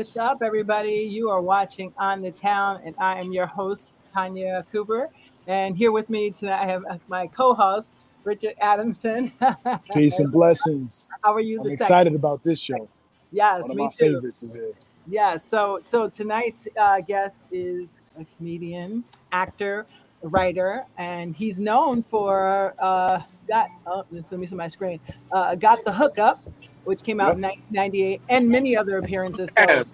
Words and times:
What's 0.00 0.16
up, 0.16 0.38
everybody? 0.42 1.06
You 1.10 1.28
are 1.28 1.42
watching 1.42 1.92
On 1.98 2.22
the 2.22 2.30
Town, 2.30 2.80
and 2.86 2.94
I 2.96 3.20
am 3.20 3.32
your 3.32 3.44
host, 3.44 4.00
Tanya 4.14 4.64
Cooper. 4.72 5.10
And 5.46 5.76
here 5.76 5.92
with 5.92 6.08
me 6.08 6.30
tonight, 6.30 6.62
I 6.62 6.66
have 6.68 6.86
uh, 6.88 6.96
my 7.08 7.26
co 7.26 7.52
host, 7.52 7.92
Richard 8.24 8.54
Adamson. 8.62 9.30
Peace 9.92 10.18
and 10.18 10.32
blessings. 10.32 11.10
How 11.22 11.34
are 11.34 11.40
you? 11.40 11.60
I'm 11.60 11.66
excited 11.66 12.14
about 12.14 12.42
this 12.42 12.58
show. 12.58 12.88
Yes, 13.30 13.60
One 13.64 13.72
of 13.72 13.76
me 13.76 13.82
my 13.82 13.88
too. 13.90 14.14
favorites 14.14 14.42
is 14.42 14.54
here. 14.54 14.72
Yeah, 15.06 15.36
so 15.36 15.80
so 15.84 16.08
tonight's 16.08 16.66
uh, 16.80 17.02
guest 17.02 17.44
is 17.52 18.00
a 18.18 18.24
comedian, 18.38 19.04
actor, 19.32 19.84
writer, 20.22 20.86
and 20.96 21.36
he's 21.36 21.60
known 21.60 22.02
for 22.02 22.74
uh, 22.78 23.20
got 23.46 23.68
oh, 23.86 24.04
let 24.10 24.32
me 24.32 24.46
see 24.46 24.54
my 24.54 24.68
screen. 24.68 24.98
Uh, 25.30 25.56
got 25.56 25.84
the 25.84 25.92
hookup, 25.92 26.42
which 26.84 27.02
came 27.02 27.20
out 27.20 27.34
in 27.36 27.42
1998, 27.42 28.20
and 28.28 28.48
many 28.48 28.76
other 28.76 28.98
appearances. 28.98 29.50
So 29.56 29.84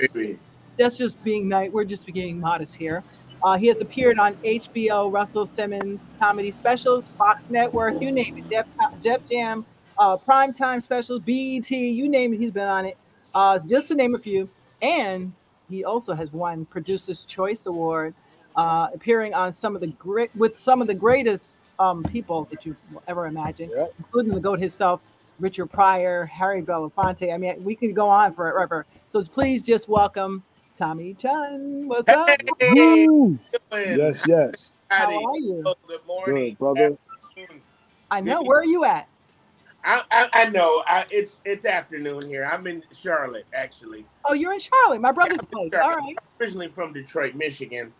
that's 0.78 0.98
just 0.98 1.22
being 1.24 1.48
nice. 1.48 1.70
We're 1.70 1.84
just 1.84 2.06
being 2.12 2.38
modest 2.40 2.76
here. 2.76 3.02
Uh, 3.42 3.56
he 3.56 3.66
has 3.66 3.80
appeared 3.80 4.18
on 4.18 4.34
HBO, 4.36 5.12
Russell 5.12 5.46
Simmons 5.46 6.12
comedy 6.18 6.50
specials, 6.50 7.06
Fox 7.18 7.50
Network, 7.50 8.00
you 8.00 8.10
name 8.10 8.38
it, 8.38 8.48
Def, 8.48 8.66
Def 9.02 9.28
Jam, 9.28 9.64
uh, 9.98 10.16
primetime 10.16 10.82
specials, 10.82 11.20
BET, 11.20 11.70
you 11.70 12.08
name 12.08 12.32
it, 12.34 12.38
he's 12.38 12.50
been 12.50 12.68
on 12.68 12.86
it. 12.86 12.96
Uh, 13.34 13.58
just 13.66 13.88
to 13.88 13.94
name 13.94 14.14
a 14.14 14.18
few. 14.18 14.48
And 14.82 15.32
he 15.68 15.84
also 15.84 16.14
has 16.14 16.32
won 16.32 16.64
Producer's 16.66 17.24
Choice 17.24 17.66
Award, 17.66 18.14
uh, 18.56 18.88
appearing 18.94 19.34
on 19.34 19.52
some 19.52 19.74
of 19.74 19.80
the 19.80 19.88
great 19.88 20.30
with 20.36 20.60
some 20.62 20.80
of 20.80 20.86
the 20.86 20.94
greatest 20.94 21.58
um, 21.78 22.02
people 22.04 22.46
that 22.50 22.64
you've 22.64 22.76
ever 23.06 23.26
imagined, 23.26 23.72
Yeah. 23.74 23.86
including 23.98 24.34
the 24.34 24.40
goat 24.40 24.60
himself, 24.60 25.00
Richard 25.38 25.66
Pryor, 25.66 26.24
Harry 26.26 26.62
Belafonte. 26.62 27.32
I 27.32 27.36
mean, 27.36 27.62
we 27.62 27.74
could 27.74 27.94
go 27.94 28.08
on 28.08 28.32
forever. 28.32 28.86
So 29.06 29.22
please 29.22 29.64
just 29.64 29.88
welcome 29.88 30.42
Tommy 30.76 31.14
Chunn. 31.14 31.86
What's 31.88 32.08
up? 32.08 32.28
Hey, 32.58 33.06
Woo! 33.06 33.38
doing? 33.70 33.98
Yes, 33.98 34.24
yes. 34.26 34.72
How 34.88 35.06
are 35.06 35.36
you? 35.38 35.62
Good 35.86 36.06
morning. 36.06 36.50
Good, 36.50 36.58
brother. 36.58 36.98
I 38.10 38.20
know. 38.20 38.42
Where 38.42 38.60
are 38.60 38.64
you 38.64 38.84
at? 38.84 39.08
I, 39.84 40.02
I, 40.10 40.28
I 40.32 40.44
know. 40.46 40.82
I, 40.86 41.04
it's 41.10 41.40
it's 41.44 41.64
afternoon 41.64 42.26
here. 42.26 42.48
I'm 42.50 42.66
in 42.66 42.82
Charlotte, 42.92 43.46
actually. 43.54 44.04
Oh, 44.28 44.34
you're 44.34 44.52
in 44.52 44.58
Charlotte, 44.58 45.00
my 45.00 45.12
brother's 45.12 45.38
Yeah, 45.42 45.48
place. 45.52 45.72
Charlotte. 45.72 45.98
All 46.00 46.04
right. 46.06 46.16
Originally 46.40 46.68
from 46.68 46.92
Detroit, 46.92 47.34
Michigan. 47.36 47.92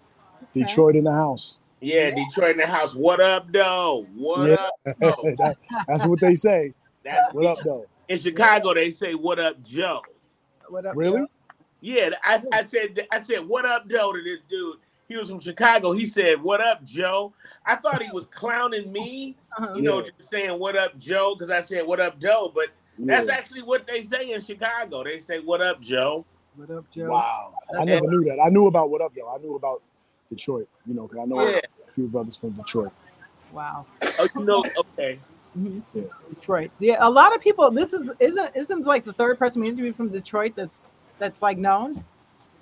Detroit 0.55 0.97
in 0.97 1.05
the 1.05 1.13
house. 1.13 1.61
Yeah, 1.81 2.11
Detroit 2.11 2.53
in 2.53 2.57
the 2.57 2.67
house. 2.67 2.95
What 2.95 3.21
up, 3.21 3.53
though? 3.53 4.07
What 4.17 4.49
Yeah. 4.49 4.55
up, 4.55 4.97
though? 4.99 5.23
That- 5.39 5.57
that's 5.87 6.07
what 6.07 6.19
they 6.21 6.35
say. 6.35 6.73
That's 7.07 7.33
What 7.35 7.47
up, 7.47 7.59
though? 7.65 7.87
in 8.09 8.19
Chicago. 8.19 8.75
They 8.75 8.91
say, 8.91 9.15
"What 9.15 9.39
up, 9.39 9.63
Joe?" 9.63 10.03
What 10.69 10.87
up? 10.87 10.97
Really? 10.97 11.21
Joe? 11.21 11.27
Yeah, 11.81 12.11
I, 12.25 12.43
I 12.53 12.65
said 12.65 13.07
I 13.13 13.21
said, 13.21 13.47
"What 13.47 13.65
up, 13.65 13.89
Joe?" 13.89 14.13
to 14.13 14.23
this 14.23 14.43
dude. 14.45 14.77
He 15.09 15.17
was 15.17 15.29
from 15.31 15.39
Chicago. 15.39 15.93
He 15.93 16.05
said, 16.05 16.43
"What 16.43 16.61
up, 16.61 16.83
Joe?" 16.85 17.33
I 17.65 17.77
thought 17.77 18.03
he 18.03 18.11
was 18.13 18.27
clowning 18.27 18.91
me, 18.93 19.37
Uh-huh. 19.59 19.75
you 19.77 19.83
know, 19.83 20.01
Yeah. 20.01 20.11
just 20.19 20.29
saying 20.31 20.59
"What 20.59 20.75
up, 20.77 20.99
Joe?" 20.99 21.35
because 21.35 21.51
I 21.51 21.61
said 21.61 21.87
"What 21.87 22.01
up, 22.01 22.19
Joe," 22.19 22.51
but 22.55 22.69
That's 22.99 23.27
Yeah. 23.29 23.35
actually 23.35 23.63
what 23.63 23.87
they 23.87 24.03
say 24.03 24.33
in 24.33 24.41
Chicago. 24.41 25.05
They 25.05 25.19
say, 25.19 25.39
"What 25.41 25.61
up, 25.61 25.81
Joe?" 25.83 26.25
What 26.57 26.71
up, 26.71 26.91
Joe? 26.91 27.11
Wow. 27.11 27.53
I 27.79 27.85
never 27.85 28.07
knew 28.07 28.25
that. 28.25 28.41
I 28.43 28.49
knew 28.49 28.67
about 28.69 28.89
what 28.89 29.03
up, 29.03 29.13
though. 29.15 29.29
I 29.29 29.37
knew 29.37 29.55
about 29.55 29.83
Detroit, 30.31 30.67
you 30.87 30.95
know, 30.95 31.03
because 31.07 31.19
I 31.19 31.25
know 31.27 31.47
Yeah. 31.47 31.61
a 31.85 31.91
few 31.91 32.07
brothers 32.09 32.37
from 32.39 32.53
Detroit. 32.53 32.93
Wow. 33.53 33.85
Oh, 34.19 34.29
you 34.35 34.45
know, 34.45 34.65
okay. 34.79 35.15
Mhm. 35.57 35.83
Yeah. 35.95 36.03
Detroit. 36.29 36.71
Yeah, 36.79 36.97
a 37.01 37.09
lot 37.11 37.35
of 37.35 37.41
people. 37.41 37.71
This 37.71 37.93
is 37.93 38.11
isn't 38.21 38.51
isn't 38.55 38.87
like 38.87 39.05
the 39.05 39.13
third 39.13 39.39
person 39.39 39.63
we 39.63 39.69
interviewed 39.69 39.97
from 39.97 40.09
Detroit 40.09 40.53
that's 40.55 40.85
that's 41.19 41.43
like 41.43 41.59
known. 41.59 42.05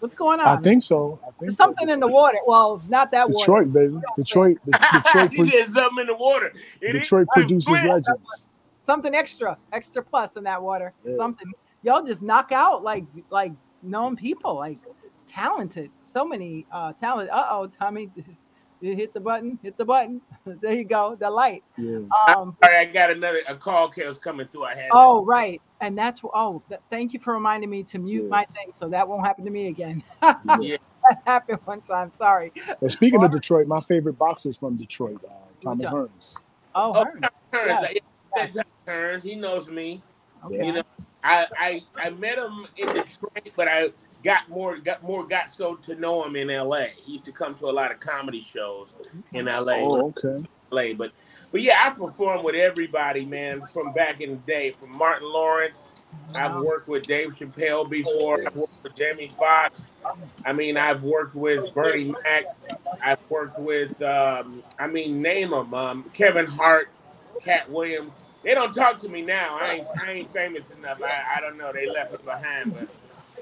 What's 0.00 0.14
going 0.14 0.38
on? 0.38 0.46
I 0.46 0.56
think 0.56 0.82
so. 0.82 1.18
I 1.22 1.26
think 1.26 1.36
There's 1.40 1.56
so. 1.56 1.64
something 1.64 1.88
in 1.88 1.98
the 1.98 2.06
water. 2.08 2.38
Well, 2.46 2.74
it's 2.74 2.88
not 2.88 3.10
that 3.12 3.28
water. 3.28 3.38
Detroit, 3.64 3.72
baby. 3.72 4.00
Detroit. 4.16 4.58
Detroit, 4.66 5.30
he 5.32 5.50
pro- 5.50 5.62
something 5.64 6.00
in 6.02 6.06
the 6.08 6.14
water. 6.16 6.52
It 6.80 6.94
is 6.94 7.02
Detroit 7.02 7.26
like 7.28 7.46
produces 7.46 7.68
Flint. 7.68 7.88
legends. 7.88 8.48
Something 8.82 9.14
extra, 9.14 9.56
extra 9.72 10.02
plus 10.02 10.36
in 10.36 10.44
that 10.44 10.62
water. 10.62 10.92
Yeah. 11.04 11.16
Something. 11.16 11.50
Y'all 11.82 12.04
just 12.04 12.20
knock 12.22 12.52
out 12.52 12.82
like 12.84 13.04
like 13.30 13.52
known 13.82 14.14
people, 14.14 14.54
like 14.56 14.78
talented. 15.26 15.90
So 16.00 16.24
many 16.24 16.66
uh 16.70 16.92
talent. 16.92 17.30
Uh 17.30 17.46
oh, 17.50 17.66
Tommy, 17.66 18.10
you 18.14 18.24
hit 18.92 19.14
the 19.14 19.20
button. 19.20 19.58
Hit 19.62 19.76
the 19.78 19.84
button. 19.84 20.20
there 20.46 20.74
you 20.74 20.84
go. 20.84 21.16
The 21.18 21.30
light. 21.30 21.62
Yeah. 21.78 21.98
Um. 21.98 22.08
All 22.28 22.54
right, 22.62 22.88
I 22.88 22.92
got 22.92 23.10
another 23.10 23.40
a 23.48 23.54
call. 23.54 23.92
was 23.96 24.18
coming 24.18 24.46
through. 24.48 24.64
I 24.64 24.74
had. 24.74 24.88
Oh 24.92 25.24
right, 25.24 25.60
and 25.80 25.96
that's 25.96 26.20
oh. 26.24 26.62
th- 26.68 26.80
thank 26.90 27.12
you 27.12 27.20
for 27.20 27.32
reminding 27.34 27.70
me 27.70 27.82
to 27.84 27.98
mute 27.98 28.24
Yeah. 28.24 28.28
my 28.28 28.44
thing, 28.44 28.72
so 28.72 28.88
that 28.88 29.08
won't 29.08 29.24
happen 29.24 29.44
to 29.44 29.50
me 29.50 29.68
again. 29.68 30.02
Yeah. 30.60 30.76
that 31.10 31.22
happened 31.26 31.58
one 31.64 31.80
time. 31.82 32.10
Sorry. 32.16 32.52
And 32.80 32.90
speaking 32.90 33.22
of 33.22 33.30
Detroit, 33.30 33.66
my 33.66 33.80
favorite 33.80 34.18
boxer's 34.18 34.56
from 34.56 34.76
Detroit, 34.76 35.18
uh, 35.24 35.32
Thomas 35.60 35.90
one? 35.90 36.08
Hearns. 36.08 36.42
Oh, 36.74 36.92
Oh, 36.94 37.04
Hearn. 37.04 37.20
Tom 37.20 37.30
Hearns. 37.52 37.68
Yes. 37.82 37.96
Yeah, 38.36 38.46
Tom 38.46 38.64
Hearns. 38.86 39.22
He 39.22 39.34
knows 39.34 39.68
me. 39.68 40.00
Okay. 40.44 40.66
You 40.66 40.72
know, 40.74 40.82
I, 41.22 41.46
I 41.58 41.82
I 41.96 42.10
met 42.10 42.38
him 42.38 42.66
in 42.76 42.86
Detroit, 42.88 43.52
but 43.56 43.68
I 43.68 43.90
got 44.22 44.48
more 44.48 44.78
got 44.78 45.02
more 45.02 45.26
got 45.28 45.54
so 45.56 45.76
to 45.86 45.94
know 45.94 46.22
him 46.24 46.36
in 46.36 46.50
L.A. 46.50 46.92
He 47.04 47.12
used 47.12 47.24
to 47.26 47.32
come 47.32 47.54
to 47.56 47.66
a 47.68 47.72
lot 47.72 47.92
of 47.92 48.00
comedy 48.00 48.42
shows 48.42 48.88
in 49.32 49.48
L.A. 49.48 49.76
Oh, 49.76 50.12
okay. 50.16 50.44
play. 50.70 50.92
But 50.94 51.12
but 51.52 51.62
yeah, 51.62 51.80
I 51.84 51.90
performed 51.90 52.44
with 52.44 52.54
everybody, 52.54 53.24
man, 53.24 53.60
from 53.72 53.92
back 53.92 54.20
in 54.20 54.30
the 54.30 54.52
day, 54.52 54.72
from 54.72 54.96
Martin 54.96 55.28
Lawrence. 55.28 55.78
I've 56.34 56.56
worked 56.56 56.88
with 56.88 57.04
Dave 57.04 57.34
Chappelle 57.34 57.88
before. 57.88 58.44
I've 58.44 58.56
worked 58.56 58.80
with 58.82 58.94
Jamie 58.96 59.30
Foxx. 59.38 59.92
I 60.44 60.52
mean, 60.52 60.76
I've 60.76 61.02
worked 61.02 61.34
with 61.34 61.72
Bernie 61.74 62.12
Mac. 62.24 62.44
I've 63.04 63.18
worked 63.28 63.58
with, 63.58 64.00
um, 64.02 64.62
I 64.78 64.86
mean, 64.86 65.22
name 65.22 65.50
them. 65.50 65.72
Um, 65.74 66.04
Kevin 66.14 66.46
Hart, 66.46 66.90
Katt 67.44 67.70
Williams. 67.70 68.12
They 68.42 68.54
don't 68.54 68.72
talk 68.74 68.98
to 69.00 69.08
me 69.08 69.22
now. 69.22 69.58
I 69.60 69.72
ain't, 69.74 69.86
I 70.02 70.12
ain't 70.12 70.32
famous 70.32 70.64
enough. 70.76 70.98
I, 71.02 71.38
I 71.38 71.40
don't 71.40 71.58
know. 71.58 71.72
They 71.72 71.86
left 71.86 72.12
me 72.12 72.18
behind, 72.24 72.72
but 72.74 72.88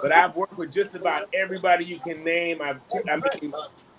but 0.01 0.11
I've 0.13 0.35
worked 0.35 0.59
with 0.59 0.73
just 0.73 0.95
about 0.95 1.29
everybody 1.33 1.85
you 1.85 2.01
can 2.01 2.25
name. 2.25 2.61
I've, 2.61 2.81
I 3.09 3.17
mean, 3.41 3.53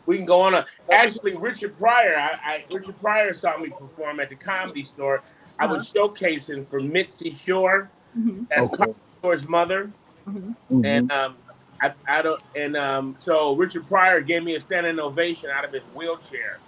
we 0.06 0.18
can 0.18 0.26
go 0.26 0.42
on. 0.42 0.54
A, 0.54 0.66
actually, 0.92 1.38
Richard 1.38 1.78
Pryor. 1.78 2.18
I, 2.18 2.36
I 2.44 2.66
Richard 2.70 3.00
Pryor 3.00 3.34
saw 3.34 3.58
me 3.58 3.70
perform 3.70 4.20
at 4.20 4.30
the 4.30 4.36
Comedy 4.36 4.84
Store. 4.84 5.22
I 5.60 5.66
was 5.66 5.92
showcasing 5.92 6.70
for 6.70 6.82
Mitzi 6.82 7.34
Shore. 7.34 7.90
Mhm, 8.18 8.48
That's 8.50 8.68
Okay. 8.68 8.78
Comedy 8.78 9.00
Store's 9.20 9.48
mother, 9.48 9.92
mhm. 10.28 10.56
Mhm. 10.70 10.86
and 10.86 11.12
um, 11.12 11.36
I, 11.82 11.94
I 12.08 12.22
don't. 12.22 12.42
And 12.56 12.76
um, 12.76 13.16
so 13.20 13.56
Richard 13.56 13.88
Pryor 13.88 14.20
gave 14.22 14.44
me 14.44 14.56
a 14.56 14.62
standing 14.62 15.00
ovation 15.00 15.50
out 15.50 15.64
of 15.64 15.72
his 15.72 15.84
wheelchair 15.96 16.60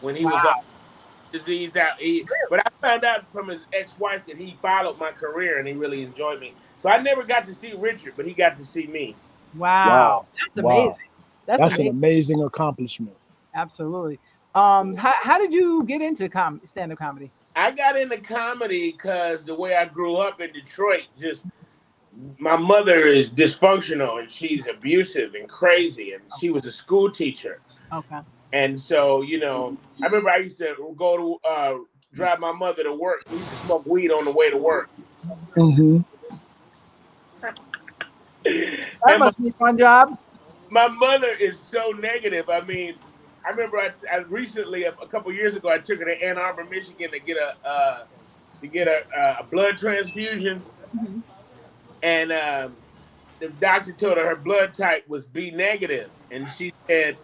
when 0.00 0.16
he 0.16 0.24
was 0.24 0.34
Wow. 0.34 0.54
Diseased 1.34 1.76
out. 1.76 1.98
He, 1.98 2.26
but 2.48 2.60
I 2.60 2.70
found 2.80 3.04
out 3.04 3.26
from 3.32 3.48
his 3.48 3.62
ex-wife 3.72 4.22
that 4.26 4.36
he 4.36 4.56
followed 4.62 4.98
my 5.00 5.10
career 5.10 5.58
and 5.58 5.66
he 5.66 5.74
really 5.74 6.02
enjoyed 6.02 6.40
me. 6.40 6.54
So 6.80 6.88
I 6.88 7.00
never 7.00 7.24
got 7.24 7.44
to 7.46 7.54
see 7.54 7.72
Richard, 7.72 8.14
but 8.16 8.24
he 8.26 8.32
got 8.32 8.56
to 8.58 8.64
see 8.64 8.86
me. 8.86 9.14
Wow. 9.56 9.86
Wow. 9.88 10.26
That's 10.54 10.64
Wow. 10.64 10.70
amazing. 10.70 10.98
That's, 11.46 11.60
That's 11.60 11.78
an 11.78 11.88
amazing. 11.88 12.38
amazing 12.38 12.42
accomplishment. 12.42 13.16
Absolutely. 13.54 14.18
Um, 14.54 14.94
how, 14.94 15.14
how 15.16 15.38
did 15.38 15.52
you 15.52 15.82
get 15.84 16.00
into 16.00 16.28
com- 16.28 16.60
stand-up 16.64 16.98
comedy? 16.98 17.30
I 17.56 17.72
got 17.72 17.96
into 17.96 18.18
comedy 18.18 18.92
because 18.92 19.44
the 19.44 19.54
way 19.54 19.74
I 19.74 19.84
grew 19.84 20.16
up 20.16 20.40
in 20.40 20.52
Detroit, 20.52 21.06
just 21.18 21.44
my 22.38 22.56
mother 22.56 23.08
is 23.08 23.30
dysfunctional 23.30 24.20
and 24.20 24.30
she's 24.30 24.66
abusive 24.68 25.34
and 25.34 25.48
crazy, 25.48 26.12
and 26.12 26.22
she 26.38 26.50
was 26.50 26.66
a 26.66 26.72
school 26.72 27.10
teacher. 27.10 27.56
Okay. 27.92 28.20
And 28.54 28.80
so, 28.80 29.22
you 29.22 29.40
know, 29.40 29.78
I 30.02 30.06
remember 30.08 30.30
I 30.30 30.38
used 30.38 30.58
to 30.60 30.76
go 30.98 31.18
to 31.44 31.48
uh, 31.50 31.74
drive 32.14 32.40
my 32.40 32.52
mother 32.54 32.84
to 32.84 32.94
work. 32.94 33.24
We 33.30 33.40
used 33.40 33.52
to 33.52 33.58
smoke 33.58 33.86
weed 33.86 34.12
on 34.12 34.24
the 34.26 34.32
way 34.32 34.50
to 34.50 34.58
work. 34.58 34.90
Mm-hmm. 35.56 35.98
That 39.04 39.16
And 39.16 39.22
my, 39.24 39.26
must 39.26 39.38
be 39.38 39.48
a 39.48 39.52
fun 39.52 39.78
job. 39.78 40.10
my 40.70 40.88
mother 40.88 41.28
is 41.40 41.60
so 41.60 41.90
negative. 41.98 42.48
I 42.50 42.62
mean, 42.62 42.96
I 43.46 43.50
remember 43.50 43.78
I, 43.78 43.90
I 44.12 44.18
recently, 44.28 44.84
a, 44.84 44.92
a 45.02 45.08
couple 45.08 45.32
years 45.32 45.56
ago, 45.56 45.70
I 45.70 45.78
took 45.78 46.00
her 46.00 46.06
to 46.06 46.22
Ann 46.22 46.38
Arbor, 46.38 46.64
Michigan 46.70 47.10
to 47.12 47.20
get 47.20 47.38
a 47.38 47.68
uh, 47.68 48.04
to 48.62 48.68
get 48.68 48.88
a, 48.88 49.02
a 49.40 49.44
blood 49.50 49.78
transfusion, 49.78 50.64
Mhm. 50.94 51.24
and 52.02 52.32
um, 52.32 52.78
the 53.40 53.50
doctor 53.50 53.94
told 53.94 54.18
her 54.18 54.26
her 54.26 54.36
blood 54.36 54.74
type 54.74 55.04
was 55.08 55.26
B 55.26 55.50
negative, 55.52 56.10
and 56.30 56.50
she 56.50 56.72
said, 56.88 57.18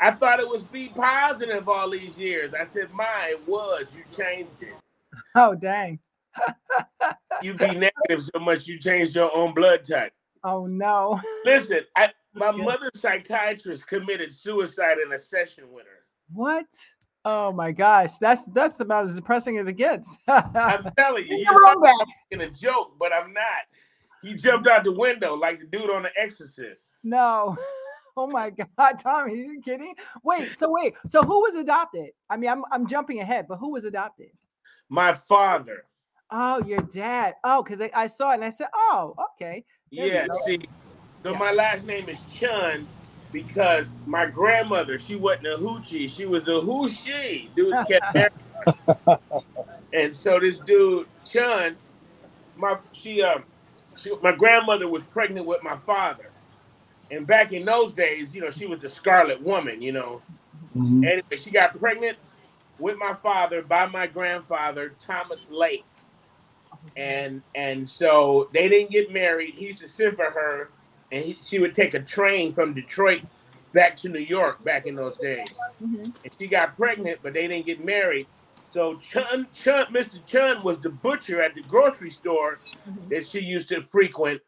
"I 0.00 0.10
thought 0.12 0.40
it 0.40 0.48
was 0.48 0.62
B 0.64 0.90
positive 0.94 1.68
all 1.68 1.90
these 1.90 2.16
years." 2.18 2.54
I 2.54 2.64
said, 2.66 2.92
"My, 2.92 3.28
it 3.32 3.48
was. 3.48 3.94
You 3.96 4.02
changed 4.16 4.50
it. 4.60 4.72
Oh, 5.34 5.54
dang. 5.54 5.98
you 7.42 7.54
be 7.54 7.74
negative 7.74 8.22
so 8.34 8.38
much 8.40 8.66
you 8.66 8.78
changed 8.78 9.14
your 9.16 9.34
own 9.36 9.54
blood 9.54 9.84
type." 9.84 10.12
Oh, 10.44 10.66
no. 10.66 11.20
Listen, 11.44 11.80
I 11.96 12.10
my 12.34 12.50
Yeah. 12.50 12.64
mother's 12.64 13.00
psychiatrist 13.00 13.86
committed 13.86 14.32
suicide 14.32 14.98
in 14.98 15.12
a 15.12 15.18
session 15.18 15.64
with 15.72 15.84
her. 15.86 16.04
What? 16.32 16.66
Oh 17.24 17.50
my 17.52 17.72
gosh, 17.72 18.18
that's 18.18 18.46
that's 18.46 18.80
about 18.80 19.06
as 19.06 19.16
depressing 19.16 19.58
as 19.58 19.66
it 19.68 19.72
gets. 19.74 20.16
I'm 20.28 20.90
telling 20.96 21.26
you, 21.26 21.38
you're 21.38 21.82
in 22.30 22.42
a 22.42 22.50
joke, 22.50 22.92
but 23.00 23.12
I'm 23.12 23.32
not. 23.32 23.64
he 24.22 24.34
jumped 24.34 24.68
out 24.68 24.84
the 24.84 24.92
window 24.92 25.34
like 25.34 25.58
the 25.60 25.66
dude 25.66 25.90
on 25.90 26.02
The 26.04 26.10
Exorcist. 26.16 26.98
No. 27.02 27.56
Oh 28.16 28.26
my 28.26 28.50
God, 28.78 28.98
Tommy, 28.98 29.32
are 29.32 29.36
you 29.36 29.60
kidding? 29.60 29.94
Wait, 30.22 30.52
so 30.52 30.70
wait, 30.70 30.94
so 31.08 31.22
who 31.22 31.40
was 31.40 31.54
adopted? 31.54 32.10
I 32.30 32.36
mean, 32.36 32.50
I'm 32.50 32.62
I'm 32.72 32.86
jumping 32.86 33.20
ahead, 33.20 33.46
but 33.48 33.58
who 33.58 33.72
was 33.72 33.84
adopted? 33.84 34.30
My 34.88 35.12
father. 35.12 35.84
Oh, 36.30 36.62
your 36.64 36.80
dad. 36.80 37.34
Oh, 37.44 37.62
because 37.62 37.80
I, 37.80 37.90
I 37.94 38.06
saw 38.08 38.32
it 38.32 38.36
and 38.36 38.44
I 38.44 38.50
said, 38.50 38.66
oh, 38.74 39.14
okay. 39.34 39.64
There 39.92 40.06
Yeah, 40.06 40.26
see. 40.44 40.60
So 41.24 41.32
my 41.38 41.52
last 41.52 41.86
name 41.86 42.08
is 42.08 42.18
Chunn 42.32 42.86
because 43.32 43.86
my 44.06 44.26
grandmother, 44.26 44.98
she 44.98 45.16
wasn't 45.16 45.46
a 45.46 45.56
hoochie, 45.56 46.10
she 46.10 46.26
was 46.26 46.48
a 46.48 46.52
hoochie. 46.52 47.54
Dudes 47.54 47.80
kept. 47.88 48.32
And 49.92 50.14
so 50.14 50.38
this 50.38 50.58
dude, 50.58 51.06
Chunn, 51.24 51.76
my 52.56 52.76
she 52.92 53.22
um 53.22 53.44
she, 53.96 54.12
my 54.22 54.32
grandmother 54.32 54.88
was 54.88 55.02
pregnant 55.04 55.46
with 55.46 55.62
my 55.62 55.76
father. 55.78 56.30
And 57.10 57.26
back 57.26 57.52
in 57.52 57.64
those 57.64 57.92
days, 57.92 58.34
you 58.34 58.40
know, 58.40 58.50
she 58.50 58.66
was 58.66 58.80
the 58.80 58.88
scarlet 58.88 59.40
woman, 59.42 59.80
you 59.82 59.92
know. 59.92 60.16
Mhm. 60.76 61.04
Anyway, 61.06 61.36
she 61.38 61.50
got 61.50 61.78
pregnant 61.78 62.18
with 62.78 62.96
my 62.98 63.14
father 63.14 63.62
by 63.62 63.86
my 63.86 64.06
grandfather, 64.06 64.94
Thomas 64.98 65.50
Lake. 65.50 65.84
And 66.96 67.42
and 67.54 67.88
so 67.88 68.48
they 68.52 68.68
didn't 68.68 68.90
get 68.90 69.12
married. 69.12 69.54
He 69.54 69.66
used 69.66 69.80
to 69.80 69.88
send 69.88 70.16
for 70.16 70.30
her, 70.30 70.70
and 71.12 71.24
he, 71.24 71.38
she 71.42 71.58
would 71.58 71.74
take 71.74 71.94
a 71.94 72.00
train 72.00 72.54
from 72.54 72.74
Detroit 72.74 73.22
back 73.72 73.96
to 73.98 74.08
New 74.08 74.20
York 74.20 74.62
back 74.64 74.86
in 74.86 74.94
those 74.94 75.16
days. 75.18 75.48
Mhm. 75.82 76.04
And 76.24 76.32
she 76.38 76.46
got 76.46 76.76
pregnant, 76.76 77.20
but 77.22 77.32
they 77.34 77.46
didn't 77.48 77.66
get 77.66 77.84
married. 77.84 78.26
So 78.72 78.96
Chunn, 78.98 79.46
Chunn, 79.52 79.86
Mr. 79.92 80.24
Chunn 80.26 80.62
was 80.62 80.78
the 80.80 80.90
butcher 80.90 81.42
at 81.42 81.54
the 81.54 81.62
grocery 81.62 82.10
store 82.10 82.58
Mhm. 82.88 83.08
that 83.10 83.26
she 83.26 83.40
used 83.40 83.68
to 83.70 83.82
frequent 83.82 84.40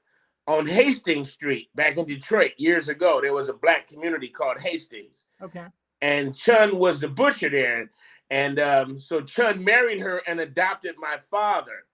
on 0.48 0.66
Hastings 0.66 1.30
Street 1.30 1.68
back 1.76 1.98
in 1.98 2.06
Detroit 2.06 2.54
years 2.56 2.88
ago. 2.88 3.20
There 3.20 3.34
was 3.34 3.48
a 3.50 3.52
black 3.52 3.86
community 3.86 4.28
called 4.28 4.58
Hastings 4.58 5.26
Okay. 5.42 5.66
and 6.00 6.34
Chunn 6.34 6.78
was 6.78 7.00
the 7.00 7.08
butcher 7.08 7.50
there. 7.50 7.90
And 8.30 8.58
um, 8.58 8.98
so 8.98 9.20
Chunn 9.20 9.62
married 9.62 9.98
her 10.00 10.22
and 10.26 10.40
adopted 10.40 10.96
my 10.98 11.18
father. 11.18 11.84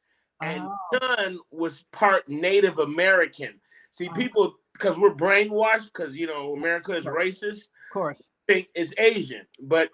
And 0.41 0.63
Oh. 0.65 0.77
Chunn 0.99 1.39
was 1.51 1.85
part 1.93 2.29
Native 2.29 2.79
American. 2.79 3.61
See, 3.91 4.09
Oh. 4.09 4.15
people, 4.15 4.55
because 4.73 4.99
we're 4.99 5.15
brainwashed, 5.15 5.87
because 5.87 6.17
you 6.17 6.27
know 6.29 6.55
America 6.55 6.93
is 6.97 7.07
racist, 7.07 7.65
Of 7.89 7.93
course. 7.93 8.33
think 8.47 8.69
it's 8.75 8.93
Asian, 8.99 9.47
but 9.61 9.91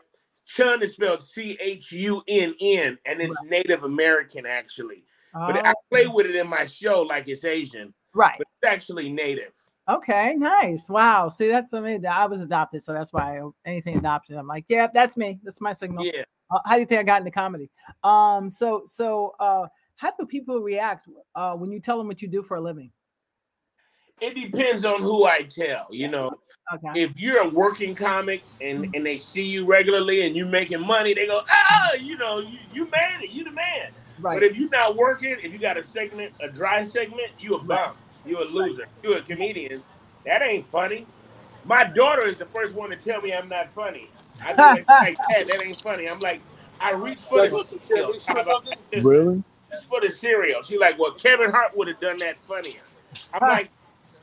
Chunn 0.46 0.82
is 0.82 0.92
spelled 0.94 1.22
C 1.22 1.56
H 1.60 1.92
U 1.92 2.22
N 2.28 2.54
N, 2.60 2.98
and 3.06 3.20
it's 3.22 3.36
Native 3.44 3.84
American 3.84 4.44
actually. 4.46 5.04
Oh. 5.34 5.46
But 5.52 5.64
I 5.64 5.70
Oh, 5.72 5.74
play 5.90 6.06
with 6.08 6.26
it 6.26 6.34
in 6.36 6.48
my 6.48 6.66
show 6.66 7.02
like 7.02 7.28
it's 7.28 7.44
Asian, 7.44 7.94
right. 8.14 8.38
but 8.38 8.46
it's 8.62 8.72
actually 8.72 9.10
Native. 9.10 9.52
Okay, 9.88 10.34
nice. 10.36 10.88
Wow. 10.88 11.28
See, 11.28 11.48
that's 11.48 11.72
amazing. 11.72 12.06
I 12.06 12.26
was 12.26 12.42
adopted, 12.42 12.82
so 12.82 12.92
that's 12.92 13.12
why 13.12 13.40
anything 13.64 13.98
adopted, 13.98 14.36
I'm 14.36 14.46
like, 14.46 14.64
yeah, 14.68 14.86
that's 14.92 15.16
me. 15.16 15.40
That's 15.42 15.60
my 15.60 15.72
signal. 15.72 16.04
Yeah. 16.04 16.22
Uh, 16.50 16.58
how 16.64 16.74
do 16.74 16.80
you 16.80 16.86
think 16.86 17.00
I 17.00 17.02
got 17.04 17.20
into 17.20 17.30
comedy? 17.30 17.70
Um, 18.02 18.50
so 18.50 18.82
so 18.86 19.34
uh 19.40 19.66
how 19.96 20.12
do 20.18 20.26
people 20.26 20.60
react 20.60 21.08
uh 21.34 21.54
when 21.54 21.70
you 21.70 21.80
tell 21.80 21.98
them 21.98 22.06
what 22.06 22.22
you 22.22 22.28
do 22.28 22.42
for 22.42 22.56
a 22.56 22.60
living? 22.60 22.90
It 24.20 24.34
depends 24.34 24.84
on 24.84 25.00
who 25.00 25.24
I 25.24 25.42
tell, 25.42 25.86
you 25.90 26.08
know. 26.08 26.30
Okay. 26.72 27.02
if 27.02 27.18
you're 27.18 27.42
a 27.42 27.48
working 27.48 27.96
comic 27.96 28.44
and 28.60 28.94
and 28.94 29.04
they 29.04 29.18
see 29.18 29.44
you 29.44 29.64
regularly 29.64 30.26
and 30.26 30.36
you're 30.36 30.46
making 30.46 30.86
money, 30.86 31.14
they 31.14 31.26
go, 31.26 31.42
ah, 31.50 31.94
you 31.94 32.16
know, 32.16 32.38
you, 32.38 32.58
you 32.72 32.84
made 32.84 33.22
it, 33.22 33.30
you 33.30 33.42
the 33.44 33.50
man. 33.50 33.90
But 34.34 34.44
if 34.44 34.56
you're 34.56 34.68
not 34.70 34.96
working, 34.96 35.36
if 35.42 35.52
you 35.52 35.58
got 35.58 35.78
a 35.78 35.84
segment, 35.84 36.34
a 36.40 36.48
dry 36.50 36.84
segment, 36.86 37.32
you 37.38 37.56
a 37.56 37.64
bum, 37.64 37.96
you 38.24 38.42
a 38.42 38.44
loser, 38.46 38.86
you 39.02 39.14
a 39.14 39.22
comedian. 39.22 39.84
That 40.26 40.42
ain't 40.42 40.68
funny. 40.70 41.08
My 41.64 41.84
daughter 41.84 42.26
is 42.26 42.38
the 42.38 42.46
first 42.46 42.74
one 42.74 42.90
to 42.90 42.96
tell 42.96 43.20
me 43.20 43.32
I'm 43.34 43.48
not 43.48 43.72
funny. 43.74 44.12
I 44.44 44.54
be 44.54 44.62
like, 44.62 44.86
like 45.02 45.16
that, 45.30 45.46
that 45.48 45.62
ain't 45.64 45.80
funny. 45.82 46.08
I'm 46.08 46.20
like, 46.20 46.44
I 46.80 46.92
reach 46.92 47.20
for 47.20 47.38
Like 47.38 47.50
the 47.50 47.56
want 47.56 47.66
some 47.68 47.80
cereal. 47.82 48.14
chili 48.14 48.16
or 48.16 48.20
something? 48.20 48.74
Just- 48.92 49.06
Really? 49.06 49.44
just 49.70 49.88
for 49.88 50.00
the 50.00 50.10
cereal. 50.10 50.62
She 50.62 50.78
like, 50.78 50.98
well, 50.98 51.12
Kevin 51.12 51.50
Hart 51.50 51.76
would 51.76 51.88
have 51.88 52.00
done 52.00 52.18
that 52.18 52.38
funnier. 52.48 52.82
I'm 53.32 53.48
like, 53.48 53.70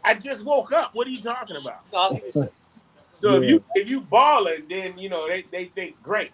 I 0.03 0.13
just 0.15 0.43
woke 0.43 0.71
up. 0.73 0.91
What 0.93 1.07
are 1.07 1.11
you 1.11 1.21
talking 1.21 1.55
about? 1.57 1.81
No, 1.93 1.99
I- 1.99 2.09
So 3.21 3.35
if 3.35 3.49
you 3.49 3.63
if 3.75 3.89
you 3.89 4.01
balling, 4.01 4.67
then 4.69 4.97
you 4.97 5.09
know 5.09 5.27
they, 5.27 5.45
they 5.51 5.65
think 5.65 6.01
great. 6.03 6.31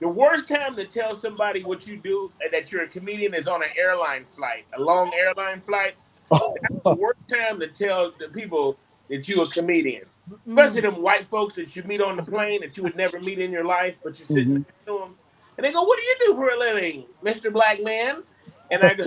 The 0.00 0.08
worst 0.08 0.48
time 0.48 0.76
to 0.76 0.84
tell 0.86 1.16
somebody 1.16 1.62
what 1.64 1.86
you 1.86 1.96
do 1.98 2.30
and 2.40 2.52
that 2.52 2.70
you're 2.72 2.82
a 2.82 2.88
comedian 2.88 3.34
is 3.34 3.46
on 3.46 3.62
an 3.62 3.70
airline 3.78 4.24
flight, 4.36 4.66
a 4.76 4.80
long 4.80 5.12
airline 5.14 5.60
flight. 5.62 5.94
That's 6.30 6.74
the 6.84 6.94
worst 6.94 7.20
time 7.30 7.60
to 7.60 7.68
tell 7.68 8.12
the 8.18 8.28
people 8.28 8.76
that 9.08 9.28
you're 9.28 9.44
a 9.44 9.46
comedian, 9.46 10.04
especially 10.46 10.82
them 10.82 11.00
white 11.02 11.28
folks 11.28 11.54
that 11.56 11.74
you 11.76 11.82
meet 11.84 12.00
on 12.00 12.16
the 12.16 12.22
plane 12.22 12.60
that 12.62 12.76
you 12.76 12.82
would 12.82 12.96
never 12.96 13.20
meet 13.20 13.38
in 13.38 13.50
your 13.52 13.64
life, 13.64 13.94
but 14.02 14.18
you're 14.18 14.26
sitting 14.26 14.52
Mhm. 14.52 14.66
next 14.66 14.84
to 14.86 14.98
them, 14.98 15.18
and 15.56 15.64
they 15.64 15.72
go, 15.72 15.82
"What 15.82 15.98
do 15.98 16.04
you 16.04 16.16
do 16.20 16.34
for 16.34 16.50
a 16.50 16.58
living, 16.58 17.06
Mister 17.22 17.50
Black 17.50 17.80
Man?" 17.82 18.24
And 18.70 18.82
I 18.82 18.94
go, 18.94 19.04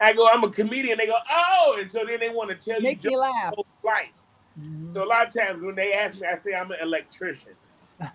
"I 0.00 0.12
go, 0.14 0.28
I'm 0.28 0.44
a 0.44 0.50
comedian." 0.50 0.98
They 0.98 1.06
go, 1.06 1.18
"Oh," 1.30 1.76
and 1.78 1.90
so 1.90 2.04
then 2.06 2.20
they 2.20 2.30
want 2.30 2.50
to 2.50 2.56
tell 2.56 2.78
you 2.80 2.88
Make 2.88 3.04
me 3.04 3.10
jokes 3.10 3.20
laugh. 3.20 3.54
whole 3.54 3.66
flight. 3.82 4.12
Mhm. 4.58 4.94
So 4.94 5.04
a 5.04 5.06
lot 5.06 5.28
of 5.28 5.34
times 5.34 5.62
when 5.62 5.74
they 5.74 5.92
ask 5.92 6.20
me, 6.22 6.28
I 6.28 6.38
say 6.38 6.54
I'm 6.54 6.70
an 6.70 6.78
electrician. 6.80 7.54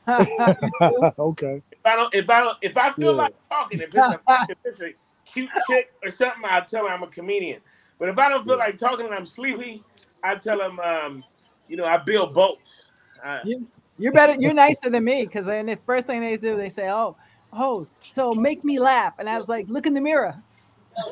okay. 1.20 1.62
If 1.72 1.80
I 1.86 1.96
don't, 1.96 2.16
if 2.16 2.30
I 2.30 2.40
don't, 2.42 2.58
if 2.62 2.78
I 2.78 2.92
feel 2.94 3.12
Yeah. 3.12 3.18
like 3.18 3.34
talking, 3.50 3.82
if 3.82 3.96
it's, 3.96 4.10
a, 4.12 4.22
if 4.50 4.58
it's 4.66 4.82
a 4.82 4.94
cute 5.26 5.50
chick 5.68 5.88
or 6.04 6.10
something, 6.10 6.44
I'll 6.46 6.66
tell 6.66 6.88
her 6.88 6.94
I'm 6.94 7.04
a 7.04 7.08
comedian. 7.08 7.62
But 8.00 8.10
if 8.10 8.18
I 8.20 8.30
don't 8.30 8.46
feel 8.46 8.58
like 8.58 8.78
talking 8.78 9.06
and 9.06 9.16
I'm 9.16 9.26
sleepy, 9.26 9.84
I 10.24 10.36
tell 10.36 10.58
them, 10.58 10.80
um, 10.80 11.24
you 11.68 11.78
know, 11.78 11.86
I 11.86 11.98
build 11.98 12.34
boats. 12.34 12.88
Uh, 13.24 13.40
You- 13.44 13.68
You're 13.98 14.14
better. 14.14 14.36
You're 14.40 14.54
nicer 14.54 14.90
than 14.90 15.04
me 15.04 15.24
because 15.26 15.46
then 15.48 15.68
the 15.68 15.78
first 15.86 16.08
thing 16.08 16.22
they 16.22 16.38
do, 16.38 16.58
they 16.58 16.70
say, 16.70 16.90
"Oh, 16.90 17.18
oh, 17.54 17.88
so 18.02 18.34
make 18.34 18.64
me 18.64 18.80
laugh," 18.80 19.14
and 19.20 19.30
I 19.30 19.38
was 19.38 19.50
like, 19.50 19.68
"Look 19.70 19.86
in 19.88 19.94
the 19.94 20.02
mirror." 20.02 20.42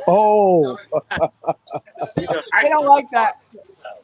Oh, 0.07 0.78
you 2.18 2.24
know, 2.24 2.42
I 2.54 2.66
I, 2.66 2.69
don't 2.69 2.86
like 2.88 3.10
that. 3.12 3.42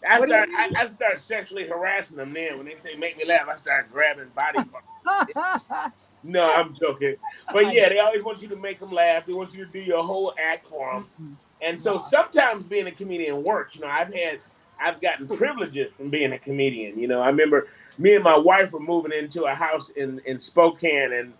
I 0.10 0.20
what 0.20 0.28
do 0.28 0.34
start, 0.34 0.50
I, 0.58 0.72
I 0.78 0.86
start 0.88 1.20
sexually 1.20 1.68
harassing 1.68 2.18
them. 2.18 2.34
Then 2.34 2.58
when 2.58 2.66
they 2.66 2.76
say 2.76 2.96
make 2.96 3.18
me 3.18 3.26
laugh, 3.26 3.48
I 3.48 3.56
start 3.58 3.92
grabbing 3.92 4.30
body 4.36 4.60
parts. 5.06 6.06
No, 6.24 6.54
I'm 6.54 6.74
joking. 6.74 7.16
But 7.52 7.74
yeah, 7.74 7.90
they 7.90 8.00
always 8.00 8.24
want 8.24 8.42
you 8.42 8.48
to 8.50 8.56
make 8.56 8.80
them 8.80 8.92
laugh. 8.92 9.26
They 9.26 9.34
want 9.34 9.54
you 9.54 9.66
to 9.66 9.72
do 9.72 9.80
your 9.80 10.04
whole 10.04 10.34
act 10.42 10.66
for 10.66 10.94
them. 10.94 11.38
And 11.62 11.80
so 11.80 11.98
sometimes 11.98 12.66
being 12.66 12.88
a 12.88 12.92
comedian 12.92 13.44
works. 13.44 13.76
You 13.76 13.82
know, 13.82 13.88
I've 13.88 14.14
had, 14.14 14.40
I've 14.80 15.02
gotten 15.02 15.28
privileges 15.28 15.94
from 15.94 16.10
being 16.10 16.34
a 16.34 16.40
comedian. 16.40 17.00
You 17.00 17.08
know, 17.08 17.22
I 17.22 17.28
remember 17.28 17.68
me 18.00 18.16
and 18.16 18.24
my 18.24 18.38
wife 18.38 18.72
were 18.72 18.80
moving 18.80 19.12
into 19.12 19.44
a 19.44 19.54
house 19.54 19.90
in 19.92 20.20
in 20.26 20.40
Spokane, 20.40 21.14
and 21.14 21.34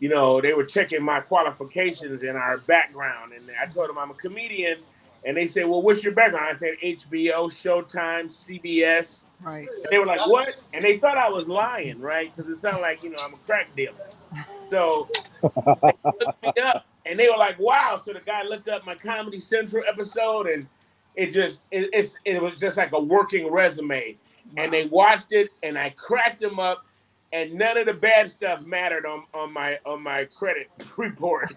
you 0.00 0.08
know 0.08 0.40
they 0.40 0.52
were 0.54 0.62
checking 0.62 1.04
my 1.04 1.20
qualifications 1.20 2.22
and 2.22 2.36
our 2.36 2.58
background, 2.58 3.32
and 3.32 3.48
I 3.60 3.66
told 3.72 3.88
them 3.88 3.98
I'm 3.98 4.10
a 4.10 4.14
comedian, 4.14 4.78
and 5.24 5.36
they 5.36 5.46
said, 5.46 5.68
"Well, 5.68 5.82
what's 5.82 6.02
your 6.02 6.14
background?" 6.14 6.46
I 6.50 6.54
said 6.54 6.74
HBO, 6.82 7.48
Showtime, 7.50 8.28
CBS. 8.28 9.20
right. 9.42 9.68
And 9.68 9.86
they 9.90 9.98
were 9.98 10.06
like, 10.06 10.26
"What?" 10.26 10.56
And 10.72 10.82
they 10.82 10.98
thought 10.98 11.18
I 11.18 11.28
was 11.28 11.46
lying, 11.48 12.00
right? 12.00 12.34
Because 12.34 12.50
it 12.50 12.56
sounded 12.56 12.80
like 12.80 13.04
you 13.04 13.10
know 13.10 13.18
I'm 13.22 13.34
a 13.34 13.38
crack 13.46 13.74
dealer. 13.76 13.94
So 14.70 15.08
they 15.42 15.92
looked 16.04 16.42
me 16.42 16.62
up, 16.62 16.86
and 17.04 17.18
they 17.18 17.28
were 17.28 17.38
like, 17.38 17.58
"Wow!" 17.58 18.00
So 18.02 18.12
the 18.12 18.20
guy 18.20 18.42
looked 18.42 18.68
up 18.68 18.86
my 18.86 18.94
Comedy 18.94 19.38
Central 19.38 19.84
episode, 19.86 20.46
and 20.46 20.66
it 21.16 21.32
just 21.32 21.62
it, 21.70 21.90
it's 21.92 22.16
it 22.24 22.40
was 22.40 22.58
just 22.58 22.76
like 22.76 22.92
a 22.92 23.00
working 23.00 23.50
resume. 23.50 24.16
And 24.56 24.72
they 24.72 24.86
watched 24.86 25.32
it, 25.32 25.50
and 25.62 25.78
I 25.78 25.90
cracked 25.90 26.40
them 26.40 26.58
up, 26.58 26.84
and 27.32 27.54
none 27.54 27.76
of 27.78 27.86
the 27.86 27.94
bad 27.94 28.28
stuff 28.30 28.60
mattered 28.62 29.06
on 29.06 29.24
on 29.34 29.52
my 29.52 29.78
on 29.86 30.02
my 30.02 30.26
credit 30.36 30.68
report. 30.96 31.52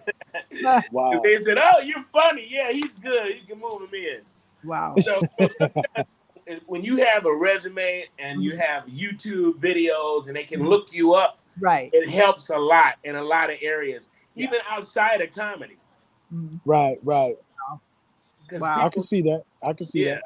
wow. 0.92 1.20
they 1.22 1.36
said, 1.36 1.58
"Oh, 1.60 1.80
you're 1.80 2.02
funny. 2.04 2.46
Yeah, 2.48 2.72
he's 2.72 2.92
good. 2.92 3.36
You 3.36 3.46
can 3.46 3.60
move 3.60 3.82
him 3.82 3.94
in." 3.94 4.20
Wow. 4.64 4.94
So, 4.96 5.20
so 5.20 5.48
when 6.66 6.82
you 6.82 6.96
have 7.04 7.26
a 7.26 7.34
resume 7.36 8.04
and 8.18 8.42
you 8.42 8.56
have 8.56 8.84
YouTube 8.84 9.54
videos 9.60 10.26
and 10.28 10.36
they 10.36 10.44
can 10.44 10.64
look 10.68 10.92
you 10.92 11.14
up, 11.14 11.38
Right. 11.60 11.90
it 11.92 12.08
helps 12.08 12.50
a 12.50 12.56
lot 12.56 12.94
in 13.04 13.16
a 13.16 13.22
lot 13.22 13.50
of 13.50 13.56
areas, 13.62 14.08
even 14.36 14.58
outside 14.68 15.20
of 15.20 15.32
comedy. 15.34 15.76
Mm-hmm. 16.32 16.56
Right, 16.64 16.96
Right, 17.02 17.34
right. 17.70 17.78
'Cause 18.48 18.60
Wow. 18.60 18.76
I 18.78 18.88
can 18.88 19.02
see 19.02 19.22
that. 19.22 19.42
I 19.62 19.72
can 19.72 19.86
see 19.86 20.04
yeah, 20.06 20.14
that. 20.16 20.22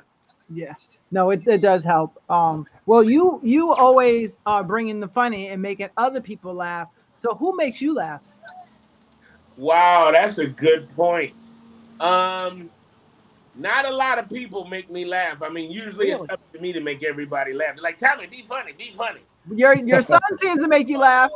Yeah. 0.50 0.75
No, 1.11 1.31
it, 1.31 1.47
it 1.47 1.61
does 1.61 1.85
help. 1.85 2.23
Um, 2.31 2.67
well, 2.87 3.02
you 3.02 3.40
you 3.43 3.73
always 3.73 4.38
are 4.47 4.64
bringing 4.64 5.00
the 5.00 5.09
funny 5.09 5.49
and 5.49 5.61
making 5.61 5.88
other 5.97 6.21
people 6.21 6.55
laugh. 6.55 6.88
So 7.19 7.35
who 7.35 7.57
makes 7.57 7.81
you 7.81 7.95
laugh? 7.95 8.23
wow, 9.59 10.11
that's 10.12 10.38
a 10.38 10.47
good 10.47 10.88
point. 10.95 11.35
Um, 12.00 12.71
not 13.57 13.85
a 13.85 13.90
lot 13.90 14.19
of 14.19 14.28
people 14.28 14.64
make 14.67 14.88
me 14.88 15.05
laugh. 15.05 15.43
I 15.43 15.49
mean, 15.49 15.71
usually 15.71 16.07
Really? 16.07 16.23
it's 16.23 16.33
up 16.33 16.40
to 16.52 16.61
me 16.61 16.73
to 16.73 16.81
make 16.81 17.02
everybody 17.02 17.52
laugh. 17.52 17.75
They're 17.75 17.83
like, 17.83 17.99
Tommy, 17.99 18.26
be 18.26 18.43
funny, 18.43 18.73
be 18.78 18.95
funny. 18.97 19.21
Your 19.55 19.75
your 19.75 20.02
son 20.02 20.21
seems 20.40 20.62
to 20.62 20.69
make 20.69 20.88
you 20.88 20.99
laugh. 20.99 21.31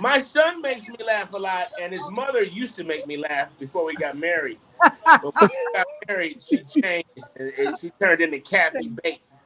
My 0.00 0.20
son 0.20 0.62
makes 0.62 0.88
me 0.88 0.96
laugh 1.06 1.32
a 1.32 1.38
lot, 1.38 1.68
and 1.80 1.92
his 1.92 2.02
mother 2.10 2.42
used 2.42 2.74
to 2.76 2.84
make 2.84 3.06
me 3.06 3.16
laugh 3.16 3.48
before 3.58 3.84
we 3.84 3.94
got 3.94 4.16
married. 4.16 4.58
But 4.80 5.22
when 5.22 5.50
we 5.50 5.72
got 5.74 5.86
married, 6.08 6.42
she 6.42 6.58
changed 6.64 7.08
and, 7.36 7.52
and 7.58 7.78
she 7.78 7.90
turned 8.00 8.20
into 8.20 8.40
Kathy 8.40 8.88
Bates. 9.02 9.36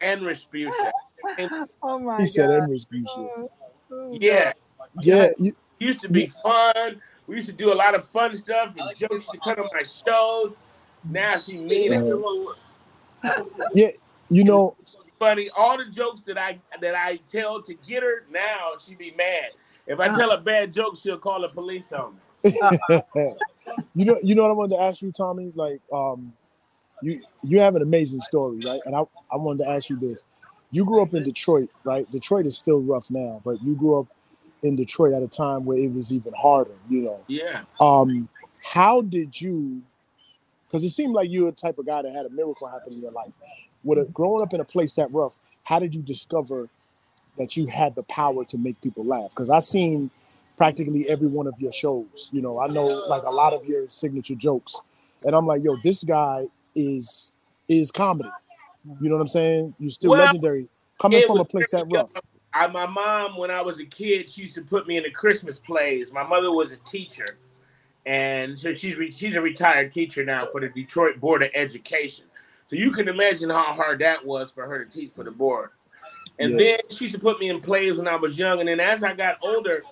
and 0.00 0.22
Respucia. 0.22 0.92
Oh 1.82 1.98
my 1.98 2.20
He 2.20 2.26
said 2.26 2.48
god. 2.48 2.62
and 2.62 2.72
Respucia. 2.72 3.28
Oh, 3.38 3.50
oh, 3.92 4.18
yeah, 4.20 4.52
Yeah, 5.02 5.28
you, 5.38 5.52
used 5.78 6.00
to 6.00 6.08
be 6.08 6.26
fun. 6.26 7.00
We 7.26 7.36
used 7.36 7.48
to 7.48 7.54
do 7.54 7.72
a 7.72 7.74
lot 7.74 7.94
of 7.94 8.06
fun 8.06 8.34
stuff, 8.34 8.76
and 8.76 8.88
jokes 8.96 9.12
used 9.12 9.30
to 9.30 9.38
come 9.38 9.58
on 9.58 9.68
my 9.72 9.82
shows. 9.82 10.80
Now 11.04 11.38
she 11.38 11.58
mean 11.58 11.92
it. 11.92 12.64
yeah, 13.74 13.88
you 14.28 14.44
know, 14.44 14.76
funny. 15.18 15.50
All 15.56 15.78
the 15.78 15.86
jokes 15.86 16.22
that 16.22 16.38
I 16.38 16.58
that 16.80 16.94
I 16.94 17.16
tell 17.30 17.62
to 17.62 17.74
get 17.74 18.02
her 18.02 18.24
now, 18.30 18.72
she 18.84 18.94
be 18.94 19.12
mad. 19.16 19.50
If 19.86 20.00
I 20.00 20.08
tell 20.08 20.30
a 20.30 20.38
bad 20.38 20.72
joke, 20.72 20.96
she'll 20.96 21.18
call 21.18 21.42
the 21.42 21.48
police 21.48 21.92
on 21.92 22.14
me. 22.14 22.20
you 23.94 24.04
know, 24.04 24.16
you 24.22 24.34
know 24.34 24.42
what 24.42 24.50
I 24.50 24.54
wanted 24.54 24.76
to 24.76 24.82
ask 24.82 25.02
you, 25.02 25.12
Tommy. 25.12 25.52
Like, 25.54 25.80
um, 25.92 26.32
you 27.02 27.20
you 27.42 27.60
have 27.60 27.76
an 27.76 27.82
amazing 27.82 28.20
story, 28.20 28.58
right? 28.64 28.80
And 28.86 28.94
I 28.94 29.02
I 29.30 29.36
wanted 29.36 29.64
to 29.64 29.70
ask 29.70 29.90
you 29.90 29.96
this. 29.96 30.26
You 30.70 30.84
grew 30.84 31.02
up 31.02 31.14
in 31.14 31.22
Detroit, 31.22 31.68
right? 31.84 32.10
Detroit 32.10 32.46
is 32.46 32.58
still 32.58 32.80
rough 32.80 33.10
now, 33.10 33.40
but 33.44 33.62
you 33.62 33.76
grew 33.76 34.00
up 34.00 34.08
in 34.62 34.74
Detroit 34.74 35.12
at 35.12 35.22
a 35.22 35.28
time 35.28 35.64
where 35.64 35.78
it 35.78 35.92
was 35.92 36.12
even 36.12 36.32
harder. 36.34 36.76
You 36.88 37.02
know, 37.02 37.20
Yeah. 37.28 37.62
um, 37.80 38.28
how 38.62 39.02
did 39.02 39.40
you? 39.40 39.82
Because 40.74 40.86
it 40.86 40.90
seemed 40.90 41.14
like 41.14 41.30
you 41.30 41.44
were 41.44 41.52
the 41.52 41.56
type 41.56 41.78
of 41.78 41.86
guy 41.86 42.02
that 42.02 42.12
had 42.12 42.26
a 42.26 42.30
miracle 42.30 42.66
happen 42.66 42.94
in 42.94 43.00
your 43.00 43.12
life. 43.12 43.30
With 43.84 43.96
a, 43.96 44.10
growing 44.10 44.42
up 44.42 44.52
in 44.54 44.60
a 44.60 44.64
place 44.64 44.94
that 44.94 45.08
rough, 45.12 45.38
how 45.62 45.78
did 45.78 45.94
you 45.94 46.02
discover 46.02 46.68
that 47.38 47.56
you 47.56 47.68
had 47.68 47.94
the 47.94 48.02
power 48.08 48.44
to 48.46 48.58
make 48.58 48.80
people 48.80 49.06
laugh? 49.06 49.30
Because 49.30 49.50
I've 49.50 49.62
seen 49.62 50.10
practically 50.56 51.08
every 51.08 51.28
one 51.28 51.46
of 51.46 51.54
your 51.60 51.70
shows. 51.70 52.28
You 52.32 52.42
know, 52.42 52.58
I 52.58 52.66
know 52.66 52.86
like 53.08 53.22
a 53.22 53.30
lot 53.30 53.52
of 53.52 53.64
your 53.66 53.88
signature 53.88 54.34
jokes, 54.34 54.80
and 55.22 55.36
I'm 55.36 55.46
like, 55.46 55.62
yo, 55.62 55.76
this 55.80 56.02
guy 56.02 56.46
is 56.74 57.30
is 57.68 57.92
comedy. 57.92 58.30
You 59.00 59.08
know 59.10 59.14
what 59.14 59.20
I'm 59.20 59.28
saying? 59.28 59.76
You're 59.78 59.90
still 59.90 60.10
Well, 60.10 60.26
legendary, 60.26 60.66
coming 61.00 61.22
from 61.24 61.38
a 61.38 61.44
place 61.44 61.70
that 61.70 61.86
rough. 61.88 62.10
I, 62.52 62.66
my 62.66 62.86
mom, 62.86 63.36
when 63.36 63.52
I 63.52 63.62
was 63.62 63.78
a 63.78 63.84
kid, 63.84 64.28
she 64.28 64.42
used 64.42 64.56
to 64.56 64.62
put 64.62 64.88
me 64.88 64.96
in 64.96 65.04
the 65.04 65.10
Christmas 65.10 65.56
plays. 65.60 66.10
My 66.10 66.24
mother 66.24 66.50
was 66.50 66.72
a 66.72 66.78
teacher, 66.78 67.38
and 68.06 68.58
so 68.58 68.74
she's 68.74 68.96
re- 68.96 69.10
she's 69.10 69.36
a 69.36 69.40
retired 69.40 69.92
teacher 69.92 70.24
now 70.24 70.44
for 70.46 70.60
the 70.60 70.68
Detroit 70.68 71.20
Board 71.20 71.42
of 71.42 71.50
Education. 71.54 72.26
So 72.66 72.76
you 72.76 72.90
can 72.90 73.08
imagine 73.08 73.50
how 73.50 73.72
hard 73.72 73.98
that 74.00 74.24
was 74.24 74.50
for 74.50 74.66
her 74.66 74.84
to 74.84 74.90
teach 74.90 75.12
for 75.12 75.24
the 75.24 75.30
board. 75.30 75.70
And 76.38 76.52
Yeah. 76.52 76.56
then 76.56 76.78
she 76.90 77.04
used 77.04 77.14
to 77.14 77.20
put 77.20 77.38
me 77.38 77.48
in 77.48 77.60
plays 77.60 77.96
when 77.96 78.08
I 78.08 78.16
was 78.16 78.38
young, 78.38 78.60
and 78.60 78.68
then 78.68 78.80
as 78.80 79.04
I 79.04 79.14
got 79.14 79.38
older, 79.42 79.82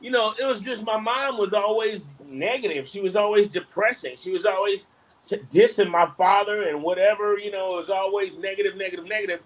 you 0.00 0.10
know, 0.10 0.32
it 0.38 0.44
was 0.44 0.60
just 0.60 0.84
my 0.84 0.98
mom 0.98 1.38
was 1.38 1.52
always 1.52 2.04
negative. 2.24 2.88
She 2.88 3.00
was 3.00 3.16
always 3.16 3.48
depressing. 3.48 4.16
She 4.16 4.30
was 4.30 4.46
always 4.46 4.86
t- 5.26 5.40
dissing 5.50 5.90
my 5.90 6.06
father 6.16 6.68
and 6.68 6.82
whatever. 6.82 7.36
You 7.38 7.50
know, 7.50 7.74
it 7.74 7.80
was 7.80 7.90
always 7.90 8.36
negative, 8.36 8.76
negative, 8.76 9.06
negative, 9.06 9.42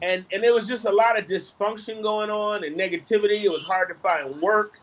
and 0.00 0.24
and 0.32 0.42
there 0.42 0.52
was 0.52 0.66
just 0.66 0.86
a 0.86 0.90
lot 0.92 1.16
of 1.18 1.26
dysfunction 1.26 2.02
going 2.02 2.30
on 2.30 2.64
and 2.64 2.76
negativity. 2.76 3.44
It 3.44 3.52
was 3.52 3.62
hard 3.62 3.88
to 3.90 3.94
find 3.94 4.40
work 4.42 4.80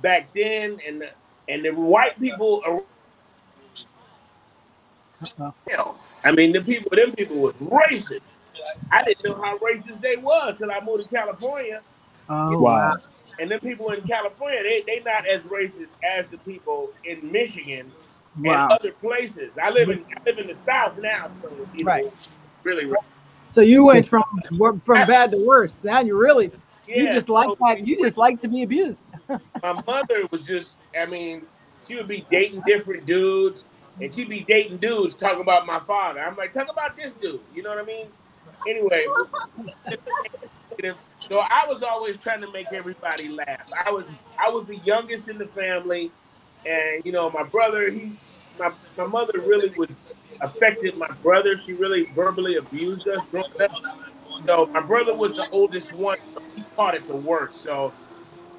back 0.00 0.32
then, 0.34 0.78
and 0.86 1.04
and 1.48 1.64
the 1.64 1.70
white 1.70 2.18
people. 2.18 2.62
Are, 2.66 2.82
hell, 5.68 6.00
I 6.24 6.32
mean, 6.32 6.52
the 6.52 6.60
people, 6.60 6.90
them 6.94 7.12
people 7.12 7.36
was 7.36 7.54
racist. 7.54 8.32
I 8.90 9.02
didn't 9.04 9.24
know 9.24 9.34
how 9.42 9.58
racist 9.58 10.00
they 10.00 10.16
was 10.16 10.58
till 10.58 10.70
I 10.70 10.80
moved 10.84 11.04
to 11.04 11.08
California. 11.14 11.82
Oh, 12.28 12.60
Wow. 12.60 12.94
And 13.38 13.50
the 13.50 13.58
people 13.58 13.90
in 13.90 14.02
California, 14.02 14.62
they 14.62 14.84
they 14.86 15.00
not 15.04 15.26
as 15.26 15.42
racist 15.44 15.88
as 16.16 16.28
the 16.28 16.36
people 16.38 16.90
in 17.04 17.32
Michigan 17.32 17.90
Wow. 18.38 18.64
and 18.64 18.72
other 18.72 18.92
places. 18.92 19.52
I 19.60 19.70
live 19.70 19.88
in 19.88 20.04
I 20.16 20.20
live 20.28 20.38
in 20.38 20.46
the 20.48 20.54
South 20.54 20.98
now, 20.98 21.30
so 21.40 21.48
you 21.74 21.84
know, 21.84 21.90
Right. 21.90 22.04
really 22.62 22.84
racist. 22.84 22.98
So 23.48 23.62
you 23.62 23.84
went 23.84 24.08
from 24.08 24.22
from 24.84 25.06
bad 25.06 25.30
to 25.30 25.44
worse. 25.46 25.82
Now 25.82 26.00
you 26.00 26.16
really 26.16 26.52
you 26.86 27.04
Yeah, 27.04 27.12
just 27.12 27.28
like 27.28 27.50
that. 27.66 27.86
You 27.86 27.98
just 27.98 28.16
like 28.16 28.40
to 28.42 28.48
be 28.48 28.62
abused. 28.62 29.04
my 29.62 29.82
mother 29.86 30.26
was 30.30 30.42
just, 30.42 30.76
I 30.98 31.06
mean, 31.06 31.42
she 31.86 31.96
would 31.96 32.08
be 32.08 32.26
dating 32.30 32.62
different 32.66 33.06
dudes, 33.06 33.64
and 34.00 34.14
she'd 34.14 34.28
be 34.28 34.40
dating 34.40 34.78
dudes 34.78 35.16
talking 35.16 35.40
about 35.40 35.66
my 35.66 35.80
father. 35.80 36.20
I'm 36.20 36.36
like, 36.36 36.52
talk 36.52 36.68
about 36.70 36.96
this 36.96 37.12
dude. 37.20 37.40
You 37.54 37.62
know 37.62 37.70
what 37.70 37.78
I 37.78 37.84
mean? 37.84 38.06
Anyway, 38.68 39.06
so 41.28 41.38
I 41.38 41.66
was 41.68 41.82
always 41.82 42.16
trying 42.16 42.40
to 42.42 42.50
make 42.52 42.72
everybody 42.72 43.28
laugh. 43.28 43.68
I 43.86 43.90
was, 43.90 44.04
I 44.38 44.50
was 44.50 44.66
the 44.66 44.78
youngest 44.78 45.28
in 45.28 45.38
the 45.38 45.48
family, 45.48 46.10
and 46.64 47.04
you 47.04 47.12
know, 47.12 47.30
my 47.30 47.42
brother, 47.42 47.90
he, 47.90 48.12
my, 48.58 48.70
my 48.96 49.06
mother 49.06 49.40
really 49.40 49.70
was 49.70 49.90
affected 50.40 50.96
my 50.98 51.10
brother. 51.22 51.58
She 51.58 51.72
really 51.72 52.04
verbally 52.06 52.56
abused 52.56 53.08
us 53.08 53.20
growing 53.30 53.50
up. 53.60 53.72
So 54.46 54.66
my 54.66 54.80
brother 54.80 55.14
was 55.14 55.34
the 55.34 55.48
oldest 55.50 55.92
one. 55.92 56.18
He 56.56 56.64
caught 56.74 56.94
it 56.94 57.06
the 57.06 57.16
worst. 57.16 57.62
So 57.62 57.92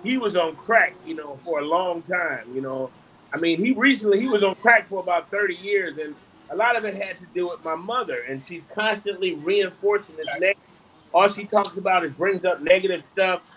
he 0.04 0.18
was 0.18 0.36
on 0.36 0.56
crack, 0.56 0.94
you 1.06 1.16
know, 1.16 1.40
for 1.44 1.60
a 1.60 1.66
long 1.66 2.02
time. 2.04 2.54
You 2.54 2.62
know, 2.62 2.92
I 3.34 3.40
mean, 3.40 3.58
he 3.58 3.72
recently 3.72 4.20
he 4.20 4.28
was 4.28 4.44
on 4.44 4.56
crack 4.56 4.88
for 4.88 5.00
about 5.02 5.32
thirty 5.32 5.56
years, 5.56 5.98
and 5.98 6.16
a 6.50 6.56
lot 6.56 6.76
of 6.76 6.86
it 6.86 6.96
had 6.96 7.20
to 7.20 7.26
do 7.34 7.50
with 7.50 7.64
my 7.64 7.76
mother, 7.76 8.22
and 8.28 8.46
she's 8.46 8.62
constantly 8.74 9.36
reinforcing 9.36 10.18
this. 10.18 10.56
All 11.14 11.28
she 11.28 11.46
talks 11.46 11.78
about 11.78 12.04
is 12.04 12.14
brings 12.14 12.44
up 12.44 12.62
negative 12.62 13.06
stuff. 13.06 13.52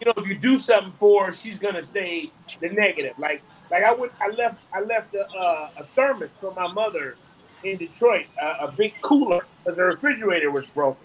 You 0.00 0.06
know, 0.06 0.22
if 0.22 0.28
you 0.28 0.36
do 0.36 0.58
something 0.58 0.92
for 0.98 1.26
her, 1.26 1.32
she's 1.34 1.58
gonna 1.58 1.84
say 1.84 2.30
the 2.60 2.70
negative. 2.70 3.18
Like, 3.18 3.42
like 3.70 3.84
I 3.84 3.92
went, 3.92 4.12
I 4.20 4.28
left, 4.30 4.58
I 4.72 4.80
left 4.80 5.14
a, 5.14 5.26
a 5.76 5.84
thermos 5.94 6.30
for 6.40 6.54
my 6.54 6.72
mother 6.72 7.16
in 7.62 7.76
Detroit, 7.76 8.26
a 8.40 8.72
big 8.72 8.94
cooler, 9.02 9.44
because 9.62 9.78
her 9.78 9.86
refrigerator 9.88 10.50
was 10.50 10.64
broken. 10.68 11.04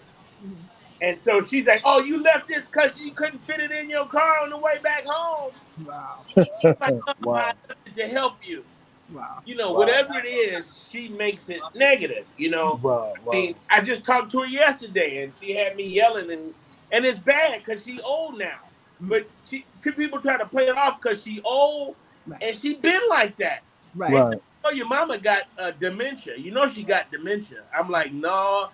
And 1.02 1.20
so 1.22 1.44
she's 1.44 1.66
like, 1.66 1.82
"Oh, 1.84 2.00
you 2.00 2.22
left 2.22 2.48
this 2.48 2.66
because 2.66 2.92
you 2.98 3.12
couldn't 3.14 3.46
fit 3.46 3.60
it 3.60 3.72
in 3.72 3.90
your 3.90 4.08
car 4.08 4.40
on 4.42 4.50
the 4.50 4.58
way 4.58 4.78
back 4.82 5.04
home." 5.06 5.52
Wow. 5.84 6.26
I'm 6.64 6.74
like, 6.80 6.94
"Mom, 7.20 7.26
Wow. 7.26 7.52
To 7.96 8.08
help 8.08 8.38
you. 8.44 8.64
Wow. 9.10 9.42
You 9.44 9.56
know, 9.56 9.72
Wow. 9.72 9.78
whatever 9.78 10.14
it 10.18 10.26
is, 10.28 10.88
she 10.90 11.08
makes 11.08 11.48
it 11.50 11.64
negative. 11.74 12.26
You 12.36 12.50
know, 12.50 12.82
Wow, 12.82 13.14
I 13.16 13.24
wow. 13.26 13.32
mean, 13.36 13.56
I 13.70 13.80
just 13.82 14.04
talked 14.04 14.32
to 14.32 14.40
her 14.40 14.46
yesterday, 14.46 15.24
and 15.24 15.34
she 15.40 15.54
had 15.54 15.76
me 15.76 15.84
yelling, 15.88 16.30
and 16.30 16.54
and 16.92 17.06
it's 17.06 17.18
bad 17.18 17.62
because 17.64 17.84
she 17.84 18.00
old 18.02 18.38
now. 18.38 18.60
But 19.00 19.30
she, 19.44 19.66
she 19.82 19.92
people 19.92 20.20
try 20.20 20.38
to 20.38 20.46
play 20.46 20.66
it 20.68 20.76
off 20.76 21.00
because 21.02 21.22
she 21.22 21.40
old, 21.44 21.96
Right. 22.26 22.40
and 22.42 22.56
she 22.56 22.74
been 22.76 23.02
like 23.10 23.36
that. 23.38 23.64
Right. 23.94 24.12
Right. 24.12 24.42
Oh, 24.64 24.72
your 24.72 24.88
mama 24.88 25.18
got 25.18 25.44
uh, 25.58 25.72
dementia. 25.72 26.36
You 26.38 26.52
know 26.52 26.66
she 26.66 26.84
got 26.84 27.10
dementia. 27.10 27.64
I'm 27.76 27.90
like, 27.90 28.12
no, 28.12 28.68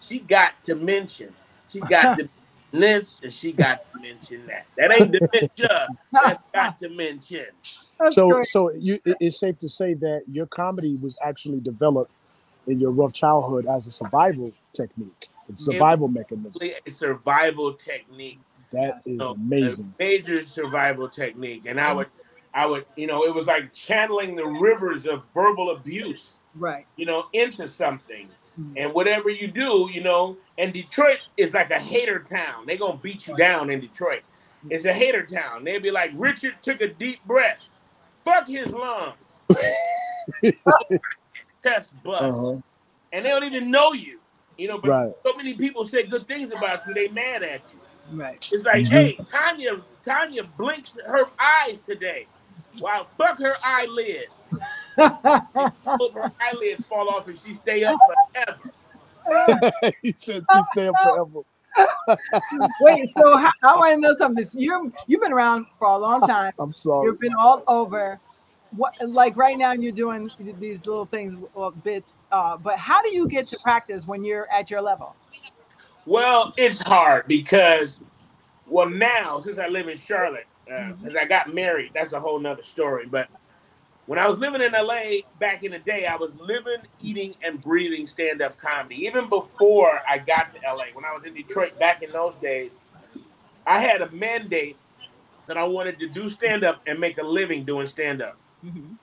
she 0.00 0.20
got 0.20 0.54
dementia. 0.64 1.30
She 1.68 1.80
got 1.80 2.18
the 2.18 2.28
this 2.72 3.20
and 3.22 3.32
she 3.32 3.52
got 3.52 3.78
to 3.92 4.00
mention 4.00 4.46
that. 4.46 4.66
That 4.76 5.00
ain't 5.00 5.12
dementia. 5.12 5.88
That's 6.12 6.40
got 6.52 6.78
dementia. 6.78 7.46
That's 7.98 8.14
so 8.14 8.30
great. 8.30 8.46
so 8.46 8.72
you 8.72 8.98
it's 9.04 9.38
safe 9.38 9.58
to 9.60 9.68
say 9.68 9.94
that 9.94 10.22
your 10.30 10.46
comedy 10.46 10.96
was 10.96 11.16
actually 11.22 11.60
developed 11.60 12.10
in 12.66 12.80
your 12.80 12.90
rough 12.90 13.12
childhood 13.12 13.66
as 13.66 13.86
a 13.86 13.92
survival 13.92 14.52
technique, 14.72 15.28
a 15.52 15.56
survival 15.56 16.08
mechanism. 16.08 16.68
A 16.86 16.90
survival 16.90 17.72
technique. 17.72 18.40
That 18.72 19.00
is 19.06 19.20
So, 19.20 19.32
amazing. 19.34 19.94
A 19.98 20.02
major 20.02 20.42
survival 20.44 21.08
technique. 21.08 21.64
And 21.66 21.80
I 21.80 21.92
would 21.92 22.08
I 22.52 22.66
would, 22.66 22.86
you 22.96 23.06
know, 23.06 23.24
it 23.24 23.34
was 23.34 23.46
like 23.46 23.72
channeling 23.74 24.34
the 24.34 24.46
rivers 24.46 25.06
of 25.06 25.22
verbal 25.34 25.72
abuse, 25.72 26.38
right. 26.54 26.86
you 26.96 27.04
know, 27.04 27.26
into 27.34 27.68
something. 27.68 28.28
Mhm. 28.60 28.72
And 28.76 28.94
whatever 28.94 29.28
you 29.30 29.48
do, 29.48 29.88
you 29.92 30.02
know, 30.02 30.36
and 30.58 30.72
Detroit 30.72 31.18
is 31.36 31.52
like 31.54 31.70
a 31.70 31.78
hater 31.78 32.20
town. 32.20 32.64
They're 32.66 32.76
gonna 32.78 32.96
beat 32.96 33.26
you 33.26 33.36
down 33.36 33.70
in 33.70 33.80
Detroit. 33.80 34.22
It's 34.70 34.84
a 34.84 34.92
hater 34.92 35.24
town. 35.26 35.64
They'd 35.64 35.82
be 35.82 35.90
like, 35.90 36.10
Richard 36.14 36.54
took 36.62 36.80
a 36.80 36.88
deep 36.88 37.22
breath. 37.26 37.58
Fuck 38.24 38.48
his 38.48 38.72
lungs. 38.72 39.14
Chest 41.62 41.94
bust. 42.02 42.22
Uh-huh. 42.22 42.56
And 43.12 43.24
they 43.24 43.28
don't 43.30 43.44
even 43.44 43.70
know 43.70 43.92
you. 43.92 44.20
You 44.58 44.68
know, 44.68 44.78
but 44.78 44.88
Right. 44.90 45.12
so 45.22 45.36
many 45.36 45.54
people 45.54 45.84
say 45.84 46.04
good 46.04 46.26
things 46.26 46.50
about 46.50 46.86
you, 46.86 46.94
they 46.94 47.08
mad 47.08 47.42
at 47.42 47.72
you. 47.72 47.80
Right. 48.18 48.38
It's 48.52 48.64
like, 48.64 48.84
Mhm. 48.86 48.88
hey, 48.88 49.18
Tanya, 49.30 49.82
Tanya 50.04 50.44
blinks 50.44 50.96
her 51.04 51.26
eyes 51.38 51.80
today. 51.80 52.26
Wow, 52.78 53.06
fuck 53.18 53.38
her 53.40 53.56
eyelids. 53.62 54.32
Hope 54.98 56.14
her 56.14 56.32
eyelids 56.40 56.84
fall 56.86 57.08
off 57.08 57.28
and 57.28 57.38
she 57.38 57.54
stay 57.54 57.84
up 57.84 57.98
forever. 58.34 58.58
he 60.02 60.12
said 60.16 60.42
she 60.52 60.62
stay 60.74 60.88
up 60.88 60.94
forever. 61.02 61.40
Wait. 62.80 63.08
So 63.08 63.36
how, 63.36 63.50
I 63.62 63.74
want 63.74 63.94
to 63.94 64.00
know 64.00 64.14
something. 64.14 64.46
So 64.46 64.58
you 64.58 64.92
you've 65.06 65.20
been 65.20 65.32
around 65.32 65.66
for 65.78 65.88
a 65.88 65.98
long 65.98 66.22
time. 66.22 66.52
I'm 66.58 66.74
sorry. 66.74 67.08
You've 67.08 67.20
been 67.20 67.34
all 67.38 67.62
over. 67.66 68.16
What 68.76 68.92
like 69.06 69.36
right 69.36 69.56
now 69.56 69.72
you're 69.72 69.92
doing 69.92 70.30
these 70.38 70.86
little 70.86 71.06
things 71.06 71.36
or 71.54 71.72
bits. 71.72 72.24
Uh, 72.32 72.56
but 72.56 72.78
how 72.78 73.02
do 73.02 73.14
you 73.14 73.28
get 73.28 73.46
to 73.46 73.58
practice 73.62 74.06
when 74.06 74.24
you're 74.24 74.50
at 74.50 74.70
your 74.70 74.82
level? 74.82 75.14
Well, 76.04 76.52
it's 76.56 76.80
hard 76.80 77.26
because 77.26 78.00
well, 78.66 78.88
now 78.88 79.40
since 79.40 79.58
I 79.58 79.68
live 79.68 79.88
in 79.88 79.96
Charlotte, 79.96 80.46
because 80.64 81.14
uh, 81.14 81.20
I 81.20 81.24
got 81.26 81.54
married, 81.54 81.92
that's 81.94 82.12
a 82.12 82.20
whole 82.20 82.38
nother 82.38 82.62
story. 82.62 83.06
But 83.06 83.28
when 84.06 84.18
I 84.20 84.28
was 84.28 84.38
living 84.38 84.62
in 84.62 84.72
LA 84.72 85.20
back 85.40 85.64
in 85.64 85.72
the 85.72 85.80
day, 85.80 86.06
I 86.06 86.16
was 86.16 86.34
living, 86.36 86.78
eating, 87.00 87.34
and 87.42 87.60
breathing 87.60 88.06
stand 88.06 88.40
up 88.40 88.56
comedy. 88.58 89.04
Even 89.04 89.28
before 89.28 90.00
I 90.08 90.18
got 90.18 90.54
to 90.54 90.60
LA, 90.64 90.84
when 90.94 91.04
I 91.04 91.12
was 91.12 91.24
in 91.24 91.34
Detroit 91.34 91.78
back 91.78 92.02
in 92.02 92.12
those 92.12 92.36
days, 92.36 92.70
I 93.66 93.80
had 93.80 94.02
a 94.02 94.10
mandate 94.12 94.76
that 95.48 95.56
I 95.56 95.64
wanted 95.64 95.98
to 95.98 96.08
do 96.08 96.28
stand 96.28 96.64
up 96.64 96.82
and 96.86 97.00
make 97.00 97.18
a 97.18 97.22
living 97.22 97.64
doing 97.64 97.86
stand 97.86 98.22
up. 98.22 98.36
Mm-hmm. 98.64 98.94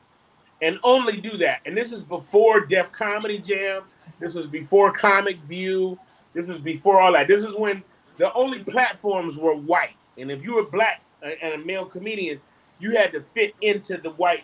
And 0.61 0.79
only 0.83 1.17
do 1.17 1.37
that. 1.37 1.59
And 1.65 1.75
this 1.75 1.91
is 1.91 2.01
before 2.01 2.61
Def 2.61 2.91
Comedy 2.93 3.39
Jam. 3.39 3.83
This 4.19 4.33
was 4.33 4.47
before 4.47 4.93
Comic 4.93 5.37
View. 5.39 5.99
This 6.33 6.47
was 6.47 6.59
before 6.59 7.01
all 7.01 7.11
that. 7.13 7.27
This 7.27 7.43
is 7.43 7.53
when 7.55 7.83
the 8.17 8.31
only 8.33 8.59
platforms 8.63 9.35
were 9.35 9.55
white. 9.55 9.95
And 10.17 10.31
if 10.31 10.43
you 10.43 10.55
were 10.55 10.63
black 10.63 11.01
uh, 11.21 11.31
and 11.41 11.61
a 11.61 11.65
male 11.65 11.85
comedian, 11.85 12.39
you 12.79 12.95
had 12.95 13.11
to 13.11 13.21
fit 13.33 13.53
into 13.61 13.97
the 13.97 14.11
white 14.11 14.43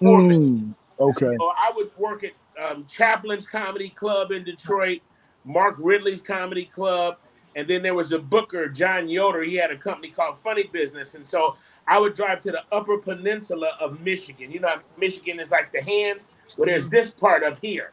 Mm, 0.00 0.74
okay. 0.98 1.36
So 1.38 1.52
I 1.56 1.72
would 1.74 1.90
work 1.98 2.24
at 2.24 2.32
um, 2.62 2.86
Chaplin's 2.86 3.46
Comedy 3.46 3.90
Club 3.90 4.30
in 4.32 4.44
Detroit, 4.44 5.00
Mark 5.44 5.76
Ridley's 5.78 6.20
Comedy 6.20 6.66
Club, 6.66 7.18
and 7.56 7.66
then 7.68 7.82
there 7.82 7.94
was 7.94 8.12
a 8.12 8.18
booker, 8.18 8.68
John 8.68 9.08
Yoder. 9.08 9.42
He 9.42 9.56
had 9.56 9.70
a 9.70 9.76
company 9.76 10.10
called 10.10 10.38
Funny 10.38 10.64
Business, 10.64 11.14
and 11.14 11.26
so 11.26 11.56
I 11.86 11.98
would 11.98 12.14
drive 12.14 12.40
to 12.42 12.52
the 12.52 12.62
Upper 12.72 12.98
Peninsula 12.98 13.72
of 13.80 14.00
Michigan. 14.00 14.50
You 14.50 14.60
know, 14.60 14.76
Michigan 14.96 15.40
is 15.40 15.50
like 15.50 15.72
the 15.72 15.82
hand. 15.82 16.20
Well, 16.56 16.66
there's 16.66 16.88
this 16.88 17.10
part 17.10 17.42
up 17.42 17.58
here, 17.60 17.92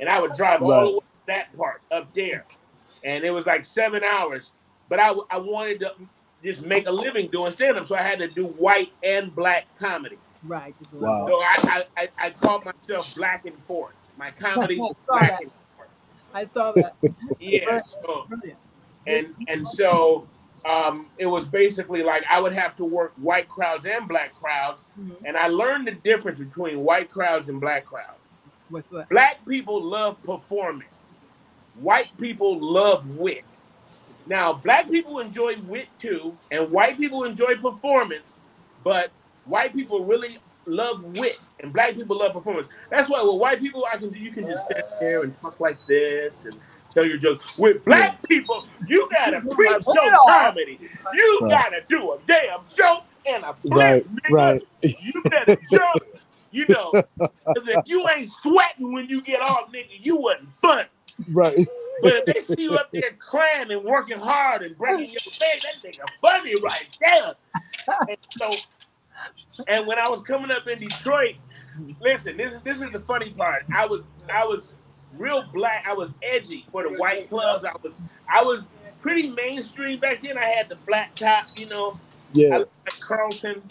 and 0.00 0.08
I 0.08 0.20
would 0.20 0.34
drive 0.34 0.60
right. 0.60 0.70
all 0.70 0.84
the 0.84 0.92
way 0.92 0.98
to 0.98 1.26
that 1.28 1.56
part 1.56 1.82
up 1.90 2.12
there, 2.14 2.44
and 3.04 3.24
it 3.24 3.30
was 3.30 3.46
like 3.46 3.64
seven 3.64 4.02
hours. 4.04 4.50
But 4.88 5.00
I, 5.00 5.12
I 5.30 5.38
wanted 5.38 5.80
to 5.80 5.92
just 6.44 6.62
make 6.62 6.86
a 6.86 6.92
living 6.92 7.28
doing 7.28 7.50
stand 7.50 7.76
up, 7.76 7.88
so 7.88 7.96
I 7.96 8.02
had 8.02 8.18
to 8.20 8.28
do 8.28 8.46
white 8.46 8.92
and 9.02 9.34
black 9.34 9.66
comedy. 9.78 10.18
Right. 10.46 10.74
Wow. 10.92 11.26
So 11.26 11.34
I, 11.34 11.82
I, 11.96 12.08
I, 12.22 12.30
call 12.30 12.60
myself 12.60 13.16
Black 13.16 13.46
and 13.46 13.58
Forth. 13.64 13.94
My 14.16 14.30
comedy 14.30 14.74
is 14.80 14.96
Black 15.06 15.20
that. 15.22 15.42
and 15.42 15.50
Forth. 15.76 15.88
I 16.32 16.44
saw 16.44 16.72
that. 16.72 16.94
yeah. 17.40 17.80
So, 18.02 18.28
and 19.06 19.34
and 19.48 19.66
so 19.66 20.28
um, 20.64 21.06
it 21.18 21.26
was 21.26 21.46
basically 21.46 22.02
like 22.02 22.24
I 22.30 22.40
would 22.40 22.52
have 22.52 22.76
to 22.76 22.84
work 22.84 23.12
white 23.16 23.48
crowds 23.48 23.86
and 23.86 24.08
black 24.08 24.34
crowds, 24.34 24.80
mm-hmm. 24.98 25.24
and 25.24 25.36
I 25.36 25.48
learned 25.48 25.86
the 25.86 25.92
difference 25.92 26.38
between 26.38 26.80
white 26.80 27.10
crowds 27.10 27.48
and 27.48 27.60
black 27.60 27.86
crowds. 27.86 28.18
What's 28.68 28.90
that? 28.90 29.08
Black 29.08 29.44
people 29.46 29.82
love 29.82 30.22
performance. 30.22 30.90
White 31.76 32.16
people 32.18 32.58
love 32.58 33.16
wit. 33.16 33.44
Now, 34.26 34.54
black 34.54 34.90
people 34.90 35.20
enjoy 35.20 35.54
wit 35.66 35.88
too, 36.00 36.36
and 36.50 36.70
white 36.70 36.96
people 36.98 37.24
enjoy 37.24 37.56
performance, 37.56 38.34
but 38.82 39.10
white 39.46 39.74
people 39.74 40.06
really 40.06 40.38
love 40.66 41.02
wit 41.18 41.46
and 41.60 41.72
black 41.72 41.94
people 41.94 42.18
love 42.18 42.32
performance. 42.32 42.68
That's 42.90 43.08
why 43.08 43.22
with 43.22 43.40
white 43.40 43.60
people, 43.60 43.84
I 43.90 43.96
can 43.96 44.12
you 44.14 44.32
can 44.32 44.44
just 44.46 44.66
stand 44.66 44.84
there 45.00 45.22
and 45.22 45.38
talk 45.40 45.60
like 45.60 45.78
this 45.88 46.44
and 46.44 46.56
tell 46.92 47.06
your 47.06 47.18
jokes. 47.18 47.58
With 47.60 47.84
black 47.84 48.22
people, 48.28 48.64
you 48.86 49.08
gotta 49.10 49.40
preach 49.40 49.84
your 49.86 50.16
comedy. 50.26 50.78
You 51.12 51.38
right. 51.42 51.50
gotta 51.50 51.82
do 51.88 52.12
a 52.12 52.18
damn 52.26 52.60
joke 52.74 53.04
and 53.28 53.44
a 53.44 53.54
flip. 53.54 53.74
Right, 53.74 54.06
right. 54.30 54.62
You 54.82 55.22
better 55.24 55.56
jump. 55.70 56.02
You 56.52 56.64
know, 56.68 56.90
because 56.92 57.68
if 57.68 57.86
you 57.86 58.06
ain't 58.08 58.32
sweating 58.32 58.92
when 58.92 59.08
you 59.08 59.20
get 59.20 59.42
off, 59.42 59.70
nigga, 59.70 59.88
you 59.98 60.16
wasn't 60.16 60.54
fun. 60.54 60.86
Right. 61.28 61.66
But 62.02 62.12
if 62.14 62.24
they 62.48 62.54
see 62.54 62.62
you 62.62 62.74
up 62.74 62.88
there 62.92 63.12
crying 63.18 63.70
and 63.70 63.82
working 63.82 64.18
hard 64.18 64.62
and 64.62 64.76
breaking 64.78 65.10
your 65.10 65.20
leg, 65.40 65.60
that 65.62 65.74
nigga 65.84 66.04
funny 66.20 66.54
right 66.60 66.88
there. 67.00 67.34
And 68.08 68.16
so 68.38 68.50
and 69.68 69.86
when 69.86 69.98
I 69.98 70.08
was 70.08 70.22
coming 70.22 70.50
up 70.50 70.66
in 70.66 70.78
Detroit, 70.78 71.36
listen, 72.00 72.36
this 72.36 72.54
is 72.54 72.62
this 72.62 72.80
is 72.80 72.90
the 72.90 73.00
funny 73.00 73.30
part. 73.30 73.64
I 73.74 73.86
was 73.86 74.02
I 74.32 74.44
was 74.44 74.72
real 75.16 75.44
black. 75.52 75.84
I 75.88 75.94
was 75.94 76.10
edgy 76.22 76.66
for 76.70 76.82
the 76.82 76.96
white 76.98 77.28
clubs. 77.28 77.64
I 77.64 77.72
was 77.82 77.92
I 78.32 78.42
was 78.42 78.68
pretty 79.00 79.30
mainstream 79.30 80.00
back 80.00 80.22
then. 80.22 80.38
I 80.38 80.48
had 80.48 80.68
the 80.68 80.76
flat 80.76 81.14
top, 81.16 81.46
you 81.56 81.68
know. 81.68 81.98
Yeah. 82.32 82.54
I 82.54 82.58
like 82.58 83.00
Carlton, 83.00 83.62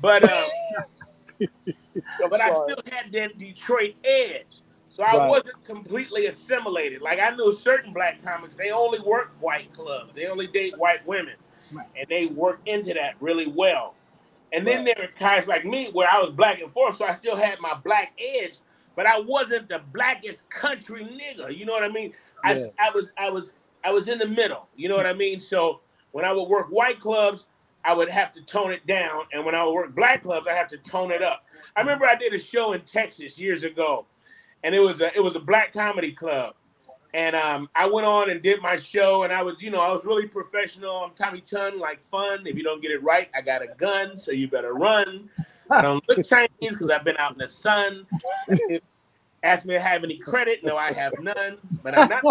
but 0.00 0.24
uh, 0.24 0.44
but 2.30 2.40
I 2.40 2.50
still 2.50 2.82
had 2.90 3.12
that 3.12 3.38
Detroit 3.38 3.94
edge. 4.04 4.62
So 4.88 5.04
I 5.04 5.16
right. 5.16 5.28
wasn't 5.28 5.64
completely 5.64 6.26
assimilated. 6.26 7.02
Like 7.02 7.20
I 7.20 7.30
knew 7.30 7.52
certain 7.52 7.92
black 7.92 8.22
comics, 8.22 8.56
they 8.56 8.70
only 8.70 8.98
work 9.00 9.32
white 9.40 9.72
clubs. 9.72 10.12
They 10.14 10.26
only 10.26 10.48
date 10.48 10.76
white 10.76 11.06
women. 11.06 11.34
Right. 11.70 11.86
And 11.96 12.06
they 12.08 12.26
work 12.26 12.60
into 12.66 12.94
that 12.94 13.14
really 13.20 13.46
well. 13.46 13.94
And 14.52 14.66
then 14.66 14.84
there 14.84 14.94
were 14.98 15.08
guys 15.18 15.46
like 15.46 15.64
me 15.64 15.90
where 15.92 16.08
I 16.10 16.20
was 16.20 16.30
black 16.30 16.60
and 16.60 16.72
forth, 16.72 16.96
so 16.96 17.04
I 17.04 17.12
still 17.12 17.36
had 17.36 17.60
my 17.60 17.74
black 17.74 18.18
edge, 18.40 18.58
but 18.96 19.06
I 19.06 19.20
wasn't 19.20 19.68
the 19.68 19.82
blackest 19.92 20.48
country 20.48 21.04
nigga. 21.04 21.56
You 21.56 21.66
know 21.66 21.72
what 21.72 21.84
I 21.84 21.88
mean? 21.88 22.14
Yeah. 22.44 22.66
I, 22.78 22.88
I 22.88 22.90
was 22.90 23.12
I 23.18 23.30
was 23.30 23.54
I 23.84 23.92
was 23.92 24.08
in 24.08 24.18
the 24.18 24.26
middle. 24.26 24.66
You 24.76 24.88
know 24.88 24.96
what 24.96 25.06
I 25.06 25.12
mean? 25.12 25.38
So 25.40 25.80
when 26.12 26.24
I 26.24 26.32
would 26.32 26.44
work 26.44 26.68
white 26.68 26.98
clubs, 26.98 27.46
I 27.84 27.94
would 27.94 28.08
have 28.08 28.32
to 28.34 28.42
tone 28.42 28.72
it 28.72 28.86
down, 28.86 29.24
and 29.32 29.44
when 29.44 29.54
I 29.54 29.64
would 29.64 29.72
work 29.72 29.94
black 29.94 30.22
clubs, 30.22 30.46
I 30.48 30.52
have 30.54 30.68
to 30.68 30.78
tone 30.78 31.10
it 31.10 31.22
up. 31.22 31.44
I 31.76 31.80
remember 31.80 32.06
I 32.06 32.16
did 32.16 32.34
a 32.34 32.38
show 32.38 32.72
in 32.72 32.80
Texas 32.82 33.38
years 33.38 33.62
ago, 33.62 34.04
and 34.64 34.74
it 34.74 34.80
was 34.80 35.00
a 35.00 35.14
it 35.14 35.22
was 35.22 35.36
a 35.36 35.40
black 35.40 35.72
comedy 35.72 36.12
club, 36.12 36.54
and 37.14 37.34
um, 37.34 37.70
I 37.74 37.86
went 37.86 38.06
on 38.06 38.30
and 38.30 38.42
did 38.42 38.60
my 38.60 38.76
show, 38.76 39.22
and 39.22 39.32
I 39.32 39.42
was, 39.42 39.62
you 39.62 39.70
know, 39.70 39.80
I 39.80 39.90
was 39.92 40.04
really 40.04 40.26
professional. 40.26 40.96
I'm 40.96 41.12
Tommy 41.12 41.40
Chunn, 41.40 41.78
like 41.78 42.06
fun. 42.10 42.46
If 42.46 42.56
you 42.56 42.62
don't 42.62 42.82
get 42.82 42.90
it 42.90 43.02
right, 43.02 43.28
I 43.34 43.40
got 43.40 43.62
a 43.62 43.68
gun, 43.68 44.18
so 44.18 44.30
you 44.30 44.48
better 44.48 44.74
run. 44.74 45.30
I 45.70 45.82
don't 45.82 46.06
look 46.08 46.26
Chinese 46.26 46.50
because 46.60 46.90
I've 46.90 47.04
been 47.04 47.16
out 47.16 47.32
in 47.32 47.38
the 47.38 47.48
sun. 47.48 48.06
Ask 49.42 49.64
me 49.64 49.74
to 49.74 49.80
have 49.80 50.04
any 50.04 50.18
credit. 50.18 50.64
No, 50.64 50.76
I 50.76 50.92
have 50.92 51.12
none. 51.20 51.58
But 51.82 51.96
I'm 51.96 52.08
not 52.08 52.24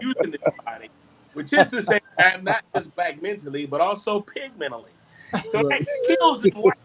using 0.00 0.30
this 0.30 0.40
body, 0.64 0.88
which 1.34 1.52
is 1.52 1.68
to 1.68 1.82
say, 1.82 2.00
I'm 2.18 2.44
not 2.44 2.64
just 2.74 2.94
black 2.96 3.22
mentally, 3.22 3.66
but 3.66 3.80
also 3.80 4.20
pig 4.20 4.56
mentally. 4.58 4.90
So 5.52 5.62
that 5.68 5.86
kills 6.06 6.44
in 6.44 6.52
white 6.52 6.78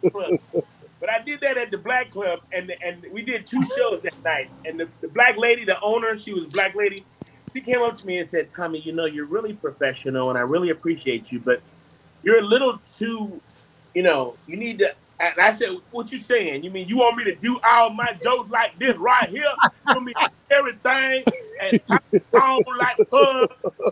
but 1.00 1.10
I 1.10 1.22
did 1.24 1.42
that 1.42 1.58
at 1.58 1.72
the 1.72 1.78
Black 1.78 2.10
Club, 2.10 2.40
and 2.54 2.72
and 2.84 3.06
we 3.12 3.22
did 3.22 3.46
two 3.46 3.64
shows 3.66 4.02
that 4.04 4.14
night. 4.24 4.50
And 4.66 4.80
the, 4.80 4.88
the 5.02 5.08
black 5.10 5.38
lady, 5.38 5.66
the 5.66 5.80
owner, 5.82 6.20
she 6.20 6.34
was 6.34 6.46
a 6.48 6.52
black 6.52 6.76
lady. 6.76 7.06
She 7.54 7.62
came 7.62 7.82
up 7.82 7.98
to 7.98 8.08
me 8.08 8.20
and 8.20 8.30
said, 8.30 8.50
"Tommy, 8.56 8.80
you 8.80 8.94
know, 8.96 9.06
you're 9.06 9.28
really 9.28 9.54
professional, 9.54 10.30
and 10.30 10.38
I 10.38 10.42
really 10.42 10.70
appreciate 10.70 11.32
you, 11.32 11.40
but 11.40 11.62
you're 12.24 12.40
a 12.40 12.46
little 12.46 12.80
too, 12.86 13.42
you 13.94 14.04
know, 14.04 14.36
you 14.48 14.58
need 14.58 14.80
to." 14.80 14.94
And 15.20 15.40
I 15.40 15.52
said, 15.52 15.70
"What 15.92 16.12
you 16.12 16.18
saying? 16.18 16.64
You 16.64 16.72
mean 16.72 16.88
you 16.88 16.98
want 16.98 17.18
me 17.18 17.26
to 17.26 17.36
do 17.36 17.60
all 17.64 17.90
my 17.90 18.18
jokes 18.24 18.50
like 18.50 18.78
this 18.80 18.96
right 18.98 19.30
here? 19.30 19.52
You 19.88 20.02
me 20.02 20.14
everything 20.52 21.24
and 21.62 21.80
on 22.34 22.64
like 22.78 22.98
her 23.12 23.48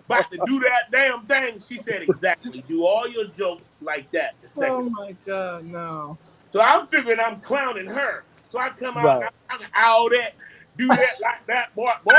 about 0.05 0.31
to 0.31 0.37
do 0.45 0.59
that 0.61 0.91
damn 0.91 1.25
thing?" 1.25 1.61
She 1.67 1.77
said, 1.77 2.01
"Exactly. 2.01 2.63
Do 2.67 2.85
all 2.85 3.07
your 3.07 3.25
jokes 3.25 3.67
like 3.81 4.09
that." 4.11 4.35
the 4.41 4.65
Oh 4.65 4.89
my 4.89 5.15
god, 5.25 5.65
no. 5.65 6.17
So 6.53 6.61
I'm 6.61 6.85
figuring 6.85 7.19
I'm 7.19 7.41
clowning 7.41 7.87
her. 7.87 8.23
So 8.51 8.59
I 8.59 8.69
come 8.69 8.95
out, 8.95 9.21
right. 9.21 9.31
I, 9.49 9.57
can 9.57 9.67
all 9.75 10.07
that, 10.11 10.33
do 10.77 10.85
that 10.87 11.15
like 11.19 11.43
that, 11.47 11.73
boy, 11.73 11.89
boy. 12.03 12.13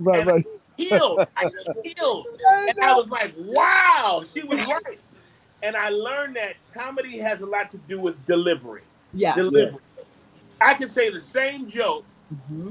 Right, 0.00 0.20
and 0.20 0.30
right. 0.30 0.46
I 0.46 0.82
healed. 0.82 1.20
I 1.36 1.50
just 1.50 1.70
healed. 1.84 2.26
And 2.50 2.80
I 2.80 2.94
was 2.94 3.10
like, 3.10 3.34
wow, 3.36 4.24
she 4.32 4.42
was 4.42 4.58
right. 4.86 4.98
And 5.62 5.76
I 5.76 5.90
learned 5.90 6.36
that 6.36 6.54
comedy 6.72 7.18
has 7.18 7.42
a 7.42 7.46
lot 7.46 7.70
to 7.72 7.76
do 7.76 8.00
with 8.00 8.24
delivery. 8.24 8.80
Yeah. 9.12 9.34
Delivery. 9.34 9.76
I 10.62 10.72
can 10.72 10.88
say 10.88 11.10
the 11.10 11.20
same 11.20 11.68
joke 11.68 12.06
mm-hmm. 12.32 12.70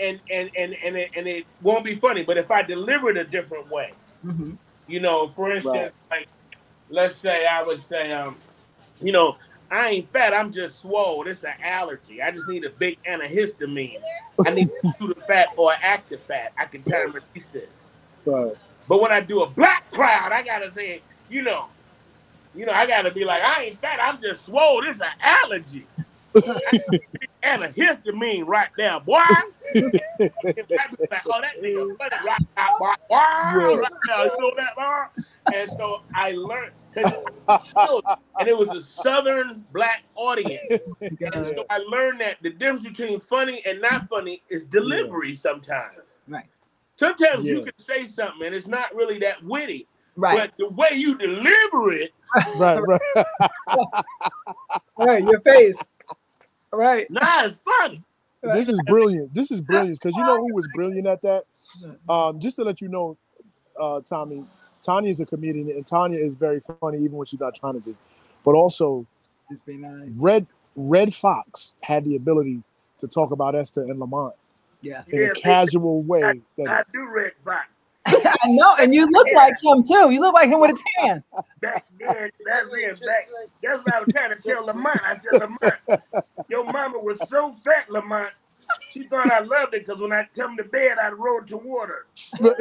and, 0.00 0.20
and, 0.32 0.50
and, 0.58 0.74
and, 0.84 0.96
it, 0.96 1.10
and 1.14 1.28
it 1.28 1.46
won't 1.62 1.84
be 1.84 1.94
funny, 1.94 2.24
but 2.24 2.38
if 2.38 2.50
I 2.50 2.62
deliver 2.62 3.08
it 3.10 3.16
a 3.16 3.24
different 3.24 3.70
way, 3.70 3.92
mm-hmm. 4.26 4.54
you 4.88 4.98
know, 4.98 5.28
for 5.28 5.52
instance, 5.52 5.94
right. 6.10 6.18
like, 6.18 6.28
let's 6.90 7.14
say 7.14 7.46
I 7.46 7.62
would 7.62 7.80
say, 7.80 8.10
um, 8.10 8.36
you 9.00 9.12
know, 9.12 9.36
I 9.74 9.88
ain't 9.88 10.08
fat. 10.08 10.32
I'm 10.32 10.52
just 10.52 10.80
swole. 10.80 11.26
It's 11.26 11.42
an 11.42 11.54
allergy. 11.60 12.22
I 12.22 12.30
just 12.30 12.46
need 12.46 12.64
a 12.64 12.70
big 12.70 12.96
antihistamine. 13.02 13.98
I 14.46 14.50
need 14.50 14.68
to 14.68 14.94
do 15.00 15.08
the 15.08 15.20
fat 15.22 15.48
or 15.56 15.74
active 15.82 16.20
fat. 16.20 16.52
I 16.56 16.66
can 16.66 16.82
time 16.84 17.12
release 17.12 17.46
this. 17.48 17.68
Right. 18.24 18.54
But 18.88 19.00
when 19.00 19.10
I 19.10 19.20
do 19.20 19.42
a 19.42 19.48
black 19.48 19.90
crowd, 19.90 20.30
I 20.30 20.42
gotta 20.42 20.72
say, 20.72 21.02
you 21.28 21.42
know, 21.42 21.66
you 22.54 22.66
know, 22.66 22.72
I 22.72 22.86
gotta 22.86 23.10
be 23.10 23.24
like, 23.24 23.42
I 23.42 23.64
ain't 23.64 23.78
fat. 23.80 23.98
I'm 24.00 24.22
just 24.22 24.46
swole. 24.46 24.86
It's 24.86 25.00
an 25.00 25.08
allergy. 25.20 25.86
antihistamine 27.42 28.46
right 28.46 28.68
there, 28.76 29.00
boy. 29.00 29.14
like, 29.14 29.34
oh, 29.80 29.90
that 30.20 31.56
nigga 31.60 31.98
funny 31.98 32.16
right 32.24 32.46
now, 32.56 32.76
boy. 32.78 32.92
Yes. 33.10 33.10
Right 33.10 33.88
now, 34.08 34.24
you 34.24 34.40
know 34.40 34.52
that, 34.56 34.76
boy? 34.76 35.22
And 35.52 35.70
so 35.70 36.00
I 36.14 36.30
learned 36.30 36.72
and 36.96 38.48
it 38.48 38.56
was 38.56 38.70
a 38.70 38.80
southern 38.80 39.64
black 39.72 40.04
audience. 40.14 40.60
And 41.00 41.46
so 41.46 41.66
I 41.70 41.78
learned 41.78 42.20
that 42.20 42.36
the 42.42 42.50
difference 42.50 42.82
between 42.82 43.20
funny 43.20 43.62
and 43.66 43.80
not 43.80 44.08
funny 44.08 44.42
is 44.48 44.64
delivery 44.64 45.30
yeah. 45.30 45.38
sometimes. 45.38 45.98
Right. 46.28 46.46
Sometimes 46.96 47.46
yeah. 47.46 47.54
you 47.54 47.62
can 47.62 47.78
say 47.78 48.04
something 48.04 48.46
and 48.46 48.54
it's 48.54 48.68
not 48.68 48.94
really 48.94 49.18
that 49.18 49.42
witty, 49.44 49.88
Right. 50.16 50.38
But 50.38 50.52
the 50.58 50.68
way 50.68 50.96
you 50.96 51.16
deliver 51.18 51.92
it, 51.92 52.12
right, 52.56 52.78
right. 52.78 53.24
right. 54.98 55.24
Your 55.24 55.40
face. 55.40 55.76
Right. 56.72 57.10
nah, 57.10 57.44
it's 57.44 57.58
funny. 57.58 58.02
this 58.42 58.68
is 58.68 58.80
brilliant. 58.86 59.34
This 59.34 59.50
is 59.50 59.60
brilliant 59.60 59.98
because 60.00 60.16
you 60.16 60.22
know 60.22 60.36
who 60.36 60.54
was 60.54 60.68
brilliant 60.74 61.06
at 61.06 61.22
that. 61.22 61.44
Um, 62.08 62.38
just 62.38 62.56
to 62.56 62.62
let 62.64 62.80
you 62.80 62.88
know, 62.88 63.16
uh, 63.80 64.00
Tommy, 64.00 64.44
Tanya 64.84 65.10
is 65.10 65.20
a 65.20 65.26
comedian, 65.26 65.70
and 65.70 65.86
Tanya 65.86 66.18
is 66.18 66.34
very 66.34 66.60
funny 66.80 66.98
even 66.98 67.12
when 67.16 67.26
she's 67.26 67.40
not 67.40 67.54
trying 67.54 67.78
to 67.78 67.84
be. 67.84 67.92
But 68.44 68.54
also, 68.54 69.06
be 69.66 69.76
nice. 69.76 70.08
Red 70.16 70.46
Redd 70.76 71.14
Foxx 71.14 71.74
had 71.82 72.04
the 72.04 72.16
ability 72.16 72.62
to 72.98 73.06
talk 73.08 73.30
about 73.30 73.54
Esther 73.54 73.82
and 73.82 73.98
Lamont 74.00 74.34
Yes. 74.82 75.08
in 75.12 75.20
Yeah, 75.20 75.26
a 75.26 75.28
but- 75.34 75.42
casual 75.42 76.02
way. 76.02 76.22
I 76.24 76.34
That, 76.58 76.86
do 76.92 77.06
Redd 77.08 77.32
Foxx. 77.44 77.80
I 78.06 78.36
know, 78.48 78.76
and 78.78 78.94
you 78.94 79.06
look 79.10 79.26
like 79.34 79.54
him 79.62 79.82
too. 79.82 80.10
You 80.10 80.20
look 80.20 80.34
like 80.34 80.50
him 80.50 80.60
with 80.60 80.72
a 80.72 80.82
tan. 81.00 81.24
Back 81.62 81.86
then, 81.98 82.30
that's 82.44 82.68
it. 82.74 83.00
Back, 83.06 83.28
that's 83.62 83.82
what 83.82 83.94
I 83.94 84.00
was 84.00 84.08
trying 84.12 84.36
to 84.36 84.42
tell 84.46 84.66
Lamont. 84.66 85.00
I 85.02 85.14
said, 85.14 85.32
Lamont, 85.40 86.02
your 86.50 86.64
mama 86.64 86.98
was 86.98 87.18
so 87.30 87.54
fat, 87.64 87.90
Lamont. 87.90 88.30
She 88.90 89.04
thought 89.04 89.30
I 89.32 89.40
loved 89.40 89.72
it 89.74 89.86
because 89.86 90.02
when 90.02 90.12
I 90.12 90.28
come 90.36 90.56
to 90.58 90.64
bed, 90.64 90.98
I'd 91.02 91.14
roll 91.14 91.40
toward 91.42 91.88
her. 91.88 92.06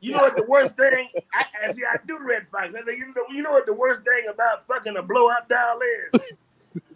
You 0.00 0.12
know 0.12 0.18
what 0.18 0.36
the 0.36 0.44
worst 0.44 0.76
thing? 0.76 1.08
I, 1.34 1.44
I 1.68 1.72
see. 1.72 1.82
I 1.84 1.96
do 2.06 2.18
Redd 2.20 2.46
Foxx. 2.50 2.74
I 2.74 2.80
say, 2.86 2.96
you 2.96 3.06
know, 3.08 3.24
you 3.30 3.42
know 3.42 3.50
what 3.52 3.66
the 3.66 3.72
worst 3.74 4.02
thing 4.02 4.26
about 4.32 4.66
fucking 4.66 4.96
a 4.96 5.02
blow 5.02 5.28
up 5.28 5.48
doll 5.48 5.78
is? 6.14 6.42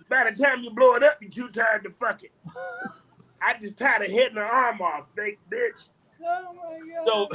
By 0.08 0.30
the 0.30 0.42
time 0.42 0.62
you 0.62 0.70
blow 0.70 0.94
it 0.94 1.02
up, 1.02 1.18
you're 1.20 1.30
too 1.30 1.48
tired 1.48 1.84
to 1.84 1.90
fuck 1.90 2.22
it. 2.22 2.32
I 3.42 3.58
just 3.60 3.78
tired 3.78 4.02
of 4.02 4.10
hitting 4.10 4.36
her 4.36 4.44
arm 4.44 4.80
off, 4.80 5.06
fake 5.16 5.38
bitch. 5.50 5.86
Oh 6.24 6.54
my 6.54 6.78
god. 6.88 7.06
So, 7.06 7.28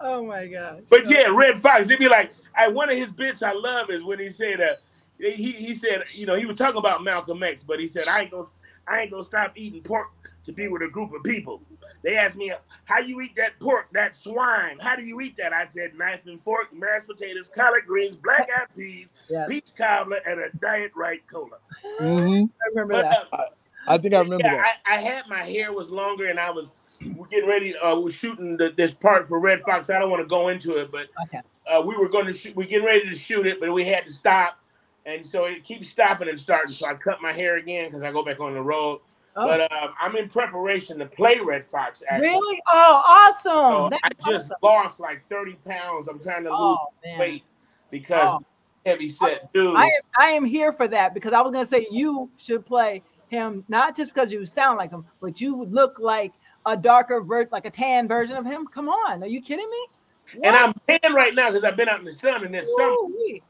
Oh 0.00 0.24
my 0.24 0.46
gosh. 0.46 0.80
but 0.90 1.08
yeah, 1.10 1.26
Redd 1.28 1.60
Foxx. 1.60 1.88
It'd 1.88 1.98
be 1.98 2.08
like, 2.08 2.32
I 2.54 2.68
one 2.68 2.90
of 2.90 2.96
his 2.96 3.12
bits 3.12 3.42
I 3.42 3.52
love 3.52 3.90
is 3.90 4.02
when 4.04 4.18
he 4.18 4.30
said, 4.30 4.60
uh, 4.60 4.74
he 5.18 5.52
he 5.52 5.74
said, 5.74 6.04
you 6.12 6.26
know, 6.26 6.36
he 6.36 6.46
was 6.46 6.56
talking 6.56 6.78
about 6.78 7.02
Malcolm 7.02 7.42
X, 7.42 7.62
but 7.62 7.80
he 7.80 7.86
said, 7.86 8.04
I 8.08 8.22
ain't 8.22 8.30
gonna, 8.30 8.46
I 8.86 9.00
ain't 9.00 9.10
gonna 9.10 9.24
stop 9.24 9.52
eating 9.56 9.82
pork 9.82 10.08
to 10.48 10.52
be 10.54 10.66
with 10.66 10.82
a 10.82 10.88
group 10.88 11.12
of 11.12 11.22
people. 11.22 11.60
They 12.02 12.16
asked 12.16 12.36
me, 12.36 12.52
how 12.86 12.98
you 13.00 13.20
eat 13.20 13.34
that 13.36 13.58
pork, 13.60 13.88
that 13.92 14.16
swine? 14.16 14.78
How 14.80 14.96
do 14.96 15.02
you 15.02 15.20
eat 15.20 15.36
that? 15.36 15.52
I 15.52 15.64
said, 15.64 15.94
knife 15.96 16.22
and 16.26 16.42
fork, 16.42 16.72
mashed 16.72 17.06
potatoes, 17.06 17.50
collard 17.54 17.84
greens, 17.86 18.16
black 18.16 18.48
eyed 18.58 18.66
peas, 18.76 19.12
Yes. 19.28 19.48
peach 19.48 19.68
cobbler, 19.76 20.20
and 20.26 20.40
a 20.40 20.48
diet 20.58 20.92
Rite 20.96 21.26
cola. 21.28 21.58
Mhm. 22.00 22.48
I 22.48 22.68
remember 22.70 22.94
But 22.94 23.02
that. 23.02 23.26
uh, 23.32 23.44
I 23.86 23.98
think 23.98 24.14
I 24.14 24.20
remember 24.20 24.44
yeah, 24.46 24.54
that. 24.56 24.76
I, 24.86 24.94
I 24.96 25.00
had 25.00 25.28
my 25.28 25.42
hair 25.44 25.72
was 25.72 25.90
longer, 25.90 26.26
and 26.26 26.38
I 26.40 26.50
was 26.50 26.68
we're 27.16 27.26
getting 27.28 27.48
ready. 27.48 27.76
Uh, 27.76 27.98
we're 27.98 28.10
shooting 28.10 28.56
the, 28.56 28.70
this 28.76 28.90
part 28.92 29.28
for 29.28 29.38
Redd 29.38 29.62
Foxx. 29.62 29.88
I 29.90 29.98
don't 29.98 30.10
want 30.10 30.22
to 30.22 30.26
go 30.28 30.48
into 30.48 30.76
it, 30.76 30.90
but 30.90 31.08
Okay. 31.24 31.40
uh, 31.70 31.80
we 31.82 31.96
were 31.96 32.08
going 32.08 32.26
to 32.26 32.34
shoot. 32.34 32.54
We're 32.56 32.68
getting 32.68 32.86
ready 32.86 33.08
to 33.08 33.14
shoot 33.14 33.46
it, 33.46 33.60
but 33.60 33.72
we 33.72 33.84
had 33.84 34.04
to 34.06 34.12
stop, 34.12 34.58
and 35.06 35.26
so 35.26 35.44
it 35.44 35.62
keeps 35.64 35.88
stopping 35.90 36.28
and 36.28 36.38
starting. 36.40 36.72
So 36.72 36.86
I 36.86 36.94
cut 36.94 37.20
my 37.22 37.32
hair 37.32 37.56
again 37.56 37.86
because 37.88 38.02
I 38.02 38.12
go 38.12 38.24
back 38.24 38.40
on 38.40 38.54
the 38.54 38.62
road. 38.62 39.00
Oh, 39.40 39.46
But 39.46 39.70
um, 39.72 39.94
I'm 40.00 40.16
in 40.16 40.28
preparation 40.28 40.98
to 40.98 41.06
play 41.06 41.38
Redd 41.38 41.66
Foxx. 41.66 42.02
Actually. 42.08 42.28
really? 42.28 42.60
Oh, 42.72 43.02
awesome. 43.06 43.92
So 43.92 43.98
I 44.02 44.08
just 44.30 44.50
awesome. 44.52 44.56
lost 44.62 45.00
like 45.00 45.24
30 45.28 45.54
pounds. 45.66 46.08
I'm 46.08 46.18
trying 46.20 46.44
to 46.44 46.50
lose 46.50 46.78
Oh, 47.06 47.18
weight 47.18 47.44
because 47.90 48.28
Oh. 48.28 48.40
heavy 48.84 49.08
set 49.08 49.52
dude. 49.52 49.76
I 49.76 49.84
am 49.84 49.90
I 50.18 50.26
am 50.30 50.44
here 50.44 50.72
for 50.72 50.88
that 50.88 51.14
because 51.14 51.32
I 51.32 51.40
was 51.40 51.52
gonna 51.52 51.66
say 51.66 51.86
you 51.90 52.30
should 52.36 52.66
play 52.66 53.02
him 53.28 53.64
not 53.68 53.96
just 53.96 54.12
because 54.12 54.32
you 54.32 54.44
sound 54.46 54.78
like 54.78 54.90
him, 54.90 55.04
but 55.20 55.40
you 55.40 55.54
would 55.54 55.72
look 55.72 55.98
like 55.98 56.32
a 56.66 56.76
darker 56.76 57.20
ver- 57.20 57.48
like 57.52 57.64
a 57.66 57.70
tan 57.70 58.08
version 58.08 58.36
of 58.36 58.44
him. 58.44 58.66
Come 58.66 58.88
on, 58.88 59.22
are 59.22 59.26
you 59.28 59.40
kidding 59.40 59.68
me? 59.70 60.42
and 60.44 60.54
I'm 60.56 60.72
tan 60.88 61.14
right 61.14 61.34
now 61.34 61.48
because 61.48 61.64
I've 61.64 61.76
been 61.76 61.88
out 61.88 62.00
in 62.00 62.04
the 62.04 62.12
sun 62.12 62.44
and 62.44 62.52
this 62.54 62.66
summer. 62.76 62.90
Ooh-wee. 62.90 63.42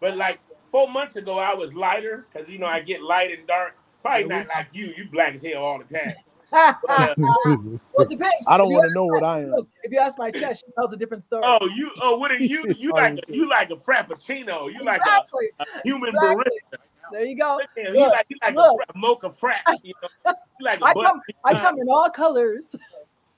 But 0.00 0.16
like 0.16 0.40
four 0.70 0.88
months 0.90 1.16
ago, 1.16 1.38
I 1.38 1.54
was 1.54 1.74
lighter 1.74 2.26
because 2.32 2.48
you 2.48 2.58
know 2.58 2.66
I 2.66 2.80
get 2.80 3.02
light 3.02 3.30
and 3.36 3.46
dark. 3.46 3.76
Probably 4.08 4.24
not 4.28 4.48
like 4.48 4.68
you. 4.72 4.92
You 4.96 5.08
black 5.10 5.34
as 5.34 5.42
hell 5.42 5.62
all 5.64 5.78
the 5.78 5.84
time. 5.98 6.14
But, 6.50 6.80
uh, 6.88 7.14
well, 7.18 8.06
depends. 8.08 8.46
I 8.48 8.56
don't 8.56 8.72
want 8.72 8.88
to 8.88 8.94
know 8.94 9.06
my- 9.06 9.12
what 9.14 9.22
I 9.22 9.40
am. 9.42 9.50
Look, 9.50 9.68
if 9.82 9.92
you 9.92 9.98
ask 9.98 10.18
my 10.18 10.30
chest, 10.30 10.64
she 10.66 10.72
tells 10.72 10.94
a 10.94 10.96
different 10.96 11.22
story. 11.22 11.42
oh, 11.44 11.66
you. 11.74 11.90
Oh, 12.00 12.16
what 12.16 12.30
are 12.30 12.36
you? 12.38 12.74
You 12.78 12.92
like 12.92 13.18
a, 13.18 13.32
you 13.34 13.46
like 13.50 13.68
a 13.70 13.76
frappuccino. 13.76 14.72
You 14.72 14.82
like 14.82 15.02
a, 15.06 15.20
a 15.60 15.66
human 15.84 16.08
Exactly. 16.08 16.44
barista. 16.46 16.78
There 17.12 17.24
you 17.26 17.36
go. 17.36 17.58
Look 17.60 17.68
at 17.76 17.86
him. 17.88 17.94
You 17.96 18.08
like 18.08 18.26
you 18.30 18.36
like 18.42 18.54
look. 18.54 18.80
a 18.80 18.92
fra- 18.92 18.98
mocha 18.98 19.28
frapp. 19.28 19.76
You 19.84 19.92
know, 20.02 20.32
you 20.58 20.64
like 20.64 20.80
a 20.80 20.84
I 20.86 20.94
come 20.94 21.20
I 21.44 21.52
come 21.52 21.78
in 21.80 21.88
all 21.90 22.08
colors. 22.08 22.74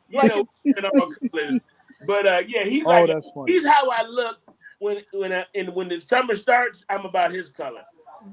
you 0.09 0.22
know, 0.28 0.48
you 0.62 0.74
know, 0.80 0.90
colors. 1.33 1.61
But 2.06 2.26
uh, 2.28 2.42
yeah, 2.46 2.62
he's 2.64 2.85
Oh, 2.87 2.90
like 2.90 3.09
that's 3.09 3.28
funny. 3.33 3.52
he's 3.52 3.66
how 3.66 3.90
I 3.90 4.04
look 4.06 4.37
when 4.78 4.98
when 5.12 5.33
I, 5.33 5.46
and 5.56 5.74
when 5.74 5.88
the 5.88 5.98
summer 6.00 6.37
starts. 6.37 6.85
I'm 6.88 7.04
about 7.06 7.33
his 7.33 7.48
color. 7.50 7.83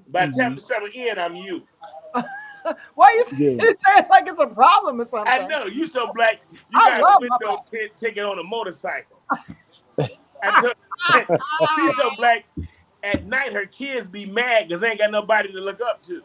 By 0.09 0.27
the 0.27 0.31
time 0.33 0.51
mm-hmm. 0.51 0.55
the 0.55 0.61
summer 0.61 0.87
end, 0.93 1.19
I'm 1.19 1.35
you. 1.35 1.63
Why 2.95 3.13
you 3.13 3.23
saying 3.37 3.59
Yeah. 3.59 3.99
it 3.99 4.09
like 4.09 4.27
it's 4.27 4.39
a 4.39 4.47
problem 4.47 4.99
or 5.01 5.05
something? 5.05 5.31
I 5.31 5.47
know 5.47 5.65
you 5.65 5.87
so 5.87 6.11
black. 6.13 6.41
You 6.51 6.59
I 6.75 6.99
got 6.99 7.01
love 7.01 7.23
a 7.23 7.27
my 7.27 7.37
window 7.41 7.63
t- 7.71 7.89
ticket 7.95 8.25
on 8.25 8.39
a 8.39 8.43
motorcycle. 8.43 9.21
I 9.99 10.61
told- 10.61 10.73
She's 11.75 11.95
so 11.95 12.11
black. 12.17 12.45
At 13.03 13.25
night, 13.25 13.53
her 13.53 13.65
kids 13.65 14.07
be 14.07 14.25
mad 14.25 14.67
because 14.67 14.81
they 14.81 14.89
ain't 14.89 14.99
got 14.99 15.11
nobody 15.11 15.51
to 15.51 15.59
look 15.59 15.79
up 15.81 16.05
to. 16.07 16.23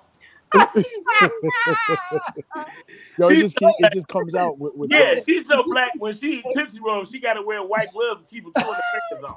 Yo, 3.19 3.29
it 3.29 3.35
She's 3.35 3.43
just 3.43 3.57
keep, 3.57 3.75
it 3.79 3.93
just 3.93 4.09
comes 4.09 4.35
out 4.35 4.59
with, 4.59 4.75
with 4.75 4.91
Yeah, 4.91 5.21
she's 5.27 5.47
so 5.47 5.63
black. 5.63 5.93
When 5.97 6.13
she 6.13 6.39
eat 6.39 6.45
Tootsie 6.55 6.81
Rolls, 6.81 7.11
she 7.11 7.21
got 7.21 7.35
to 7.35 7.43
wear 7.43 7.59
a 7.59 7.65
white 7.65 7.93
gloves 7.93 8.23
to 8.27 8.35
keep 8.35 8.45
her 8.45 8.51
two 8.57 8.63
fingers 9.11 9.25
on. 9.29 9.37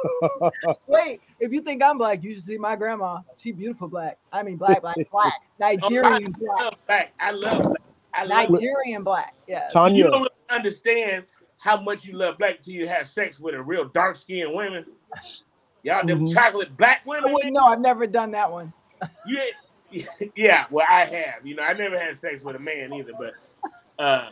Wait, 0.86 1.20
if 1.40 1.52
you 1.52 1.60
think 1.60 1.82
I'm 1.82 1.98
black, 1.98 2.22
you 2.22 2.34
should 2.34 2.42
see 2.44 2.58
my 2.58 2.76
grandma. 2.76 3.20
She 3.36 3.52
beautiful 3.52 3.88
black. 3.88 4.18
I 4.32 4.42
mean 4.42 4.56
black, 4.56 4.80
black, 4.82 4.96
black. 5.12 5.32
Oh, 5.60 5.64
I 5.66 5.74
Nigerian 5.76 6.32
black. 6.32 6.74
black. 6.86 7.12
I 7.20 7.30
love 7.30 7.58
black. 7.62 7.76
I 8.14 8.24
love 8.24 8.48
black. 8.48 8.50
Nigerian 8.50 9.02
black. 9.04 9.34
Yeah. 9.48 9.66
Tanya. 9.72 9.96
You 10.04 10.10
don't 10.10 10.22
really 10.22 10.30
understand 10.50 11.24
how 11.58 11.80
much 11.80 12.04
you 12.04 12.16
love 12.16 12.38
black 12.38 12.62
till 12.62 12.74
you 12.74 12.88
have 12.88 13.06
sex 13.06 13.38
with 13.40 13.54
a 13.54 13.62
real 13.62 13.84
dark 13.86 14.16
skinned 14.16 14.52
woman. 14.52 14.84
Y'all 15.84 16.06
them 16.06 16.26
Mhm. 16.26 16.34
chocolate 16.34 16.76
black 16.76 17.02
women. 17.06 17.32
wouldn't. 17.32 17.56
I've 17.58 17.78
never 17.80 18.06
done 18.06 18.30
that 18.32 18.50
one. 18.50 18.72
You 19.26 19.38
ain't- 19.40 20.06
yeah, 20.36 20.64
well, 20.70 20.86
I 20.88 21.04
have. 21.04 21.44
You 21.46 21.54
know, 21.56 21.62
I 21.64 21.74
never 21.74 21.98
had 21.98 22.18
sex 22.18 22.42
with 22.42 22.56
a 22.56 22.58
man 22.58 22.94
either, 22.94 23.12
but 23.18 23.34
uh, 24.02 24.30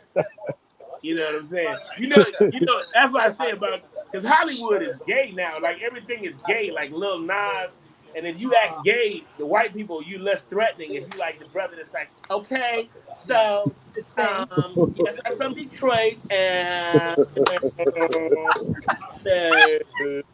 you 1.02 1.14
know 1.14 1.24
what 1.24 1.34
I'm 1.34 1.50
saying. 1.50 1.76
You 1.98 2.08
know, 2.08 2.24
you 2.52 2.60
know 2.60 2.82
that's 2.94 3.12
what 3.12 3.22
I 3.22 3.30
say 3.30 3.50
about 3.50 3.80
because 4.10 4.26
Hollywood 4.26 4.82
is 4.82 4.98
gay 5.06 5.32
now. 5.34 5.58
Like 5.60 5.80
everything 5.82 6.24
is 6.24 6.36
gay. 6.46 6.70
Like 6.70 6.90
Lil 6.90 7.20
Nas, 7.20 7.74
and 8.14 8.26
if 8.26 8.38
you 8.38 8.54
act 8.54 8.84
gay, 8.84 9.24
the 9.38 9.46
white 9.46 9.72
people 9.72 10.02
you 10.02 10.18
less 10.18 10.42
threatening. 10.42 10.94
If 10.94 11.12
you 11.12 11.18
like 11.18 11.38
the 11.38 11.46
brother 11.46 11.76
that's 11.76 11.94
like, 11.94 12.10
okay, 12.30 12.88
so 13.16 13.72
It's 13.96 14.12
um, 14.18 14.94
yes, 14.96 15.18
I'm 15.24 15.36
from 15.36 15.54
Detroit, 15.54 16.20
and 16.30 17.16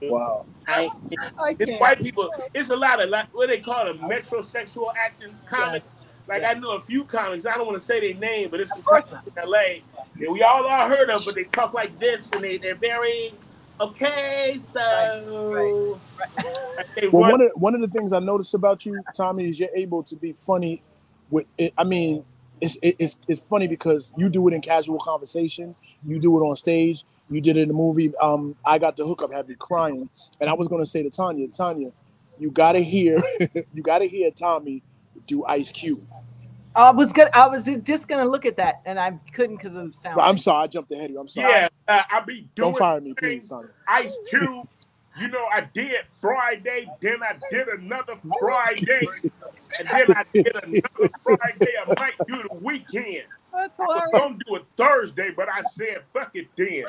wow. 0.02 0.46
I, 0.66 0.90
I 1.38 1.54
white 1.78 2.02
people. 2.02 2.30
It's 2.54 2.70
a 2.70 2.76
lot 2.76 3.02
of 3.02 3.10
like 3.10 3.32
what 3.34 3.48
they 3.48 3.60
call 3.60 3.84
them 3.84 3.98
metrosexual 3.98 4.92
acting 5.04 5.34
comics. 5.48 5.96
Like 6.28 6.44
I 6.44 6.54
know 6.54 6.72
a 6.72 6.80
few 6.80 7.04
comics. 7.04 7.46
I 7.46 7.56
don't 7.56 7.66
want 7.66 7.78
to 7.78 7.84
say 7.84 8.00
their 8.00 8.18
name, 8.18 8.50
but 8.50 8.60
it's 8.60 8.72
some 8.72 8.82
comics 8.82 9.08
in 9.26 9.32
LA 9.50 9.80
that 10.20 10.30
we 10.30 10.42
all 10.42 10.66
are 10.66 10.88
heard 10.88 11.10
of, 11.10 11.24
but 11.24 11.34
they 11.34 11.44
talk 11.44 11.74
like 11.74 11.98
this 11.98 12.30
and 12.32 12.42
they 12.44 12.58
they're 12.58 12.74
very 12.74 13.32
okay. 13.80 14.60
So 14.72 14.80
like, 15.50 15.76
they 16.96 17.08
Well, 17.12 17.22
run- 17.22 17.30
one 17.32 17.40
of 17.42 17.52
one 17.56 17.74
of 17.74 17.80
the 17.80 17.88
things 17.88 18.12
I 18.12 18.18
noticed 18.20 18.54
about 18.54 18.86
you, 18.86 19.04
Tommy, 19.14 19.48
is 19.48 19.60
you're 19.60 19.68
able 19.74 20.02
to 20.04 20.16
be 20.16 20.32
funny. 20.32 20.82
With 21.30 21.46
it, 21.58 21.72
I 21.78 21.84
mean, 21.84 22.24
it's 22.60 22.78
it's 22.82 23.16
it's 23.28 23.40
funny 23.40 23.68
because 23.68 24.12
you 24.16 24.28
do 24.28 24.46
it 24.48 24.54
in 24.54 24.60
casual 24.62 24.98
conversation. 24.98 25.74
You 26.06 26.18
do 26.18 26.36
it 26.38 26.42
on 26.42 26.56
stage. 26.56 27.04
You 27.30 27.40
did 27.40 27.56
it 27.56 27.62
in 27.62 27.68
the 27.68 27.74
movie. 27.74 28.12
Um, 28.18 28.56
I 28.64 28.78
got 28.78 28.96
the 28.96 29.06
hookup, 29.06 29.32
had 29.32 29.48
me 29.48 29.56
crying, 29.58 30.08
and 30.40 30.50
I 30.50 30.54
was 30.54 30.68
gonna 30.68 30.86
say 30.86 31.02
to 31.02 31.10
Tanya, 31.10 31.48
Tanya, 31.48 31.92
you 32.38 32.50
gotta 32.50 32.80
hear, 32.80 33.20
you 33.74 33.82
gotta 33.82 34.06
hear 34.06 34.30
Tommy 34.30 34.82
do 35.26 35.44
Ice 35.44 35.72
Cube. 35.72 35.98
I 36.74 36.90
was 36.90 37.12
gonna. 37.12 37.30
I 37.32 37.46
was 37.48 37.68
just 37.84 38.06
gonna 38.06 38.26
look 38.26 38.44
at 38.44 38.58
that, 38.58 38.82
and 38.84 39.00
I 39.00 39.12
couldn't 39.32 39.56
because 39.56 39.76
of 39.76 39.94
sound. 39.94 40.16
But 40.16 40.22
I'm 40.22 40.36
sorry, 40.36 40.64
I 40.64 40.66
jumped 40.66 40.92
ahead 40.92 41.06
of 41.06 41.10
you. 41.12 41.20
I'm 41.20 41.28
sorry. 41.28 41.48
yeah, 41.48 41.68
uh, 41.88 42.02
I 42.10 42.20
be 42.20 42.34
doing 42.34 42.48
Don't 42.54 42.78
fire 42.78 43.00
me, 43.00 43.14
please, 43.14 43.48
Tanya. 43.48 43.70
Ice 43.88 44.14
Cube. 44.28 44.68
You 45.18 45.28
know, 45.28 45.46
I 45.46 45.66
did 45.72 45.96
Friday, 46.20 46.86
then 47.00 47.22
I 47.22 47.36
did 47.50 47.68
another 47.68 48.14
Friday, 48.40 49.06
and 49.78 49.88
then 49.88 50.16
I 50.16 50.22
did 50.32 50.54
another 50.62 51.10
Friday. 51.22 51.72
I 51.86 51.94
might 51.98 52.18
do 52.26 52.42
the 52.42 52.54
weekend. 52.60 53.24
That's 53.52 53.80
I 53.80 53.84
was 53.84 54.10
gonna 54.12 54.38
do 54.46 54.56
it 54.56 54.66
Thursday, 54.76 55.30
but 55.34 55.48
I 55.48 55.62
said 55.72 56.02
fuck 56.12 56.32
it 56.34 56.48
then. 56.58 56.84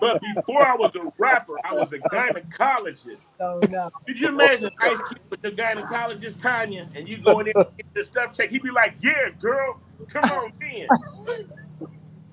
but 0.00 0.20
before 0.34 0.66
I 0.66 0.74
was 0.74 0.96
a 0.96 1.12
rapper, 1.18 1.54
I 1.64 1.74
was 1.74 1.92
a 1.92 1.98
gynecologist. 1.98 3.34
Oh 3.38 3.60
no. 3.70 3.88
Could 4.04 4.18
you 4.18 4.28
imagine 4.28 4.72
Ice 4.80 4.98
Cube 5.08 5.20
with 5.30 5.40
the 5.42 5.52
gynecologist 5.52 6.42
Tanya, 6.42 6.88
and 6.96 7.08
you 7.08 7.18
going 7.18 7.46
in 7.46 7.52
there 7.54 7.66
and 7.66 7.76
get 7.76 7.94
the 7.94 8.02
stuff 8.02 8.32
checked? 8.32 8.50
He'd 8.50 8.62
be 8.62 8.72
like, 8.72 8.94
"Yeah, 9.00 9.30
girl, 9.38 9.80
come 10.08 10.24
on 10.24 10.52
in." 10.60 10.88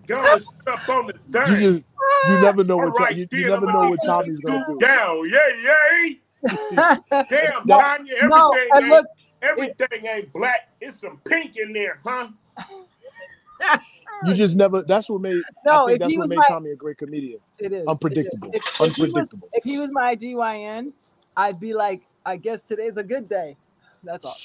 Go 0.07 0.21
and 0.21 0.41
stuff 0.41 0.89
on 0.89 1.07
the 1.07 1.13
thing. 1.13 1.55
You 1.55 1.71
just 1.71 1.87
you 2.29 2.39
never 2.39 2.63
know 2.63 2.77
what 2.77 2.99
right, 2.99 3.09
Tom- 3.09 3.17
you, 3.17 3.27
you 3.31 3.49
never 3.49 3.65
know 3.65 3.89
what 3.89 3.99
Tommy's 4.05 4.39
gonna 4.39 4.63
scoop 4.63 4.79
do. 4.79 4.85
Down, 4.85 5.29
yay, 5.29 5.63
yay. 5.63 6.19
Eh? 6.47 6.97
Damn, 7.29 7.65
no, 7.65 7.79
Tanya, 7.81 8.13
everything, 8.21 8.29
no, 8.29 8.53
ain't, 8.75 8.87
look, 8.87 9.05
everything 9.41 10.05
ain't 10.05 10.31
black. 10.33 10.69
It's 10.79 10.99
some 10.99 11.19
pink 11.25 11.57
in 11.57 11.73
there, 11.73 11.99
huh? 12.03 12.29
You 14.25 14.33
just 14.33 14.57
never. 14.57 14.81
That's 14.81 15.09
what 15.09 15.21
made. 15.21 15.41
No, 15.65 15.85
I 15.85 15.87
think 15.87 15.99
that's 15.99 16.17
what 16.17 16.29
made 16.29 16.37
my- 16.37 16.45
Tommy 16.47 16.71
a 16.71 16.75
great 16.75 16.97
comedian. 16.97 17.39
it 17.59 17.71
is 17.71 17.87
Unpredictable. 17.87 18.49
If, 18.53 18.63
if, 18.63 18.81
if 18.81 18.95
he 18.95 19.01
was, 19.01 19.09
Unpredictable. 19.09 19.49
if 19.53 19.63
he 19.63 19.79
was 19.79 19.91
my 19.91 20.15
GYN, 20.15 20.93
I'd 21.37 21.59
be 21.59 21.73
like, 21.73 22.01
I 22.25 22.37
guess 22.37 22.63
today's 22.63 22.97
a 22.97 23.03
good 23.03 23.29
day. 23.29 23.55
That's 24.03 24.25
all. 24.25 24.35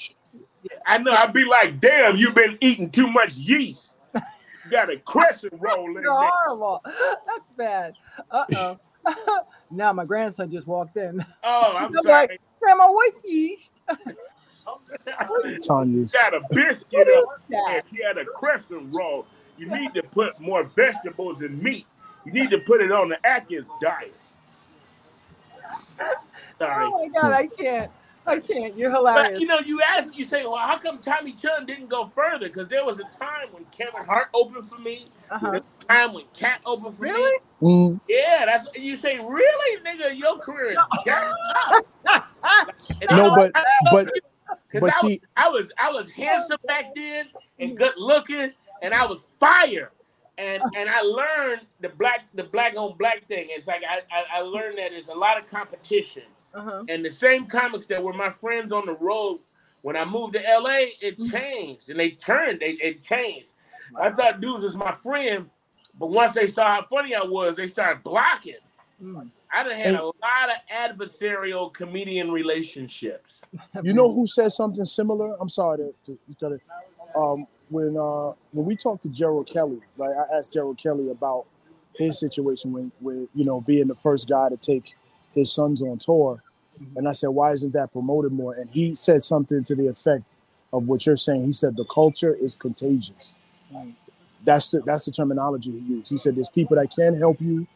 I 0.87 0.97
know. 0.97 1.11
I'd 1.11 1.33
be 1.33 1.45
like, 1.45 1.79
damn, 1.79 2.15
you've 2.15 2.35
been 2.35 2.57
eating 2.61 2.89
too 2.89 3.07
much 3.07 3.35
yeast. 3.35 3.97
You 4.71 4.77
got 4.77 4.89
a 4.89 4.97
crescent 4.97 5.53
roll 5.59 5.85
in 5.85 5.93
You're 6.03 6.03
there. 6.03 6.29
horrible. 6.31 6.81
That's 6.85 7.51
bad. 7.57 7.93
Uh 8.31 8.45
oh. 8.55 8.79
now 9.71 9.91
my 9.91 10.05
grandson 10.05 10.49
just 10.49 10.65
walked 10.65 10.95
in. 10.95 11.23
Oh, 11.43 11.73
I'm 11.75 11.85
I'm 11.85 11.93
sorry. 12.03 12.27
like, 12.27 12.41
Grandma, 12.61 12.89
what 12.91 13.13
yeast? 13.25 13.71
Tanya. 15.67 15.97
You 15.97 16.05
got 16.07 16.33
a 16.33 16.41
biscuit 16.51 16.85
What 16.91 17.07
is 17.07 17.25
up 17.57 17.73
and 17.73 17.83
she 17.89 18.03
had 18.03 18.17
a 18.17 18.25
crescent 18.25 18.93
roll. 18.95 19.25
You 19.57 19.69
need 19.69 19.93
to 19.95 20.03
put 20.03 20.39
more 20.39 20.63
vegetables 20.63 21.41
and 21.41 21.61
meat. 21.61 21.85
You 22.25 22.31
need 22.31 22.51
to 22.51 22.59
put 22.59 22.81
it 22.81 22.91
on 22.91 23.09
the 23.09 23.17
Atkins 23.27 23.69
diet. 23.81 24.13
Sorry. 26.59 26.85
Oh 26.85 26.91
my 26.91 27.07
god, 27.19 27.31
I 27.33 27.47
can't. 27.47 27.91
I 28.27 28.39
can't. 28.39 28.77
You're 28.77 28.91
But 29.13 29.31
hilarious. 29.31 29.41
you 29.41 29.47
know, 29.47 29.59
you 29.59 29.81
ask, 29.81 30.15
you 30.15 30.23
say, 30.23 30.45
well, 30.45 30.57
how 30.57 30.77
come 30.77 30.99
Tommy 30.99 31.33
Chunn 31.33 31.65
didn't 31.65 31.89
go 31.89 32.07
further? 32.07 32.47
Because 32.47 32.69
there 32.69 32.85
was 32.85 32.99
a 32.99 33.03
time 33.05 33.49
when 33.51 33.65
Kevin 33.65 34.03
Hart 34.05 34.29
opened 34.33 34.69
for 34.69 34.77
me. 34.77 35.05
Uh-huh. 35.31 35.51
There's 35.51 35.63
a 35.81 35.85
time 35.93 36.13
when 36.13 36.25
Katt 36.37 36.61
opened 36.65 36.97
for 36.97 37.01
Really? 37.03 37.39
me. 37.61 37.69
Mm, 37.69 38.01
Yeah, 38.07 38.45
that's 38.45 38.67
you 38.75 38.95
say, 38.95 39.17
really, 39.19 39.83
nigga, 39.83 40.17
your 40.17 40.37
career 40.39 40.71
is 40.73 40.77
jacked 41.05 41.41
up. 41.55 41.87
And 43.01 43.11
no, 43.11 43.25
don't- 43.27 43.35
but 43.35 43.53
but 43.91 44.07
'cause 44.71 44.81
but 44.81 44.89
I, 44.89 44.91
see, 44.91 45.07
was, 45.07 45.19
I 45.37 45.49
was 45.49 45.71
I 45.79 45.91
was 45.91 46.11
handsome 46.11 46.57
back 46.67 46.93
then 46.95 47.27
and 47.59 47.77
good 47.77 47.93
looking, 47.97 48.51
and 48.81 48.93
I 48.93 49.05
was 49.05 49.23
fire. 49.39 49.91
And 50.37 50.63
and 50.75 50.89
I 50.89 51.01
learned 51.01 51.61
the 51.81 51.89
black 51.89 52.21
the 52.35 52.43
black 52.43 52.75
on 52.77 52.97
black 52.97 53.27
thing. 53.27 53.47
It's 53.49 53.67
like 53.67 53.83
I, 53.89 54.01
I, 54.15 54.39
I 54.39 54.41
learned 54.41 54.77
that 54.79 54.91
there's 54.91 55.09
a 55.09 55.13
lot 55.15 55.37
of 55.39 55.47
competition. 55.49 56.23
Uh-huh. 56.53 56.83
And 56.89 57.03
the 57.05 57.11
same 57.11 57.47
comics 57.47 57.85
that 57.87 58.03
were 58.03 58.13
my 58.13 58.29
friends 58.31 58.71
on 58.71 58.85
the 58.85 58.95
road 58.95 59.39
when 59.81 59.95
I 59.95 60.05
moved 60.05 60.33
to 60.33 60.39
LA, 60.39 60.85
it 61.01 61.17
changed 61.31 61.89
and 61.89 61.99
they 61.99 62.11
turned, 62.11 62.59
they 62.59 62.71
it 62.71 63.01
changed. 63.01 63.51
I 63.99 64.11
thought 64.11 64.39
dudes 64.41 64.63
was 64.63 64.75
my 64.75 64.93
friend, 64.93 65.49
but 65.99 66.11
once 66.11 66.33
they 66.33 66.47
saw 66.47 66.67
how 66.75 66.85
funny 66.89 67.15
I 67.15 67.23
was, 67.23 67.55
they 67.55 67.67
started 67.67 68.03
blocking. 68.03 68.55
Mm. 69.03 69.29
I 69.53 69.63
done 69.63 69.75
had 69.75 69.87
Hey. 69.87 69.95
a 69.95 70.05
lot 70.05 70.49
of 70.49 70.57
adversarial 70.73 71.73
comedian 71.73 72.31
relationships. 72.31 73.33
you 73.83 73.93
know 73.93 74.13
who 74.13 74.27
said 74.27 74.51
something 74.51 74.85
similar? 74.85 75.35
I'm 75.41 75.49
sorry 75.49 75.77
to, 75.77 75.93
to 76.05 76.19
cut 76.39 76.53
it. 76.53 76.61
Um, 77.15 77.47
when 77.69 77.97
uh, 77.97 78.33
when 78.51 78.65
we 78.65 78.75
talked 78.75 79.03
to 79.03 79.09
Gerald 79.09 79.47
Kelly, 79.47 79.79
right? 79.97 80.13
I 80.15 80.37
asked 80.37 80.53
Gerald 80.53 80.77
Kelly 80.77 81.09
about 81.09 81.47
his 81.95 82.19
situation 82.19 82.71
when, 82.71 82.91
with 83.01 83.27
you 83.33 83.43
know 83.43 83.59
being 83.61 83.87
the 83.87 83.95
first 83.95 84.29
guy 84.29 84.49
to 84.49 84.57
take 84.57 84.93
his 85.33 85.51
sons 85.51 85.81
on 85.81 85.97
tour, 85.97 86.43
mm-hmm. 86.81 86.97
and 86.97 87.07
I 87.07 87.11
said, 87.13 87.29
why 87.29 87.51
isn't 87.51 87.73
that 87.73 87.91
promoted 87.91 88.31
more? 88.31 88.53
And 88.53 88.69
he 88.69 88.93
said 88.93 89.23
something 89.23 89.63
to 89.63 89.75
the 89.75 89.87
effect 89.87 90.23
of 90.73 90.87
what 90.87 91.05
you're 91.05 91.17
saying. 91.17 91.45
He 91.45 91.53
said 91.53 91.75
the 91.75 91.85
culture 91.85 92.33
is 92.33 92.55
contagious. 92.55 93.37
Right. 93.73 93.93
That's 94.43 94.71
the 94.71 94.81
that's 94.81 95.05
the 95.05 95.11
terminology 95.11 95.71
he 95.71 95.79
used. 95.79 96.09
He 96.09 96.17
said 96.17 96.35
there's 96.35 96.49
people 96.49 96.75
that 96.77 96.91
can 96.91 97.17
help 97.17 97.39
you, 97.39 97.67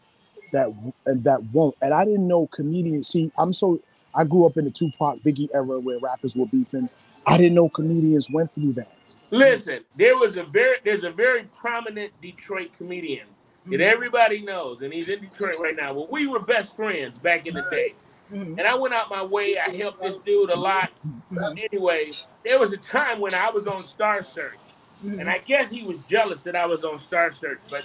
that 0.52 0.74
and 1.06 1.24
that 1.24 1.44
won't. 1.54 1.76
And 1.82 1.94
I 1.94 2.06
didn't 2.06 2.28
know 2.28 2.48
comedians. 2.48 3.08
See, 3.08 3.32
I'm 3.38 3.54
so 3.54 3.80
I 4.13 4.24
grew 4.24 4.46
up 4.46 4.58
in 4.58 4.65
the 4.65 4.72
Tupac 4.72 5.20
Biggie 5.20 5.50
era 5.54 5.80
where 5.80 6.00
rappers 6.00 6.36
were 6.36 6.48
beefing. 6.48 6.89
I 7.28 7.38
didn't 7.38 7.56
know 7.56 7.70
comedians 7.70 8.30
went 8.30 8.54
through 8.54 8.74
that. 8.74 8.91
Listen, 9.32 9.84
there 9.96 10.18
was 10.18 10.38
a 10.38 10.44
very 10.44 10.78
there's 10.84 11.04
a 11.04 11.12
very 11.12 11.44
prominent 11.56 12.12
Detroit 12.22 12.72
comedian 12.78 13.28
that 13.65 13.71
mm-hmm. 13.71 13.82
everybody 13.82 14.41
knows, 14.41 14.82
and 14.82 14.93
he's 14.93 15.08
in 15.08 15.21
Detroit 15.21 15.58
right 15.60 15.75
now. 15.75 15.93
Well, 15.93 16.08
we 16.10 16.28
were 16.28 16.39
best 16.39 16.75
friends 16.75 17.17
back 17.17 17.47
in 17.47 17.56
the 17.56 17.65
day. 17.71 17.93
Mhm. 18.32 18.58
And 18.58 18.62
I 18.62 18.75
went 18.75 18.93
out 18.93 19.10
my 19.10 19.23
way. 19.23 19.58
I 19.58 19.69
helped 19.69 20.01
this 20.01 20.17
dude 20.17 20.49
a 20.49 20.56
lot. 20.56 20.89
Mm-hmm. 21.32 21.58
Anyway, 21.71 22.12
there 22.43 22.60
was 22.60 22.73
a 22.73 22.78
time 22.78 23.19
when 23.19 23.34
I 23.34 23.49
was 23.51 23.67
on 23.67 23.80
Star 23.80 24.23
Search, 24.23 24.58
and 25.04 25.30
I 25.30 25.38
mm-hmm. 25.38 25.47
guess 25.47 25.69
he 25.69 25.84
was 25.84 25.99
jealous 26.10 26.43
that 26.43 26.56
I 26.56 26.65
was 26.65 26.84
on 26.84 26.99
Star 26.99 27.34
Search. 27.34 27.60
But 27.69 27.84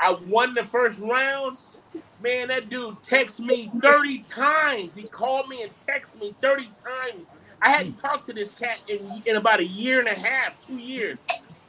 I 0.00 0.12
won 0.26 0.54
the 0.54 0.64
first 0.64 0.98
round. 1.00 1.56
Man, 2.22 2.48
that 2.48 2.70
dude 2.70 2.94
texted 2.96 3.40
me 3.40 3.70
30 3.80 4.22
times. 4.22 4.94
He 4.94 5.02
called 5.02 5.48
me 5.48 5.62
and 5.62 5.76
texted 5.78 6.20
me 6.20 6.34
30 6.40 6.70
times. 6.84 7.26
I 7.60 7.70
hadn't 7.70 7.98
talked 7.98 8.28
to 8.28 8.32
this 8.32 8.54
cat 8.58 8.80
in, 8.88 9.22
in 9.26 9.36
about 9.36 9.60
a 9.60 9.66
year 9.66 9.98
and 9.98 10.08
a 10.08 10.14
half, 10.14 10.54
two 10.66 10.78
years. 10.78 11.18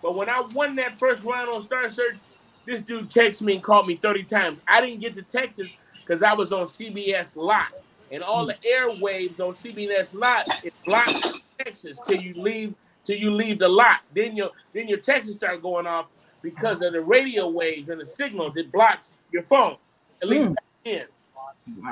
But 0.02 0.15
when 0.15 0.30
I 0.30 0.41
won 0.54 0.76
that 0.76 0.95
first 0.95 1.23
round 1.23 1.49
on 1.49 1.63
Star 1.65 1.89
Search, 1.89 2.17
this 2.65 2.82
dude 2.82 3.10
texted 3.10 3.41
me 3.41 3.56
and 3.56 3.63
called 3.63 3.88
me 3.88 3.97
30 3.97 4.23
times. 4.23 4.60
I 4.67 4.82
didn't 4.82 5.02
get 5.02 5.15
to 5.15 5.21
Texas 5.21 5.69
because 5.99 6.23
I 6.23 6.34
was 6.34 6.52
on 6.52 6.65
CBS 6.67 7.36
Lot. 7.36 7.67
And 8.12 8.21
all 8.21 8.45
the 8.45 8.56
airwaves 8.65 9.39
on 9.39 9.56
CBS 9.56 10.13
Lot, 10.13 10.47
it 10.63 10.73
blocks 10.86 11.49
Texas 11.58 11.99
till 12.06 12.21
you 12.21 12.36
leave 12.36 12.76
till 13.06 13.17
you 13.17 13.32
leave 13.32 13.60
the 13.60 13.67
lot. 13.67 14.02
Then 14.15 14.36
your 14.36 14.52
then 14.71 14.88
your 14.88 14.99
Texas 14.99 15.36
start 15.36 15.62
going 15.62 15.88
off 15.88 16.08
because 16.41 16.82
of 16.82 16.93
the 16.93 17.02
radio 17.02 17.49
waves 17.49 17.89
and 17.89 17.99
the 17.99 18.06
signals. 18.06 18.56
It 18.56 18.71
blocks 18.71 19.12
your 19.32 19.43
phone. 19.43 19.78
At 20.21 20.30
least 20.30 20.49
Mm. 20.49 20.56
back 20.56 20.63
then. 20.86 21.06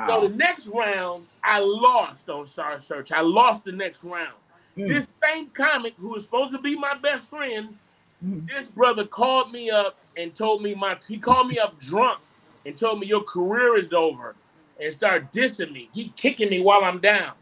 So 0.07 0.27
the 0.27 0.35
next 0.35 0.67
round, 0.67 1.25
I 1.43 1.59
lost 1.59 2.29
on 2.29 2.45
Star 2.45 2.79
Search. 2.79 3.11
I 3.11 3.21
lost 3.21 3.63
the 3.63 3.71
next 3.71 4.03
round. 4.03 4.35
Mm. 4.77 4.89
This 4.89 5.15
same 5.25 5.47
comic 5.49 5.93
who 5.97 6.09
was 6.09 6.23
supposed 6.23 6.51
to 6.53 6.59
be 6.59 6.75
my 6.77 6.93
best 6.95 7.29
friend, 7.29 7.77
Mm. 8.23 8.47
this 8.47 8.67
brother 8.67 9.05
called 9.05 9.51
me 9.51 9.71
up 9.71 9.97
and 10.17 10.35
told 10.35 10.61
me 10.61 10.75
my 10.75 10.97
he 11.07 11.17
called 11.17 11.47
me 11.47 11.57
up 11.57 11.79
drunk 11.79 12.19
and 12.65 12.77
told 12.77 12.99
me 12.99 13.07
your 13.07 13.23
career 13.23 13.77
is 13.77 13.93
over 13.93 14.35
and 14.79 14.93
started 14.93 15.31
dissing 15.31 15.71
me. 15.71 15.89
He 15.93 16.09
kicking 16.15 16.49
me 16.49 16.61
while 16.61 16.83
I'm 16.83 16.99
down. 16.99 17.33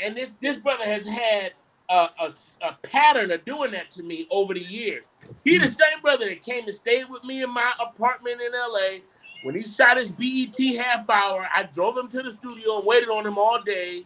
And 0.00 0.16
this 0.16 0.32
this 0.42 0.56
brother 0.56 0.84
has 0.84 1.06
had 1.06 1.52
a, 1.88 2.08
a, 2.20 2.32
a 2.62 2.72
pattern 2.82 3.30
of 3.30 3.44
doing 3.44 3.70
that 3.72 3.90
to 3.92 4.02
me 4.02 4.26
over 4.30 4.52
the 4.52 4.60
years. 4.60 5.04
He 5.44 5.58
the 5.58 5.68
same 5.68 6.00
brother 6.02 6.28
that 6.28 6.42
came 6.42 6.66
and 6.66 6.74
stayed 6.74 7.08
with 7.08 7.24
me 7.24 7.42
in 7.42 7.50
my 7.50 7.72
apartment 7.80 8.40
in 8.40 8.52
LA. 8.52 9.00
When 9.44 9.54
he 9.54 9.64
shot 9.66 9.96
his 9.96 10.10
BET 10.10 10.56
half 10.76 11.08
hour, 11.08 11.48
I 11.54 11.64
drove 11.74 11.96
him 11.96 12.08
to 12.08 12.22
the 12.22 12.30
studio 12.30 12.78
and 12.78 12.86
waited 12.86 13.08
on 13.08 13.26
him 13.26 13.38
all 13.38 13.60
day 13.62 14.04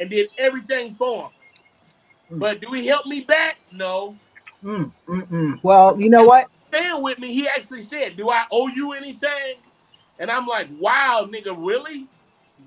and 0.00 0.08
did 0.08 0.30
everything 0.38 0.94
for 0.94 1.24
him. 1.24 2.38
But 2.38 2.60
do 2.60 2.72
he 2.72 2.86
help 2.86 3.06
me 3.06 3.20
back? 3.20 3.58
No. 3.72 4.16
Mm, 4.64 4.92
mm, 5.06 5.28
mm. 5.28 5.60
Well, 5.62 6.00
you 6.00 6.10
know 6.10 6.24
what? 6.24 6.48
Stand 6.68 7.02
with 7.02 7.18
me, 7.18 7.32
he 7.32 7.48
actually 7.48 7.82
said, 7.82 8.16
Do 8.16 8.30
I 8.30 8.44
owe 8.50 8.68
you 8.68 8.92
anything? 8.92 9.56
And 10.18 10.30
I'm 10.30 10.46
like, 10.46 10.68
Wow, 10.78 11.28
nigga, 11.30 11.54
really? 11.56 12.06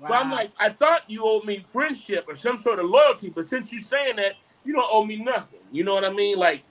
So 0.06 0.14
I'm 0.14 0.30
like, 0.30 0.50
I 0.58 0.70
thought 0.70 1.02
you 1.08 1.24
owed 1.24 1.44
me 1.44 1.64
friendship 1.70 2.24
or 2.26 2.34
some 2.34 2.58
sort 2.58 2.78
of 2.78 2.86
loyalty, 2.86 3.28
but 3.28 3.44
since 3.44 3.72
you're 3.72 3.82
saying 3.82 4.16
that, 4.16 4.32
you 4.64 4.72
don't 4.72 4.88
owe 4.90 5.04
me 5.04 5.16
nothing. 5.16 5.60
You 5.70 5.84
know 5.84 5.94
what 5.94 6.04
I 6.04 6.10
mean? 6.10 6.38
Like, 6.38 6.62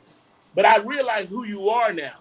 but 0.55 0.65
I 0.65 0.77
realize 0.77 1.29
who 1.29 1.45
you 1.45 1.69
are 1.69 1.93
now. 1.93 2.15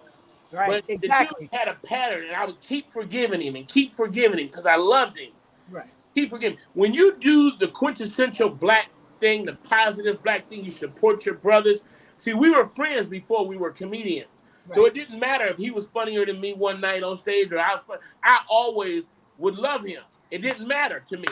right, 0.52 0.84
but 0.86 0.92
exactly. 0.92 1.46
the 1.46 1.50
dude 1.50 1.58
had 1.58 1.68
a 1.68 1.74
pattern, 1.86 2.24
and 2.24 2.36
I 2.36 2.44
would 2.44 2.60
keep 2.60 2.90
forgiving 2.90 3.40
him 3.40 3.56
and 3.56 3.66
keep 3.66 3.92
forgiving 3.92 4.38
him 4.38 4.46
because 4.46 4.66
I 4.66 4.76
loved 4.76 5.18
him. 5.18 5.32
Right. 5.68 5.88
Keep 6.14 6.30
forgiving. 6.30 6.58
When 6.74 6.92
you 6.92 7.16
do 7.16 7.56
the 7.56 7.68
quintessential 7.68 8.48
black 8.48 8.88
thing, 9.20 9.44
the 9.44 9.54
positive 9.54 10.22
black 10.22 10.48
thing, 10.48 10.64
you 10.64 10.70
support 10.70 11.24
your 11.26 11.36
brothers. 11.36 11.80
See, 12.20 12.34
we 12.34 12.50
were 12.50 12.66
friends 12.68 13.06
before 13.08 13.46
we 13.46 13.56
were 13.56 13.70
comedians. 13.72 14.28
So 14.74 14.84
it 14.86 14.94
didn't 14.94 15.18
matter 15.18 15.46
if 15.46 15.56
he 15.56 15.72
was 15.72 15.86
funnier 15.92 16.24
than 16.26 16.40
me 16.40 16.52
one 16.52 16.80
night 16.80 17.02
on 17.02 17.16
stage 17.16 17.50
or 17.52 17.58
I 17.58 17.74
was 17.74 17.82
fun- 17.82 17.98
I 18.22 18.40
always 18.48 19.04
would 19.38 19.56
love 19.56 19.84
him. 19.84 20.02
It 20.30 20.38
didn't 20.42 20.68
matter 20.68 21.02
to 21.08 21.16
me. 21.16 21.24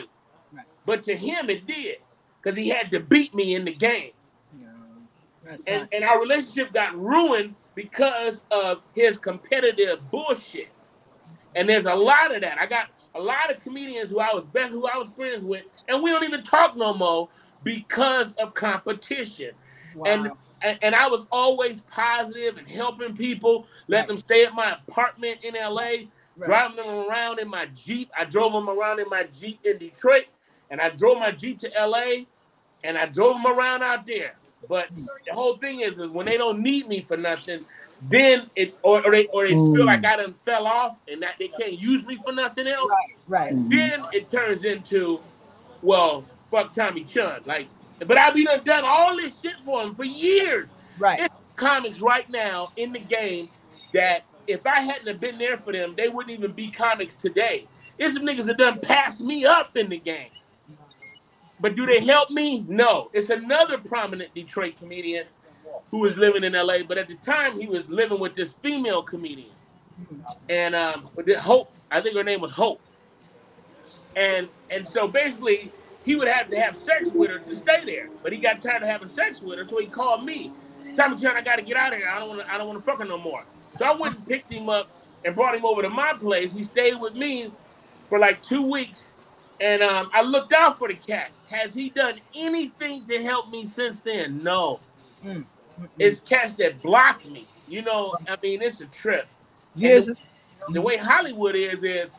Right. 0.51 0.65
But 0.85 1.03
to 1.05 1.15
him 1.15 1.49
it 1.49 1.65
did. 1.65 1.97
Because 2.41 2.55
he 2.57 2.69
had 2.69 2.91
to 2.91 2.99
beat 2.99 3.33
me 3.33 3.55
in 3.55 3.63
the 3.65 3.73
game. 3.73 4.11
No, 4.59 4.67
And, 5.67 5.81
not- 5.83 5.89
and 5.93 6.03
our 6.03 6.19
relationship 6.19 6.73
got 6.73 6.99
ruined 6.99 7.55
because 7.75 8.41
of 8.51 8.81
his 8.93 9.17
competitive 9.17 10.09
bullshit. 10.11 10.69
And 11.55 11.69
there's 11.69 11.85
a 11.85 11.95
lot 11.95 12.35
of 12.35 12.41
that. 12.41 12.59
I 12.59 12.65
got 12.65 12.87
a 13.15 13.19
lot 13.19 13.51
of 13.51 13.61
comedians 13.63 14.09
who 14.09 14.19
I 14.19 14.33
was 14.33 14.45
best 14.47 14.71
who 14.71 14.87
I 14.87 14.97
was 14.97 15.13
friends 15.13 15.43
with, 15.43 15.65
and 15.87 16.03
we 16.03 16.11
don't 16.11 16.23
even 16.23 16.43
talk 16.43 16.75
no 16.75 16.93
more 16.93 17.29
because 17.63 18.33
of 18.33 18.53
competition. 18.53 19.51
Wow. 19.95 20.05
and, 20.05 20.31
and 20.81 20.95
I 20.95 21.07
was 21.07 21.25
always 21.31 21.81
positive 21.81 22.57
and 22.57 22.69
helping 22.69 23.15
people, 23.15 23.67
letting 23.87 24.09
them 24.09 24.17
stay 24.17 24.45
at 24.45 24.53
my 24.55 24.77
apartment 24.87 25.39
in 25.43 25.55
LA, 25.55 26.09
Right. 26.37 26.47
driving 26.47 26.77
them 26.77 26.89
around 27.09 27.39
in 27.39 27.49
my 27.49 27.67
Jeep. 27.67 28.11
I 28.17 28.25
drove 28.25 28.53
them 28.53 28.69
around 28.69 28.99
in 28.99 29.09
my 29.09 29.25
Jeep 29.25 29.59
in 29.65 29.77
Detroit, 29.79 30.25
and 30.71 30.81
I 30.81 30.89
drove 30.89 31.19
my 31.19 31.31
Jeep 31.31 31.59
to 31.61 31.69
LA, 31.77 32.25
and 32.83 32.97
I 32.97 33.07
drove 33.07 33.35
them 33.41 33.47
around 33.47 33.83
out 33.83 34.05
there. 34.07 34.37
But 34.69 34.89
the 35.27 35.33
whole 35.33 35.57
thing 35.57 35.81
is, 35.81 35.99
is 35.99 36.09
when 36.11 36.25
they 36.27 36.37
don't 36.37 36.61
need 36.61 36.87
me 36.87 37.05
for 37.07 37.17
nothing, 37.17 37.65
then 38.01 38.49
it 38.55 38.75
or, 38.83 39.05
or 39.05 39.11
they 39.11 39.27
or 39.27 39.47
they 39.47 39.57
feel 39.57 39.85
Mm. 39.85 39.87
like 39.87 40.05
I 40.05 40.17
done 40.17 40.35
fell 40.45 40.67
off 40.67 40.97
and 41.07 41.21
that 41.23 41.35
they 41.39 41.49
can't 41.49 41.73
use 41.79 42.05
me 42.05 42.19
for 42.23 42.33
nothing 42.33 42.67
else. 42.67 43.07
Right. 43.27 43.57
Then 43.69 44.07
it 44.11 44.29
turns 44.29 44.65
into, 44.65 45.25
well, 45.81 46.29
fuck 46.51 46.73
Tommy 46.75 47.05
Chunn. 47.05 47.41
Like, 47.45 47.71
but 48.07 48.17
I've 48.17 48.33
been 48.33 48.45
done 48.45 48.63
done 48.63 48.83
all 48.85 49.15
this 49.15 49.39
shit 49.41 49.55
for 49.65 49.83
him 49.83 49.95
for 49.95 50.03
years. 50.03 50.69
Right. 50.97 51.31
Comics 51.55 52.01
right 52.01 52.29
now 52.29 52.71
in 52.77 52.93
the 52.93 52.99
game 52.99 53.49
that 53.93 54.23
if 54.47 54.65
I 54.65 54.81
hadn't 54.81 55.07
have 55.07 55.19
been 55.19 55.37
there 55.37 55.57
for 55.57 55.73
them, 55.73 55.93
they 55.95 56.09
wouldn't 56.09 56.37
even 56.37 56.51
be 56.51 56.71
comics 56.71 57.13
today. 57.13 57.67
There's 57.97 58.13
some 58.13 58.23
niggas 58.23 58.45
that 58.45 58.57
done 58.57 58.79
passed 58.79 59.21
me 59.21 59.45
up 59.45 59.75
in 59.75 59.89
the 59.89 59.97
game. 59.97 60.29
But 61.59 61.75
do 61.75 61.85
they 61.85 61.99
help 61.99 62.29
me? 62.29 62.65
No. 62.67 63.09
It's 63.13 63.29
another 63.29 63.77
prominent 63.77 64.33
Detroit 64.33 64.77
comedian 64.77 65.25
who 65.91 65.99
was 65.99 66.17
living 66.17 66.43
in 66.43 66.53
LA, 66.53 66.83
but 66.87 66.97
at 66.97 67.07
the 67.07 67.15
time 67.15 67.59
he 67.59 67.67
was 67.67 67.89
living 67.89 68.19
with 68.19 68.35
this 68.35 68.51
female 68.51 69.03
comedian. 69.03 69.51
And 70.49 70.75
um 70.75 71.09
Hope, 71.39 71.71
I 71.91 72.01
think 72.01 72.15
her 72.15 72.23
name 72.23 72.41
was 72.41 72.51
Hope. 72.51 72.79
And 74.15 74.47
and 74.69 74.87
so 74.87 75.07
basically 75.07 75.71
he 76.09 76.15
would 76.15 76.27
have 76.27 76.49
to 76.49 76.59
have 76.59 76.75
sex 76.75 77.07
with 77.13 77.29
her 77.29 77.37
to 77.37 77.55
stay 77.55 77.85
there. 77.85 78.09
But 78.23 78.31
he 78.31 78.39
got 78.39 78.63
tired 78.63 78.81
of 78.81 78.87
having 78.87 79.09
sex 79.09 79.43
with 79.43 79.59
her, 79.59 79.67
so 79.67 79.77
he 79.77 79.85
called 79.85 80.25
me. 80.25 80.51
Tommy 80.95 81.15
Chunn, 81.15 81.37
I 81.37 81.41
gotta 81.41 81.61
get 81.61 81.77
out 81.77 81.93
of 81.93 81.99
here. 81.99 82.09
I 82.09 82.17
don't 82.17 82.29
wanna 82.29 82.47
I 82.49 82.57
don't 82.57 82.65
wanna 82.65 82.81
fuck 82.81 82.97
her 82.97 83.05
no 83.05 83.19
more. 83.19 83.43
So 83.77 83.85
I 83.85 83.95
went 83.95 84.15
and 84.17 84.27
picked 84.27 84.51
him 84.51 84.69
up 84.69 84.89
and 85.23 85.35
brought 85.35 85.53
him 85.53 85.63
over 85.65 85.83
to 85.83 85.89
my 85.89 86.13
place. 86.17 86.51
He 86.51 86.63
stayed 86.63 86.99
with 86.99 87.13
me 87.13 87.51
for 88.09 88.17
like 88.17 88.41
two 88.41 88.63
weeks. 88.63 89.13
And 89.61 89.83
um, 89.83 90.09
I 90.11 90.23
looked 90.23 90.51
out 90.51 90.79
for 90.79 90.87
the 90.87 90.95
cat. 90.95 91.29
Has 91.51 91.75
he 91.75 91.91
done 91.91 92.19
anything 92.35 93.05
to 93.05 93.21
help 93.21 93.51
me 93.51 93.63
since 93.63 93.99
then? 93.99 94.41
No. 94.41 94.79
Mm. 95.23 95.45
It's 95.99 96.21
cats 96.21 96.53
that 96.53 96.81
block 96.81 97.23
me. 97.23 97.47
You 97.67 97.83
know, 97.83 98.15
I 98.27 98.35
mean, 98.41 98.63
it's 98.63 98.81
a 98.81 98.85
trip. 98.87 99.27
Here's 99.77 100.09
The 100.69 100.81
way 100.81 100.97
Hollywood 100.97 101.55
is, 101.55 101.83
is 101.83 102.09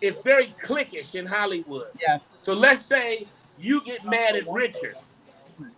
it's 0.00 0.18
very 0.18 0.54
cliquish 0.62 1.14
in 1.14 1.26
Hollywood. 1.26 1.88
yes. 2.00 2.26
So 2.26 2.52
let's 2.52 2.84
say 2.84 3.26
you 3.58 3.82
get 3.82 4.04
mad 4.04 4.36
at 4.36 4.48
Richard, 4.50 4.96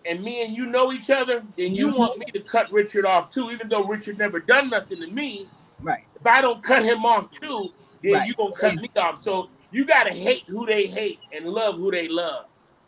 and 0.04 0.22
me 0.22 0.44
and 0.44 0.54
you 0.56 0.66
know 0.66 0.92
each 0.92 1.10
other, 1.10 1.42
then 1.56 1.74
you 1.74 1.88
mm-hmm. 1.88 1.98
want 1.98 2.18
me 2.18 2.26
to 2.32 2.40
cut 2.40 2.70
Richard 2.72 3.04
off 3.04 3.32
too, 3.32 3.50
even 3.50 3.68
though 3.68 3.84
Richard 3.84 4.18
never 4.18 4.40
done 4.40 4.70
nothing 4.70 5.00
to 5.00 5.06
me. 5.06 5.48
Right. 5.80 6.04
If 6.18 6.26
I 6.26 6.40
don't 6.40 6.62
cut 6.62 6.84
him 6.84 7.04
off 7.04 7.30
too, 7.30 7.72
then 8.02 8.12
Right. 8.14 8.28
you 8.28 8.34
gonna 8.34 8.54
cut 8.54 8.74
me 8.76 8.90
off. 8.96 9.22
So 9.22 9.48
you 9.70 9.84
gotta 9.84 10.12
hate 10.12 10.44
who 10.48 10.66
they 10.66 10.86
hate 10.86 11.20
and 11.32 11.46
love 11.46 11.76
who 11.76 11.90
they 11.90 12.08
love. 12.08 12.46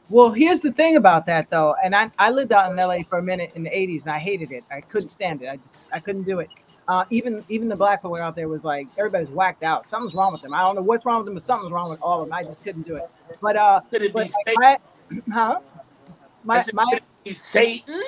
Well, 0.09 0.31
here's 0.31 0.61
the 0.61 0.73
thing 0.73 0.97
about 0.97 1.27
that 1.27 1.51
though, 1.51 1.77
and 1.85 1.95
I, 1.95 2.11
I 2.19 2.31
lived 2.31 2.53
out 2.53 2.71
in 2.71 2.77
LA 2.77 3.05
for 3.09 3.19
a 3.19 3.23
minute 3.23 3.53
in 3.55 3.63
the 3.63 3.71
80s 3.71 4.03
and 4.03 4.13
I 4.13 4.19
hated 4.19 4.51
it. 4.51 4.65
I 4.71 4.81
couldn't 4.81 5.09
stand 5.09 5.43
it. 5.43 5.49
I 5.49 5.57
just 5.57 5.77
I 5.93 6.01
couldn't 6.01 6.25
do 6.25 6.41
it. 6.41 6.49
Uh, 6.91 7.05
even 7.11 7.45
even 7.49 7.69
the 7.69 7.77
black 7.77 8.03
folk 8.03 8.19
out 8.19 8.35
there 8.35 8.49
was 8.49 8.65
like 8.65 8.89
everybody's 8.99 9.29
whacked 9.29 9.63
out. 9.63 9.87
Something's 9.87 10.13
wrong 10.13 10.33
with 10.33 10.43
them. 10.43 10.53
I 10.53 10.63
don't 10.63 10.75
know 10.75 10.83
what's 10.83 11.07
wrong 11.07 11.19
with 11.19 11.27
them, 11.27 11.35
but 11.35 11.43
something's 11.45 11.71
wrong 11.71 11.89
with 11.89 12.03
all 12.03 12.21
of 12.21 12.29
them. 12.29 12.33
I 12.37 12.43
just 12.43 12.65
couldn't 12.65 12.83
do 12.83 12.97
it. 12.97 13.09
But 13.41 13.55
uh, 13.55 13.81
Could 13.93 14.03
it 14.03 14.13
but 14.13 14.27
be 14.27 14.33
like 14.33 14.59
Satan? 14.59 15.23
my, 15.29 15.33
huh? 15.33 15.61
My 16.43 16.63
said, 16.63 16.75
my 16.75 16.85
could 16.87 16.95
it 16.95 17.05
be 17.23 17.33
Satan? 17.33 18.03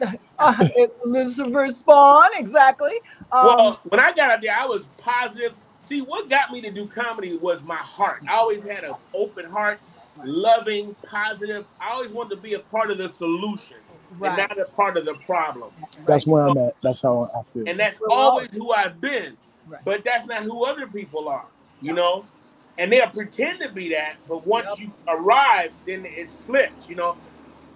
uh, 0.38 0.54
it, 0.60 0.96
Lucifer 1.04 1.70
spawn 1.70 2.28
exactly. 2.36 3.00
Um, 3.32 3.46
well, 3.46 3.80
when 3.88 3.98
I 3.98 4.12
got 4.12 4.30
out 4.30 4.42
there, 4.42 4.54
I 4.56 4.64
was 4.64 4.84
positive. 4.98 5.52
See, 5.82 6.00
what 6.00 6.30
got 6.30 6.52
me 6.52 6.60
to 6.60 6.70
do 6.70 6.86
comedy 6.86 7.36
was 7.36 7.60
my 7.64 7.78
heart. 7.78 8.22
I 8.28 8.34
always 8.34 8.62
had 8.62 8.84
an 8.84 8.94
open 9.12 9.46
heart, 9.46 9.80
loving, 10.22 10.94
positive. 11.04 11.66
I 11.80 11.90
always 11.90 12.12
wanted 12.12 12.36
to 12.36 12.40
be 12.40 12.54
a 12.54 12.60
part 12.60 12.92
of 12.92 12.98
the 12.98 13.10
solution 13.10 13.78
right. 14.18 14.38
and 14.38 14.48
not 14.48 14.58
a 14.58 14.70
part 14.72 14.96
of 14.96 15.04
the 15.04 15.14
problem. 15.14 15.70
That's 16.06 16.26
where 16.26 16.48
I'm 16.48 16.56
at. 16.58 16.74
That's 16.82 17.02
how 17.02 17.28
I 17.36 17.42
feel. 17.42 17.64
And 17.66 17.78
that's 17.78 17.98
always 18.08 18.52
who 18.54 18.72
I've 18.72 19.00
been. 19.00 19.36
Right. 19.66 19.80
But 19.84 20.02
that's 20.04 20.26
not 20.26 20.42
who 20.42 20.64
other 20.64 20.86
people 20.86 21.28
are, 21.28 21.46
you 21.80 21.92
know? 21.92 22.22
And 22.78 22.92
they'll 22.92 23.08
pretend 23.08 23.60
to 23.60 23.68
be 23.68 23.90
that, 23.90 24.16
but 24.28 24.46
once 24.46 24.66
Yep. 24.70 24.78
you 24.78 24.92
arrive, 25.08 25.72
then 25.86 26.04
it 26.06 26.28
flips, 26.46 26.88
you 26.88 26.96
know? 26.96 27.16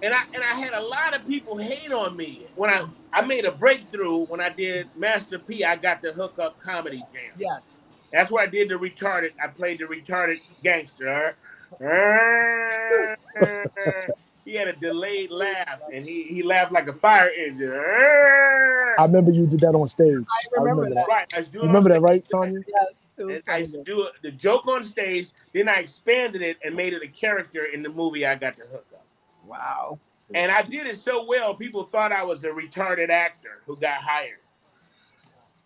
And 0.03 0.13
I 0.15 0.23
and 0.35 0.43
I 0.43 0.55
had 0.55 0.73
a 0.73 0.81
lot 0.83 1.15
of 1.15 1.27
people 1.27 1.57
hate 1.57 1.93
on 1.93 2.17
me. 2.17 2.47
When 2.57 2.71
I, 2.71 2.87
I 3.13 3.23
made 3.23 3.45
a 3.47 3.53
breakthrough 3.53 4.27
when 4.27 4.41
I 4.41 4.49
did 4.49 4.89
Master 4.97 5.39
P, 5.39 5.65
I 5.65 5.77
got 5.77 6.03
the 6.03 6.13
hook 6.13 6.39
up 6.39 6.61
comedy 6.61 6.99
jam. 7.13 7.33
Yes. 7.39 7.89
That's 8.13 8.31
where 8.31 8.45
I 8.45 8.47
did 8.47 8.69
the 8.69 8.75
retarded. 8.75 9.31
I 9.43 9.49
played 9.49 9.81
the 9.81 9.85
retarded 9.85 10.41
gangster. 10.63 11.37
he 14.45 14.55
had 14.55 14.69
a 14.69 14.75
delayed 14.75 15.31
laugh, 15.31 15.81
and 15.93 16.05
he, 16.05 16.25
he 16.25 16.43
laughed 16.43 16.73
like 16.73 16.87
a 16.89 16.93
fire 16.93 17.31
engine. 17.31 17.73
I 17.73 19.05
remember 19.05 19.31
you 19.33 19.47
did 19.47 19.61
that 19.61 19.75
on 19.75 19.87
stage. 19.87 20.25
I 20.59 20.61
remember 20.61 20.89
that. 20.95 21.07
Right, 21.09 21.33
I 21.35 21.39
was 21.39 21.49
doing 21.49 21.65
You 21.65 21.69
remember 21.69 21.89
that, 21.91 22.01
right, 22.01 22.27
Tanya? 22.29 22.61
Yes. 22.67 23.09
It 23.17 23.25
was 23.25 23.43
I 23.47 23.53
funny. 23.53 23.59
used 23.61 23.73
to 23.73 23.83
do 23.85 24.09
the 24.23 24.31
joke 24.31 24.67
on 24.67 24.85
stage, 24.85 25.31
then 25.53 25.69
I 25.69 25.77
expanded 25.77 26.43
it 26.43 26.59
and 26.65 26.75
made 26.75 26.93
it 26.93 27.03
a 27.03 27.09
character 27.09 27.65
in 27.65 27.83
the 27.83 27.89
movie 27.89 28.27
I 28.27 28.35
got 28.35 28.57
to 28.57 28.63
hook 28.65 28.87
up. 28.93 29.07
Wow. 29.47 29.99
And 30.35 30.51
I 30.51 30.63
did 30.63 30.87
it 30.87 30.99
so 30.99 31.25
well, 31.25 31.55
people 31.55 31.85
thought 31.85 32.13
I 32.13 32.23
was 32.23 32.45
a 32.45 32.49
retarded 32.49 33.11
actor 33.11 33.63
who 33.67 33.77
got 33.77 34.03
hired. 34.03 34.39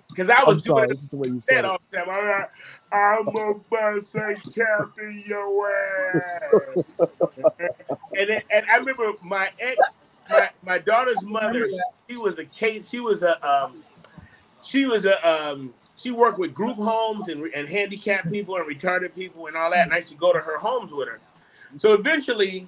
Because 0.10 0.30
I 0.30 0.44
was 0.44 0.58
I'm 0.58 0.62
sorry. 0.62 0.88
doing 0.88 0.98
just 0.98 1.12
the 1.12 1.18
way 1.18 1.30
you 1.30 1.40
said 1.40 1.64
it. 1.64 1.68
I'm, 1.68 1.78
like, 2.08 2.52
I'm 2.92 3.28
a 3.30 3.54
bust 3.70 4.14
a 4.16 4.36
cap 4.54 4.92
in 5.02 5.24
your 5.26 5.72
ass. 5.72 7.14
and, 8.18 8.30
then, 8.30 8.42
and 8.52 8.66
I 8.70 8.76
remember 8.76 9.14
my 9.24 9.50
ex, 9.58 9.80
my, 10.30 10.50
my 10.64 10.78
daughter's 10.80 11.24
mother, 11.24 11.70
she 12.10 12.18
was 12.18 12.40
a 12.40 12.46
case, 12.46 12.90
she 12.90 13.00
was 13.00 13.24
a 13.24 13.42
um, 13.48 13.84
she 14.64 14.86
was 14.86 15.06
a 15.06 15.26
um, 15.28 15.74
she 15.96 16.12
worked 16.12 16.40
with 16.40 16.54
group 16.54 16.76
homes 16.76 17.30
and, 17.30 17.46
and 17.54 17.70
handicapped 17.70 18.30
people 18.32 18.58
and 18.58 18.66
retarded 18.68 19.16
people 19.16 19.48
and 19.48 19.56
all 19.56 19.72
that. 19.72 19.84
And 19.84 19.94
I 19.94 19.98
used 19.98 20.10
to 20.10 20.16
go 20.16 20.34
to 20.34 20.40
her 20.40 20.58
homes 20.58 20.92
with 20.92 21.08
her. 21.08 21.20
So 21.78 21.94
eventually, 21.94 22.68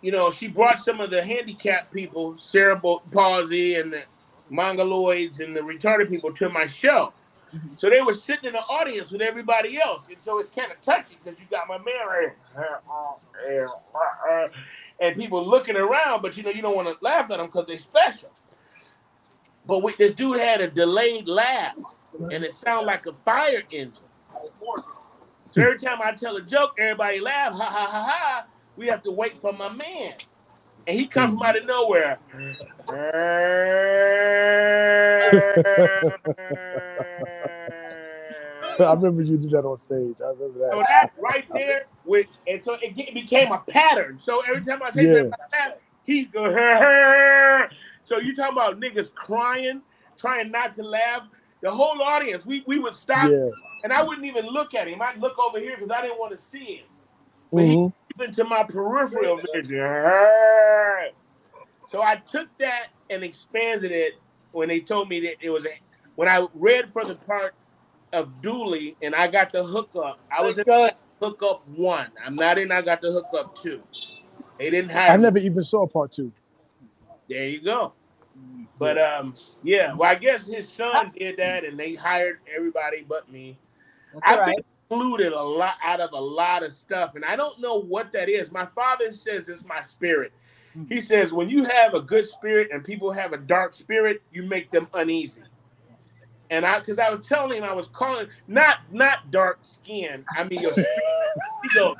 you 0.00 0.12
know, 0.12 0.30
she 0.30 0.48
brought 0.48 0.78
some 0.78 1.00
of 1.00 1.10
the 1.10 1.22
handicapped 1.22 1.92
people, 1.92 2.38
cerebral 2.38 3.02
palsy 3.12 3.74
and 3.74 3.92
the 3.92 4.02
mongoloids 4.50 5.40
and 5.40 5.54
the 5.54 5.60
retarded 5.60 6.10
people 6.10 6.32
to 6.34 6.48
my 6.48 6.66
show. 6.66 7.12
Mm-hmm. 7.54 7.68
So 7.76 7.88
they 7.88 8.02
were 8.02 8.12
sitting 8.12 8.46
in 8.48 8.52
the 8.52 8.60
audience 8.60 9.10
with 9.10 9.22
everybody 9.22 9.80
else. 9.80 10.08
And 10.08 10.18
so 10.20 10.38
it's 10.38 10.48
kind 10.48 10.70
of 10.70 10.80
touchy 10.80 11.16
because 11.22 11.40
you 11.40 11.46
got 11.50 11.66
my 11.66 11.78
man 11.78 12.06
right. 12.06 12.32
And 15.00 15.16
people 15.16 15.46
looking 15.48 15.76
around, 15.76 16.22
but 16.22 16.36
you 16.36 16.42
know, 16.42 16.50
you 16.50 16.60
don't 16.60 16.76
want 16.76 16.88
to 16.88 16.96
laugh 17.02 17.30
at 17.30 17.38
them 17.38 17.46
because 17.46 17.66
they're 17.66 17.78
special. 17.78 18.30
But 19.66 19.82
we, 19.82 19.94
this 19.94 20.12
dude 20.12 20.40
had 20.40 20.60
a 20.60 20.68
delayed 20.68 21.26
laugh 21.28 21.76
and 22.18 22.42
it 22.42 22.52
sounded 22.52 22.86
like 22.86 23.06
a 23.06 23.12
fire 23.12 23.62
engine. 23.70 23.92
So 25.50 25.62
every 25.62 25.78
time 25.78 25.98
I 26.02 26.12
tell 26.12 26.36
a 26.36 26.42
joke, 26.42 26.74
everybody 26.78 27.20
laugh, 27.20 27.52
ha 27.52 27.64
ha 27.64 27.86
ha 27.90 28.04
ha. 28.04 28.46
We 28.76 28.86
have 28.86 29.02
to 29.04 29.10
wait 29.10 29.40
for 29.40 29.52
my 29.52 29.70
man. 29.70 30.14
And 30.88 30.98
he 30.98 31.06
comes 31.06 31.38
from 31.38 31.46
out 31.46 31.58
of 31.58 31.66
nowhere. 31.66 32.18
I 38.80 38.94
remember 38.94 39.22
you 39.22 39.36
did 39.36 39.50
that 39.50 39.66
on 39.66 39.76
stage. 39.76 40.16
I 40.24 40.30
remember 40.30 40.60
that. 40.60 40.72
So 40.72 40.78
that. 40.78 41.10
right 41.18 41.44
there, 41.52 41.84
with 42.06 42.28
and 42.46 42.64
so 42.64 42.78
it, 42.80 42.96
get- 42.96 43.12
became 43.12 43.52
a 43.52 43.58
pattern. 43.68 44.18
So 44.18 44.40
every 44.48 44.64
time 44.64 44.82
I 44.82 44.90
say 44.92 45.02
Yeah. 45.02 45.14
something 45.14 45.30
like 45.30 45.50
that, 45.50 45.80
he 46.04 46.24
go. 46.24 46.46
So 48.04 48.16
you 48.18 48.34
talking 48.34 48.56
about 48.56 48.80
niggas 48.80 49.12
crying, 49.12 49.82
trying 50.16 50.50
not 50.50 50.72
to 50.76 50.82
laugh. 50.82 51.28
The 51.60 51.70
whole 51.70 52.00
audience, 52.00 52.46
we, 52.46 52.62
we 52.66 52.78
would 52.78 52.94
stop, 52.94 53.28
Yeah. 53.28 53.50
and 53.84 53.92
I 53.92 54.02
wouldn't 54.02 54.26
even 54.26 54.46
look 54.46 54.74
at 54.74 54.88
him. 54.88 55.02
I'd 55.02 55.18
look 55.18 55.38
over 55.38 55.58
here 55.58 55.76
because 55.76 55.90
I 55.90 56.00
didn't 56.00 56.18
want 56.18 56.38
to 56.38 56.42
see 56.42 56.76
him. 56.76 56.86
But 57.52 57.64
he 57.64 57.74
mm-hmm. 57.74 58.07
Even 58.20 58.48
my 58.48 58.64
peripheral 58.64 59.40
vision. 59.54 59.78
So 61.88 62.02
I 62.02 62.16
took 62.16 62.48
that 62.58 62.88
and 63.10 63.22
expanded 63.22 63.92
it 63.92 64.14
when 64.52 64.68
they 64.68 64.80
told 64.80 65.08
me 65.08 65.20
that 65.20 65.36
it 65.40 65.50
was 65.50 65.64
a. 65.64 65.80
When 66.16 66.28
I 66.28 66.46
read 66.54 66.92
for 66.92 67.04
the 67.04 67.14
part 67.14 67.54
of 68.12 68.42
Dooley 68.42 68.96
and 69.02 69.14
I 69.14 69.28
got 69.28 69.52
the 69.52 69.64
hookup, 69.64 70.18
I 70.36 70.42
was 70.42 70.58
in 70.58 70.64
hookup 71.20 71.66
one. 71.68 72.08
I'm 72.24 72.34
not 72.34 72.58
in. 72.58 72.72
I 72.72 72.82
got 72.82 73.00
the 73.00 73.12
hookup 73.12 73.54
two. 73.54 73.82
They 74.58 74.70
didn't 74.70 74.90
hire. 74.90 75.10
I 75.10 75.16
never 75.16 75.38
even 75.38 75.62
saw 75.62 75.86
part 75.86 76.12
two. 76.12 76.32
There 77.28 77.46
you 77.46 77.62
go. 77.62 77.92
But 78.78 78.98
um, 78.98 79.34
yeah. 79.62 79.94
Well, 79.94 80.10
I 80.10 80.16
guess 80.16 80.46
his 80.46 80.68
son 80.68 81.12
did 81.16 81.36
that, 81.38 81.64
and 81.64 81.78
they 81.78 81.94
hired 81.94 82.40
everybody 82.54 83.04
but 83.08 83.30
me. 83.30 83.58
That's 84.12 84.22
I've 84.26 84.38
all 84.38 84.44
right. 84.44 84.64
Been 84.90 84.98
excluded 84.98 85.32
a 85.32 85.42
lot 85.42 85.76
out 85.84 86.00
of 86.00 86.12
a 86.12 86.20
lot 86.20 86.62
of 86.62 86.72
stuff, 86.72 87.14
and 87.14 87.24
I 87.24 87.36
don't 87.36 87.60
know 87.60 87.76
what 87.80 88.12
that 88.12 88.28
is. 88.28 88.50
My 88.52 88.66
father 88.66 89.12
says 89.12 89.48
it's 89.48 89.64
my 89.64 89.80
spirit. 89.80 90.32
Hmm. 90.74 90.84
He 90.88 91.00
says 91.00 91.32
when 91.32 91.48
you 91.48 91.64
have 91.64 91.94
a 91.94 92.00
good 92.00 92.24
spirit 92.26 92.68
and 92.72 92.84
people 92.84 93.12
have 93.12 93.32
a 93.32 93.38
dark 93.38 93.74
spirit, 93.74 94.22
you 94.32 94.44
make 94.44 94.70
them 94.70 94.88
uneasy. 94.94 95.42
And 96.50 96.64
I, 96.66 96.78
because 96.78 96.98
I 96.98 97.10
was 97.10 97.26
telling 97.26 97.58
him, 97.58 97.64
I 97.64 97.72
was 97.74 97.88
calling 97.88 98.28
not 98.46 98.78
not 98.90 99.30
dark 99.30 99.60
skin. 99.62 100.24
I 100.36 100.44
mean 100.44 100.60
your 100.60 100.72
spirit. 100.72 101.08
He 101.62 101.70
goes, 101.70 101.96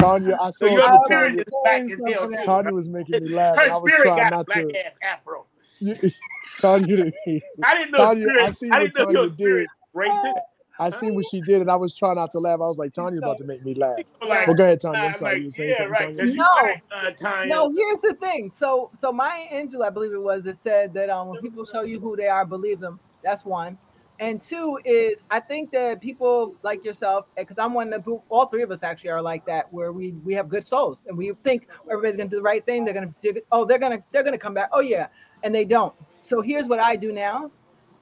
Tanya, 0.00 0.36
I 0.40 0.50
so 0.50 0.66
saw 0.66 0.66
your 0.66 0.82
it. 0.86 0.92
was 0.92 1.06
spirit 1.06 1.34
Tanya, 1.34 1.40
is 1.40 1.52
black 1.62 1.90
as 1.90 2.02
hell. 2.06 2.28
too. 2.28 2.38
Tanya 2.44 2.74
was 2.74 2.88
making 2.88 3.18
me 3.20 3.28
laugh, 3.28 3.60
Her 3.60 3.70
I 3.70 3.76
was 3.78 3.92
spirit 3.92 4.02
trying 4.02 4.16
got 4.16 4.32
a 4.34 4.36
not 4.36 4.46
black 4.46 4.58
to. 4.62 4.78
ass 4.86 4.96
afro. 5.02 5.46
You- 5.80 5.96
Tanya, 6.58 6.96
did- 6.96 7.14
I 7.62 7.74
didn't 7.76 7.92
know 7.92 8.06
Tanya, 8.06 8.26
spirit. 8.26 8.46
I 8.46 8.50
see 8.50 8.72
I 8.72 8.78
what 8.78 8.80
didn't 8.80 8.94
know 8.96 9.02
your 9.10 9.28
Tanya 9.28 9.28
spirit 9.28 9.68
racist. 9.94 10.40
I 10.78 10.90
seen 10.90 11.14
what 11.14 11.24
she 11.30 11.40
did, 11.40 11.60
and 11.60 11.70
I 11.70 11.76
was 11.76 11.92
trying 11.94 12.16
not 12.16 12.30
to 12.32 12.38
laugh. 12.38 12.60
I 12.60 12.66
was 12.66 12.78
like, 12.78 12.92
Tanya 12.92 13.18
about 13.18 13.38
to 13.38 13.44
make 13.44 13.64
me 13.64 13.74
laugh. 13.74 13.96
Like, 14.20 14.46
Well, 14.46 14.54
go 14.54 14.64
ahead, 14.64 14.80
Tanya. 14.80 15.00
I'm 15.00 15.08
I'm 15.08 15.16
sorry, 15.16 15.32
like, 15.32 15.38
you 15.40 15.44
were 15.46 15.50
saying 15.50 15.70
yeah, 15.70 15.76
something, 15.76 15.92
right. 15.92 16.16
Tanya. 16.16 16.24
You 16.24 16.36
No. 16.36 16.54
right, 16.62 16.82
uh, 16.92 17.10
Tanya. 17.10 17.54
No, 17.54 17.70
here's 17.70 17.98
the 17.98 18.14
thing. 18.14 18.50
So, 18.52 18.90
so 18.96 19.12
Maya 19.12 19.44
Angelou, 19.52 19.84
I 19.84 19.90
believe 19.90 20.12
it 20.12 20.22
was, 20.22 20.44
that 20.44 20.56
said 20.56 20.94
that 20.94 21.10
um, 21.10 21.28
when 21.28 21.40
people 21.40 21.64
show 21.64 21.82
you 21.82 21.98
who 21.98 22.16
they 22.16 22.28
are, 22.28 22.44
believe 22.44 22.80
them. 22.80 23.00
That's 23.22 23.44
one. 23.44 23.76
And 24.20 24.40
two 24.40 24.80
is, 24.84 25.22
I 25.30 25.38
think 25.38 25.70
that 25.72 26.00
people 26.00 26.56
like 26.62 26.84
yourself, 26.84 27.26
because 27.36 27.56
I'm 27.58 27.72
one 27.72 27.92
of 27.92 28.04
the, 28.04 28.20
all 28.28 28.46
three 28.46 28.62
of 28.62 28.70
us 28.72 28.82
actually 28.82 29.10
are 29.10 29.22
like 29.22 29.46
that, 29.46 29.72
where 29.72 29.92
we 29.92 30.12
we 30.24 30.34
have 30.34 30.48
good 30.48 30.66
souls, 30.66 31.04
and 31.06 31.16
we 31.16 31.32
think 31.44 31.68
everybody's 31.88 32.16
gonna 32.16 32.28
do 32.28 32.36
the 32.36 32.42
right 32.42 32.64
thing. 32.64 32.84
They're 32.84 32.94
gonna, 32.94 33.14
dig 33.22 33.42
oh, 33.52 33.64
they're 33.64 33.78
gonna, 33.78 34.02
they're 34.10 34.24
gonna 34.24 34.36
come 34.36 34.54
back. 34.54 34.70
Oh 34.72 34.80
yeah, 34.80 35.06
and 35.44 35.54
they 35.54 35.64
don't. 35.64 35.94
So 36.22 36.40
here's 36.40 36.66
what 36.66 36.80
I 36.80 36.96
do 36.96 37.12
now. 37.12 37.52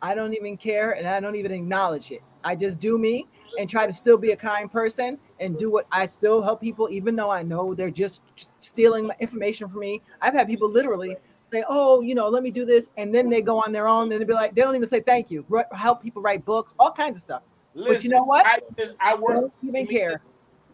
I 0.00 0.14
don't 0.14 0.32
even 0.32 0.56
care, 0.56 0.92
and 0.92 1.06
I 1.06 1.20
don't 1.20 1.36
even 1.36 1.52
acknowledge 1.52 2.10
it. 2.10 2.22
I 2.46 2.54
just 2.54 2.78
do 2.78 2.96
me 2.96 3.26
and 3.58 3.68
try 3.68 3.86
to 3.86 3.92
still 3.92 4.18
be 4.20 4.30
a 4.30 4.36
kind 4.36 4.70
person 4.70 5.18
and 5.40 5.58
do 5.58 5.68
what 5.68 5.86
I 5.90 6.06
still 6.06 6.40
help 6.40 6.60
people, 6.60 6.88
even 6.90 7.16
though 7.16 7.28
I 7.30 7.42
know 7.42 7.74
they're 7.74 7.90
just 7.90 8.22
stealing 8.60 9.08
my 9.08 9.16
information 9.18 9.66
from 9.66 9.80
me. 9.80 10.00
I've 10.22 10.32
had 10.32 10.46
people 10.46 10.70
literally 10.70 11.16
say, 11.52 11.64
"Oh, 11.68 12.02
you 12.02 12.14
know, 12.14 12.28
let 12.28 12.44
me 12.44 12.52
do 12.52 12.64
this," 12.64 12.90
and 12.96 13.12
then 13.12 13.28
they 13.28 13.42
go 13.42 13.58
on 13.60 13.72
their 13.72 13.88
own 13.88 14.12
and 14.12 14.20
they 14.20 14.24
be 14.24 14.32
like, 14.32 14.54
they 14.54 14.62
don't 14.62 14.76
even 14.76 14.88
say 14.88 15.00
thank 15.00 15.28
you. 15.30 15.44
Help 15.72 16.02
people 16.02 16.22
write 16.22 16.44
books, 16.44 16.72
all 16.78 16.92
kinds 16.92 17.18
of 17.18 17.22
stuff. 17.22 17.42
but 17.74 18.04
you 18.04 18.10
know 18.10 18.22
what? 18.22 18.46
I, 18.46 18.60
just, 18.78 18.94
I 19.00 19.14
work 19.16 19.40
Don't 19.40 19.52
even 19.64 19.86
care. 19.88 20.22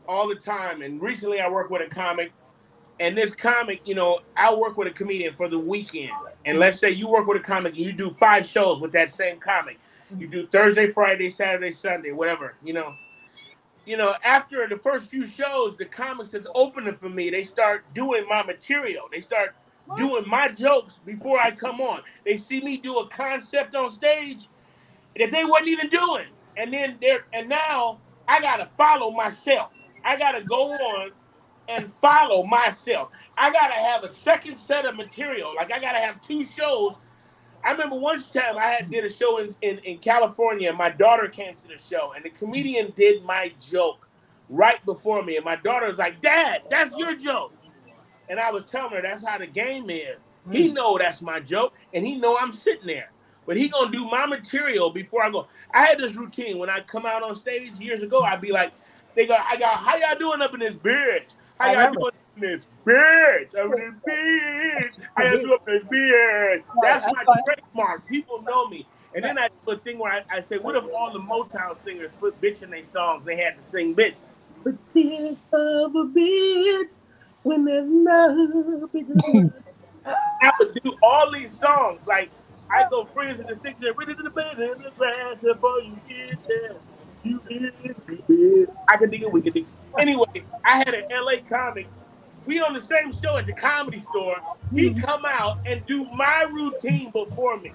all 0.07 0.29
the 0.29 0.35
time. 0.35 0.83
And 0.83 1.01
recently 1.01 1.41
I 1.41 1.49
worked 1.49 1.71
with 1.71 1.83
a 1.83 1.93
comic. 1.93 2.33
And 3.01 3.17
this 3.17 3.35
comic, 3.35 3.81
you 3.85 3.95
know, 3.95 4.21
I 4.37 4.55
work 4.55 4.77
with 4.77 4.87
a 4.87 4.93
comedian 4.93 5.35
for 5.35 5.49
the 5.49 5.59
weekend. 5.59 6.13
And 6.45 6.59
let's 6.59 6.79
say 6.79 6.91
you 6.91 7.09
work 7.09 7.27
with 7.27 7.41
a 7.41 7.45
comic 7.45 7.75
and 7.75 7.85
you 7.85 7.93
do 7.93 8.15
five 8.21 8.47
shows 8.47 8.81
with 8.81 8.93
that 8.93 9.11
same 9.11 9.41
comic. 9.41 9.79
You 10.17 10.29
do 10.29 10.47
Thursday, 10.47 10.89
Friday, 10.91 11.29
Saturday, 11.29 11.71
Sunday, 11.71 12.13
whatever, 12.13 12.55
you 12.63 12.73
know. 12.73 12.95
You 13.85 13.97
know, 13.97 14.15
after 14.23 14.67
the 14.69 14.77
first 14.77 15.11
few 15.11 15.27
shows, 15.27 15.77
the 15.77 15.85
comics 15.85 16.31
that's 16.31 16.47
opening 16.55 16.95
for 16.95 17.09
me, 17.09 17.31
they 17.31 17.43
start 17.43 17.85
doing 17.95 18.25
my 18.29 18.43
material. 18.45 19.09
They 19.11 19.21
start 19.21 19.57
doing 19.97 20.25
my 20.29 20.49
jokes 20.49 21.01
before 21.05 21.41
I 21.41 21.51
come 21.51 21.81
on. 21.81 22.03
They 22.25 22.37
see 22.37 22.61
me 22.61 22.77
do 22.77 22.99
a 22.99 23.09
concept 23.09 23.75
on 23.75 23.91
stage 23.91 24.49
that 25.19 25.31
they 25.33 25.45
wasn't 25.45 25.69
even 25.69 25.89
doing. 25.89 26.27
And 26.57 26.73
then 26.73 26.99
there 27.01 27.25
and 27.33 27.49
now 27.49 27.99
I 28.29 28.41
gotta 28.41 28.69
follow 28.77 29.11
myself. 29.11 29.71
I 30.05 30.17
gotta 30.17 30.43
go 30.43 30.73
on 30.73 31.11
and 31.69 31.93
follow 32.01 32.45
myself. 32.45 33.11
I 33.37 33.51
gotta 33.53 33.75
have 33.75 34.05
a 34.05 34.09
second 34.09 34.57
set 34.57 34.85
of 34.85 34.97
material. 34.97 35.55
Like 35.57 35.73
I 35.73 35.81
gotta 35.81 35.99
have 35.99 36.25
two 36.25 36.45
shows. 36.45 36.99
I 37.65 37.73
remember 37.73 37.97
one 37.97 38.21
time 38.21 38.59
I 38.59 38.67
had 38.67 38.91
did 38.91 39.05
a 39.05 39.11
show 39.11 39.39
in, 39.39 39.55
in, 39.63 39.79
in 39.79 39.99
California 39.99 40.69
and 40.69 40.79
my 40.79 40.91
daughter 40.91 41.29
came 41.29 41.55
to 41.55 41.69
the 41.69 41.83
show 41.83 42.13
and 42.15 42.25
the 42.25 42.31
comedian 42.31 42.93
did 42.97 43.25
my 43.25 43.53
joke 43.61 44.09
right 44.49 44.85
before 44.85 45.23
me. 45.23 45.37
And 45.37 45.45
my 45.45 45.57
daughter 45.57 45.87
was 45.87 45.99
like, 45.99 46.21
Dad, 46.21 46.63
that's 46.71 46.97
your 46.97 47.15
joke. 47.15 47.53
And 48.29 48.41
I 48.41 48.51
was 48.51 48.65
telling 48.71 48.93
her 48.93 49.03
that's 49.03 49.25
how 49.25 49.39
the 49.39 49.47
game 49.47 49.91
is. 49.91 50.19
He 50.51 50.69
hmm. 50.69 50.75
know 50.75 50.99
that's 50.99 51.23
my 51.23 51.39
joke, 51.39 51.75
and 51.95 52.05
he 52.05 52.17
know 52.17 52.37
I'm 52.37 52.53
sitting 52.53 52.87
there. 52.87 53.11
But 53.47 53.57
he 53.57 53.69
gonna 53.69 53.93
do 53.93 54.05
my 54.05 54.27
material 54.27 54.91
before 54.91 55.25
I 55.25 55.31
go. 55.31 55.47
I 55.73 55.85
had 55.85 55.99
this 55.99 56.17
routine 56.17 56.59
when 56.59 56.71
I 56.71 56.81
come 56.81 57.07
out 57.07 57.23
on 57.23 57.37
stage 57.37 57.73
years 57.79 58.03
ago. 58.03 58.23
I'd 58.23 58.41
be 58.41 58.53
like, 58.53 58.73
they 59.15 59.27
go, 59.27 59.35
I 59.35 59.57
got, 59.57 59.79
how 59.79 59.97
y'all 59.97 60.19
doing 60.19 60.41
up 60.41 60.55
in 60.55 60.61
this 60.61 60.75
bitch? 60.75 61.25
How 61.59 61.73
y'all 61.73 61.93
doing 61.93 62.07
up 62.07 62.15
in 62.37 62.43
this 62.43 62.61
bitch? 62.87 63.51
I'm 63.59 63.73
a 63.73 63.77
bitch? 63.77 64.95
How 65.17 65.25
y'all 65.25 65.39
doing 65.43 65.55
up 65.55 65.63
in 65.69 65.75
this 65.75 65.85
bitch? 65.85 66.63
That's, 66.83 67.05
that's 67.05 67.15
my 67.29 67.43
trademark. 67.47 68.07
People 68.09 68.43
know 68.43 68.69
me. 68.69 68.87
And 69.15 69.25
then 69.25 69.39
I 69.39 69.49
do 69.67 69.73
a 69.73 69.79
thing 69.79 69.99
where 69.99 70.13
I, 70.13 70.39
I 70.39 70.41
say, 70.43 70.59
what 70.59 70.77
if 70.77 70.85
all 70.97 71.13
the 71.13 71.21
Motown 71.21 71.83
singers 71.85 72.13
put 72.21 72.41
bitch 72.41 72.63
in 72.63 72.71
their 72.71 72.87
songs? 72.87 73.25
They 73.27 73.37
had 73.37 73.57
to 73.57 73.65
sing 73.65 73.95
bitch. 73.95 74.17
Tears 74.93 75.37
of 75.53 75.95
a 75.97 76.05
bitch 76.07 76.89
when 77.43 77.65
there's 77.65 77.89
love. 77.89 78.91
I 80.43 80.53
would 80.59 80.75
do 80.83 80.97
all 81.03 81.33
these 81.33 81.59
songs. 81.59 82.07
Like 82.07 82.31
I 82.71 82.85
go 82.91 83.05
friends 83.07 83.41
in 83.41 83.47
the 83.47 83.55
six 83.63 83.77
and 83.83 83.97
ready 83.97 84.15
to 84.15 84.23
the 84.23 84.31
bed 84.31 84.59
in 84.59 84.83
the 84.83 84.93
grass 84.97 85.39
before 85.43 85.81
you 85.83 86.01
get 86.09 86.39
there. 86.49 86.77
You 87.25 87.43
is. 87.49 88.69
I 88.89 88.97
can 88.99 89.11
dig 89.11 89.23
it, 89.23 89.33
we 89.33 89.43
can 89.43 89.53
dig. 89.53 89.65
it. 89.65 89.69
Anyway, 90.01 90.27
I 90.65 90.79
had 90.79 90.89
an 90.95 91.05
LA 91.11 91.43
comic. 91.49 91.89
We 92.47 92.61
on 92.61 92.75
the 92.75 92.81
same 92.81 93.13
show 93.13 93.37
at 93.37 93.47
the 93.47 93.53
comedy 93.53 94.01
store. 94.01 94.37
He 94.75 94.91
mm. 94.91 95.03
come 95.03 95.25
out 95.25 95.59
and 95.67 95.85
do 95.87 96.05
my 96.15 96.43
routine 96.51 97.11
before 97.11 97.59
me. 97.59 97.73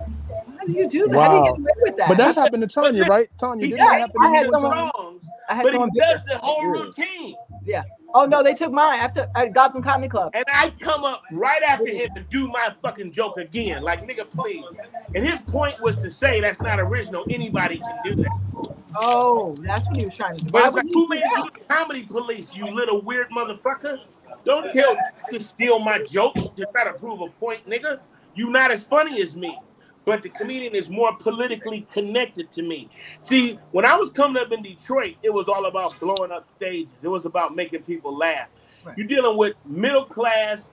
How 0.59 0.65
do 0.65 0.71
you 0.71 0.89
do 0.89 1.07
that? 1.07 1.19
How 1.19 1.27
do 1.29 1.35
you 1.35 1.41
Wow. 1.41 1.45
get 1.45 1.59
away 1.59 1.71
with 1.81 1.97
that? 1.97 2.09
But 2.09 2.17
that's 2.17 2.35
happened 2.35 2.67
to 2.67 2.73
Tanya, 2.73 3.05
right? 3.05 3.29
Tanya, 3.37 3.65
He 3.65 3.71
didn't 3.71 3.85
that 3.85 3.99
Yes, 3.99 4.01
happen 4.01 4.15
I 4.21 4.25
to 4.25 4.29
you 4.29 4.35
had 4.35 4.51
one 4.51 4.61
someone- 4.61 4.91
songs, 4.95 5.29
I 5.49 5.55
had 5.55 5.63
but 5.63 5.73
he 5.73 5.99
does 5.99 6.23
the 6.25 6.37
whole 6.39 6.65
routine. 6.65 7.35
Yeah. 7.65 7.83
Oh 8.13 8.25
no, 8.25 8.41
they 8.41 8.53
took 8.53 8.71
mine 8.71 8.99
after 8.99 9.29
at 9.35 9.53
Gotham 9.53 9.83
Comedy 9.83 10.09
Club. 10.09 10.31
And 10.33 10.45
I 10.51 10.71
come 10.79 11.03
up 11.03 11.23
right 11.31 11.61
after 11.61 11.87
him 11.87 12.09
to 12.15 12.21
do 12.21 12.47
my 12.47 12.73
fucking 12.81 13.11
joke 13.11 13.37
again. 13.37 13.83
Like, 13.83 14.07
nigga, 14.07 14.29
please. 14.29 14.65
And 15.13 15.23
his 15.23 15.39
point 15.39 15.79
was 15.81 15.97
to 15.97 16.09
say 16.09 16.39
that's 16.39 16.61
not 16.61 16.79
original. 16.79 17.25
Anybody 17.29 17.77
can 17.77 17.99
do 18.03 18.15
that. 18.23 18.75
Oh, 18.95 19.53
that's 19.61 19.85
what 19.87 19.97
he 19.97 20.05
was 20.05 20.15
trying 20.15 20.37
to 20.37 20.45
do. 20.45 20.51
But 20.51 20.61
Why 20.61 20.67
it's 20.67 20.75
like, 20.75 20.85
who 20.93 21.07
made 21.07 21.23
you 21.35 21.49
comedy 21.67 22.03
police, 22.03 22.55
you 22.55 22.65
little 22.73 23.01
weird 23.01 23.27
motherfucker? 23.29 23.99
Don't 24.43 24.69
tell 24.71 24.95
to 25.31 25.39
steal 25.39 25.79
my 25.79 26.01
jokes 26.03 26.43
to 26.55 26.65
try 26.71 26.83
to 26.85 26.93
prove 26.93 27.21
a 27.21 27.27
point, 27.39 27.67
nigga. 27.69 27.99
You 28.35 28.49
not 28.49 28.71
as 28.71 28.83
funny 28.83 29.21
as 29.21 29.37
me. 29.37 29.57
But 30.05 30.23
the 30.23 30.29
comedian 30.29 30.73
is 30.73 30.87
more 30.87 31.13
politically 31.17 31.85
connected 31.91 32.49
to 32.51 32.61
me. 32.61 32.89
See, 33.19 33.59
when 33.71 33.83
I 33.83 33.95
was 33.97 34.09
coming 34.09 34.41
up 34.41 34.53
in 34.53 34.63
Detroit, 34.63 35.15
it 35.21 35.33
was 35.33 35.49
all 35.49 35.65
about 35.65 35.99
blowing 35.99 36.31
up 36.31 36.47
stages. 36.55 37.03
It 37.03 37.09
was 37.09 37.25
about 37.25 37.55
making 37.57 37.83
people 37.83 38.15
laugh. 38.15 38.47
Right. 38.85 38.97
You're 38.97 39.07
dealing 39.07 39.35
with 39.37 39.55
middle 39.65 40.05
class, 40.05 40.69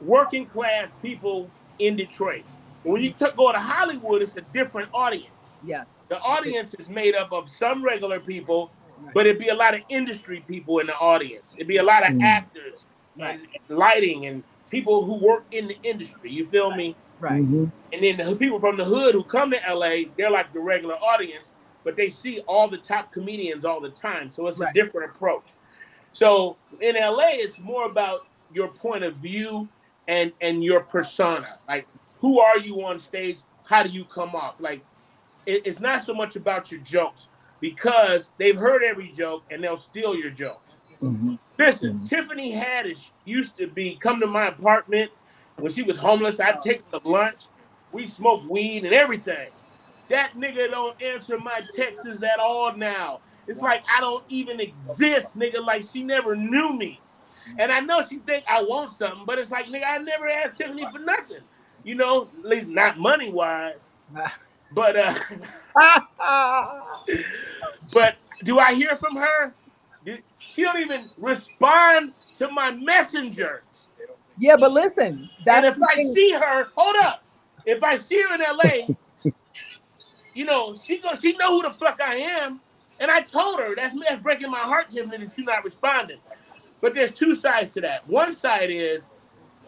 working 0.00 0.46
class 0.46 0.88
people 1.02 1.50
in 1.80 1.96
Detroit. 1.96 2.44
When 2.84 3.02
you 3.02 3.10
t- 3.10 3.26
go 3.36 3.50
to 3.50 3.58
Hollywood, 3.58 4.22
it's 4.22 4.36
a 4.36 4.42
different 4.52 4.88
audience. 4.94 5.62
Yes. 5.66 6.06
The 6.08 6.20
audience 6.20 6.72
is 6.74 6.88
made 6.88 7.16
up 7.16 7.32
of 7.32 7.48
some 7.48 7.84
regular 7.84 8.20
people, 8.20 8.70
but 9.12 9.26
it'd 9.26 9.40
be 9.40 9.48
a 9.48 9.54
lot 9.54 9.74
of 9.74 9.80
industry 9.88 10.44
people 10.46 10.78
in 10.78 10.86
the 10.86 10.94
audience. 10.94 11.54
It'd 11.56 11.66
be 11.66 11.78
a 11.78 11.82
lot 11.82 12.08
of 12.08 12.14
Mm. 12.14 12.22
actors 12.22 12.84
and 13.20 13.40
lighting 13.68 14.26
and 14.26 14.42
people 14.70 15.04
who 15.04 15.14
work 15.14 15.44
in 15.52 15.68
the 15.68 15.76
industry. 15.82 16.30
You 16.30 16.46
feel 16.48 16.74
me? 16.74 16.96
Right. 17.20 17.42
Mhm. 17.42 17.70
And 17.92 18.02
then 18.02 18.16
the 18.18 18.36
people 18.36 18.60
from 18.60 18.76
the 18.76 18.84
hood 18.84 19.14
who 19.14 19.22
come 19.24 19.50
to 19.52 19.60
LA, 19.68 20.04
they're 20.16 20.30
like 20.30 20.52
the 20.52 20.60
regular 20.60 20.96
audience, 20.96 21.46
but 21.84 21.96
they 21.96 22.08
see 22.08 22.40
all 22.40 22.68
the 22.68 22.78
top 22.78 23.12
comedians 23.12 23.64
all 23.64 23.80
the 23.80 23.90
time. 23.90 24.32
So 24.34 24.46
it's 24.48 24.58
Right. 24.58 24.70
a 24.70 24.72
different 24.74 25.10
approach. 25.12 25.44
So 26.12 26.56
in 26.80 26.96
LA, 26.96 27.30
it's 27.32 27.58
more 27.58 27.86
about 27.86 28.26
your 28.52 28.68
point 28.68 29.04
of 29.04 29.16
view 29.16 29.68
and 30.08 30.32
and 30.40 30.62
your 30.62 30.80
persona. 30.80 31.58
Like, 31.68 31.84
who 32.20 32.40
are 32.40 32.58
you 32.58 32.84
on 32.84 32.98
stage? 32.98 33.38
How 33.64 33.82
do 33.82 33.88
you 33.88 34.04
come 34.04 34.34
off? 34.36 34.54
Like, 34.60 34.82
it- 35.46 35.62
it's 35.66 35.80
not 35.80 36.02
so 36.02 36.14
much 36.14 36.36
about 36.36 36.70
your 36.70 36.80
jokes 36.82 37.28
because 37.60 38.30
they've 38.38 38.56
heard 38.56 38.82
every 38.82 39.08
joke 39.08 39.42
and 39.50 39.62
they'll 39.62 39.76
steal 39.78 40.14
your 40.14 40.30
jokes. 40.30 40.80
Mhm. 41.02 41.38
Listen, 41.58 42.00
Mhm. 42.00 42.08
Tiffany 42.08 42.52
Haddish 42.52 43.12
used 43.24 43.56
to 43.58 43.68
be 43.68 43.96
come 43.96 44.20
to 44.20 44.26
my 44.26 44.48
apartment 44.48 45.12
when 45.56 45.72
she 45.72 45.82
was 45.82 45.98
homeless. 45.98 46.40
I'd 46.40 46.62
take 46.62 46.82
her 46.92 47.00
to 47.00 47.08
lunch. 47.08 47.48
We 47.92 48.08
smoke 48.08 48.44
weed 48.48 48.84
and 48.84 48.94
everything. 48.94 49.50
That 50.08 50.34
nigga 50.34 50.70
don't 50.70 51.00
answer 51.02 51.38
my 51.38 51.60
texts 51.74 52.22
at 52.22 52.40
all 52.40 52.74
now. 52.76 53.22
It's 53.46 53.62
like 53.62 53.84
I 53.94 54.00
don't 54.00 54.24
even 54.28 54.60
exist, 54.60 55.38
nigga. 55.38 55.64
Like 55.64 55.84
she 55.90 56.02
never 56.02 56.36
knew 56.36 56.72
me. 56.74 57.04
And 57.58 57.72
I 57.72 57.80
know 57.80 58.02
she 58.02 58.18
think 58.20 58.44
I 58.48 58.62
want 58.62 58.92
something, 58.92 59.24
but 59.26 59.38
it's 59.38 59.50
like, 59.52 59.66
nigga, 59.66 59.84
I 59.86 59.98
never 59.98 60.28
asked 60.28 60.56
Tiffany 60.58 60.90
for 60.90 60.98
nothing. 60.98 61.42
You 61.84 61.94
know, 61.96 62.30
at 62.44 62.44
least 62.50 62.68
not 62.68 62.98
money 62.98 63.30
wise. 63.32 63.74
But 64.72 64.96
uh 64.96 65.14
but 67.92 68.16
do 68.44 68.58
I 68.58 68.74
hear 68.74 68.96
from 68.96 69.16
her? 69.16 69.54
She 70.56 70.62
don't 70.62 70.80
even 70.80 71.10
respond 71.18 72.14
to 72.38 72.50
my 72.50 72.70
messenger. 72.70 73.62
yeah, 74.38 74.56
but 74.56 74.72
listen, 74.72 75.28
that's 75.44 75.66
and 75.66 75.76
if 75.76 75.82
I 75.82 76.02
see 76.02 76.32
her, 76.32 76.68
hold 76.74 76.96
up. 76.96 77.24
If 77.66 77.82
I 77.82 77.96
see 77.98 78.22
her 78.22 78.34
in 78.34 78.40
LA, 78.40 78.88
you 80.32 80.46
know, 80.46 80.74
she 80.74 80.98
go, 80.98 81.10
she 81.20 81.36
know 81.36 81.50
who 81.60 81.68
the 81.68 81.74
fuck 81.78 82.00
I 82.02 82.16
am. 82.16 82.62
And 83.00 83.10
I 83.10 83.20
told 83.20 83.60
her 83.60 83.74
that's 83.76 83.94
me, 83.94 84.06
that's 84.08 84.22
breaking 84.22 84.50
my 84.50 84.60
heart, 84.60 84.88
Tiffany, 84.88 85.18
that 85.18 85.36
you're 85.36 85.44
not 85.44 85.62
responding. 85.62 86.20
But 86.80 86.94
there's 86.94 87.12
two 87.12 87.34
sides 87.34 87.74
to 87.74 87.82
that. 87.82 88.06
One 88.08 88.32
side 88.32 88.70
is, 88.70 89.04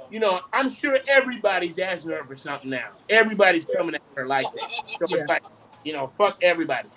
you 0.08 0.20
know, 0.20 0.40
I'm 0.54 0.70
sure 0.70 0.98
everybody's 1.06 1.78
asking 1.78 2.12
her 2.12 2.24
for 2.24 2.36
something 2.36 2.70
now. 2.70 2.86
Everybody's 3.10 3.66
coming 3.66 3.94
at 3.94 4.00
her 4.16 4.26
like 4.26 4.54
that. 4.54 4.70
So 5.02 5.06
Yeah. 5.10 5.18
it's 5.18 5.28
like, 5.28 5.42
you 5.84 5.92
know, 5.92 6.14
fuck 6.16 6.38
everybody. 6.42 6.88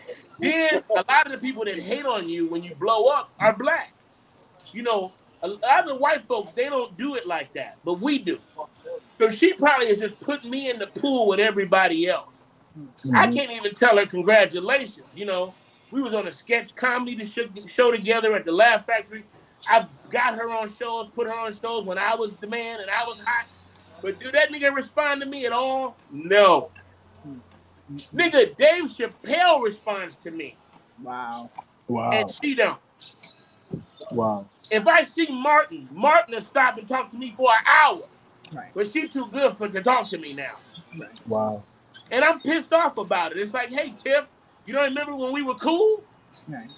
Then 0.42 0.84
a 0.90 1.04
lot 1.10 1.26
of 1.26 1.32
the 1.32 1.38
people 1.38 1.64
that 1.66 1.78
hate 1.78 2.06
on 2.06 2.28
you 2.28 2.48
when 2.48 2.64
you 2.64 2.76
blow 2.76 3.08
up 3.08 3.30
are 3.40 3.56
black. 3.56 3.94
You 4.74 4.84
know, 4.84 5.12
a 5.44 5.48
lot 5.48 5.82
of 5.82 5.86
the 5.86 5.96
white 5.96 6.24
folks 6.28 6.54
they 6.54 6.66
don't 6.66 6.98
do 6.98 7.16
it 7.16 7.28
like 7.28 7.54
that, 7.54 7.76
but 7.86 8.00
we 8.00 8.20
do. 8.20 8.40
So 9.20 9.30
she 9.30 9.54
probably 9.54 9.88
is 9.88 10.00
just 10.00 10.20
putting 10.22 10.50
me 10.50 10.70
in 10.70 10.80
the 10.80 10.88
pool 10.88 11.28
with 11.28 11.40
everybody 11.40 12.08
else. 12.08 12.46
I 12.76 12.80
mm-hmm. 12.80 13.36
can't 13.36 13.52
even 13.52 13.76
tell 13.76 13.98
her 13.98 14.06
congratulations. 14.06 15.06
You 15.14 15.26
know, 15.26 15.54
we 15.92 16.02
was 16.02 16.14
on 16.14 16.26
a 16.26 16.32
sketch 16.32 16.74
comedy 16.76 17.24
show, 17.26 17.44
show 17.68 17.92
together 17.92 18.34
at 18.36 18.46
the 18.46 18.52
Laugh 18.52 18.86
Factory. 18.86 19.24
I've 19.70 19.88
got 20.10 20.36
her 20.36 20.50
on 20.50 20.74
shows, 20.74 21.08
put 21.10 21.30
her 21.30 21.38
on 21.38 21.54
shows 21.54 21.86
when 21.86 21.98
I 21.98 22.16
was 22.16 22.36
the 22.38 22.48
man 22.48 22.80
and 22.80 22.90
I 22.90 23.06
was 23.06 23.20
hot. 23.20 23.46
But 24.02 24.20
do 24.20 24.32
that 24.32 24.50
nigga 24.50 24.74
respond 24.74 25.22
to 25.22 25.28
me 25.28 25.46
at 25.46 25.52
all? 25.52 25.96
No. 26.12 26.72
Nigga, 28.14 28.56
Dave 28.58 28.86
Chappelle 28.86 29.64
responds 29.64 30.16
to 30.18 30.32
me, 30.32 30.58
Wow. 31.02 31.52
Wow. 31.88 32.12
and 32.12 32.32
she 32.32 32.56
don't. 32.56 32.80
Wow. 34.12 34.48
If 34.70 34.88
I 34.88 35.04
see 35.04 35.28
Martin, 35.30 35.88
Martin 35.92 36.36
will 36.36 36.42
stop 36.42 36.78
and 36.78 36.88
talk 36.88 37.12
to 37.12 37.18
me 37.18 37.34
for 37.38 37.50
an 37.52 37.64
hour. 37.68 37.98
Right. 38.54 38.72
But 38.74 38.88
she 38.92 39.08
too 39.08 39.28
good 39.28 39.58
for 39.58 39.70
to 39.70 39.84
talk 39.84 40.10
to 40.12 40.18
me 40.18 40.34
now. 40.34 40.58
Wow. 41.28 41.64
And 42.12 42.24
I'm 42.24 42.40
pissed 42.40 42.74
off 42.74 42.98
about 42.98 43.32
it. 43.32 43.38
It's 43.40 43.54
like, 43.54 43.70
hey, 43.70 43.94
Tiff, 44.04 44.26
you 44.66 44.74
don't 44.74 44.86
remember 44.86 45.16
when 45.16 45.34
we 45.34 45.44
were 45.44 45.56
cool? 45.56 46.04
Right. 46.48 46.70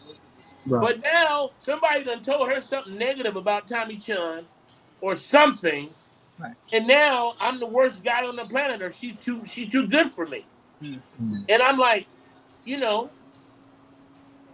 Right. 0.68 0.82
But 0.82 1.01
now 1.01 1.51
somebody 1.66 2.03
done 2.03 2.24
told 2.24 2.49
her 2.49 2.61
something 2.61 2.97
negative 2.97 3.36
about 3.36 3.68
Tommy 3.70 3.97
Chunn 3.97 4.45
or 5.01 5.16
something. 5.16 5.95
Right. 6.39 6.55
And 6.72 6.88
now 6.88 7.36
I'm 7.39 7.59
the 7.59 7.68
worst 7.68 8.03
guy 8.03 8.26
on 8.26 8.36
the 8.36 8.45
planet, 8.45 8.82
or 8.82 8.91
she's 8.91 9.20
too 9.20 9.45
she's 9.45 9.70
too 9.72 9.88
good 9.88 10.11
for 10.11 10.26
me. 10.28 10.45
Mm. 10.84 11.45
And 11.49 11.61
I'm 11.61 11.77
like, 11.77 12.07
you 12.65 12.77
know, 12.77 13.09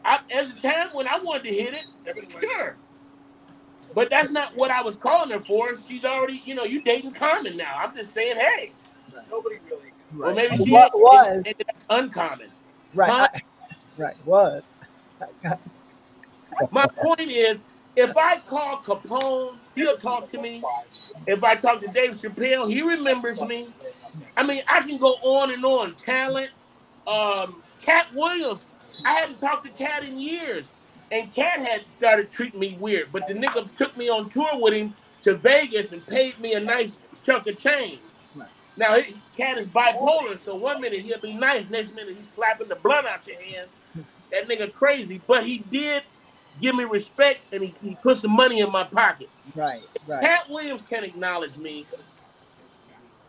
I, 0.05 0.19
as 0.31 0.51
a 0.51 0.55
time 0.61 0.89
when 0.93 1.07
I 1.07 1.19
wanted 1.19 1.43
to 1.43 1.53
hit 1.53 1.73
it, 1.73 1.85
sure. 2.39 2.75
But 3.95 4.09
that's 4.09 4.29
not 4.29 4.55
what 4.55 4.69
I 4.71 4.81
was 4.81 4.95
calling 4.95 5.31
her 5.31 5.39
for. 5.43 5.75
She's 5.75 6.05
already, 6.05 6.41
you 6.45 6.53
know, 6.55 6.63
you 6.63 6.81
dating 6.81 7.11
Common 7.11 7.57
now. 7.57 7.75
I'm 7.79 7.95
just 7.95 8.13
saying, 8.13 8.37
hey, 8.37 8.71
Nobody 9.31 9.55
really. 9.69 10.23
or 10.23 10.33
maybe 10.33 10.55
she 10.63 10.71
What 10.71 10.87
is- 10.87 10.93
was. 10.95 11.43
and 11.47 11.55
that's 11.57 11.85
uncommon. 11.89 12.49
Right. 12.93 13.09
Huh? 13.09 13.27
I- 13.33 13.41
right. 13.97 14.15
Was. 14.25 14.63
My 16.71 16.87
point 16.87 17.29
is, 17.31 17.61
if 17.95 18.15
I 18.15 18.37
call 18.39 18.77
Capone, 18.77 19.55
he'll 19.75 19.97
talk 19.97 20.31
to 20.31 20.41
me. 20.41 20.63
If 21.27 21.43
I 21.43 21.55
talk 21.55 21.81
to 21.81 21.87
Dave 21.87 22.11
Chappelle, 22.11 22.69
he 22.69 22.81
remembers 22.81 23.41
me. 23.41 23.67
I 24.39 24.43
mean, 24.43 24.59
I 24.69 24.79
can 24.79 24.97
go 24.97 25.15
on 25.21 25.51
and 25.51 25.65
on. 25.65 25.95
Talent, 25.95 26.49
um, 27.05 27.61
Katt 27.81 28.07
Williams. 28.13 28.73
I 29.05 29.11
hadn't 29.11 29.41
talked 29.41 29.65
to 29.65 29.71
Katt 29.71 30.03
in 30.05 30.17
years, 30.17 30.63
and 31.11 31.33
Katt 31.33 31.59
had 31.59 31.81
started 31.97 32.31
treating 32.31 32.57
me 32.57 32.77
weird. 32.79 33.11
But 33.11 33.27
the 33.27 33.33
nigga 33.33 33.67
took 33.77 33.97
me 33.97 34.07
on 34.07 34.29
tour 34.29 34.51
with 34.53 34.73
him 34.73 34.95
to 35.23 35.35
Vegas 35.35 35.91
and 35.91 36.05
paid 36.07 36.39
me 36.39 36.53
a 36.53 36.59
nice 36.61 36.97
chunk 37.25 37.47
of 37.47 37.59
change. 37.59 37.99
Now, 38.77 38.97
Katt 39.35 39.57
is 39.57 39.67
bipolar, 39.67 40.41
so 40.41 40.57
one 40.57 40.79
minute 40.79 41.01
he'll 41.01 41.19
be 41.19 41.33
nice, 41.33 41.69
next 41.69 41.93
minute 41.93 42.15
he's 42.17 42.29
slapping 42.29 42.69
the 42.69 42.75
blunt 42.75 43.07
out 43.07 43.27
your 43.27 43.41
hand. 43.41 43.67
That 44.31 44.47
nigga 44.47 44.71
crazy, 44.71 45.19
but 45.27 45.45
he 45.45 45.57
did 45.69 46.03
give 46.61 46.75
me 46.75 46.85
respect 46.85 47.41
and 47.51 47.61
he, 47.61 47.73
he 47.81 47.97
put 48.01 48.19
some 48.19 48.31
money 48.31 48.61
in 48.61 48.71
my 48.71 48.85
pocket. 48.85 49.27
Right. 49.53 49.81
Right. 50.07 50.21
Katt 50.21 50.49
Williams 50.49 50.81
can 50.89 51.03
acknowledge 51.03 51.57
me, 51.57 51.85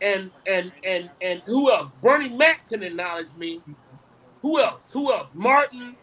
and 0.00 0.30
and 0.46 0.72
and 0.84 1.10
and 1.22 1.42
who 1.46 1.70
else? 1.70 1.92
Bernie 2.02 2.30
Mac 2.34 2.68
can 2.68 2.82
acknowledge 2.82 3.34
me. 3.34 3.62
Who 4.42 4.60
else? 4.60 4.90
Who 4.92 5.12
else? 5.12 5.30
Martin, 5.34 5.96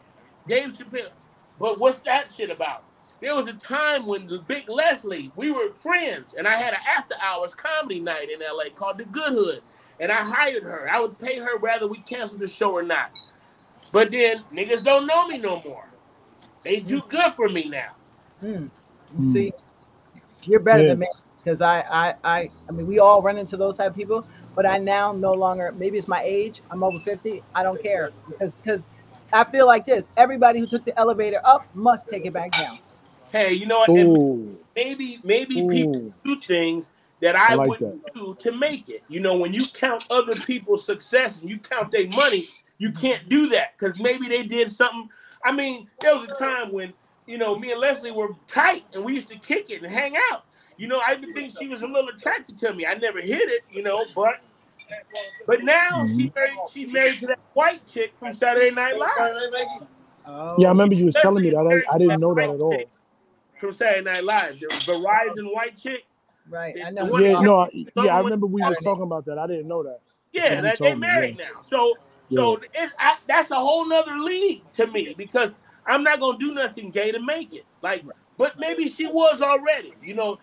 Dave 0.48 0.70
Chappelle. 0.78 1.12
But 1.60 1.80
what's 1.80 2.00
that 2.06 2.32
shit 2.36 2.52
about? 2.52 2.84
There 3.22 3.36
was 3.36 3.48
a 3.48 3.54
time 3.54 4.06
when 4.06 4.28
the 4.28 4.40
Big 4.40 4.70
Leslie, 4.70 5.32
we 5.36 5.52
were 5.52 5.72
friends, 5.82 6.36
and 6.38 6.48
I 6.48 6.58
had 6.58 6.74
an 6.74 6.80
after 6.98 7.16
hours 7.22 7.56
comedy 7.56 8.00
night 8.00 8.30
in 8.30 8.40
LA 8.40 8.70
called 8.76 8.98
The 8.98 9.06
Good 9.06 9.34
Hood, 9.34 9.64
and 10.00 10.12
I 10.12 10.24
hired 10.24 10.64
her. 10.64 10.90
I 10.92 11.00
would 11.00 11.18
pay 11.18 11.40
her 11.40 11.58
whether 11.58 11.88
we 11.88 12.02
canceled 12.04 12.42
the 12.42 12.48
show 12.48 12.72
or 12.74 12.84
not. 12.84 13.12
But 13.94 14.12
then 14.12 14.44
niggas 14.54 14.84
don't 14.84 15.08
know 15.08 15.28
me 15.28 15.38
no 15.38 15.62
more. 15.64 15.86
They 16.64 16.82
do 16.82 17.02
good 17.08 17.34
for 17.36 17.50
me 17.50 17.70
now. 17.70 17.96
Mm. 18.44 18.72
Mm. 19.18 19.24
See, 19.24 19.54
you're 20.44 20.60
better 20.60 20.84
Yeah. 20.84 20.90
than 20.90 21.00
me 21.00 21.08
because 21.48 21.62
I, 21.62 21.80
I, 21.90 22.16
I, 22.26 22.52
I 22.68 22.72
mean, 22.74 22.86
we 22.88 23.00
all 23.00 23.22
run 23.22 23.38
into 23.38 23.56
those 23.56 23.78
type 23.78 23.92
of 23.92 23.96
people. 23.96 24.28
But 24.54 24.66
I 24.66 24.80
now 24.80 25.14
no 25.14 25.32
longer. 25.32 25.74
Maybe 25.78 25.98
it's 25.98 26.10
my 26.10 26.22
age. 26.22 26.62
I'm 26.72 26.84
over 26.84 27.00
fifty. 27.00 27.42
I 27.56 27.64
don't 27.64 27.82
care 27.82 28.12
because 28.28 28.60
because 28.60 28.90
I 29.32 29.46
feel 29.46 29.66
like 29.66 29.86
this. 29.86 30.10
Everybody 30.18 30.60
who 30.60 30.68
took 30.68 30.84
the 30.84 30.98
elevator 31.00 31.40
up 31.46 31.66
must 31.74 32.10
take 32.10 32.26
it 32.26 32.34
back 32.34 32.52
down. 32.52 32.80
Hey, 33.32 33.54
you 33.54 33.66
know 33.66 33.80
what? 33.80 33.90
And 33.92 34.18
Ooh. 34.18 34.46
maybe 34.76 35.20
maybe 35.24 35.66
people 35.70 36.12
do 36.26 36.38
things 36.42 36.92
that 37.22 37.38
I, 37.38 37.54
I 37.54 37.56
like 37.56 37.70
wouldn't 37.70 38.04
do 38.14 38.36
to 38.40 38.52
make 38.52 38.90
it. 38.90 39.04
You 39.08 39.22
know, 39.22 39.38
when 39.38 39.54
you 39.54 39.64
count 39.74 40.06
other 40.10 40.36
people's 40.36 40.86
success 40.86 41.40
and 41.40 41.50
you 41.50 41.60
count 41.60 41.92
their 41.92 42.08
money, 42.08 42.46
you 42.78 42.92
can't 42.92 43.30
do 43.30 43.48
that 43.50 43.78
because 43.78 43.98
maybe 44.00 44.28
they 44.28 44.44
did 44.44 44.70
something. 44.70 45.08
I 45.46 45.54
mean, 45.54 45.88
there 46.02 46.14
was 46.14 46.30
a 46.30 46.36
time 46.36 46.74
when 46.74 46.94
you 47.26 47.38
know 47.38 47.58
me 47.58 47.72
and 47.72 47.80
Leslie 47.80 48.12
were 48.12 48.30
tight 48.48 48.84
and 48.94 49.06
we 49.06 49.14
used 49.14 49.30
to 49.30 49.40
kick 49.40 49.70
it 49.70 49.82
and 49.82 49.94
hang 49.94 50.16
out. 50.32 50.44
You 50.78 50.88
know, 50.88 51.02
I 51.06 51.14
even 51.14 51.32
think 51.32 51.54
she 51.58 51.68
was 51.68 51.82
a 51.82 51.88
little 51.88 52.10
attracted 52.10 52.58
to 52.60 52.74
me. 52.74 52.86
I 52.86 52.94
never 52.96 53.20
hit 53.20 53.50
it, 53.50 53.64
you 53.72 53.84
know, 53.84 54.06
but 54.16 54.42
but 55.48 55.64
now 55.64 55.84
she 56.06 56.30
mm-hmm. 56.30 56.40
married 56.40 56.58
she's 56.72 56.94
married 56.94 57.14
to 57.16 57.28
that 57.28 57.40
white 57.54 57.86
chick 57.88 58.14
from 58.20 58.34
Saturday 58.34 58.72
Night 58.72 58.98
Live. 58.98 59.88
Oh, 60.26 60.56
Yeah, 60.60 60.68
I 60.68 60.72
remember 60.72 60.96
you 60.96 61.06
was 61.06 61.16
telling 61.16 61.44
me 61.44 61.50
that. 61.50 61.58
I, 61.58 61.96
I 61.96 61.98
didn't 61.98 62.20
know 62.20 62.34
that 62.36 62.50
at 62.50 62.60
all. 62.62 62.78
chick 62.78 62.90
From 63.60 63.74
Saturday 63.74 64.04
Night 64.04 64.24
Live, 64.24 64.60
the 64.60 64.68
Verizon 64.68 65.54
white 65.54 65.78
chick. 65.78 66.06
right. 66.50 66.76
I 66.86 66.92
know. 66.92 67.18
Yeah, 67.18 67.40
no, 67.40 67.56
I, 67.58 67.70
yeah, 67.74 68.16
I 68.16 68.20
remember 68.20 68.46
we 68.46 68.62
was 68.62 68.78
talking 68.78 69.04
about 69.04 69.26
that. 69.26 69.38
I 69.38 69.48
didn't 69.48 69.68
know 69.68 69.84
that. 69.84 70.00
Yeah, 70.32 70.54
Yeah, 70.54 70.62
that, 70.62 70.78
told 70.78 70.92
they 70.92 70.96
me, 70.96 71.02
married 71.02 71.38
now. 71.38 71.62
So 71.64 71.96
so 72.30 72.60
it's 72.74 72.94
I, 73.00 73.18
that's 73.28 73.52
a 73.52 73.56
whole 73.56 73.88
nother 73.88 74.18
league 74.18 74.62
to 74.74 74.88
me 74.88 75.14
because 75.18 75.52
I'm 75.86 76.04
not 76.04 76.20
gonna 76.20 76.38
do 76.38 76.54
nothing 76.54 76.92
gay 76.92 77.12
to 77.12 77.20
make 77.20 77.54
it. 77.54 77.66
Like, 77.82 78.04
but 78.38 78.60
maybe 78.60 78.88
she 78.88 79.08
was 79.08 79.42
already. 79.42 79.96
You 80.02 80.16
know, 80.16 80.38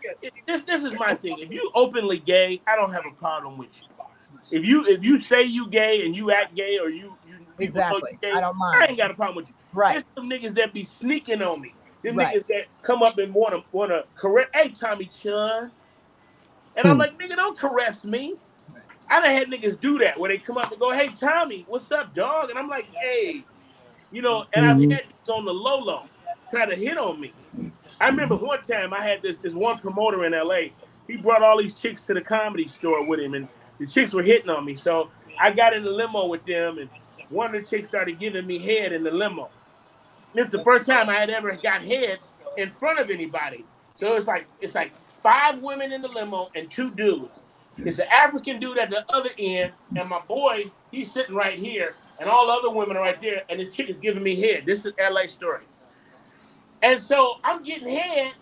this 0.46 0.62
this 0.64 0.84
is 0.84 0.94
my 0.94 1.14
thing. 1.14 1.38
If 1.38 1.52
you 1.52 1.70
openly 1.74 2.18
gay, 2.18 2.62
I 2.66 2.76
don't 2.76 2.92
have 2.92 3.04
a 3.06 3.14
problem 3.14 3.58
with 3.58 3.80
you. 3.80 3.88
If 4.50 4.66
you 4.66 4.84
if 4.86 5.04
you 5.04 5.20
say 5.20 5.42
you 5.42 5.68
gay 5.68 6.04
and 6.04 6.14
you 6.16 6.30
act 6.30 6.54
gay 6.54 6.78
or 6.78 6.88
you 6.90 7.16
you 7.24 7.46
Exactly. 7.58 8.18
gay, 8.20 8.32
I 8.32 8.40
don't 8.40 8.58
mind. 8.58 8.82
I 8.82 8.86
ain't 8.88 8.98
got 8.98 9.10
a 9.10 9.14
problem 9.14 9.36
with 9.36 9.48
you. 9.48 9.54
Right. 9.74 9.94
There's 9.94 10.04
some 10.16 10.28
niggas 10.28 10.54
that 10.56 10.72
be 10.72 10.84
sneaking 10.84 11.42
on 11.42 11.60
me. 11.60 11.72
There's 12.02 12.16
Right. 12.16 12.34
niggas 12.34 12.46
that 12.48 12.64
come 12.82 13.02
up 13.02 13.16
and 13.18 13.32
wanna 13.34 13.62
wanna 13.72 14.04
correct. 14.16 14.54
Hey, 14.54 14.70
Tommy 14.70 15.06
Chunn. 15.06 15.72
And 16.76 16.86
I'm 16.88 16.94
Hmm. 16.94 17.00
like, 17.00 17.16
nigga, 17.18 17.36
don't 17.36 17.56
caress 17.58 18.04
me. 18.04 18.36
I 19.08 19.20
done 19.20 19.30
had 19.30 19.48
niggas 19.48 19.80
do 19.80 19.98
that 19.98 20.18
where 20.18 20.30
they 20.30 20.38
come 20.38 20.58
up 20.58 20.70
and 20.72 20.80
go, 20.80 20.90
hey, 20.92 21.08
Tommy, 21.10 21.64
what's 21.68 21.92
up, 21.92 22.14
dog? 22.14 22.50
And 22.50 22.58
I'm 22.58 22.68
like, 22.68 22.86
hey, 23.00 23.44
you 24.10 24.22
know, 24.22 24.44
and 24.54 24.64
Mhm. 24.64 24.70
I've 24.70 24.90
had 24.90 25.04
niggas 25.04 25.34
on 25.34 25.44
the 25.44 25.54
low 25.54 25.78
low 25.78 26.08
try 26.50 26.66
to 26.66 26.74
hit 26.74 26.98
on 26.98 27.20
me. 27.20 27.34
I 28.00 28.08
remember 28.08 28.36
one 28.36 28.62
time 28.62 28.92
I 28.92 29.06
had 29.06 29.22
this 29.22 29.36
this 29.38 29.54
one 29.54 29.78
promoter 29.78 30.24
in 30.24 30.32
LA. 30.32 30.74
He 31.06 31.16
brought 31.16 31.42
all 31.42 31.58
these 31.58 31.74
chicks 31.74 32.06
to 32.06 32.14
the 32.14 32.20
comedy 32.20 32.66
store 32.66 33.08
with 33.08 33.20
him, 33.20 33.34
and 33.34 33.48
the 33.78 33.86
chicks 33.86 34.12
were 34.12 34.22
hitting 34.22 34.50
on 34.50 34.64
me. 34.64 34.76
So 34.76 35.10
I 35.40 35.50
got 35.50 35.74
in 35.74 35.84
the 35.84 35.90
limo 35.90 36.26
with 36.26 36.44
them, 36.44 36.78
and 36.78 36.90
one 37.28 37.54
of 37.54 37.62
the 37.62 37.68
chicks 37.68 37.88
started 37.88 38.18
giving 38.18 38.46
me 38.46 38.58
head 38.58 38.92
in 38.92 39.04
the 39.04 39.10
limo. 39.10 39.50
This 40.34 40.46
is 40.46 40.52
the 40.52 40.64
first 40.64 40.86
time 40.86 41.08
I 41.08 41.18
had 41.18 41.30
ever 41.30 41.56
got 41.56 41.82
head 41.82 42.18
in 42.56 42.70
front 42.70 42.98
of 42.98 43.10
anybody. 43.10 43.64
So 43.96 44.16
it's 44.16 44.26
like 44.26 44.46
it's 44.60 44.74
like 44.74 44.96
five 44.96 45.60
women 45.62 45.92
in 45.92 46.02
the 46.02 46.08
limo 46.08 46.50
and 46.54 46.70
two 46.70 46.90
dudes. 46.90 47.30
It's 47.78 47.98
an 47.98 48.06
African 48.10 48.60
dude 48.60 48.78
at 48.78 48.90
the 48.90 49.04
other 49.12 49.30
end, 49.38 49.72
and 49.96 50.08
my 50.08 50.20
boy, 50.20 50.70
he's 50.90 51.12
sitting 51.12 51.34
right 51.34 51.58
here, 51.58 51.96
and 52.20 52.28
all 52.28 52.46
the 52.46 52.52
other 52.52 52.70
women 52.70 52.96
are 52.96 53.02
right 53.02 53.20
there, 53.20 53.42
and 53.48 53.60
the 53.60 53.66
chick 53.66 53.88
is 53.88 53.98
giving 53.98 54.22
me 54.22 54.40
head. 54.40 54.64
This 54.66 54.86
is 54.86 54.92
LA 54.98 55.26
story. 55.26 55.62
And 56.84 57.00
so 57.00 57.36
I'm 57.42 57.62
getting 57.62 57.88
head, 57.88 58.34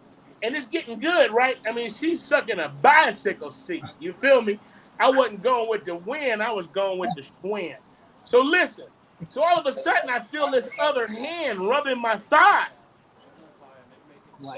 and 0.42 0.56
it's 0.56 0.66
getting 0.66 0.98
good, 0.98 1.32
right? 1.32 1.58
I 1.64 1.70
mean, 1.70 1.94
she's 1.94 2.20
sucking 2.20 2.58
a 2.58 2.70
bicycle 2.70 3.50
seat. 3.50 3.84
You 4.00 4.12
feel 4.14 4.42
me? 4.42 4.58
I 4.98 5.10
wasn't 5.10 5.44
going 5.44 5.70
with 5.70 5.84
the 5.84 5.94
wind, 5.94 6.42
I 6.42 6.52
was 6.52 6.66
going 6.66 6.98
with 6.98 7.10
the 7.14 7.48
wind. 7.48 7.76
So 8.24 8.40
listen. 8.40 8.86
So 9.30 9.44
all 9.44 9.60
of 9.60 9.66
a 9.66 9.72
sudden, 9.72 10.10
I 10.10 10.18
feel 10.18 10.50
this 10.50 10.68
other 10.80 11.06
hand 11.06 11.68
rubbing 11.68 12.00
my 12.00 12.18
thigh. 12.18 12.66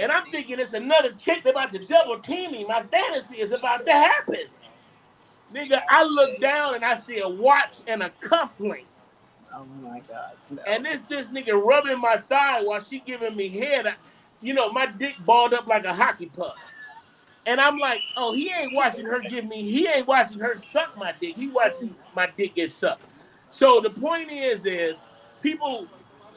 And 0.01 0.11
I'm 0.11 0.31
thinking 0.31 0.59
it's 0.59 0.73
another 0.73 1.11
chick 1.11 1.45
about 1.45 1.71
to 1.75 1.79
double 1.79 2.19
team 2.19 2.53
me. 2.53 2.65
My 2.65 2.83
fantasy 2.85 3.39
is 3.39 3.53
about 3.53 3.85
to 3.85 3.93
happen. 3.93 4.47
Nigga, 5.53 5.83
I 5.91 6.05
look 6.05 6.41
down 6.41 6.77
and 6.77 6.85
I 6.85 6.97
see 6.97 7.21
a 7.21 7.29
watch 7.29 7.81
and 7.87 8.03
a 8.03 8.11
cufflink. 8.23 8.87
Oh 9.55 9.65
my 9.83 10.01
God. 10.01 10.33
No. 10.51 10.63
And 10.67 10.85
this 10.85 11.03
this 11.03 11.27
nigga 11.29 11.55
rubbing 11.63 12.01
my 12.01 12.19
thigh 12.19 12.63
while 12.63 12.81
she 12.81 13.01
giving 13.01 13.37
me 13.37 13.49
head. 13.49 13.87
I- 13.87 13.97
You 14.43 14.55
know, 14.55 14.71
my 14.73 14.87
dick 14.87 15.15
balled 15.25 15.55
up 15.55 15.67
like 15.67 15.85
a 15.85 15.95
hockey 15.95 16.27
puck. 16.27 16.59
And 17.47 17.61
I'm 17.61 17.79
like, 17.79 18.01
oh, 18.17 18.35
he 18.35 18.51
ain't 18.51 18.75
watching 18.75 19.07
her 19.07 19.21
give 19.21 19.45
me, 19.47 19.63
he 19.63 19.87
ain't 19.87 20.07
watching 20.07 20.39
her 20.41 20.57
suck 20.59 20.97
my 20.97 21.13
dick. 21.21 21.39
He 21.39 21.49
watching 21.49 21.95
my 22.17 22.29
dick 22.37 22.55
get 22.55 22.73
sucked. 22.73 23.17
So 23.51 23.81
the 23.81 23.91
point 23.91 24.31
is, 24.33 24.67
is 24.67 24.97
people 25.43 25.89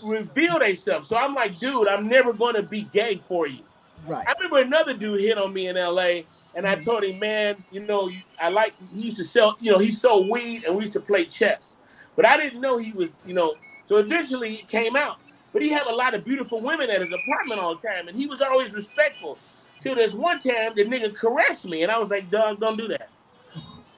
reveal 0.06 0.60
themselves. 0.60 1.08
So 1.08 1.18
I'm 1.18 1.34
like, 1.34 1.60
dude, 1.60 1.88
I'm 1.88 2.08
never 2.08 2.34
gonna 2.34 2.64
be 2.64 2.84
gay 2.84 3.22
for 3.28 3.48
you. 3.48 3.64
right. 4.06 4.28
I 4.28 4.34
remember 4.34 4.60
another 4.60 4.94
dude 4.94 5.22
hit 5.22 5.38
on 5.38 5.54
me 5.54 5.68
in 5.68 5.76
LA, 5.78 6.22
And 6.56 6.68
I 6.68 6.76
mm-hmm. 6.76 6.82
told 6.84 7.04
him, 7.06 7.20
man, 7.20 7.64
you 7.72 7.82
know, 7.82 8.12
I 8.42 8.50
like 8.50 8.74
he 8.94 9.02
used 9.04 9.18
to 9.18 9.24
sell, 9.24 9.58
you 9.62 9.72
know, 9.72 9.80
he 9.80 9.92
sold 9.92 10.30
weed 10.30 10.66
and 10.66 10.76
we 10.76 10.84
used 10.84 10.94
to 10.94 11.00
play 11.00 11.26
chess. 11.26 11.77
But 12.18 12.28
I 12.28 12.38
didn't 12.38 12.62
know 12.62 12.78
he 12.80 12.94
was, 12.94 13.12
you 13.26 13.36
know, 13.36 13.58
so 13.88 13.98
eventually 13.98 14.58
he 14.58 14.64
came 14.68 14.98
out. 14.98 15.18
But 15.54 15.64
he 15.64 15.72
had 15.72 15.88
a 15.88 15.96
lot 15.96 16.16
of 16.16 16.26
beautiful 16.26 16.64
women 16.64 16.92
at 16.92 17.02
his 17.02 17.14
apartment 17.14 17.62
all 17.62 17.78
the 17.78 17.88
time, 17.90 18.10
and 18.10 18.18
he 18.18 18.28
was 18.28 18.42
always 18.42 18.74
respectful. 18.74 19.40
Till 19.84 19.96
this 19.96 20.14
one 20.14 20.40
time 20.40 20.74
the 20.76 20.86
nigga 20.86 21.16
caressed 21.16 21.66
me, 21.66 21.84
and 21.84 21.92
I 21.94 22.00
was 22.00 22.12
like, 22.12 22.32
dog, 22.32 22.62
don't 22.62 22.78
do 22.78 22.90
that. 22.90 23.12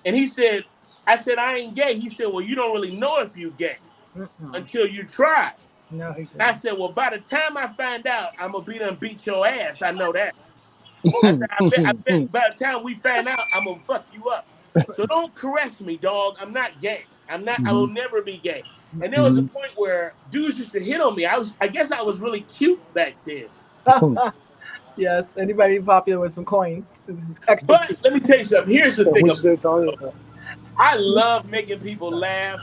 And 0.06 0.16
he 0.16 0.28
said, 0.28 0.66
I 1.08 1.22
said, 1.22 1.40
I 1.40 1.58
ain't 1.58 1.76
gay. 1.76 2.00
He 2.00 2.10
said, 2.10 2.28
Well, 2.28 2.44
you 2.44 2.56
don't 2.56 2.74
really 2.74 2.98
know 2.98 3.20
if 3.22 3.38
you 3.38 3.52
gay 3.52 3.78
Mm-mm. 4.18 4.30
until 4.54 4.88
you 4.88 5.06
try. 5.08 5.54
No, 5.92 6.14
he 6.14 6.28
I 6.40 6.54
said, 6.54 6.74
Well, 6.78 6.94
by 6.94 7.12
the 7.12 7.20
time 7.20 7.58
I 7.58 7.70
find 7.70 8.08
out, 8.08 8.32
I'm 8.40 8.54
gonna 8.54 8.66
be 8.66 8.80
done 8.80 8.98
beat 9.00 9.26
your 9.28 9.48
ass. 9.48 9.82
I 9.84 9.92
know 9.92 10.14
that. 10.14 10.36
I 11.24 11.34
said, 11.34 11.48
I 11.52 11.62
bet, 11.70 11.82
I 11.86 11.94
bet 11.94 12.32
by 12.32 12.50
the 12.58 12.66
time 12.66 12.84
we 12.84 12.96
find 12.96 13.28
out, 13.30 13.48
I'm 13.54 13.66
gonna 13.66 13.82
fuck 13.88 14.08
you 14.12 14.26
up. 14.30 14.48
So 14.92 15.06
don't 15.08 15.36
caress 15.36 15.82
me, 15.82 15.98
dog. 15.98 16.36
I'm 16.40 16.54
not 16.54 16.82
gay. 16.82 17.08
I'm 17.30 17.46
not, 17.46 17.58
mm-hmm. 17.58 17.68
I 17.68 17.72
will 17.72 17.86
mm-hmm. 17.86 17.96
never 17.96 18.22
be 18.22 18.38
gay. 18.38 18.64
And 19.02 19.14
there 19.14 19.22
was 19.22 19.38
a 19.38 19.42
mm-hmm. 19.42 19.56
point 19.56 19.72
where 19.76 20.14
dudes 20.32 20.58
used 20.58 20.72
to 20.72 20.80
hit 20.80 21.00
on 21.00 21.16
me. 21.16 21.26
I 21.26 21.38
was 21.38 21.54
I 21.62 21.68
guess 21.68 21.92
I 21.92 22.02
was 22.02 22.20
really 22.20 22.42
cute 22.42 22.82
back 22.94 23.14
then. 23.26 23.46
yes, 24.96 25.38
anybody 25.38 25.80
popular 25.80 26.20
with 26.22 26.34
some 26.34 26.46
coins. 26.46 27.02
But 27.66 27.88
cute. 27.88 28.04
let 28.04 28.14
me 28.14 28.20
tell 28.20 28.40
you 28.40 28.44
something. 28.44 28.74
Here's 28.74 28.98
the 28.98 29.06
thing. 29.06 29.30
About, 29.30 30.16
I 30.78 30.96
love 30.96 31.50
making 31.50 31.80
people 31.82 32.10
laugh. 32.10 32.60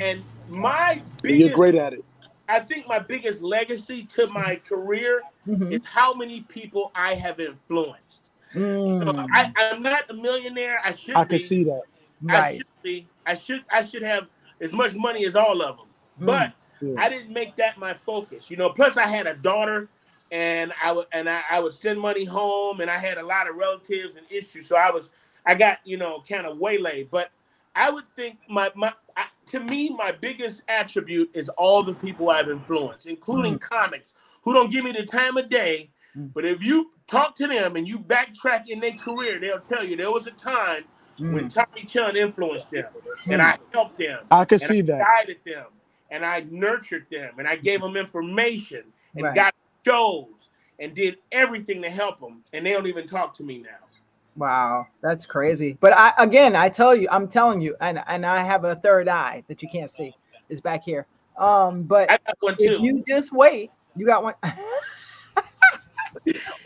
And 0.00 0.22
my 0.48 1.02
biggest, 1.22 1.40
you're 1.40 1.50
great 1.50 1.76
at 1.76 1.92
it. 1.92 2.04
I 2.48 2.60
think 2.60 2.88
my 2.88 2.98
biggest 2.98 3.42
legacy 3.42 4.04
to 4.16 4.26
my 4.26 4.60
career 4.68 5.22
mm-hmm. 5.46 5.72
is 5.72 5.86
how 5.86 6.12
many 6.12 6.40
people 6.42 6.90
I 6.94 7.14
have 7.14 7.38
influenced. 7.38 8.30
Mm. 8.54 9.04
So 9.04 9.26
I, 9.32 9.52
am 9.72 9.82
not 9.82 10.10
a 10.10 10.14
millionaire. 10.14 10.80
I 10.84 10.92
should. 10.92 11.16
I 11.16 11.24
can 11.24 11.38
see 11.38 11.64
that. 11.64 11.82
I 12.28 12.32
right. 12.32 12.56
should 12.56 12.82
be. 12.82 13.06
I 13.26 13.34
should. 13.34 13.64
I 13.70 13.82
should 13.82 14.02
have 14.02 14.28
as 14.60 14.72
much 14.72 14.94
money 14.94 15.26
as 15.26 15.36
all 15.36 15.62
of 15.62 15.78
them. 15.78 15.86
Mm. 16.20 16.26
But 16.26 16.52
yeah. 16.80 16.94
I 16.98 17.08
didn't 17.08 17.32
make 17.32 17.56
that 17.56 17.78
my 17.78 17.94
focus. 17.94 18.50
You 18.50 18.56
know. 18.56 18.70
Plus, 18.70 18.96
I 18.96 19.06
had 19.06 19.26
a 19.26 19.34
daughter, 19.34 19.88
and 20.30 20.72
I 20.82 20.92
would 20.92 21.06
and 21.12 21.28
I, 21.28 21.42
I 21.50 21.60
would 21.60 21.74
send 21.74 22.00
money 22.00 22.24
home, 22.24 22.80
and 22.80 22.90
I 22.90 22.98
had 22.98 23.18
a 23.18 23.24
lot 23.24 23.48
of 23.48 23.56
relatives 23.56 24.16
and 24.16 24.26
issues. 24.30 24.66
So 24.66 24.76
I 24.76 24.90
was. 24.90 25.10
I 25.46 25.54
got 25.54 25.78
you 25.84 25.96
know 25.96 26.22
kind 26.28 26.46
of 26.46 26.58
waylaid, 26.58 27.10
but 27.10 27.30
I 27.74 27.90
would 27.90 28.04
think 28.14 28.38
my 28.48 28.70
my 28.74 28.92
to 29.46 29.60
me 29.60 29.90
my 29.90 30.12
biggest 30.12 30.62
attribute 30.68 31.30
is 31.34 31.48
all 31.50 31.82
the 31.82 31.94
people 31.94 32.30
I've 32.30 32.48
influenced, 32.48 33.06
including 33.06 33.54
mm. 33.54 33.60
comics 33.60 34.16
who 34.42 34.52
don't 34.52 34.70
give 34.70 34.84
me 34.84 34.92
the 34.92 35.04
time 35.04 35.36
of 35.36 35.48
day. 35.48 35.90
Mm. 36.16 36.32
But 36.32 36.44
if 36.44 36.62
you 36.62 36.90
talk 37.06 37.34
to 37.36 37.46
them 37.46 37.76
and 37.76 37.86
you 37.86 37.98
backtrack 37.98 38.68
in 38.68 38.80
their 38.80 38.92
career, 38.92 39.38
they'll 39.38 39.60
tell 39.60 39.84
you 39.84 39.96
there 39.96 40.10
was 40.10 40.26
a 40.26 40.32
time 40.32 40.84
mm. 41.20 41.34
when 41.34 41.48
Tommy 41.48 41.84
Chunn 41.84 42.16
influenced 42.16 42.70
them, 42.70 42.86
and 43.30 43.40
I 43.42 43.58
helped 43.72 43.98
them. 43.98 44.20
I 44.30 44.44
can 44.44 44.58
see 44.58 44.78
I 44.78 44.82
that. 44.82 45.06
Guided 45.06 45.38
them, 45.44 45.66
and 46.10 46.24
I 46.24 46.46
nurtured 46.50 47.06
them, 47.10 47.38
and 47.38 47.46
I 47.46 47.56
gave 47.56 47.80
them 47.80 47.96
information 47.96 48.84
and 49.14 49.24
right. 49.24 49.34
got 49.34 49.54
shows 49.84 50.50
and 50.78 50.94
did 50.94 51.18
everything 51.32 51.82
to 51.82 51.90
help 51.90 52.20
them, 52.20 52.42
and 52.52 52.64
they 52.64 52.72
don't 52.72 52.86
even 52.86 53.06
talk 53.06 53.34
to 53.34 53.42
me 53.42 53.58
now. 53.58 53.86
Wow, 54.36 54.86
that's 55.02 55.26
crazy. 55.26 55.76
But 55.80 55.92
I 55.92 56.12
again, 56.18 56.56
I 56.56 56.68
tell 56.68 56.94
you, 56.94 57.08
I'm 57.10 57.28
telling 57.28 57.60
you, 57.60 57.76
and 57.80 58.02
and 58.06 58.24
I 58.24 58.40
have 58.40 58.64
a 58.64 58.76
third 58.76 59.08
eye 59.08 59.44
that 59.48 59.62
you 59.62 59.68
can't 59.68 59.90
see. 59.90 60.14
Is 60.48 60.60
back 60.60 60.82
here. 60.82 61.06
Um, 61.36 61.84
but 61.84 62.20
if 62.42 62.80
you 62.80 63.04
just 63.06 63.32
wait, 63.32 63.70
you 63.96 64.04
got 64.04 64.22
one. 64.22 64.34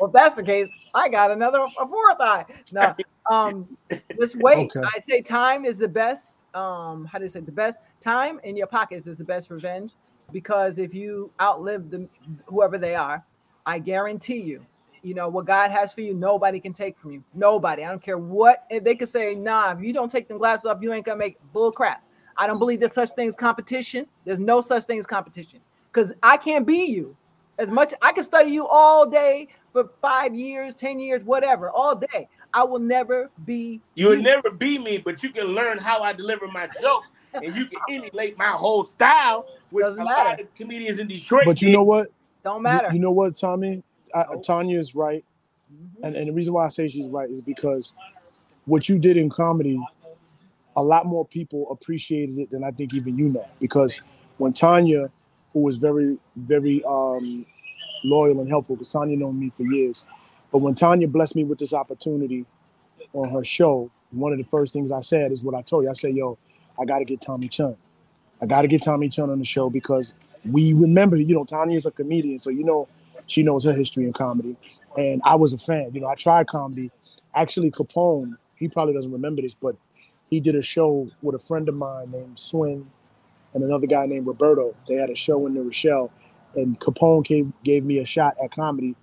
well, 0.00 0.09
if 0.09 0.12
that's 0.12 0.34
the 0.36 0.42
case, 0.42 0.70
I 0.94 1.09
got 1.09 1.30
another 1.30 1.59
a 1.59 1.86
fourth 1.86 2.20
eye. 2.20 2.44
No, 2.72 2.94
um, 3.31 3.68
just 4.20 4.37
wait. 4.37 4.70
Okay. 4.77 4.89
I 4.95 4.99
say 4.99 5.22
time 5.22 5.64
is 5.64 5.77
the 5.77 5.89
best. 5.89 6.45
Um, 6.55 7.05
how 7.05 7.18
do 7.18 7.25
you 7.25 7.31
say 7.31 7.41
the 7.41 7.53
best? 7.53 7.81
Time 8.01 8.41
in 8.45 8.57
your 8.57 8.66
pockets 8.66 9.07
is 9.07 9.18
the 9.18 9.25
best 9.25 9.51
revenge 9.51 9.93
because 10.33 10.79
if 10.79 10.95
you 10.95 11.31
outlive 11.41 11.91
them, 11.91 12.09
whoever 12.47 12.79
they 12.79 12.95
are, 12.95 13.25
I 13.66 13.79
guarantee 13.79 14.41
you 14.41 14.66
you 15.05 15.14
know 15.14 15.29
what 15.29 15.45
God 15.45 15.70
has 15.70 15.93
for 15.93 16.01
you, 16.01 16.14
nobody 16.14 16.59
can 16.59 16.72
take 16.72 16.97
from 16.97 17.12
you. 17.12 17.22
Nobody. 17.35 17.85
I 17.85 17.91
don't 17.91 18.03
care 18.03 18.18
what 18.18 18.64
if 18.70 18.83
they 18.83 18.95
could 18.95 19.11
say, 19.11 19.35
nah, 19.35 19.72
if 19.72 19.81
you 19.81 19.93
don't 19.93 20.11
take 20.11 20.27
them 20.29 20.39
glasses 20.39 20.66
off, 20.66 20.79
you 20.81 20.93
ain't 20.93 21.05
gonna 21.05 21.18
make 21.18 21.37
bull 21.53 21.70
crap. 21.70 22.03
I 22.37 22.47
don't 22.47 22.59
believe 22.59 22.81
there's 22.81 22.95
such 22.95 23.11
thing 23.11 23.29
as 23.29 23.37
competition. 23.37 24.07
There's 24.25 24.41
no 24.41 24.61
such 24.62 24.85
thing 24.85 24.99
as 24.99 25.07
competition. 25.07 25.61
Because 25.93 26.12
I 26.22 26.37
can't 26.37 26.66
be 26.66 26.87
you. 26.87 27.16
As 27.59 27.70
much 27.70 27.95
I 28.03 28.11
can 28.12 28.25
study 28.25 28.51
you 28.51 28.66
all 28.66 29.09
day 29.09 29.49
for 29.72 29.91
five 30.03 30.35
years, 30.35 30.75
10 30.75 30.99
years, 30.99 31.22
whatever, 31.22 31.70
all 31.70 31.95
day. 31.95 32.29
I 32.55 32.62
will 32.62 32.78
never 32.78 33.30
be 33.44 33.80
you 33.96 34.09
will 34.09 34.22
never 34.22 34.48
be 34.50 34.78
me, 34.78 34.98
but 34.98 35.22
you 35.24 35.30
can 35.30 35.48
learn 35.48 35.76
how 35.78 36.02
I 36.02 36.12
deliver 36.12 36.46
my 36.46 36.68
jokes 36.80 37.11
and 37.34 37.55
you 37.57 37.66
can 37.66 37.80
emulate 37.90 38.38
my 38.38 38.50
whole 38.50 38.84
style, 38.84 39.46
which 39.70 39.84
Doesn't 39.84 40.00
a 40.00 40.05
matter. 40.05 40.30
lot 40.30 40.40
of 40.40 40.55
comedians 40.55 41.00
in 41.00 41.09
Detroit. 41.09 41.44
But 41.46 41.61
you 41.61 41.72
know 41.72 41.82
what? 41.82 42.09
Don't 42.44 42.62
matter. 42.62 42.88
You, 42.88 42.94
you 42.94 43.00
know 43.00 43.11
what, 43.11 43.34
Tommy? 43.36 43.82
I, 44.14 44.24
Tanya 44.44 44.78
is 44.78 44.94
right, 44.94 45.24
mm-hmm. 45.72 46.05
and, 46.05 46.14
and 46.14 46.28
the 46.28 46.32
reason 46.32 46.55
why 46.55 46.66
I 46.66 46.68
say 46.68 46.86
she's 46.86 47.09
right 47.09 47.28
is 47.28 47.40
because 47.40 47.92
what 48.66 48.88
you 48.88 49.00
did 49.00 49.16
in 49.16 49.28
comedy, 49.28 49.80
a 50.76 50.82
lot 50.82 51.07
more 51.07 51.24
people 51.24 51.68
appreciated 51.72 52.38
it 52.38 52.50
than 52.50 52.62
I 52.62 52.70
think 52.70 52.94
even 52.94 53.18
you 53.18 53.30
know. 53.30 53.48
Because 53.61 54.00
when 54.38 54.52
Tanya, 54.52 55.11
who 55.52 55.61
was 55.61 55.78
very 55.78 56.18
very 56.36 56.84
um, 56.84 57.44
loyal 58.05 58.38
and 58.38 58.48
helpful, 58.48 58.76
because 58.76 58.92
Tanya 58.92 59.16
known 59.16 59.40
me 59.40 59.50
for 59.50 59.64
years, 59.64 60.07
but 60.55 60.61
when 60.61 60.76
Tanya 60.76 61.09
blessed 61.09 61.34
me 61.34 61.42
with 61.42 61.59
this 61.59 61.74
opportunity 61.74 62.46
on 63.12 63.28
her 63.30 63.42
show, 63.42 63.90
one 64.12 64.30
of 64.30 64.38
the 64.38 64.44
first 64.44 64.72
things 64.72 64.92
I 64.92 65.00
said 65.00 65.32
is 65.32 65.42
what 65.42 65.52
I 65.52 65.62
told 65.62 65.82
you. 65.82 65.90
I 65.90 65.94
said, 65.94 66.14
"Yo, 66.14 66.38
I 66.78 66.84
got 66.84 67.00
to 67.00 67.05
get 67.05 67.20
Tommy 67.20 67.48
Chunn. 67.48 67.76
I 68.40 68.46
got 68.46 68.62
to 68.62 68.68
get 68.68 68.80
Tommy 68.80 69.09
Chunn 69.09 69.30
on 69.30 69.40
the 69.40 69.44
show 69.44 69.68
because 69.68 70.14
we 70.48 70.72
remember, 70.72 71.16
you 71.16 71.34
know, 71.34 71.42
Tanya 71.44 71.76
is 71.76 71.86
a 71.86 71.90
comedian, 71.90 72.38
so 72.38 72.50
you 72.50 72.62
know 72.62 72.86
she 73.26 73.42
knows 73.42 73.64
her 73.64 73.72
history 73.72 74.05
in 74.05 74.12
comedy. 74.12 74.57
And 74.96 75.20
I 75.24 75.34
was 75.34 75.52
a 75.52 75.59
fan. 75.59 75.90
You 75.92 76.02
know, 76.02 76.07
I 76.07 76.14
tried 76.14 76.46
comedy. 76.46 76.92
Actually, 77.34 77.72
Capone, 77.72 78.36
he 78.55 78.68
probably 78.68 78.94
doesn't 78.94 79.11
remember 79.11 79.42
this, 79.42 79.55
but 79.55 79.74
he 80.30 80.38
did 80.38 80.55
a 80.55 80.62
show 80.62 81.11
with 81.20 81.34
a 81.34 81.40
friend 81.40 81.68
of 81.68 81.74
mine 81.74 82.12
named 82.12 82.38
Swin 82.38 82.88
and 83.55 83.64
another 83.64 83.88
guy 83.88 84.07
named 84.07 84.28
Roberto. 84.28 84.76
They 84.86 84.94
had 84.94 85.11
a 85.11 85.16
show 85.16 85.48
in 85.48 85.55
New 85.55 85.64
Rochelle, 85.64 86.12
and 86.55 86.78
Capone 86.78 87.24
gave, 87.24 87.52
gave 87.64 87.84
me 87.84 87.98
a 87.98 88.07
shot 88.07 88.36
at 88.40 88.52
comedy. 88.52 88.94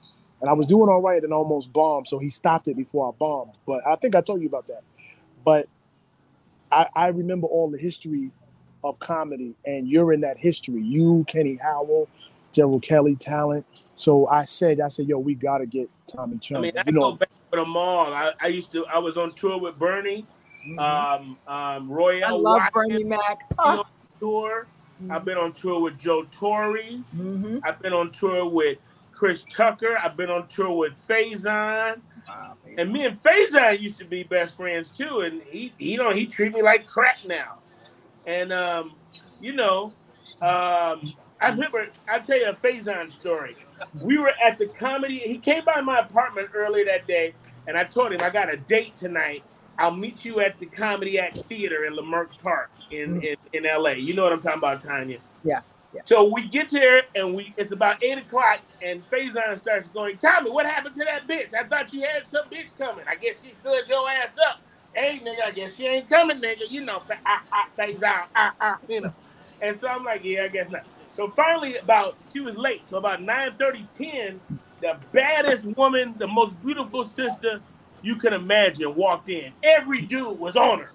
And 0.41 0.49
I 0.49 0.53
was 0.53 0.65
doing 0.65 0.89
all 0.89 1.01
right 1.01 1.23
and 1.23 1.31
almost 1.31 1.71
bombed, 1.71 2.07
so 2.07 2.17
he 2.17 2.27
stopped 2.27 2.67
it 2.67 2.75
before 2.75 3.09
I 3.09 3.11
bombed. 3.17 3.53
But 3.67 3.85
I 3.85 3.95
think 3.95 4.15
I 4.15 4.21
told 4.21 4.41
you 4.41 4.47
about 4.47 4.67
that. 4.67 4.81
But 5.45 5.67
I, 6.71 6.87
I 6.95 7.07
remember 7.07 7.47
all 7.47 7.69
the 7.69 7.77
history 7.77 8.31
of 8.83 8.99
comedy, 8.99 9.53
and 9.65 9.87
you're 9.87 10.13
in 10.13 10.21
that 10.21 10.37
history. 10.37 10.81
You, 10.81 11.25
Kenny 11.27 11.57
Howell, 11.61 12.09
Gerald 12.51 12.83
Kelly, 12.83 13.15
talent. 13.15 13.65
So 13.95 14.27
I 14.27 14.45
said, 14.45 14.79
I 14.79 14.87
said, 14.87 15.07
yo, 15.07 15.19
we 15.19 15.35
gotta 15.35 15.65
get 15.65 15.89
Tommy 16.07 16.39
Chunn. 16.39 16.57
I 16.57 16.61
mean, 16.61 16.77
I 16.77 16.83
you 16.87 16.93
know, 16.93 17.11
go 17.11 17.17
back 17.17 17.29
to 17.51 17.59
them 17.59 17.77
all. 17.77 18.11
I, 18.13 18.33
I, 18.39 18.47
used 18.47 18.71
to, 18.71 18.85
I 18.87 18.97
was 18.97 19.17
on 19.17 19.31
tour 19.31 19.59
with 19.59 19.77
Bernie, 19.77 20.25
mm-hmm. 20.67 20.79
um, 20.79 21.37
um, 21.47 21.91
Royale. 21.91 22.25
I 22.25 22.31
love 22.31 22.43
Watkins, 22.73 22.93
Bernie 22.93 23.03
Mac. 23.03 23.45
on 23.59 23.85
tour. 24.19 24.65
Mm-hmm. 25.01 25.11
I've 25.11 25.25
been 25.25 25.37
on 25.37 25.53
tour 25.53 25.81
with 25.81 25.99
Joe 25.99 26.25
Torry. 26.31 27.03
Mm-hmm. 27.15 27.59
I've 27.63 27.79
been 27.79 27.93
on 27.93 28.11
tour 28.11 28.47
with 28.47 28.79
Chris 29.21 29.45
Tucker. 29.51 29.99
I've 30.03 30.17
been 30.17 30.31
on 30.31 30.47
tour 30.47 30.71
with 30.71 30.93
Faizon. 31.07 32.01
Wow, 32.27 32.57
and 32.75 32.91
me 32.91 33.05
and 33.05 33.21
Faizon 33.21 33.79
used 33.79 33.99
to 33.99 34.03
be 34.03 34.23
best 34.23 34.55
friends 34.55 34.97
too. 34.97 35.19
And 35.19 35.43
he, 35.43 35.71
he 35.77 35.95
don't, 35.95 36.17
he 36.17 36.25
treat 36.25 36.55
me 36.55 36.63
like 36.63 36.87
crap 36.87 37.23
now. 37.27 37.61
And 38.27 38.51
um, 38.51 38.95
you 39.39 39.53
know, 39.53 39.93
um, 40.41 41.03
I 41.39 41.51
remember 41.51 41.87
I'll 42.09 42.23
tell 42.23 42.39
you 42.39 42.49
a 42.49 42.53
Faizon 42.55 43.11
story. 43.11 43.55
We 43.93 44.17
were 44.17 44.33
at 44.43 44.57
the 44.57 44.65
comedy. 44.65 45.19
He 45.19 45.37
came 45.37 45.65
by 45.65 45.81
my 45.81 45.99
apartment 45.99 46.49
earlier 46.55 46.85
that 46.85 47.05
day, 47.05 47.35
and 47.67 47.77
I 47.77 47.83
told 47.83 48.13
him 48.13 48.21
I 48.23 48.31
got 48.31 48.51
a 48.51 48.57
date 48.57 48.97
tonight. 48.97 49.43
I'll 49.77 49.95
meet 49.95 50.25
you 50.25 50.39
at 50.39 50.59
the 50.59 50.65
Comedy 50.65 51.19
Act 51.19 51.37
Theater 51.41 51.85
in 51.85 51.93
Leimert 51.93 52.29
Park 52.41 52.71
in, 52.89 53.21
mm. 53.21 53.37
in, 53.53 53.65
in 53.65 53.83
LA. 53.83 53.91
You 53.91 54.15
know 54.15 54.23
what 54.23 54.33
I'm 54.33 54.41
talking 54.41 54.57
about, 54.57 54.83
Tanya? 54.83 55.19
Yeah. 55.43 55.61
Yeah. 55.93 56.01
So 56.05 56.31
we 56.33 56.47
get 56.47 56.69
there 56.69 57.03
and 57.15 57.35
we 57.35 57.53
it's 57.57 57.71
about 57.71 58.01
eight 58.03 58.17
o'clock 58.17 58.59
and 58.81 59.03
Faizon 59.09 59.59
starts 59.59 59.89
going, 59.89 60.17
Tommy, 60.17 60.49
what 60.49 60.65
happened 60.65 60.95
to 60.95 61.03
that 61.03 61.27
bitch? 61.27 61.53
I 61.53 61.67
thought 61.67 61.93
you 61.93 62.01
had 62.01 62.27
some 62.27 62.45
bitch 62.49 62.77
coming. 62.77 63.03
I 63.09 63.15
guess 63.15 63.43
she 63.43 63.53
stood 63.53 63.87
your 63.87 64.09
ass 64.09 64.37
up 64.49 64.59
hey 64.93 65.21
nigga, 65.23 65.45
I 65.45 65.51
guess 65.51 65.75
she 65.75 65.85
ain't 65.85 66.09
coming, 66.09 66.41
nigga. 66.41 66.69
You 66.69 66.81
know, 66.81 67.01
ah, 67.25 67.43
ah, 67.51 67.67
face 67.75 67.97
down, 67.97 68.27
ah, 68.35 68.53
ah, 68.59 68.77
you 68.87 69.01
know. 69.01 69.13
And 69.61 69.77
so 69.77 69.87
I'm 69.87 70.03
like, 70.03 70.23
yeah, 70.23 70.43
I 70.43 70.47
guess 70.47 70.69
not. 70.69 70.85
So 71.15 71.29
finally, 71.29 71.77
about 71.77 72.15
she 72.31 72.39
was 72.39 72.57
late. 72.57 72.81
So 72.89 72.97
about 72.97 73.21
9 73.21 73.51
30, 73.59 73.87
10, 73.97 74.41
the 74.81 74.97
baddest 75.11 75.65
woman, 75.65 76.15
the 76.17 76.27
most 76.27 76.59
beautiful 76.63 77.05
sister 77.05 77.61
you 78.01 78.15
can 78.15 78.33
imagine 78.33 78.95
walked 78.95 79.29
in. 79.29 79.51
Every 79.61 80.01
dude 80.01 80.39
was 80.39 80.55
on 80.55 80.79
her. 80.79 80.91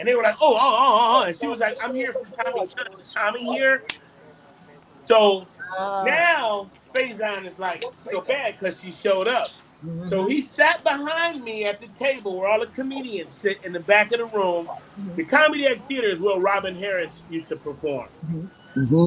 And 0.00 0.08
they 0.08 0.14
were 0.14 0.22
like, 0.22 0.36
oh, 0.40 0.54
oh, 0.54 0.58
oh, 0.58 0.98
oh. 1.20 1.22
And 1.24 1.36
she 1.36 1.46
was 1.46 1.60
like, 1.60 1.76
I'm 1.78 1.94
here 1.94 2.10
for 2.10 2.24
Tommy 2.24 2.64
Is 2.96 3.12
Tommy 3.12 3.44
here? 3.44 3.84
So 5.04 5.46
uh, 5.78 6.04
now 6.06 6.70
Faizon 6.94 7.46
is 7.46 7.58
like, 7.58 7.84
so 7.92 8.22
bad 8.22 8.58
because 8.58 8.80
she 8.80 8.92
showed 8.92 9.28
up. 9.28 9.48
Mhm. 9.84 10.08
So 10.08 10.26
he 10.26 10.40
sat 10.40 10.82
behind 10.82 11.44
me 11.44 11.66
at 11.66 11.80
the 11.80 11.88
table 11.88 12.38
where 12.38 12.48
all 12.48 12.60
the 12.60 12.66
comedians 12.68 13.34
sit 13.34 13.62
in 13.62 13.72
the 13.72 13.80
back 13.80 14.10
of 14.12 14.18
the 14.18 14.24
room. 14.38 14.70
The 15.16 15.24
Comedy 15.24 15.66
Act 15.66 15.86
Theater 15.86 16.08
is 16.08 16.18
where 16.18 16.38
Robin 16.40 16.74
Harris 16.74 17.18
used 17.28 17.48
to 17.50 17.56
perform. 17.56 18.08
Mm-hmm. 18.74 19.04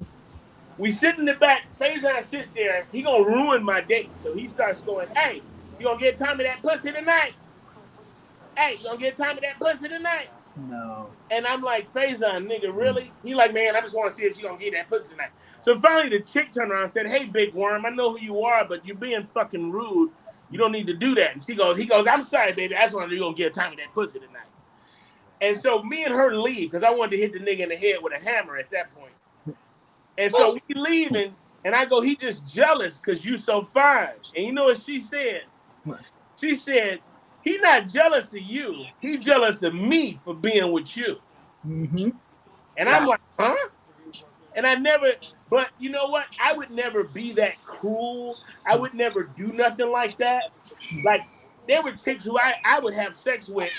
We 0.77 0.91
sit 0.91 1.17
in 1.17 1.25
the 1.25 1.33
back. 1.33 1.65
Faizon 1.79 2.23
sits 2.23 2.53
there. 2.53 2.85
He 2.91 3.01
gonna 3.01 3.23
ruin 3.23 3.63
my 3.63 3.81
date. 3.81 4.09
So 4.21 4.33
he 4.33 4.47
starts 4.47 4.81
going, 4.81 5.07
"Hey, 5.15 5.41
you 5.79 5.85
gonna 5.85 5.99
get 5.99 6.19
Tommy 6.19 6.43
that 6.43 6.61
pussy 6.61 6.91
tonight? 6.91 7.33
Hey, 8.55 8.77
you 8.77 8.83
gonna 8.83 8.97
get 8.97 9.17
Tommy 9.17 9.41
that 9.41 9.57
pussy 9.59 9.87
tonight?" 9.89 10.29
No. 10.55 11.09
And 11.31 11.47
I'm 11.47 11.61
like, 11.61 11.91
Faizon, 11.93 12.47
nigga, 12.47 12.75
really? 12.75 13.11
He 13.23 13.33
like, 13.33 13.53
man, 13.53 13.75
I 13.75 13.81
just 13.81 13.95
want 13.95 14.11
to 14.11 14.15
see 14.15 14.25
if 14.25 14.35
she 14.35 14.43
gonna 14.43 14.57
get 14.57 14.73
that 14.73 14.89
pussy 14.89 15.11
tonight. 15.11 15.31
So 15.61 15.79
finally, 15.79 16.17
the 16.17 16.23
chick 16.23 16.53
turned 16.53 16.71
around 16.71 16.83
and 16.83 16.91
said, 16.91 17.07
"Hey, 17.07 17.25
big 17.25 17.53
worm, 17.53 17.85
I 17.85 17.89
know 17.89 18.11
who 18.11 18.19
you 18.19 18.41
are, 18.43 18.65
but 18.65 18.85
you're 18.85 18.97
being 18.97 19.25
fucking 19.25 19.71
rude. 19.71 20.11
You 20.49 20.57
don't 20.59 20.71
need 20.71 20.87
to 20.87 20.93
do 20.93 21.15
that." 21.15 21.35
And 21.35 21.43
she 21.43 21.55
goes, 21.55 21.77
"He 21.77 21.85
goes, 21.85 22.05
I'm 22.05 22.21
sorry, 22.21 22.51
baby. 22.51 22.75
I 22.75 22.83
just 22.83 22.93
wanted 22.93 23.11
you 23.11 23.19
gonna 23.19 23.35
get 23.35 23.51
a 23.51 23.55
time 23.55 23.71
with 23.71 23.79
that 23.79 23.93
pussy 23.93 24.19
tonight." 24.19 24.41
And 25.41 25.57
so 25.57 25.81
me 25.81 26.03
and 26.03 26.13
her 26.13 26.35
leave 26.35 26.69
because 26.71 26.83
I 26.83 26.89
wanted 26.89 27.17
to 27.17 27.17
hit 27.17 27.33
the 27.33 27.39
nigga 27.39 27.61
in 27.61 27.69
the 27.69 27.75
head 27.75 27.97
with 28.01 28.13
a 28.13 28.23
hammer 28.23 28.57
at 28.57 28.69
that 28.71 28.91
point. 28.91 29.13
And 30.17 30.31
so 30.31 30.51
oh. 30.51 30.59
we 30.67 30.75
leaving, 30.75 31.33
and 31.65 31.73
I 31.73 31.85
go, 31.85 32.01
"He 32.01 32.15
just 32.15 32.47
jealous 32.47 32.99
because 32.99 33.25
you 33.25 33.37
so 33.37 33.63
fine." 33.63 34.09
And 34.35 34.45
you 34.45 34.51
know 34.51 34.65
what 34.65 34.79
she 34.81 34.99
said? 34.99 35.43
She 36.39 36.55
said, 36.55 36.99
"He 37.43 37.57
not 37.57 37.87
jealous 37.89 38.33
of 38.33 38.41
you. 38.41 38.85
He 38.99 39.17
jealous 39.17 39.63
of 39.63 39.73
me 39.73 40.13
for 40.13 40.33
being 40.33 40.71
with 40.71 40.95
you." 40.97 41.17
Mm-hmm. 41.67 42.09
And 42.77 42.89
I'm 42.89 43.05
like, 43.05 43.19
huh? 43.39 43.55
And 44.55 44.67
I 44.67 44.75
never, 44.75 45.13
but 45.49 45.69
you 45.79 45.89
know 45.89 46.07
what? 46.07 46.25
I 46.43 46.53
would 46.53 46.71
never 46.71 47.03
be 47.03 47.31
that 47.33 47.63
cruel. 47.65 48.37
I 48.67 48.75
would 48.75 48.93
never 48.93 49.23
do 49.23 49.47
nothing 49.47 49.89
like 49.91 50.17
that. 50.19 50.43
Like, 51.05 51.21
there 51.67 51.81
were 51.81 51.93
chicks 51.93 52.25
who 52.25 52.37
I, 52.37 52.53
I 52.65 52.79
would 52.79 52.93
have 52.93 53.17
sex 53.17 53.47
with 53.47 53.71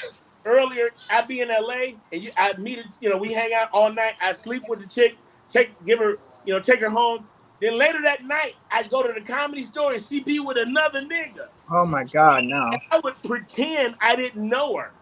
earlier. 0.44 0.90
I'd 1.10 1.28
be 1.28 1.40
in 1.40 1.48
LA 1.48 1.96
and 2.12 2.22
you, 2.22 2.30
I'd 2.36 2.58
meet, 2.58 2.80
you 3.00 3.08
know, 3.08 3.16
we 3.16 3.32
hang 3.32 3.52
out 3.54 3.68
all 3.72 3.92
night. 3.92 4.14
I 4.20 4.32
sleep 4.32 4.64
with 4.68 4.80
the 4.80 4.86
chick, 4.86 5.16
take, 5.52 5.70
give 5.84 6.00
her, 6.00 6.16
you 6.44 6.52
know, 6.54 6.60
take 6.60 6.80
her 6.80 6.90
home. 6.90 7.26
Then 7.60 7.78
later 7.78 8.02
that 8.02 8.24
night, 8.24 8.54
I'd 8.70 8.90
go 8.90 9.02
to 9.02 9.12
the 9.12 9.24
comedy 9.24 9.62
store 9.62 9.94
and 9.94 10.02
she'd 10.02 10.24
be 10.24 10.40
with 10.40 10.58
another 10.58 11.02
nigga. 11.02 11.48
Oh 11.70 11.86
my 11.86 12.04
God, 12.04 12.44
no. 12.44 12.70
And 12.72 12.80
I 12.90 13.00
would 13.04 13.22
pretend 13.22 13.96
I 14.00 14.16
didn't 14.16 14.48
know 14.48 14.76
her 14.76 14.92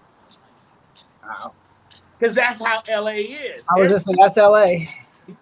Wow. 1.24 1.54
because 2.18 2.34
that's 2.34 2.64
how 2.64 2.82
LA 2.88 3.12
is. 3.12 3.64
I 3.70 3.78
was 3.80 3.90
just 3.90 4.06
saying 4.06 4.18
that's 4.20 4.36
LA. 4.36 4.86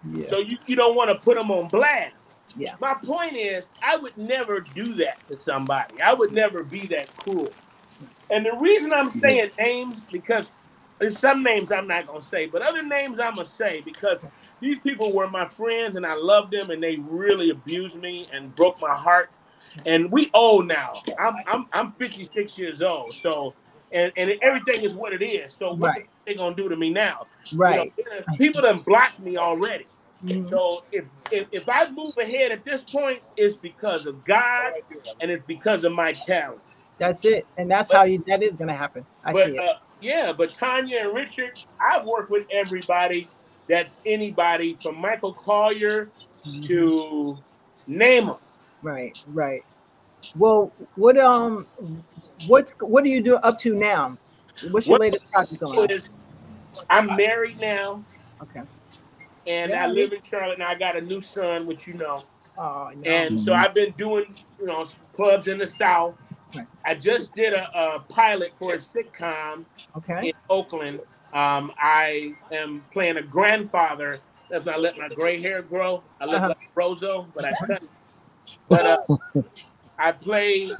Yeah. 0.03 0.27
So 0.31 0.39
you, 0.39 0.57
you 0.67 0.75
don't 0.75 0.95
want 0.95 1.09
to 1.09 1.15
put 1.23 1.35
them 1.35 1.51
on 1.51 1.69
blast. 1.69 2.15
Yeah. 2.55 2.75
My 2.79 2.95
point 2.95 3.35
is, 3.35 3.65
I 3.81 3.97
would 3.97 4.17
never 4.17 4.61
do 4.61 4.95
that 4.95 5.17
to 5.29 5.39
somebody. 5.39 6.01
I 6.01 6.13
would 6.13 6.33
never 6.33 6.63
be 6.63 6.87
that 6.87 7.15
cruel. 7.17 7.49
And 8.31 8.45
the 8.45 8.53
reason 8.59 8.93
I'm 8.93 9.11
saying 9.11 9.51
names 9.59 10.05
because 10.11 10.51
there's 10.99 11.19
some 11.19 11.43
names 11.43 11.71
I'm 11.71 11.87
not 11.87 12.07
gonna 12.07 12.23
say, 12.23 12.47
but 12.47 12.61
other 12.61 12.83
names 12.83 13.19
I'm 13.19 13.35
gonna 13.35 13.45
say 13.45 13.81
because 13.81 14.19
these 14.61 14.79
people 14.79 15.13
were 15.13 15.29
my 15.29 15.47
friends 15.47 15.95
and 15.95 16.05
I 16.05 16.15
loved 16.15 16.51
them 16.51 16.71
and 16.71 16.81
they 16.83 16.97
really 16.97 17.49
abused 17.51 17.95
me 17.95 18.29
and 18.33 18.55
broke 18.55 18.79
my 18.81 18.95
heart. 18.95 19.31
And 19.85 20.11
we 20.11 20.29
old 20.33 20.67
now. 20.67 21.03
I'm 21.19 21.35
I'm 21.47 21.65
I'm 21.73 21.91
56 21.93 22.57
years 22.57 22.81
old. 22.81 23.15
So 23.15 23.55
and, 23.91 24.11
and 24.17 24.33
everything 24.41 24.83
is 24.83 24.93
what 24.95 25.13
it 25.13 25.23
is. 25.23 25.55
So 25.55 25.73
what 25.73 25.93
Right. 25.95 26.09
they 26.25 26.35
gonna 26.35 26.55
do 26.55 26.69
to 26.69 26.75
me 26.75 26.89
now? 26.91 27.27
Right. 27.53 27.91
You 27.97 28.05
know, 28.05 28.21
people 28.37 28.61
done 28.61 28.79
blocked 28.85 29.19
me 29.19 29.37
already. 29.37 29.87
Mhm. 30.23 30.49
So 30.49 30.85
if, 30.91 31.05
if 31.31 31.47
if 31.51 31.69
I 31.69 31.89
move 31.91 32.13
ahead 32.17 32.51
at 32.51 32.63
this 32.65 32.83
point, 32.83 33.19
it's 33.37 33.57
because 33.57 34.05
of 34.05 34.23
God 34.23 34.73
and 35.19 35.31
it's 35.31 35.43
because 35.47 35.83
of 35.83 35.91
my 35.93 36.13
talent. 36.13 36.61
That's 36.99 37.25
it. 37.25 37.47
And 37.57 37.69
that's 37.69 37.91
how 37.91 38.03
you 38.03 38.23
that 38.27 38.43
is 38.43 38.55
gonna 38.55 38.75
happen. 38.75 39.05
I 39.23 39.33
but 39.33 39.47
see 39.47 39.55
it. 39.57 39.59
uh, 39.59 39.73
yeah, 39.99 40.33
but 40.33 40.53
Tanya 40.53 40.99
and 40.99 41.13
Richard, 41.15 41.51
I've 41.81 42.05
worked 42.05 42.29
with 42.31 42.45
everybody. 42.51 43.27
That's 43.67 43.97
anybody 44.05 44.77
from 44.83 44.99
Michael 44.99 45.33
Colyar 45.35 46.09
to 46.67 47.37
name 47.87 48.27
them. 48.27 48.37
Right, 48.81 49.17
right. 49.27 49.63
Well, 50.35 50.71
what 50.95 51.17
um, 51.17 51.65
what's 52.47 52.73
what 52.79 53.03
are 53.03 53.07
you 53.07 53.21
doing 53.21 53.39
up 53.43 53.59
to 53.59 53.75
now? 53.75 54.17
What's 54.69 54.87
your 54.87 54.95
What- 54.95 55.01
latest 55.01 55.31
project 55.31 55.59
going 55.59 55.79
on? 55.79 55.91
Is 55.91 56.09
I'm 56.89 57.15
married 57.15 57.59
now, 57.59 58.03
Okay. 58.41 58.61
and 59.47 59.71
Yeah, 59.71 59.83
I 59.83 59.87
live 59.87 60.13
in 60.13 60.21
Charlotte. 60.23 60.59
Now 60.59 60.69
I 60.69 60.75
got 60.75 60.95
a 60.95 61.01
new 61.01 61.21
son, 61.21 61.65
which 61.65 61.87
you 61.87 61.93
know. 61.95 62.23
Oh 62.57 62.91
no. 62.95 63.09
And 63.09 63.39
so 63.39 63.53
I've 63.53 63.73
been 63.73 63.91
doing, 63.97 64.35
you 64.59 64.65
know, 64.65 64.85
clubs 65.15 65.47
in 65.47 65.57
the 65.57 65.67
South. 65.67 66.15
Right. 66.55 66.67
I 66.85 66.95
just 66.95 67.33
did 67.33 67.53
a, 67.53 67.69
a 67.77 67.99
pilot 68.09 68.51
for 68.59 68.73
a 68.73 68.77
sitcom 68.77 69.65
okay. 69.97 70.29
in 70.29 70.33
Oakland. 70.49 70.99
Um, 71.33 71.71
I 71.81 72.33
am 72.51 72.83
playing 72.91 73.17
a 73.17 73.21
grandfather. 73.21 74.19
That's 74.49 74.65
not 74.65 74.81
let 74.81 74.97
my 74.97 75.07
gray 75.07 75.41
hair 75.41 75.61
grow. 75.61 76.03
I 76.19 76.25
look 76.25 76.35
Uh-huh. 76.35 76.49
like 76.49 76.57
Rozo, 76.75 77.31
but 77.33 77.45
I 77.45 77.53
cut. 77.53 77.81
But 78.71 78.85
uh, 78.85 79.41
I 79.99 80.13
play 80.13 80.71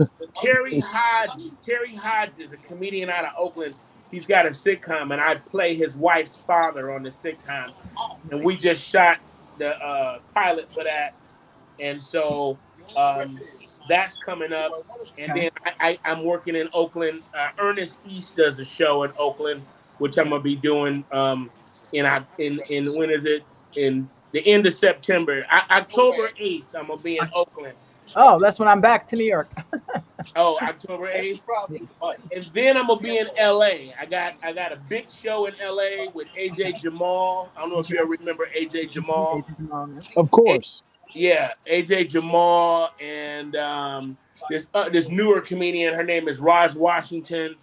Terry 0.42 0.80
Hodge. 0.80 1.52
Terry 1.66 1.94
Hodge 1.94 2.32
is 2.40 2.54
a 2.54 2.58
comedian 2.58 3.10
out 3.10 3.26
of 3.26 3.34
Oakland. 3.38 3.76
He's 4.10 4.26
got 4.26 4.46
a 4.46 4.50
sitcom, 4.50 5.12
and 5.12 5.22
I 5.22 5.36
play 5.36 5.76
his 5.76 5.94
wife's 5.96 6.38
father 6.38 6.92
on 6.92 7.04
the 7.04 7.12
sitcom. 7.12 7.74
And 8.32 8.44
we 8.44 8.56
just 8.56 8.88
shot 8.88 9.20
the 9.58 9.76
uh, 9.76 10.20
pilot 10.34 10.70
for 10.74 10.86
that, 10.86 11.14
and 11.80 12.02
so 12.02 12.58
um, 12.96 13.38
that's 13.90 14.18
coming 14.26 14.54
up. 14.54 14.72
And 15.18 15.36
then 15.36 15.50
I, 15.66 16.00
I, 16.06 16.12
I'm 16.12 16.24
working 16.24 16.56
in 16.56 16.70
Oakland. 16.74 17.22
Uh, 17.38 17.50
Ernest 17.60 17.98
East 18.08 18.38
does 18.38 18.58
a 18.58 18.64
show 18.64 19.04
in 19.04 19.12
Oakland, 19.20 19.62
which 19.98 20.18
I'm 20.18 20.30
gonna 20.30 20.42
be 20.42 20.56
doing 20.56 21.04
um, 21.12 21.50
in 21.92 22.06
in 22.38 22.62
in 22.70 22.96
when 22.98 23.10
is 23.10 23.26
it 23.26 23.44
in 23.76 24.10
the 24.32 24.46
end 24.48 24.66
of 24.66 24.74
September, 24.74 25.46
I, 25.50 25.64
October 25.72 26.30
8th. 26.40 26.64
I'm 26.76 26.88
gonna 26.88 27.02
be 27.02 27.18
in 27.18 27.30
Oakland. 27.34 27.76
Oh, 28.16 28.40
that's 28.40 28.60
when 28.60 28.68
I'm 28.68 28.82
back 28.82 29.08
to 29.10 29.16
New 29.16 29.26
York. 29.26 29.52
Oh, 30.36 30.58
October 30.62 31.12
8th. 31.12 31.42
And 32.34 32.46
then 32.54 32.78
I'm 32.78 32.88
gonna 32.88 33.00
be 33.02 33.18
in 33.18 33.28
LA. 33.38 33.92
I 34.00 34.06
got 34.10 34.34
I 34.44 34.54
got 34.54 34.72
a 34.72 34.78
big 34.88 35.12
show 35.12 35.48
in 35.48 35.54
LA 35.60 36.12
with 36.14 36.28
AJ 36.38 36.80
Jamal. 36.80 37.52
I 37.58 37.62
don't 37.62 37.72
know 37.72 37.80
if 37.80 37.90
you 37.90 37.98
ever 37.98 38.08
remember 38.08 38.48
AJ 38.58 38.92
Jamal. 38.92 39.44
Of 40.16 40.32
course. 40.32 40.84
Yeah, 41.14 41.52
AJ 41.70 42.10
Jamal 42.12 42.90
and 43.02 43.56
um, 43.56 44.18
this 44.50 44.68
uh, 44.74 44.90
this 44.90 45.10
newer 45.10 45.42
comedian. 45.42 45.94
Her 45.94 46.04
name 46.04 46.28
is 46.28 46.40
Roz 46.40 46.76
Washington, 46.76 47.56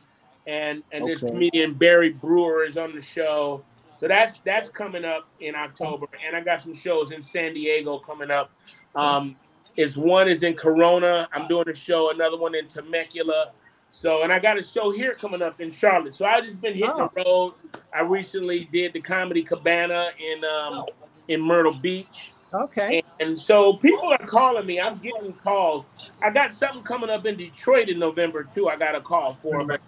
and 0.46 0.82
and 0.92 1.07
this 1.09 1.22
Okay. 1.22 1.32
comedian 1.32 1.74
Barry 1.74 2.11
Brewer 2.11 2.64
is 2.64 2.76
on 2.76 2.94
the 2.94 3.03
show. 3.03 3.64
So 3.99 4.09
that's 4.09 4.38
that's 4.44 4.68
coming 4.68 5.05
up 5.05 5.28
in 5.40 5.55
October, 5.55 6.07
and 6.26 6.36
I 6.36 6.40
got 6.40 6.61
some 6.61 6.74
shows 6.74 7.12
in 7.12 7.22
San 7.22 7.55
Diego 7.55 7.99
coming 7.99 8.30
up. 8.30 8.51
Um, 8.94 9.36
is 9.77 9.97
one 9.97 10.29
is 10.29 10.43
in 10.43 10.55
Corona. 10.55 11.29
I'm 11.33 11.47
doing 11.49 11.69
a 11.69 11.75
show. 11.75 12.11
Another 12.11 12.37
one 12.37 12.55
in 12.55 12.66
Temecula. 12.69 13.53
So, 13.93 14.23
and 14.23 14.33
I 14.33 14.39
got 14.39 14.59
a 14.59 14.64
show 14.64 14.91
here 14.91 15.14
coming 15.14 15.41
up 15.43 15.61
in 15.61 15.71
Charlotte. 15.71 16.14
So 16.14 16.25
I 16.27 16.41
just 16.41 16.61
been 16.61 16.75
hitting 16.75 16.91
Oh. 16.91 17.11
the 17.14 17.23
road. 17.25 17.55
I 17.95 18.01
recently 18.03 18.69
did 18.73 18.93
the 18.93 19.01
Comedy 19.01 19.43
Cabana 19.43 20.11
in 20.19 20.45
um, 20.45 20.85
in 21.29 21.41
Myrtle 21.41 21.75
Beach. 21.75 22.33
Okay. 22.53 23.03
And 23.21 23.39
so 23.39 23.75
people 23.75 24.09
are 24.11 24.27
calling 24.27 24.64
me. 24.66 24.81
I'm 24.81 24.99
getting 24.99 25.33
calls. 25.35 25.89
I 26.23 26.31
got 26.31 26.53
something 26.53 26.83
coming 26.83 27.11
up 27.11 27.27
in 27.27 27.37
Detroit 27.37 27.89
in 27.89 27.99
November 27.99 28.43
too. 28.45 28.69
I 28.69 28.77
got 28.77 28.95
a 28.95 29.01
call 29.03 29.35
for, 29.43 29.64
but 29.64 29.81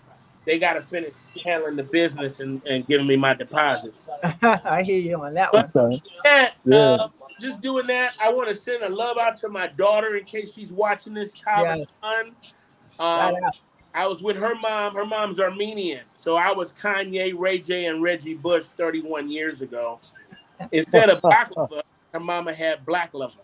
they 0.44 0.58
got 0.58 0.74
to 0.74 0.80
finish 0.80 1.14
handling 1.44 1.76
the 1.76 1.82
business 1.84 2.40
and, 2.40 2.60
and 2.66 2.86
giving 2.86 3.06
me 3.06 3.16
my 3.16 3.32
deposit. 3.34 3.94
I 4.42 4.82
hear 4.82 4.98
you 4.98 5.22
on 5.22 5.34
that 5.34 5.52
one. 5.54 5.70
Okay. 5.74 6.02
Yeah, 6.24 6.50
Yeah. 6.64 6.76
uh, 6.78 7.08
just 7.40 7.60
doing 7.60 7.86
that. 7.88 8.12
I 8.20 8.32
want 8.32 8.48
to 8.48 8.54
send 8.54 8.82
a 8.82 8.88
love 8.88 9.18
out 9.18 9.36
to 9.38 9.48
my 9.48 9.66
daughter 9.66 10.16
in 10.16 10.24
case 10.24 10.52
she's 10.52 10.72
watching 10.72 11.14
this. 11.14 11.34
Tyler 11.34 11.76
Yes. 11.76 11.94
son. 12.00 12.36
Um. 12.98 13.34
I 13.94 14.06
was 14.06 14.22
with 14.22 14.36
her 14.36 14.54
mom. 14.54 14.94
Her 14.94 15.04
mom's 15.04 15.40
Armenian, 15.40 16.04
so 16.14 16.36
I 16.36 16.52
was 16.52 16.72
Kanye, 16.72 17.34
Ray 17.36 17.58
J, 17.58 17.86
and 17.86 18.02
Reggie 18.02 18.34
Bush 18.34 18.66
31 18.66 19.28
years 19.30 19.62
ago. 19.62 20.00
Instead 20.72 21.10
of 21.10 21.20
baklava, 21.22 21.82
her 22.12 22.20
mama 22.20 22.54
had 22.54 22.84
black 22.86 23.12
love. 23.14 23.36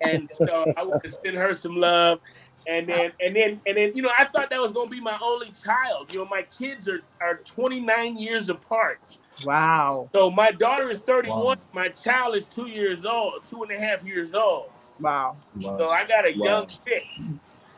and 0.00 0.28
so 0.32 0.66
I 0.76 0.84
want 0.84 1.02
to 1.02 1.10
send 1.10 1.36
her 1.36 1.54
some 1.54 1.76
love. 1.76 2.20
And 2.68 2.88
then, 2.88 3.12
and 3.20 3.34
then, 3.34 3.60
and 3.66 3.76
then, 3.76 3.92
you 3.94 4.02
know, 4.02 4.10
I 4.16 4.24
thought 4.24 4.50
that 4.50 4.60
was 4.60 4.72
gonna 4.72 4.90
be 4.90 5.00
my 5.00 5.18
only 5.22 5.52
child. 5.64 6.12
You 6.12 6.20
know, 6.20 6.28
my 6.28 6.42
kids 6.56 6.88
are 6.88 7.00
are 7.20 7.38
29 7.38 8.18
years 8.18 8.48
apart. 8.48 9.00
Wow. 9.44 10.08
So 10.14 10.30
my 10.30 10.50
daughter 10.50 10.90
is 10.90 10.98
31. 10.98 11.38
Wow. 11.38 11.54
My 11.72 11.88
child 11.88 12.36
is 12.36 12.46
two 12.46 12.68
years 12.68 13.04
old, 13.04 13.34
two 13.48 13.62
and 13.62 13.72
a 13.72 13.78
half 13.78 14.04
years 14.04 14.34
old. 14.34 14.70
Wow. 15.00 15.36
So 15.62 15.88
I 15.90 16.04
got 16.06 16.26
a 16.26 16.32
Wow. 16.36 16.44
young 16.44 16.68
chick. 16.86 17.04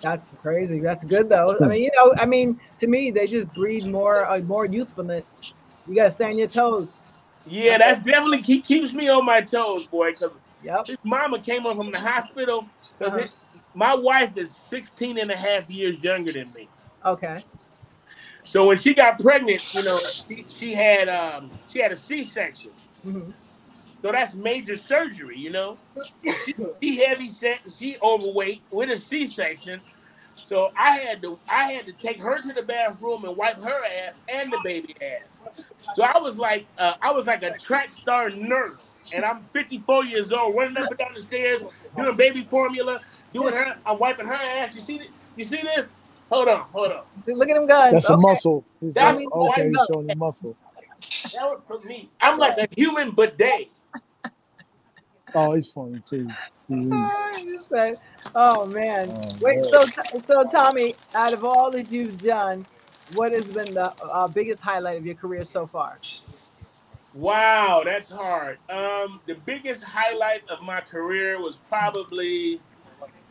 That's 0.02 0.30
crazy. 0.40 0.78
That's 0.80 1.04
good 1.04 1.28
though. 1.28 1.56
I 1.61 1.66
mean, 1.66 1.82
you 1.82 1.90
know, 1.96 2.14
I 2.18 2.24
mean, 2.24 2.61
to 2.78 2.86
me, 2.86 3.11
they 3.11 3.26
just 3.26 3.52
breed 3.54 3.84
more, 3.86 4.24
uh, 4.26 4.38
more 4.40 4.66
youthfulness. 4.66 5.46
You 5.88 5.96
gotta 5.96 6.11
stay 6.11 6.26
on 6.26 6.38
your 6.38 6.48
toes. 6.48 6.96
Yeah, 7.46 7.78
that's 7.78 7.98
definitely 8.04 8.42
keep, 8.42 8.64
keeps 8.64 8.92
me 8.92 9.09
on 9.09 9.24
my 9.24 9.40
toes, 9.40 9.86
boy. 9.86 10.12
Because 10.12 10.36
Yep. 10.62 10.86
his 10.88 10.98
mama 11.04 11.40
came 11.40 11.62
home 11.62 11.76
from 11.76 11.90
the 11.90 11.98
hospital. 12.00 12.64
'cause 12.98 13.09
Uh-huh. 13.09 13.18
his- 13.18 13.30
my 13.74 13.94
wife 13.94 14.36
is 14.36 14.54
16 14.54 15.18
and 15.18 15.30
a 15.30 15.36
half 15.36 15.70
years 15.70 15.96
younger 16.02 16.32
than 16.32 16.52
me. 16.52 16.68
Okay. 17.04 17.44
So 18.51 18.66
when 18.66 18.78
she 18.78 18.94
got 18.94 19.18
pregnant, 19.20 19.62
you 19.74 19.82
know, 19.84 19.99
she, 20.28 20.46
she 20.49 20.74
had 20.74 21.09
um 21.09 21.51
she 21.68 21.80
had 21.80 21.92
a 21.92 21.96
C-section. 21.96 22.72
Mhm. 23.07 23.34
So 24.03 24.12
that's 24.12 24.34
major 24.34 24.76
surgery, 24.76 25.38
you 25.38 25.51
know. 25.51 25.78
She, 26.44 26.55
she 26.80 26.96
heavy 27.05 27.28
set, 27.28 27.62
she 27.76 27.96
overweight 28.03 28.64
with 28.70 28.90
a 28.90 28.99
C-section. 28.99 29.82
So 30.46 30.70
I 30.78 30.92
had 30.99 31.20
to 31.22 31.40
I 31.49 31.72
had 31.72 31.86
to 31.86 31.92
take 31.92 32.20
her 32.20 32.40
to 32.40 32.53
the 32.53 32.62
bathroom 32.62 33.24
and 33.24 33.36
wipe 33.36 33.62
her 33.62 33.84
ass 33.84 34.14
and 34.28 34.53
the 34.53 34.59
baby 34.64 34.94
ass. 35.03 35.28
So 35.96 36.03
I 36.05 36.18
was 36.18 36.38
like 36.38 36.68
uh, 36.78 36.94
I 37.03 37.11
was 37.12 37.26
like 37.26 37.42
a 37.42 37.53
track 37.59 37.92
star 37.94 38.30
nurse, 38.30 38.96
and 39.12 39.24
I'm 39.24 39.49
54 39.53 40.05
years 40.07 40.32
old, 40.32 40.57
running 40.57 40.76
up 40.78 40.90
and 40.90 40.99
down 40.99 41.14
the 41.14 41.22
stairs, 41.22 41.62
doing 41.96 42.16
baby 42.16 42.46
formula, 42.51 43.01
doing 43.32 43.55
her, 43.55 43.76
I'm 43.86 43.99
wiping 43.99 44.26
her 44.26 44.34
ass. 44.34 44.70
You 44.74 44.82
see 44.82 44.99
this? 44.99 45.20
You 45.36 45.44
see 45.46 45.62
this? 45.62 45.88
Hold 46.30 46.48
on, 46.48 46.60
hold 46.72 46.92
on. 46.92 47.02
Look 47.26 47.48
at 47.48 47.54
them 47.54 47.66
guns. 47.66 47.92
That's 47.92 48.10
a 48.10 48.16
muscle. 48.16 48.64
He's 48.80 48.94
That's 48.94 49.18
like, 49.18 49.32
okay, 49.32 49.68
he's 49.68 49.84
showing 49.90 50.06
the 50.06 50.14
muscle. 50.14 50.56
That 51.34 51.44
was 51.44 51.60
for 51.66 51.80
me. 51.80 52.10
I'm 52.20 52.38
like 52.38 52.58
a 52.58 52.68
human 52.76 53.12
bidet. 53.12 53.68
Oh, 55.34 55.54
he's 55.54 55.70
funny 55.70 56.00
too. 56.08 56.28
He 56.68 56.74
is. 56.74 56.90
You 57.46 57.58
said- 57.60 57.98
Oh 58.34 58.66
man. 58.66 59.08
Oh, 59.10 59.36
Wait. 59.40 59.56
man. 59.56 59.64
So 59.72 60.18
so 60.26 60.44
Tommy, 60.44 60.94
out 61.14 61.32
of 61.32 61.44
all 61.44 61.70
that 61.70 61.90
you've 61.90 62.20
done, 62.22 62.66
what 63.14 63.32
has 63.32 63.44
been 63.44 63.72
the 63.74 63.92
uh, 64.04 64.28
biggest 64.28 64.60
highlight 64.60 64.98
of 64.98 65.06
your 65.06 65.14
career 65.14 65.44
so 65.44 65.66
far? 65.66 65.98
Wow, 67.14 67.82
that's 67.84 68.10
hard. 68.10 68.58
Um, 68.68 69.20
the 69.26 69.34
biggest 69.34 69.82
highlight 69.82 70.42
of 70.50 70.62
my 70.62 70.80
career 70.80 71.40
was 71.40 71.56
probably 71.56 72.60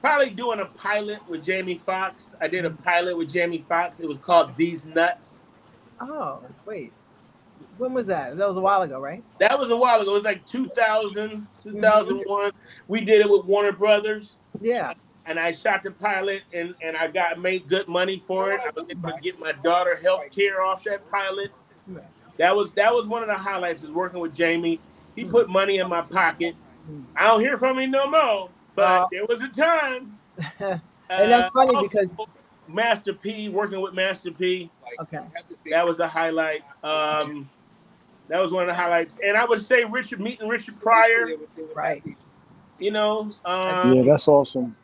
probably 0.02 0.30
doing 0.30 0.60
a 0.60 0.66
pilot 0.66 1.20
with 1.30 1.44
Jamie 1.44 1.82
Foxx. 1.86 2.36
I 2.42 2.48
did 2.48 2.66
a 2.66 2.72
pilot 2.72 3.18
with 3.18 3.30
Jamie 3.32 3.66
Foxx. 3.68 4.00
It 4.00 4.08
was 4.08 4.18
called 4.20 4.56
These 4.56 4.86
Nuts. 4.86 5.40
Oh 6.00 6.42
wait. 6.66 6.94
When 7.78 7.94
was 7.94 8.08
that? 8.08 8.38
That 8.38 8.48
was 8.48 8.58
a 8.58 8.62
while 8.62 8.82
ago, 8.84 9.00
right? 9.00 9.24
That 9.40 9.58
was 9.58 9.72
a 9.72 9.78
while 9.78 10.02
ago. 10.02 10.12
It 10.12 10.14
was 10.16 10.24
like 10.24 10.46
2000, 10.46 11.48
2001. 11.64 12.52
We 12.88 13.02
did 13.02 13.22
it 13.22 13.30
with 13.30 13.46
Warner 13.46 13.72
Brothers. 13.72 14.36
Yeah. 14.62 14.94
and 15.26 15.40
I 15.40 15.52
shot 15.52 15.84
the 15.84 15.92
pilot 15.92 16.44
and, 16.54 16.74
and 16.82 16.96
I 16.98 17.08
got 17.08 17.40
made 17.40 17.68
good 17.68 17.88
money 17.88 18.24
for 18.26 18.52
it. 18.54 18.62
I 18.66 18.70
was 18.76 18.86
able 18.90 19.12
to 19.12 19.22
get 19.22 19.40
my 19.40 19.52
daughter 19.64 19.96
health 19.96 20.24
care 20.36 20.62
off 20.64 20.84
that 20.86 21.10
pilot. 21.12 21.52
That 22.38 22.56
was 22.56 22.72
that 22.74 22.92
was 22.94 23.08
one 23.08 23.24
of 23.24 23.30
the 23.30 23.38
highlights 23.38 23.84
is 23.84 23.92
working 23.92 24.20
with 24.20 24.34
Jamie. 24.36 24.80
He 25.16 25.26
put 25.26 25.50
money 25.50 25.78
in 25.80 25.90
my 25.90 26.02
pocket. 26.02 26.56
I 27.16 27.26
don't 27.28 27.42
hear 27.42 27.58
from 27.58 27.80
him 27.80 27.92
no 27.92 28.10
more, 28.10 28.50
but 28.78 28.84
Uh, 29.02 29.08
there 29.12 29.26
was 29.26 29.42
a 29.42 29.50
time. 29.50 30.18
And 31.10 31.32
that's 31.32 31.48
Uh, 31.48 31.52
funny 31.54 31.76
also, 31.76 31.88
because- 31.90 32.18
Master 32.70 33.14
P, 33.14 33.48
working 33.48 33.80
with 33.80 33.94
Master 33.94 34.30
P, 34.30 34.70
Okay. 35.00 35.20
that 35.72 35.86
was 35.88 36.00
a 36.02 36.08
highlight. 36.08 36.64
Um, 36.84 37.50
that 38.28 38.40
was 38.40 38.52
one 38.52 38.64
of 38.64 38.68
the 38.68 38.74
highlights. 38.74 39.16
And 39.24 39.38
I 39.38 39.46
would 39.46 39.62
say 39.62 39.86
Richard 39.86 40.20
meeting 40.20 40.50
Richard 40.50 40.76
Pryor, 40.82 41.30
Right. 41.74 42.04
you 42.78 42.92
know. 42.92 43.30
Um, 43.46 43.94
Yeah, 43.94 44.04
that's 44.04 44.28
awesome. 44.28 44.76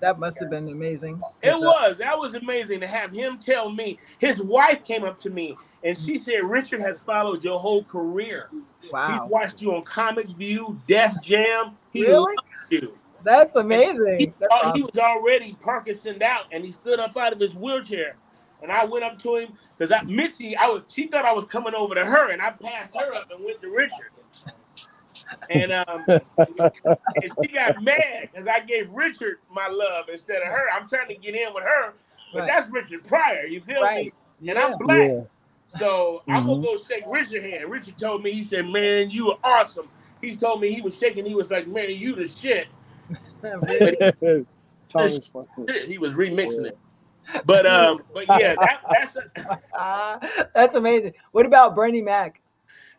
That 0.00 0.18
must 0.18 0.38
have 0.40 0.50
been 0.50 0.68
amazing. 0.68 1.18
It 1.42 1.58
was. 1.58 1.96
That 1.96 2.18
was 2.18 2.34
amazing 2.34 2.80
to 2.80 2.86
have 2.86 3.10
him 3.10 3.38
tell 3.38 3.70
me. 3.70 3.98
His 4.18 4.42
wife 4.42 4.84
came 4.84 5.02
up 5.04 5.18
to 5.20 5.30
me 5.30 5.56
and 5.82 5.96
she 5.96 6.18
said, 6.18 6.44
Richard 6.44 6.82
has 6.82 7.00
followed 7.00 7.42
your 7.42 7.58
whole 7.58 7.84
career. 7.84 8.50
Wow. 8.92 9.06
He's 9.22 9.30
watched 9.30 9.62
you 9.62 9.74
on 9.74 9.82
Comic 9.82 10.26
View, 10.26 10.78
Def 10.86 11.14
Jam. 11.22 11.78
He 11.90 12.04
Really? 12.06 12.34
Loved 12.72 12.84
you. 12.84 12.98
That's 13.24 13.56
He, 13.56 13.60
amazing. 13.60 14.34
That's 14.40 14.52
thought 14.52 14.76
he 14.76 14.82
was 14.82 14.98
already 14.98 15.56
Parkinsoned 15.60 16.22
out 16.22 16.44
and 16.52 16.64
he 16.64 16.72
stood 16.72 16.98
up 17.00 17.16
out 17.16 17.32
of 17.32 17.40
his 17.40 17.54
wheelchair. 17.54 18.16
And 18.62 18.70
I 18.70 18.84
went 18.84 19.04
up 19.04 19.18
to 19.20 19.36
him 19.36 19.58
because 19.76 19.92
I 19.92 20.02
Mitzi, 20.04 20.56
I 20.56 20.68
was 20.68 20.82
she 20.88 21.06
thought 21.08 21.24
I 21.24 21.32
was 21.32 21.44
coming 21.46 21.74
over 21.74 21.94
to 21.94 22.04
her 22.04 22.30
and 22.30 22.40
I 22.40 22.50
passed 22.50 22.94
her 22.96 23.14
up 23.14 23.30
and 23.30 23.44
went 23.44 23.60
to 23.62 23.70
Richard. 23.70 24.10
And 25.50 25.72
um 25.72 26.04
and 27.22 27.32
she 27.40 27.48
got 27.48 27.82
mad 27.82 28.28
because 28.30 28.46
I 28.46 28.60
gave 28.60 28.90
Richard 28.90 29.38
my 29.50 29.68
love 29.68 30.06
instead 30.10 30.42
of 30.42 30.48
her. 30.48 30.64
I'm 30.74 30.88
trying 30.88 31.08
to 31.08 31.14
get 31.14 31.34
in 31.34 31.52
with 31.54 31.64
her, 31.64 31.94
but 32.32 32.40
Right. 32.40 32.48
that's 32.48 32.70
Richard 32.70 33.04
Pryor. 33.06 33.46
You 33.46 33.60
feel 33.60 33.82
Right. 33.82 34.12
me? 34.40 34.50
And 34.50 34.58
I'm 34.58 34.78
black, 34.78 35.10
Yeah. 35.10 35.24
so 35.68 36.22
I'm 36.28 36.46
gonna 36.46 36.58
Mhm. 36.58 36.62
go 36.62 36.76
shake 36.76 37.04
Richard's 37.08 37.44
hand. 37.44 37.70
Richard 37.70 37.98
told 37.98 38.22
me 38.22 38.32
he 38.32 38.42
said, 38.42 38.66
"Man, 38.68 39.10
you 39.10 39.32
are 39.32 39.38
awesome." 39.44 39.88
He 40.22 40.34
told 40.34 40.60
me 40.60 40.72
he 40.72 40.80
was 40.80 40.96
shaking. 40.96 41.26
He 41.26 41.34
was 41.34 41.50
like, 41.50 41.66
"Man, 41.66 41.90
you 41.90 42.14
the 42.14 42.28
shit." 42.28 42.68
Tommy's 44.88 45.26
funny. 45.26 45.86
He 45.86 45.98
was 45.98 46.14
remixing 46.14 46.66
it. 46.66 46.78
But 47.44 47.66
um, 47.66 48.02
but 48.14 48.26
yeah, 48.28 48.54
that, 48.58 48.80
that's 48.90 49.16
a, 49.16 49.60
Ah, 49.74 50.18
that's 50.54 50.74
amazing. 50.74 51.14
What 51.32 51.46
about 51.46 51.74
Bernie 51.74 52.02
Mac? 52.02 52.40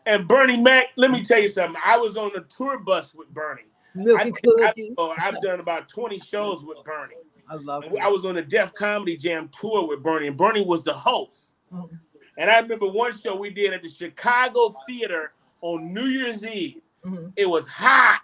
and 0.06 0.28
Bernie 0.28 0.60
Mac. 0.60 0.88
Let 0.96 1.10
me 1.10 1.22
tell 1.22 1.40
you 1.40 1.48
something. 1.48 1.80
I 1.84 1.96
was 1.96 2.16
on 2.16 2.30
the 2.34 2.42
tour 2.42 2.78
bus 2.78 3.14
with 3.14 3.32
Bernie. 3.32 3.62
I, 3.96 3.98
Milky 3.98 4.22
I, 4.22 4.30
Cookie. 4.30 4.94
oh, 4.98 5.14
I've 5.18 5.40
done 5.40 5.60
about 5.60 5.88
20 5.88 6.18
shows 6.18 6.64
with 6.64 6.78
Bernie. 6.84 7.14
I 7.48 7.54
love 7.54 7.84
And 7.84 7.98
I 7.98 8.08
was 8.08 8.24
on 8.24 8.34
the 8.34 8.42
Def 8.42 8.72
Comedy 8.74 9.16
Jam 9.16 9.48
tour 9.48 9.86
with 9.86 10.02
Bernie, 10.02 10.26
and 10.26 10.36
Bernie 10.36 10.64
was 10.64 10.82
the 10.82 10.94
host. 10.94 11.54
it. 11.72 11.98
And 12.36 12.50
I 12.50 12.58
remember 12.58 12.88
one 12.88 13.16
show 13.16 13.36
we 13.36 13.50
did 13.50 13.72
at 13.72 13.82
the 13.82 13.88
Chicago 13.88 14.74
Theater 14.86 15.32
on 15.60 15.92
New 15.92 16.06
Year's 16.06 16.44
Eve. 16.44 16.80
Mhm. 17.04 17.32
It 17.36 17.46
was 17.48 17.66
hot. 17.68 18.20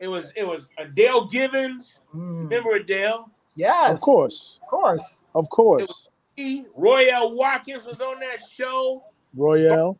It 0.00 0.08
was 0.08 0.32
it 0.36 0.46
was 0.46 0.68
Adele 0.78 1.26
Givens. 1.26 2.00
Mm. 2.14 2.44
Remember 2.50 2.72
Adele? 2.74 3.30
Yes. 3.56 3.92
Of 3.92 4.00
course. 4.00 4.60
Of 4.62 4.68
course. 4.68 5.24
Of 5.34 5.48
course. 5.48 6.10
Royale 6.76 7.32
Watkins 7.34 7.84
was 7.84 8.00
on 8.00 8.18
that 8.20 8.38
show. 8.48 9.04
Royale. 9.34 9.98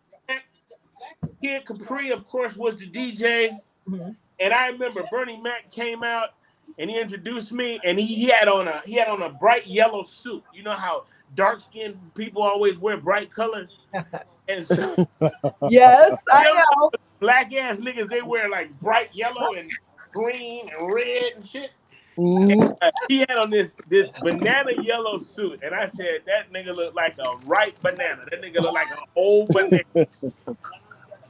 Kid 1.41 1.65
Capri, 1.67 2.11
of 2.11 2.27
course, 2.27 2.57
was 2.57 2.77
the 2.77 2.87
DJ. 2.87 3.57
Mhm. 3.89 4.17
And 4.41 4.53
I 4.55 4.69
remember 4.69 5.05
Bernie 5.11 5.41
Mac 5.41 5.71
came 5.71 6.03
out 6.03 6.31
and 6.79 6.91
he 6.91 6.99
introduced 6.99 7.53
me, 7.53 7.79
and 7.85 8.01
he, 8.01 8.07
he 8.07 8.27
had 8.27 8.49
on 8.49 8.67
a 8.69 8.81
he 8.85 8.95
had 8.95 9.09
on 9.09 9.23
a 9.23 9.29
bright 9.31 9.67
yellow 9.67 10.03
suit. 10.05 10.43
You 10.53 10.63
know 10.63 10.73
how 10.73 11.05
dark 11.35 11.61
skinned 11.61 11.99
people 12.15 12.43
always 12.43 12.79
wear 12.79 12.97
bright 12.97 13.31
colors, 13.31 13.81
and 14.49 14.67
so 14.67 15.09
Yes, 15.71 16.23
I 16.31 16.45
know. 16.53 16.91
black 17.21 17.53
ass 17.55 17.81
niggas 17.81 18.09
they 18.09 18.23
wear 18.23 18.49
like 18.49 18.79
bright 18.81 19.11
yellow 19.15 19.55
and 19.55 19.71
green 20.13 20.69
and 20.77 20.95
red 20.95 21.33
and 21.37 21.47
shit. 21.47 21.71
Mhm. 22.17 22.77
Uh, 22.81 22.91
he 23.09 23.21
had 23.21 23.33
on 23.33 23.51
this 23.51 23.71
this 23.89 24.13
banana 24.21 24.71
yellow 24.83 25.19
suit, 25.19 25.61
and 25.65 25.75
I 25.75 25.87
said 25.87 26.21
that 26.27 26.53
nigga 26.53 26.75
looked 26.75 26.95
like 26.95 27.17
a 27.19 27.25
ripe 27.47 27.81
banana. 27.81 28.25
That 28.31 28.41
nigga 28.41 28.61
looked 28.61 28.75
like 28.75 28.91
an 28.91 28.99
old 29.17 29.49
banana. 29.49 30.07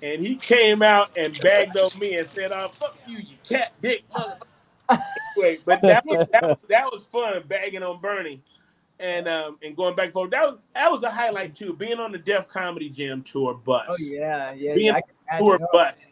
and 0.02 0.26
he 0.26 0.36
came 0.36 0.82
out 0.82 1.16
and 1.16 1.38
bagged 1.40 1.78
on 1.78 1.90
me 1.98 2.16
and 2.18 2.28
said, 2.28 2.52
"Oh 2.54 2.68
fuck 2.68 2.98
you, 3.06 3.18
you 3.18 3.36
cat 3.48 3.74
dick." 3.80 4.04
mother-" 4.12 4.36
anyway, 5.36 5.58
but 5.64 5.80
that 5.82 6.04
was, 6.04 6.26
that 6.32 6.42
was 6.42 6.56
that 6.68 6.92
was 6.92 7.02
fun 7.04 7.42
bagging 7.48 7.82
on 7.82 8.00
Bernie, 8.00 8.42
and 9.00 9.26
um 9.28 9.58
and 9.62 9.76
going 9.76 9.94
back 9.96 10.06
and 10.06 10.12
forth. 10.14 10.30
That 10.30 10.44
was 10.44 10.58
that 10.74 10.90
was 10.92 11.02
a 11.02 11.10
highlight 11.10 11.54
too. 11.54 11.72
Being 11.74 11.98
on 11.98 12.12
the 12.12 12.18
Def 12.18 12.48
Comedy 12.48 12.88
Jam 12.90 13.22
tour 13.22 13.54
bus 13.54 13.86
Oh 13.88 13.96
yeah, 13.98 14.52
yeah, 14.52 14.74
Being 14.74 14.86
yeah. 14.86 14.94
I 14.94 15.00
can 15.32 15.44
tour 15.44 15.56
imagine. 15.56 15.68
bus. 15.72 16.08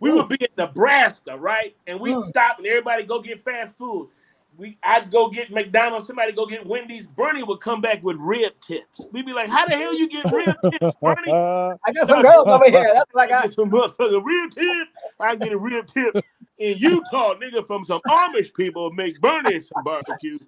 We 0.00 0.10
would 0.12 0.28
be 0.28 0.36
in 0.40 0.48
Nebraska, 0.58 1.36
right? 1.38 1.74
And 1.86 1.98
we'd 1.98 2.14
Mm. 2.14 2.26
stop 2.28 2.58
and 2.58 2.66
everybody 2.66 3.04
go 3.04 3.20
get 3.22 3.42
fast 3.42 3.78
food. 3.78 4.10
We 4.58 4.78
I'd 4.82 5.10
go 5.10 5.28
get 5.30 5.50
McDonald's, 5.50 6.06
somebody 6.06 6.32
go 6.32 6.46
get 6.46 6.66
Wendy's. 6.66 7.06
Bernie 7.06 7.42
would 7.42 7.60
come 7.60 7.80
back 7.82 8.02
with 8.02 8.16
rib 8.18 8.52
tips. 8.60 9.06
We'd 9.12 9.26
be 9.26 9.32
like, 9.34 9.48
How 9.50 9.66
the 9.66 9.74
hell 9.74 9.94
you 9.94 10.08
get 10.08 10.30
rib 10.30 10.56
tips, 10.70 10.96
Bernie? 11.02 11.32
I 11.32 11.92
got 11.94 12.08
some 12.08 12.22
girls 12.22 12.46
over 12.46 12.64
here. 12.70 12.90
That's 12.94 13.12
what 13.12 13.22
I 13.22 13.24
I 13.24 13.28
got. 13.28 13.44
get 13.44 13.54
some 13.54 13.70
motherfucking 13.70 14.24
rib 14.24 14.50
tip. 14.50 14.88
I 15.20 15.36
get 15.36 15.52
a 15.52 15.58
rib 15.58 15.86
tip 15.86 16.16
in 16.58 16.76
Utah, 16.78 17.34
nigga, 17.34 17.66
from 17.66 17.84
some 17.84 18.00
Amish 18.06 18.54
people 18.54 18.90
make 18.92 19.20
Bernie 19.20 19.60
some 19.60 19.82
barbecue. 19.84 20.38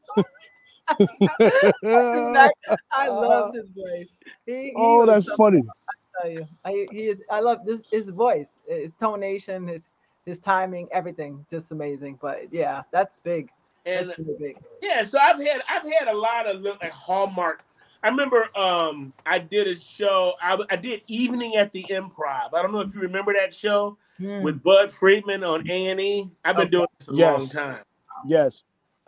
Exactly. 1.01 2.77
I 2.93 3.09
love 3.09 3.55
his 3.55 3.69
voice. 3.71 4.17
He, 4.47 4.53
he 4.55 4.73
oh, 4.77 5.01
was 5.01 5.09
that's 5.09 5.27
something, 5.27 5.47
funny. 5.47 5.63
I 5.89 6.23
tell 6.23 6.31
you. 6.31 6.49
I, 6.65 6.89
he 6.91 7.09
is. 7.09 7.19
I 7.31 7.41
love 7.41 7.61
this. 7.65 7.83
His 7.91 8.11
voice, 8.11 8.59
his 8.67 8.97
tonation, 8.97 9.69
his 9.69 9.93
his 10.27 10.39
timing, 10.39 10.89
everything, 10.93 11.45
just 11.51 11.73
amazing. 11.73 12.19
But 12.21 12.53
yeah, 12.53 12.83
that's 12.93 13.21
big. 13.21 13.51
And 13.87 14.09
That's 14.09 14.19
really 14.19 14.35
big. 14.39 14.57
Yeah, 14.83 15.03
so 15.03 15.19
I've 15.19 15.41
had 15.41 15.63
I've 15.69 15.83
had 15.83 16.09
a 16.09 16.17
lot 16.17 16.47
of 16.47 16.61
like 16.63 16.93
Hallmark. 16.93 17.63
I 18.03 18.09
remember 18.09 18.47
um 18.57 19.13
I 19.27 19.39
did 19.39 19.67
a 19.67 19.79
show. 19.79 20.35
I, 20.43 20.59
I 20.71 20.77
did 20.77 21.03
Evening 21.09 21.57
at 21.57 21.73
the 21.73 21.85
Improv. 21.91 22.55
I 22.55 22.63
don't 22.63 22.73
know 22.73 22.81
if 22.81 22.95
you 22.95 23.01
remember 23.01 23.33
that 23.35 23.55
show 23.55 23.97
Hmm. 24.19 24.43
with 24.43 24.63
Budd 24.63 24.95
Friedman 24.95 25.45
on 25.45 25.69
A 25.71 25.87
and 25.89 26.01
E. 26.01 26.31
I've 26.45 26.57
been 26.57 26.65
Okay. 26.65 26.71
doing 26.71 26.87
this 26.99 27.09
a 27.09 27.13
Yes. 27.13 27.55
long 27.55 27.67
time, 27.67 27.85
Yes. 28.27 28.65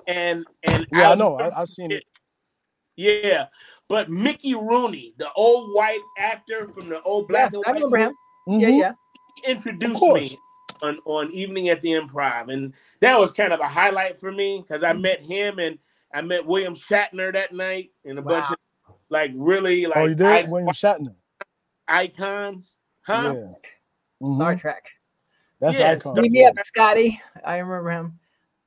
And 0.07 0.45
and 0.65 0.87
Yeah, 0.93 1.07
I 1.07 1.11
was- 1.11 1.19
know. 1.19 1.39
I, 1.39 1.61
I've 1.63 1.69
seen 1.69 1.91
it. 1.91 2.05
Yeah, 2.97 3.47
but 3.89 4.09
Mickey 4.11 4.55
Rooney, 4.55 5.15
the 5.19 5.33
old 5.33 5.75
white 5.75 6.01
actor 6.19 6.69
from 6.69 6.89
the 6.89 7.01
old 7.03 7.29
black 7.29 7.53
Yes, 7.53 7.55
and 7.55 7.65
I 7.67 7.71
remember 7.73 7.97
him. 7.99 8.15
Yeah, 8.47 8.69
Mhm. 8.69 8.79
yeah. 8.81 8.93
he 9.45 9.51
introduced 9.51 10.03
me. 10.03 10.39
on 10.83 10.99
on 11.05 11.31
Evening 11.33 11.69
at 11.69 11.81
the 11.83 11.91
Improv, 11.93 12.51
and 12.53 12.73
that 13.01 13.19
was 13.19 13.31
kind 13.33 13.53
of 13.53 13.61
a 13.61 13.67
highlight 13.69 14.19
for 14.19 14.33
me 14.33 14.63
because 14.63 14.83
I 14.83 14.93
met 14.95 15.21
him 15.21 15.59
and 15.59 15.79
I 16.15 16.23
met 16.23 16.47
William 16.47 16.75
Shatner 16.75 17.33
that 17.35 17.53
night 17.53 17.91
and 18.07 18.19
a 18.19 18.23
bunch 18.23 18.47
of 18.51 18.57
like 19.11 19.31
really 19.35 19.85
like 19.87 19.97
oh, 19.99 20.07
you 20.07 20.15
did? 20.15 20.27
i- 20.27 20.43
William 20.49 20.69
Shatner. 20.71 21.15
icons, 21.87 22.77
huh? 23.03 23.35
Yeah. 23.37 23.53
Mhm. 24.27 24.37
Star 24.37 24.57
Trek. 24.57 24.89
That's 25.61 25.79
Yes. 25.79 26.01
icon. 26.01 26.15
Beat 26.15 26.31
me 26.33 26.47
up, 26.47 26.55
Scotty. 26.59 27.21
I 27.45 27.59
remember 27.59 27.91
him. 27.91 28.19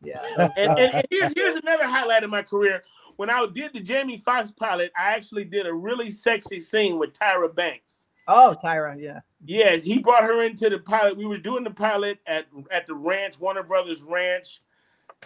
Yeah. 0.03 0.21
And, 0.37 0.51
and, 0.57 0.79
and 0.79 1.07
here's 1.09 1.33
here's 1.35 1.55
another 1.55 1.85
highlight 1.87 2.23
of 2.23 2.29
my 2.29 2.41
career. 2.41 2.83
When 3.15 3.29
I 3.29 3.45
did 3.45 3.73
the 3.73 3.79
Jamie 3.79 4.17
Foxx 4.17 4.51
pilot, 4.51 4.91
I 4.97 5.13
actually 5.13 5.45
did 5.45 5.67
a 5.67 5.73
really 5.73 6.11
sexy 6.11 6.59
scene 6.59 6.97
with 6.97 7.13
Tyra 7.13 7.53
Banks. 7.53 8.07
Oh, 8.27 8.55
Tyra. 8.61 8.99
Yeah. 8.99 9.19
Yeah, 9.45 9.75
he 9.75 9.99
brought 9.99 10.23
her 10.23 10.43
into 10.43 10.69
the 10.69 10.79
pilot. 10.79 11.17
We 11.17 11.25
were 11.25 11.37
doing 11.37 11.63
the 11.63 11.71
pilot 11.71 12.19
at 12.25 12.45
at 12.71 12.87
the 12.87 12.95
ranch, 12.95 13.39
Warner 13.39 13.63
Brothers 13.63 14.01
Ranch, 14.01 14.61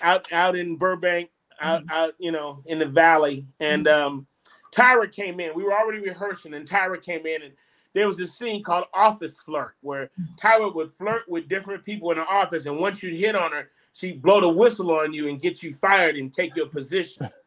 out 0.01 0.31
out 0.33 0.55
in 0.55 0.75
Burbank, 0.75 1.29
out 1.61 1.81
mm-hmm. 1.81 1.91
out 1.91 2.15
you 2.17 2.31
know 2.31 2.63
in 2.65 2.79
the 2.79 2.87
valley. 2.87 3.45
And 3.59 3.85
mm-hmm. 3.85 4.07
um, 4.07 4.27
Tyra 4.75 5.11
came 5.11 5.39
in. 5.39 5.53
We 5.55 5.63
were 5.63 5.73
already 5.73 5.99
rehearsing, 5.99 6.55
and 6.55 6.67
Tyra 6.67 7.01
came 7.01 7.25
in, 7.27 7.43
and 7.43 7.53
there 7.93 8.07
was 8.07 8.17
this 8.17 8.33
scene 8.33 8.63
called 8.63 8.85
Office 8.93 9.37
Flirt, 9.39 9.75
where 9.81 10.09
mm. 10.19 10.37
Tyra 10.37 10.73
would 10.73 10.93
flirt 10.93 11.23
with 11.27 11.47
different 11.47 11.83
people 11.83 12.11
in 12.11 12.17
the 12.17 12.25
office, 12.25 12.65
and 12.65 12.79
once 12.79 13.01
you'd 13.01 13.15
hit 13.15 13.35
on 13.35 13.51
her, 13.51 13.69
she'd 13.97 14.21
blow 14.21 14.39
the 14.39 14.47
whistle 14.49 14.91
on 14.91 15.11
you 15.13 15.27
and 15.27 15.41
get 15.41 15.63
you 15.63 15.73
fired 15.73 16.15
and 16.15 16.31
take 16.31 16.55
your 16.55 16.67
position. 16.67 17.27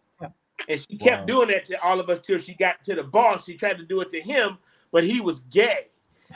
And 0.69 0.79
she 0.79 0.99
kept 0.99 1.21
Wow. 1.23 1.27
doing 1.27 1.49
that 1.49 1.65
to 1.65 1.83
all 1.83 2.01
of 2.01 2.11
us 2.11 2.21
till 2.21 2.37
she 2.39 2.53
got 2.53 2.85
to 2.85 2.95
the 2.95 3.03
boss. 3.03 3.47
She 3.47 3.57
tried 3.57 3.79
to 3.79 3.85
do 3.85 4.03
it 4.03 4.11
to 4.11 4.21
him, 4.21 4.59
but 4.93 5.05
he 5.05 5.23
was 5.23 5.41
gay. 5.41 5.87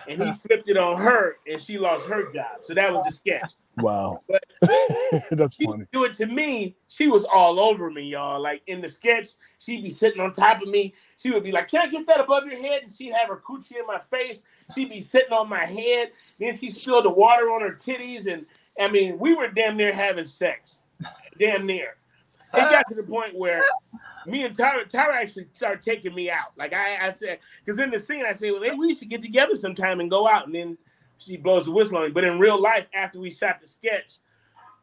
And 0.09 0.21
he 0.21 0.33
flipped 0.49 0.67
it 0.67 0.79
on 0.79 0.99
her 0.99 1.35
and 1.47 1.63
she 1.63 1.77
lost 1.77 2.07
her 2.07 2.33
job. 2.33 2.63
So 2.63 2.73
that 2.73 2.91
was 2.91 3.05
the 3.05 3.13
sketch. 3.13 3.53
Wow. 3.77 4.23
But- 4.29 4.43
That's 5.31 5.57
She 5.57 5.67
funny. 5.67 5.85
do 5.93 6.05
it 6.05 6.15
to 6.15 6.27
me. 6.27 6.75
She 6.89 7.07
was 7.07 7.25
all 7.27 7.61
over 7.61 7.91
me, 7.91 8.03
y'all. 8.05 8.41
Like 8.41 8.63
in 8.67 8.81
the 8.81 8.89
sketch, 8.89 9.29
she'd 9.59 9.83
be 9.83 9.91
sitting 9.91 10.23
on 10.23 10.33
top 10.33 10.63
of 10.63 10.69
me. 10.69 10.95
She 11.19 11.31
would 11.31 11.45
be 11.45 11.53
like, 11.53 11.69
Can 11.69 11.83
I 11.83 11.87
get 11.89 12.07
that 12.07 12.21
above 12.21 12.47
your 12.47 12.57
head? 12.59 12.85
And 12.85 12.91
she'd 12.93 13.13
have 13.13 13.29
her 13.29 13.43
coochie 13.47 13.79
in 13.79 13.87
my 13.87 13.99
face. 13.99 14.41
She'd 14.75 14.89
be 14.89 15.03
sitting 15.03 15.35
on 15.35 15.51
my 15.51 15.67
head. 15.67 16.13
Then 16.39 16.59
she 16.59 16.71
spilled 16.71 17.05
the 17.05 17.11
water 17.11 17.53
on 17.53 17.61
her 17.61 17.75
titties. 17.75 18.27
And 18.27 18.49
I 18.81 18.91
mean, 18.91 19.19
we 19.19 19.35
were 19.35 19.49
damn 19.49 19.77
near 19.77 19.93
having 19.93 20.27
sex. 20.27 20.81
Damn 21.39 21.67
near. 21.67 21.97
It 22.53 22.71
got 22.71 22.87
to 22.89 22.95
the 22.95 23.03
point 23.03 23.35
where 23.35 23.63
me 24.27 24.45
and 24.45 24.57
Tyra, 24.57 24.89
Tyra 24.91 25.15
actually 25.15 25.47
started 25.53 25.83
taking 25.83 26.15
me 26.15 26.31
out. 26.31 26.53
Like 26.57 26.73
I, 26.73 27.07
I 27.07 27.11
said, 27.11 27.39
because 27.65 27.81
in 27.81 27.91
the 27.91 27.99
scene 27.99 28.25
I 28.27 28.33
say, 28.33 28.51
well, 28.51 28.61
maybe 28.61 28.77
we 28.77 28.95
should 28.95 29.09
get 29.09 29.23
together 29.23 29.57
sometime 29.57 30.01
and 30.01 30.11
go 30.11 30.29
out. 30.29 30.47
And 30.47 30.55
then 30.55 30.79
she 31.19 31.37
blows 31.37 31.67
the 31.67 31.73
whistle 31.73 31.99
on 31.99 32.05
me. 32.05 32.11
But 32.11 32.25
in 32.25 32.39
real 32.39 32.61
life, 32.61 32.87
after 32.95 33.19
we 33.19 33.31
shot 33.31 33.61
the 33.61 33.67
sketch, 33.67 34.19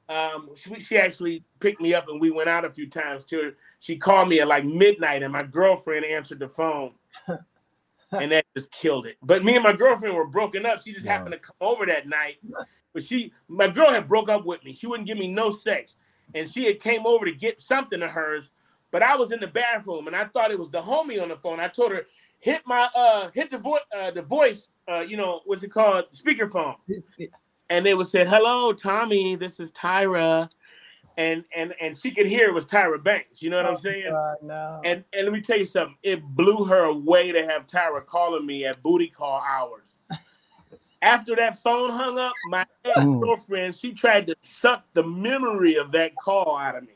um, 0.10 0.50
she, 0.56 0.80
she 0.80 0.98
actually 0.98 1.44
picked 1.60 1.80
me 1.80 1.94
up 1.94 2.10
and 2.10 2.20
we 2.20 2.32
went 2.32 2.50
out 2.50 2.66
a 2.66 2.70
few 2.70 2.90
times 2.90 3.24
too. 3.24 3.54
She 3.80 3.98
called 3.98 4.28
me 4.28 4.40
at 4.42 4.48
like 4.48 4.66
midnight 4.66 5.24
and 5.24 5.32
my 5.32 5.44
girlfriend 5.44 6.06
answered 6.06 6.40
the 6.40 6.50
phone. 6.50 6.94
and 8.12 8.32
that 8.32 8.46
just 8.58 8.72
killed 8.72 9.06
it. 9.06 9.18
But 9.22 9.44
me 9.44 9.56
and 9.56 9.64
my 9.64 9.74
girlfriend 9.74 10.16
were 10.16 10.28
broken 10.28 10.66
up. 10.66 10.82
She 10.82 10.94
just 10.94 11.06
Wow. 11.06 11.14
happened 11.14 11.34
to 11.34 11.40
come 11.40 11.56
over 11.62 11.86
that 11.86 12.08
night. 12.08 12.38
But 12.94 13.04
she, 13.04 13.32
my 13.48 13.68
girl 13.68 13.92
had 13.92 14.08
broke 14.08 14.30
up 14.30 14.46
with 14.46 14.64
me. 14.64 14.74
She 14.74 14.88
wouldn't 14.88 15.08
give 15.08 15.18
me 15.18 15.28
no 15.28 15.50
sex. 15.50 15.96
And 16.36 16.48
she 16.50 16.66
had 16.66 16.80
came 16.80 17.06
over 17.06 17.26
to 17.26 17.32
get 17.32 17.62
something 17.62 18.02
of 18.02 18.12
hers. 18.12 18.50
But 18.92 19.04
I 19.04 19.16
was 19.16 19.32
in 19.32 19.40
the 19.40 19.48
bathroom 19.48 20.08
and 20.08 20.16
I 20.16 20.26
thought 20.26 20.52
it 20.52 20.60
was 20.60 20.70
the 20.70 20.82
homie 20.82 21.22
on 21.22 21.30
the 21.30 21.38
phone. 21.38 21.60
I 21.60 21.70
told 21.70 21.92
her, 21.92 22.06
hit 22.40 22.62
my 22.66 22.90
uh 22.96 23.30
hit 23.34 23.50
the 23.52 23.58
voice 23.58 23.82
uh 23.98 24.12
the 24.12 24.22
voice, 24.22 24.70
uh, 24.92 25.06
you 25.08 25.16
know, 25.16 25.42
what's 25.46 25.64
it 25.64 25.72
called? 25.72 26.06
Speakerphone 26.12 26.76
and 27.72 27.86
they 27.86 27.94
would 27.94 28.08
say, 28.08 28.26
"Hello, 28.26 28.74
Tommy. 28.74 29.36
This 29.36 29.60
is 29.60 29.70
Tyra," 29.72 30.48
and 31.18 31.46
and 31.56 31.74
and 31.80 31.98
she 31.98 32.12
could 32.12 32.28
hear 32.28 32.50
it 32.50 32.54
was 32.54 32.66
Tyra 32.66 33.02
Banks. 33.02 33.42
You 33.42 33.50
know 33.50 33.58
what 33.58 33.66
I'm 33.66 33.78
saying? 33.78 34.14
Uh, 34.14 34.34
no. 34.44 34.82
And 34.84 35.04
and 35.14 35.24
let 35.24 35.32
me 35.32 35.42
tell 35.42 35.58
you 35.58 35.66
something. 35.66 35.96
It 36.04 36.22
blew 36.22 36.66
her 36.66 36.86
away 36.86 37.32
to 37.32 37.48
have 37.48 37.68
Tyra 37.68 38.06
calling 38.06 38.46
me 38.46 38.66
at 38.66 38.84
booty 38.84 39.08
call 39.08 39.42
hours. 39.42 39.91
After 41.02 41.36
that 41.36 41.62
phone 41.64 41.90
hung 41.90 42.20
up, 42.20 42.34
my 42.50 42.66
ex 42.86 43.00
girlfriend 43.00 43.76
she 43.76 43.92
tried 43.92 44.28
to 44.28 44.36
suck 44.42 44.84
the 44.94 45.04
memory 45.04 45.76
of 45.76 45.92
that 45.94 46.16
call 46.16 46.58
out 46.58 46.76
of 46.76 46.84
me. 46.84 46.94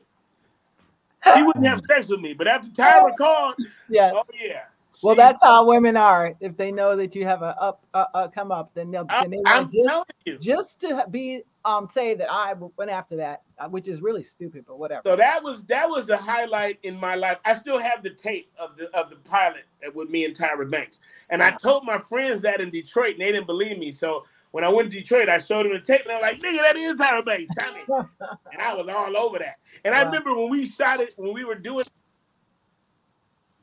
She 1.33 1.41
wouldn't 1.41 1.65
have 1.65 1.81
sex 1.81 2.07
with 2.07 2.21
me, 2.21 2.33
but 2.33 2.47
after 2.47 2.69
Tyra 2.69 3.15
called, 3.15 3.55
yes. 3.89 4.13
oh 4.15 4.23
yeah. 4.39 4.65
well, 5.01 5.15
that's 5.15 5.41
how 5.41 5.65
women 5.65 5.97
are. 5.97 6.35
If 6.39 6.55
they 6.55 6.71
know 6.71 6.95
that 6.95 7.15
you 7.15 7.25
have 7.25 7.41
a 7.41 7.59
up, 7.59 7.83
uh, 7.95 8.05
uh, 8.13 8.27
come 8.27 8.51
up, 8.51 8.71
then 8.75 8.91
they'll. 8.91 9.05
Then 9.05 9.31
they 9.31 9.41
I'm 9.43 9.63
want 9.63 9.71
just, 9.71 9.87
telling 9.87 10.05
you. 10.25 10.37
just 10.37 10.81
to 10.81 11.05
be 11.09 11.41
um 11.63 11.87
say 11.87 12.13
that 12.13 12.31
I 12.31 12.53
went 12.77 12.91
after 12.91 13.15
that, 13.17 13.41
which 13.69 13.87
is 13.87 14.01
really 14.01 14.23
stupid, 14.23 14.65
but 14.67 14.77
whatever. 14.79 15.01
So 15.05 15.15
that 15.15 15.43
was 15.43 15.63
that 15.65 15.89
was 15.89 16.09
a 16.09 16.17
highlight 16.17 16.79
in 16.83 16.99
my 16.99 17.15
life. 17.15 17.37
I 17.45 17.53
still 17.53 17.79
have 17.79 18.03
the 18.03 18.09
tape 18.09 18.51
of 18.57 18.75
the 18.77 18.89
of 18.97 19.09
the 19.09 19.15
pilot 19.17 19.63
with 19.93 20.09
me 20.09 20.25
and 20.25 20.35
Tyra 20.35 20.69
Banks, 20.69 20.99
and 21.29 21.41
I 21.41 21.51
told 21.51 21.85
my 21.85 21.97
friends 21.99 22.41
that 22.41 22.59
in 22.61 22.69
Detroit, 22.69 23.13
and 23.13 23.21
they 23.21 23.31
didn't 23.31 23.47
believe 23.47 23.77
me. 23.77 23.93
So 23.93 24.25
when 24.51 24.63
I 24.63 24.69
went 24.69 24.91
to 24.91 24.97
Detroit, 24.99 25.29
I 25.29 25.37
showed 25.37 25.65
them 25.65 25.73
the 25.73 25.79
tape, 25.79 26.01
and 26.07 26.09
they're 26.17 26.21
like, 26.21 26.39
"Nigga, 26.39 26.57
that 26.59 26.75
is 26.75 26.93
Tyra 26.95 27.25
Banks, 27.25 27.47
Tommy," 27.59 27.81
and 28.51 28.61
I 28.61 28.73
was 28.73 28.87
all 28.89 29.17
over 29.17 29.39
that. 29.39 29.55
And 29.83 29.93
I 29.95 30.01
remember 30.01 30.35
when 30.35 30.49
we 30.49 30.65
shot 30.65 30.99
it, 30.99 31.13
when 31.17 31.33
we 31.33 31.45
were 31.45 31.55
doing. 31.55 31.85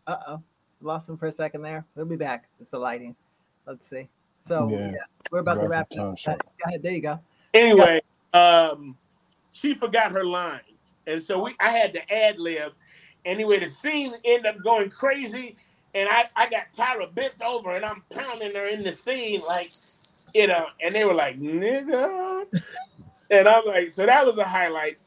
Uh 0.06 0.16
oh, 0.28 0.42
lost 0.80 1.08
him 1.08 1.16
for 1.16 1.26
a 1.26 1.32
second 1.32 1.62
there. 1.62 1.84
We'll 1.94 2.06
be 2.06 2.16
back. 2.16 2.48
It's 2.60 2.70
the 2.70 2.78
lighting. 2.78 3.14
Let's 3.66 3.86
see. 3.86 4.08
So 4.36 4.68
Yeah. 4.70 4.90
yeah, 4.90 4.94
we're 5.30 5.38
about 5.38 5.60
to 5.60 5.68
wrap 5.68 5.88
time 5.90 6.14
it. 6.14 6.18
short. 6.18 6.40
Go 6.58 6.68
ahead. 6.68 6.82
There 6.82 6.92
you 6.92 7.00
go. 7.00 7.20
Anyway, 7.54 8.00
um, 8.32 8.96
she 9.52 9.74
forgot 9.74 10.12
her 10.12 10.24
line, 10.24 10.60
and 11.06 11.22
so 11.22 11.42
we 11.42 11.54
I 11.60 11.70
had 11.70 11.92
to 11.94 12.12
ad 12.12 12.38
lib. 12.38 12.72
Anyway, 13.24 13.60
the 13.60 13.68
scene 13.68 14.14
ended 14.24 14.46
up 14.46 14.62
going 14.64 14.90
crazy, 14.90 15.56
and 15.94 16.08
I 16.08 16.28
I 16.34 16.48
got 16.48 16.72
Tyra 16.76 17.12
bent 17.14 17.40
over, 17.42 17.72
and 17.72 17.84
I'm 17.84 18.02
pounding 18.10 18.54
her 18.54 18.66
in 18.66 18.82
the 18.82 18.92
scene 18.92 19.40
like, 19.48 19.70
you 20.34 20.46
know, 20.46 20.66
and 20.84 20.94
they 20.94 21.04
were 21.04 21.14
like, 21.14 21.40
nigga, 21.40 22.46
and 23.30 23.48
I'm 23.48 23.64
like, 23.64 23.90
so 23.90 24.06
that 24.06 24.26
was 24.26 24.38
a 24.38 24.44
highlight. 24.44 24.98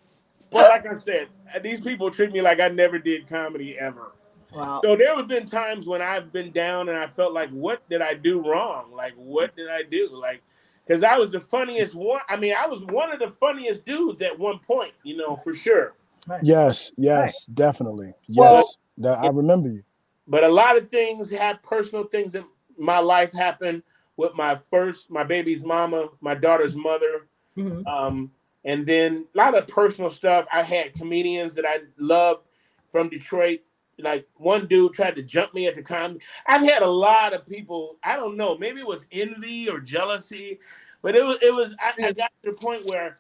But 0.52 0.70
like 0.70 0.86
I 0.86 0.94
said, 0.94 1.28
these 1.62 1.82
people 1.82 2.10
treat 2.12 2.32
me 2.32 2.42
like 2.42 2.60
I 2.60 2.70
never 2.70 2.98
did 2.98 3.28
comedy 3.28 3.78
ever. 3.78 4.14
Wow. 4.54 4.80
So 4.82 4.96
there 4.96 5.16
have 5.18 5.28
been 5.28 5.46
times 5.46 5.86
when 5.86 6.02
I've 6.02 6.32
been 6.32 6.52
down 6.52 6.88
and 6.88 6.98
I 6.98 7.08
felt 7.08 7.34
like, 7.34 7.50
what 7.50 7.88
did 7.90 8.02
I 8.02 8.14
do 8.14 8.40
wrong? 8.40 8.94
Like, 8.96 9.14
what 9.16 9.54
did 9.58 9.70
I 9.70 9.84
do? 9.84 10.10
Like, 10.14 10.42
because 10.86 11.04
I 11.04 11.18
was 11.18 11.32
the 11.32 11.40
funniest 11.40 11.96
one. 11.96 12.22
I 12.30 12.36
mean, 12.36 12.54
I 12.58 12.68
was 12.68 12.82
one 12.86 13.12
of 13.12 13.20
the 13.20 13.32
funniest 13.40 13.86
dudes 13.86 14.22
at 14.22 14.38
one 14.38 14.60
point, 14.60 14.94
you 15.04 15.18
know, 15.18 15.36
for 15.38 15.54
sure. 15.56 15.94
Yes, 16.44 16.92
yes, 16.98 17.46
definitely. 17.48 18.14
Well- 18.36 18.56
Yes. 18.56 18.78
that, 18.98 19.20
I 19.20 19.28
remember 19.28 19.70
you. 19.70 19.84
But 20.28 20.44
a 20.44 20.48
lot 20.50 20.76
of 20.78 20.90
things 20.90 21.30
have 21.32 21.62
personal 21.62 22.06
things 22.06 22.34
in 22.36 22.46
my 22.78 22.98
life 23.00 23.32
happened 23.32 23.84
with 24.18 24.34
my 24.34 24.58
first, 24.72 25.12
my 25.12 25.24
baby's 25.24 25.64
mama, 25.64 26.08
my 26.22 26.34
daughter's 26.34 26.76
mother, 26.76 27.28
Mhm. 27.58 27.86
um, 27.86 28.32
and 28.64 28.86
then 28.88 29.26
a 29.36 29.38
lot 29.38 29.56
of 29.56 29.68
personal 29.68 30.10
stuff. 30.10 30.48
I 30.52 30.64
had 30.64 30.94
comedians 30.96 31.54
that 31.56 31.66
I 31.66 31.82
loved 31.98 32.42
from 32.92 33.10
Detroit. 33.10 33.60
Like 34.00 34.28
one 34.36 34.68
dude 34.68 34.94
tried 34.94 35.16
to 35.16 35.24
jump 35.24 35.54
me 35.54 35.68
at 35.68 35.76
the 35.76 35.82
comedy. 35.82 36.20
I've 36.48 36.64
had 36.64 36.82
a 36.82 36.90
lot 36.90 37.34
of 37.34 37.48
people. 37.48 37.98
I 38.04 38.16
don't 38.18 38.36
know. 38.36 38.58
Maybe 38.58 38.82
it 38.82 38.88
was 38.88 39.06
envy 39.12 39.70
or 39.70 39.80
jealousy, 39.80 40.60
but 41.02 41.16
it 41.16 41.24
was. 41.26 41.38
It 41.42 41.54
was. 41.54 41.74
I, 41.80 42.08
I 42.08 42.12
got 42.12 42.32
to 42.44 42.52
the 42.52 42.54
point 42.54 42.82
where 42.88 43.18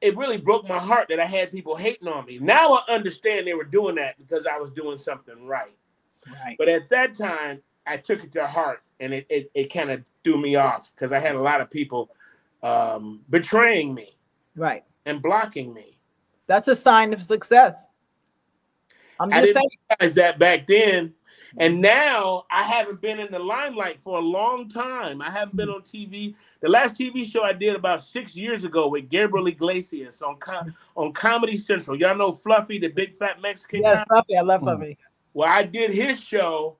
it 0.00 0.16
really 0.16 0.36
broke 0.36 0.68
my 0.68 0.78
heart 0.78 1.06
that 1.08 1.20
I 1.20 1.26
had 1.26 1.50
people 1.50 1.76
hating 1.76 2.08
on 2.08 2.26
me. 2.26 2.38
Now 2.38 2.74
I 2.74 2.92
understand 2.92 3.46
they 3.46 3.54
were 3.54 3.64
doing 3.64 3.94
that 3.96 4.16
because 4.18 4.46
I 4.46 4.58
was 4.58 4.70
doing 4.70 4.98
something 4.98 5.46
right. 5.46 5.74
Right. 6.44 6.56
But 6.58 6.68
at 6.68 6.88
that 6.90 7.14
time, 7.14 7.62
I 7.86 7.96
took 7.96 8.22
it 8.22 8.32
to 8.32 8.46
heart, 8.46 8.82
and 9.00 9.14
it 9.14 9.26
it, 9.30 9.50
it 9.54 9.72
kind 9.72 9.90
of 9.90 10.02
threw 10.22 10.40
me 10.40 10.56
off 10.56 10.90
because 10.94 11.12
I 11.12 11.18
had 11.18 11.34
a 11.34 11.40
lot 11.40 11.62
of 11.62 11.70
people 11.70 12.10
um, 12.62 13.20
betraying 13.30 13.94
me 13.94 14.16
Right. 14.54 14.84
and 15.06 15.22
blocking 15.22 15.72
me. 15.72 15.98
That's 16.46 16.68
a 16.68 16.76
sign 16.76 17.14
of 17.14 17.22
success. 17.22 17.88
I'm 19.20 19.32
I 19.32 19.40
didn't 19.42 19.54
saying. 19.54 19.70
realize 20.00 20.14
that 20.16 20.38
back 20.38 20.66
then, 20.66 21.12
and 21.58 21.80
now 21.80 22.44
I 22.50 22.62
haven't 22.64 23.00
been 23.00 23.18
in 23.20 23.30
the 23.30 23.38
limelight 23.38 24.00
for 24.00 24.18
a 24.18 24.22
long 24.22 24.68
time. 24.68 25.20
I 25.20 25.30
haven't 25.30 25.56
been 25.56 25.68
on 25.68 25.82
TV. 25.82 26.34
The 26.62 26.68
last 26.68 26.94
TV 26.96 27.24
show 27.24 27.42
I 27.42 27.52
did 27.52 27.76
about 27.76 28.02
six 28.02 28.36
years 28.36 28.64
ago 28.64 28.88
with 28.88 29.08
Gabriel 29.08 29.46
Iglesias 29.46 30.22
on 30.22 30.36
com- 30.36 30.74
on 30.96 31.12
Comedy 31.12 31.56
Central. 31.56 31.96
Y'all 31.96 32.16
know 32.16 32.32
Fluffy, 32.32 32.78
the 32.78 32.88
big 32.88 33.14
fat 33.14 33.40
Mexican 33.40 33.82
Yes, 33.82 33.98
guy. 34.00 34.04
Fluffy. 34.08 34.36
I 34.36 34.40
love 34.42 34.60
Mm. 34.62 34.64
Fluffy. 34.64 34.98
Well, 35.34 35.48
I 35.48 35.62
did 35.62 35.90
his 35.92 36.20
show 36.20 36.76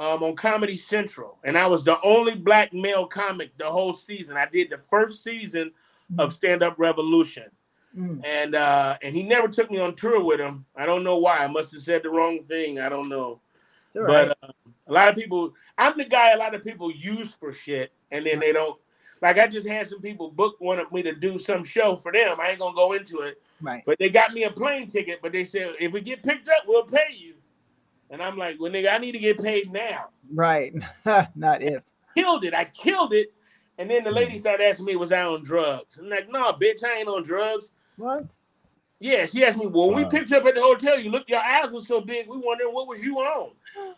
um, 0.00 0.22
on 0.24 0.34
Comedy 0.36 0.76
Central, 0.76 1.38
and 1.44 1.56
I 1.56 1.66
was 1.66 1.84
the 1.84 2.00
only 2.02 2.34
black 2.34 2.72
male 2.72 3.06
comic 3.06 3.56
the 3.58 3.70
whole 3.70 3.92
season. 3.92 4.36
I 4.36 4.46
did 4.46 4.68
the 4.70 4.78
first 4.90 5.22
season 5.22 5.70
of 6.18 6.32
Stand 6.34 6.62
Up 6.62 6.74
Revolution, 6.78 7.44
Mm. 7.96 8.24
and 8.24 8.54
uh, 8.56 8.96
and 9.02 9.14
he 9.14 9.22
never 9.22 9.46
took 9.48 9.70
me 9.70 9.78
on 9.78 9.94
tour 9.94 10.22
with 10.22 10.40
him. 10.40 10.64
I 10.76 10.84
don't 10.84 11.04
know 11.04 11.16
why. 11.18 11.38
I 11.38 11.46
must 11.46 11.72
have 11.72 11.82
said 11.82 12.02
the 12.02 12.10
wrong 12.10 12.40
thing. 12.48 12.80
I 12.80 12.88
don't 12.88 13.08
know. 13.08 13.40
It's 13.88 13.96
all 13.96 14.02
right. 14.02 14.28
But 14.42 14.48
uh, 14.48 14.52
a 14.88 14.92
lot 14.92 15.08
of 15.08 15.14
people, 15.14 15.54
I'm 15.78 15.96
the 15.96 16.04
guy 16.04 16.32
a 16.32 16.36
lot 16.36 16.54
of 16.54 16.64
people 16.64 16.90
use 16.90 17.32
for 17.34 17.52
shit, 17.52 17.92
and 18.10 18.26
then 18.26 18.40
they 18.40 18.52
don't. 18.52 18.76
like 19.22 19.38
I 19.38 19.46
just 19.46 19.68
had 19.68 19.86
some 19.86 20.00
people 20.00 20.30
book 20.30 20.56
wanted 20.60 20.90
me 20.90 21.02
to 21.04 21.14
do 21.14 21.38
some 21.38 21.62
show 21.62 21.94
for 21.94 22.10
them. 22.12 22.38
I 22.40 22.50
ain't 22.50 22.58
gonna 22.58 22.74
go 22.74 22.94
into 22.94 23.20
it, 23.20 23.40
Right. 23.62 23.84
but 23.86 23.98
they 24.00 24.10
got 24.10 24.32
me 24.34 24.42
a 24.42 24.50
plane 24.50 24.88
ticket. 24.88 25.20
But 25.22 25.30
they 25.32 25.44
said 25.44 25.74
if 25.78 25.92
we 25.92 26.00
get 26.00 26.22
picked 26.24 26.48
up, 26.48 26.64
we'll 26.66 26.84
pay 26.86 27.12
you. 27.16 27.34
And 28.10 28.20
I'm 28.22 28.36
like, 28.36 28.56
well, 28.60 28.72
nigga, 28.72 28.92
I 28.92 28.98
need 28.98 29.12
to 29.12 29.18
get 29.20 29.40
paid 29.42 29.72
now. 29.72 30.08
Right. 30.32 30.74
Not 31.36 31.62
if. 31.62 31.84
Killed 32.16 32.44
it. 32.44 32.54
I 32.54 32.64
killed 32.66 33.12
it. 33.12 33.32
And 33.78 33.90
then 33.90 34.04
the 34.04 34.10
lady 34.10 34.38
started 34.38 34.64
asking 34.68 34.84
me, 34.86 34.94
was 34.94 35.10
I 35.10 35.22
on 35.22 35.42
drugs? 35.42 35.98
I'm 35.98 36.08
like, 36.08 36.30
no, 36.30 36.52
bitch, 36.52 36.84
I 36.84 36.98
ain't 36.98 37.08
on 37.08 37.24
drugs. 37.24 37.72
What? 37.96 38.36
Yeah, 39.00 39.26
she 39.26 39.44
asked 39.44 39.58
me, 39.58 39.66
well, 39.66 39.88
when 39.88 39.96
we 39.96 40.04
picked 40.06 40.30
you 40.30 40.36
up 40.36 40.46
at 40.46 40.54
the 40.54 40.62
hotel, 40.62 40.98
you 40.98 41.10
looked, 41.10 41.28
your 41.28 41.40
eyes 41.40 41.70
was 41.72 41.86
so 41.86 42.00
big, 42.00 42.28
we 42.28 42.38
wondering 42.38 42.72
what 42.72 42.88
was 42.88 43.04
you 43.04 43.18
on. 43.18 43.50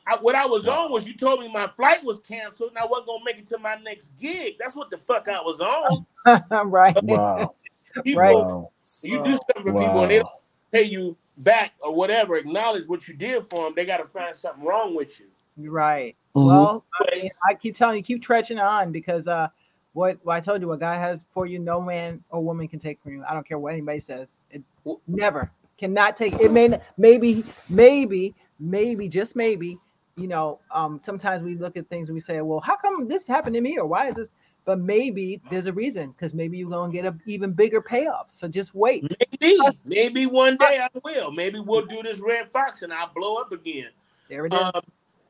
I, 0.07 0.17
what 0.17 0.35
I 0.35 0.47
was 0.47 0.67
on 0.67 0.91
was 0.91 1.07
you 1.07 1.15
told 1.15 1.41
me 1.41 1.53
my 1.53 1.69
flight 1.69 2.03
was 2.03 2.19
canceled 2.21 2.71
and 2.71 2.79
I 2.79 2.87
wasn't 2.87 3.09
gonna 3.09 3.25
make 3.25 3.39
it 3.39 3.47
to 3.49 3.59
my 3.59 3.77
next 3.77 4.19
gig. 4.19 4.57
That's 4.59 4.75
what 4.75 4.91
the 4.91 4.99
fuck 4.99 5.29
I 5.29 5.41
was 5.41 5.61
on. 5.61 6.07
right. 6.71 6.97
Wow. 7.03 7.55
People, 8.03 8.21
Right. 8.21 8.35
Wow. 8.35 8.71
you 9.03 9.23
do 9.23 9.39
something 9.55 9.73
for 9.73 9.79
people 9.79 10.03
and 10.03 10.11
they 10.11 10.19
don't 10.19 10.29
pay 10.73 10.83
you 10.83 11.17
back 11.39 11.73
or 11.81 11.95
whatever, 11.95 12.37
acknowledge 12.37 12.89
what 12.89 13.07
you 13.07 13.15
did 13.15 13.49
for 13.51 13.65
them. 13.65 13.75
They 13.77 13.85
got 13.85 13.99
to 13.99 14.05
find 14.05 14.35
something 14.35 14.65
wrong 14.65 14.97
with 14.97 15.21
you. 15.21 15.27
Right. 15.71 16.17
Mhm. 16.35 16.47
Well, 16.47 16.85
I, 17.01 17.15
mean, 17.15 17.31
I 17.49 17.55
keep 17.55 17.77
telling 17.77 17.99
you, 17.99 18.03
keep 18.03 18.23
trudging 18.23 18.59
on 18.59 18.93
because 18.93 19.29
uh, 19.29 19.49
what, 19.97 20.19
what 20.25 20.37
I 20.37 20.41
told 20.41 20.61
you, 20.61 20.69
what 20.69 20.79
God 20.79 20.99
has 20.99 21.25
for 21.31 21.47
you, 21.47 21.59
no 21.59 21.81
man 21.81 22.23
or 22.29 22.45
woman 22.45 22.69
can 22.69 22.79
take 22.79 23.01
from 23.03 23.13
you. 23.13 23.25
I 23.27 23.33
don't 23.33 23.49
care 23.49 23.59
what 23.59 23.73
anybody 23.73 23.99
says. 23.99 24.37
It 24.51 24.63
never 25.07 25.51
cannot 25.79 26.17
take. 26.17 26.35
It 26.35 26.53
may 26.53 26.79
maybe 26.99 27.45
maybe 27.71 28.35
maybe 28.61 29.09
just 29.09 29.35
maybe. 29.35 29.79
You 30.19 30.29
know, 30.29 30.61
um, 30.71 30.99
sometimes 31.01 31.43
we 31.43 31.57
look 31.57 31.77
at 31.77 31.89
things 31.89 32.09
and 32.09 32.15
we 32.15 32.21
say, 32.21 32.41
well, 32.41 32.61
how 32.61 32.77
come 32.77 33.07
this 33.09 33.27
happened 33.27 33.55
to 33.55 33.61
me 33.61 33.79
or 33.79 33.87
why 33.87 34.09
is 34.09 34.17
this? 34.17 34.33
But 34.67 34.81
maybe 34.81 35.41
there's 35.51 35.67
a 35.67 35.73
reason 35.73 36.11
because 36.11 36.35
maybe 36.35 36.59
you're 36.59 36.71
gonna 36.71 36.93
get 36.93 37.07
an 37.07 37.21
even 37.27 37.53
bigger 37.53 37.81
payoff. 37.81 38.31
So 38.31 38.49
just 38.49 38.75
wait. 38.75 39.17
Maybe, 39.41 39.59
maybe 39.85 40.27
one 40.27 40.59
day 40.59 40.79
I 40.83 40.89
will. 41.05 41.31
Maybe 41.31 41.61
we'll 41.61 41.87
do 41.87 42.03
this 42.03 42.19
Redd 42.19 42.51
Foxx 42.51 42.83
and 42.83 42.93
I'll 42.93 43.13
blow 43.15 43.37
up 43.37 43.53
again. 43.53 43.89
There 44.29 44.47
it 44.47 44.53
is. 44.53 44.61
Um, 44.61 44.83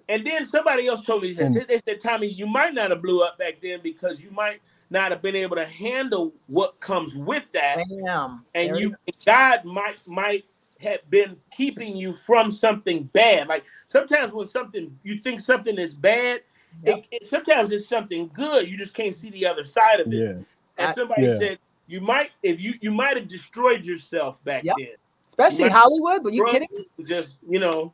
and 0.08 0.24
then 0.26 0.44
somebody 0.44 0.86
else 0.86 1.04
told 1.04 1.22
me, 1.22 1.32
they 1.32 1.44
And- 1.44 1.54
said, 1.54 1.66
they 1.68 1.78
said, 1.78 2.00
Tommy, 2.00 2.26
you 2.28 2.46
might 2.46 2.74
not 2.74 2.90
have 2.90 3.02
blew 3.02 3.22
up 3.22 3.38
back 3.38 3.54
then 3.62 3.80
because 3.82 4.22
you 4.22 4.30
might 4.30 4.60
not 4.90 5.10
have 5.10 5.20
been 5.22 5.34
able 5.36 5.56
to 5.56 5.66
handle 5.66 6.32
what 6.48 6.78
comes 6.80 7.24
with 7.26 7.50
that. 7.52 7.78
Bam. 8.04 8.44
And 8.54 8.70
There 8.70 8.78
you 8.80 8.94
God 9.24 9.64
might 9.64 10.00
might 10.08 10.44
have 10.82 11.00
been 11.10 11.36
keeping 11.50 11.96
you 11.96 12.12
from 12.14 12.52
something 12.52 13.04
bad. 13.12 13.48
Like 13.48 13.64
sometimes 13.88 14.32
when 14.32 14.46
something 14.46 14.96
you 15.02 15.20
think 15.20 15.40
something 15.40 15.76
is 15.78 15.92
bad, 15.94 16.42
Yep. 16.84 16.98
it, 16.98 17.06
it- 17.22 17.26
sometimes 17.26 17.72
it's 17.72 17.88
something 17.88 18.30
good. 18.34 18.70
You 18.70 18.76
just 18.78 18.94
can't 18.94 19.14
see 19.14 19.30
the 19.30 19.46
other 19.46 19.64
side 19.64 19.98
of 20.00 20.12
it. 20.12 20.16
Yeah. 20.16 20.28
And 20.30 20.46
That's- 20.76 20.94
somebody 20.94 21.22
Yeah. 21.26 21.38
said 21.38 21.58
you 21.88 22.00
might 22.00 22.30
if 22.44 22.60
you 22.60 22.74
you 22.80 22.92
might 22.92 23.16
have 23.16 23.26
destroyed 23.28 23.84
yourself 23.84 24.42
back 24.44 24.62
Yep. 24.64 24.76
then. 24.78 24.88
Especially 25.26 25.64
Right. 25.64 25.72
Hollywood. 25.72 26.22
But 26.22 26.32
you 26.32 26.44
Right. 26.44 26.52
kidding 26.52 26.68
me? 26.72 27.04
Just 27.04 27.40
you 27.48 27.58
know, 27.58 27.92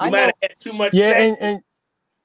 I 0.00 0.06
you 0.06 0.10
know 0.10 0.16
might 0.18 0.22
have 0.24 0.34
had 0.42 0.54
too 0.58 0.72
much. 0.72 0.94
Yeah, 0.94 1.12
sex. 1.12 1.20
and, 1.20 1.36
and 1.40 1.62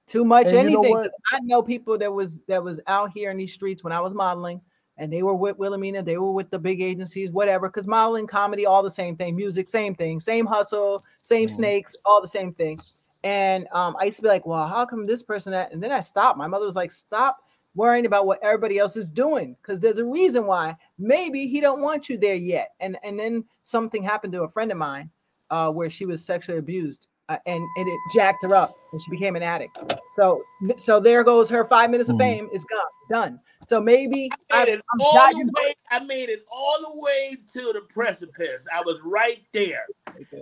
too 0.08 0.26
much 0.26 0.48
And 0.48 0.70
you 0.70 0.72
know 0.72 0.84
anything. 0.84 1.12
I 1.32 1.40
know 1.42 1.62
people 1.62 1.98
that 1.98 2.12
was 2.12 2.40
that 2.48 2.64
was 2.64 2.80
out 2.88 3.12
here 3.14 3.32
in 3.32 3.38
these 3.38 3.54
streets 3.54 3.84
when 3.84 3.94
I 3.94 4.02
was 4.02 4.14
modeling, 4.14 4.62
and 4.98 5.12
they 5.12 5.24
were 5.24 5.36
with 5.36 5.58
Wilhelmina, 5.58 6.04
they 6.04 6.18
were 6.18 6.32
with 6.32 6.50
the 6.50 6.60
big 6.60 6.82
agencies, 6.82 7.32
whatever. 7.32 7.70
Because 7.70 7.88
modeling, 7.88 8.28
comedy, 8.28 8.66
all 8.66 8.84
the 8.84 8.92
same 8.92 9.16
thing. 9.16 9.36
Music, 9.36 9.70
same 9.70 9.96
thing. 9.96 10.20
Same 10.20 10.46
hustle, 10.46 11.04
same 11.24 11.48
Mhm. 11.48 11.52
snakes, 11.52 11.96
all 12.06 12.22
the 12.22 12.28
same 12.28 12.54
thing. 12.54 12.80
And 13.24 13.68
um, 13.72 13.96
I 14.00 14.06
used 14.06 14.18
to 14.18 14.24
be 14.24 14.28
like, 14.28 14.46
well, 14.46 14.68
how 14.68 14.86
come 14.86 15.06
this 15.06 15.24
person 15.24 15.52
that? 15.52 15.72
And 15.72 15.82
then 15.82 15.92
I 15.92 16.00
stopped. 16.00 16.38
My 16.38 16.48
mother 16.48 16.66
was 16.66 16.76
like, 16.76 16.92
stop 16.92 17.38
worrying 17.76 18.06
about 18.06 18.26
what 18.26 18.40
everybody 18.44 18.78
else 18.80 18.98
is 18.98 19.12
doing 19.12 19.56
because 19.62 19.80
there's 19.80 19.98
a 19.98 20.06
reason 20.06 20.46
why 20.46 20.76
maybe 21.00 21.48
he 21.48 21.62
don't 21.62 21.82
want 21.82 22.10
you 22.10 22.18
there 22.18 22.36
yet 22.36 22.72
and 22.80 22.98
and 23.04 23.18
then 23.18 23.46
something 23.64 24.04
happened 24.04 24.34
to 24.34 24.44
a 24.44 24.50
friend 24.50 24.72
of 24.72 24.78
mine 24.78 25.10
uh, 25.52 25.72
where 25.72 25.90
she 25.90 26.06
was 26.06 26.24
sexually 26.24 26.60
abused 26.60 27.08
uh, 27.32 27.38
and, 27.46 27.68
and 27.78 27.88
it 27.88 28.00
jacked 28.14 28.44
her 28.44 28.54
up 28.56 28.76
and 28.92 29.02
she 29.02 29.10
became 29.12 29.36
an 29.36 29.44
addict 29.44 29.80
so 30.16 30.44
so 30.78 31.00
there 31.00 31.24
goes 31.24 31.50
her 31.50 31.64
five 31.66 31.90
minutes 31.90 32.10
of 32.10 32.16
Mhm. 32.16 32.20
fame 32.20 32.50
is 32.54 32.66
gone 32.66 32.80
done 33.10 33.40
so 33.68 33.80
maybe 33.80 34.30
I 34.52 34.62
I, 34.62 34.66
made 34.66 34.72
it 34.74 34.82
I'm 34.94 35.02
all 35.02 35.32
the 35.32 35.38
your 35.38 35.46
way. 35.48 35.74
I 35.92 36.00
made 36.00 36.30
it 36.30 36.46
all 36.52 36.78
the 36.82 37.00
way 37.00 37.38
to 37.54 37.72
the 37.74 37.82
precipice. 37.88 38.68
I 38.74 38.82
was 38.82 39.00
right 39.02 39.44
there. 39.54 39.86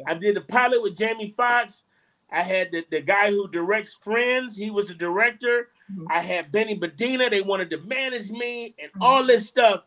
I 0.07 0.13
did 0.15 0.35
the 0.35 0.41
pilot 0.41 0.81
with 0.81 0.97
Jamie 0.97 1.29
Foxx. 1.29 1.83
I 2.31 2.41
had 2.41 2.71
the, 2.71 2.85
the 2.89 3.01
guy 3.01 3.29
who 3.29 3.47
directs 3.49 3.93
Friends. 3.93 4.55
He 4.55 4.71
was 4.71 4.87
the 4.87 4.93
director. 4.95 5.69
Mhm. 5.93 6.05
I 6.09 6.21
had 6.21 6.51
Benny 6.51 6.75
Medina. 6.75 7.29
They 7.29 7.41
wanted 7.41 7.69
to 7.71 7.77
manage 7.81 8.31
me 8.31 8.73
and 8.81 8.91
Mhm. 8.93 9.01
all 9.01 9.23
this 9.25 9.47
stuff. 9.47 9.83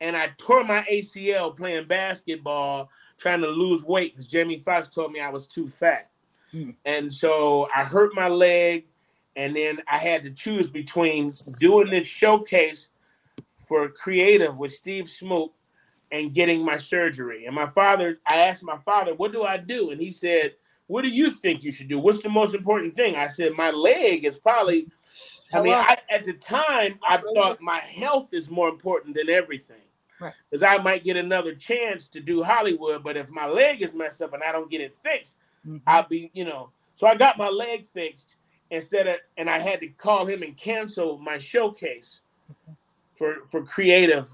And 0.00 0.16
I 0.16 0.28
tore 0.38 0.62
my 0.64 0.84
ACL 0.88 1.50
playing 1.50 1.88
basketball, 1.88 2.88
trying 3.18 3.40
to 3.42 3.48
lose 3.48 3.84
weight 3.84 4.12
because 4.14 4.26
Jamie 4.28 4.60
Foxx 4.60 4.88
told 4.88 5.12
me 5.12 5.20
I 5.20 5.28
was 5.30 5.46
too 5.46 5.68
fat. 5.68 6.08
Mhm. 6.52 6.74
And 6.84 7.12
so 7.12 7.68
I 7.74 7.84
hurt 7.84 8.14
my 8.14 8.28
leg. 8.28 8.86
And 9.38 9.54
then 9.54 9.82
I 9.86 9.98
had 9.98 10.22
to 10.22 10.30
choose 10.30 10.70
between 10.70 11.30
doing 11.60 11.90
this 11.90 12.08
showcase 12.10 12.88
for 13.58 13.86
creative 13.90 14.56
with 14.56 14.72
Steve 14.72 15.10
Smoot 15.10 15.52
and 16.10 16.32
getting 16.32 16.64
my 16.64 16.78
surgery. 16.78 17.44
And 17.44 17.54
my 17.54 17.66
father, 17.66 18.18
I 18.26 18.36
asked 18.38 18.62
my 18.62 18.78
father, 18.78 19.14
what 19.14 19.32
do 19.32 19.42
I 19.42 19.58
do? 19.58 19.90
And 19.90 20.00
he 20.00 20.10
said, 20.10 20.54
what 20.86 21.02
do 21.02 21.08
you 21.08 21.32
think 21.32 21.62
you 21.62 21.70
should 21.70 21.88
do? 21.88 21.98
What's 21.98 22.22
the 22.22 22.30
most 22.30 22.54
important 22.54 22.94
thing? 22.94 23.16
I 23.16 23.26
said, 23.26 23.52
my 23.52 23.70
leg 23.70 24.24
is 24.24 24.38
probably, 24.38 24.88
I 25.52 25.60
mean, 25.60 25.74
I, 25.74 25.98
at 26.08 26.24
the 26.24 26.32
time, 26.32 26.98
I 27.06 27.18
thought 27.18 27.60
my 27.60 27.80
health 27.80 28.32
is 28.32 28.48
more 28.48 28.70
important 28.70 29.16
than 29.16 29.28
everything. 29.28 29.82
Right. 30.18 30.32
Because 30.48 30.62
I 30.62 30.78
might 30.78 31.04
get 31.04 31.18
another 31.18 31.54
chance 31.54 32.08
to 32.08 32.20
do 32.20 32.42
Hollywood, 32.42 33.02
but 33.04 33.18
if 33.18 33.28
my 33.28 33.46
leg 33.46 33.82
is 33.82 33.92
messed 33.92 34.22
up 34.22 34.32
and 34.32 34.42
I 34.42 34.50
don't 34.50 34.70
get 34.70 34.80
it 34.80 34.94
fixed, 34.94 35.36
Mhm. 35.66 35.82
I'll 35.86 36.06
be, 36.08 36.30
you 36.34 36.44
know. 36.44 36.70
So 36.94 37.06
I 37.06 37.14
got 37.14 37.38
my 37.38 37.48
leg 37.48 37.86
fixed 37.86 38.36
instead 38.70 39.06
of, 39.06 39.16
and 39.36 39.50
I 39.50 39.58
had 39.58 39.80
to 39.80 39.88
call 39.88 40.26
him 40.26 40.42
and 40.42 40.58
cancel 40.58 41.18
my 41.18 41.38
showcase 41.38 42.22
for 43.16 43.46
for 43.50 43.62
creative. 43.64 44.30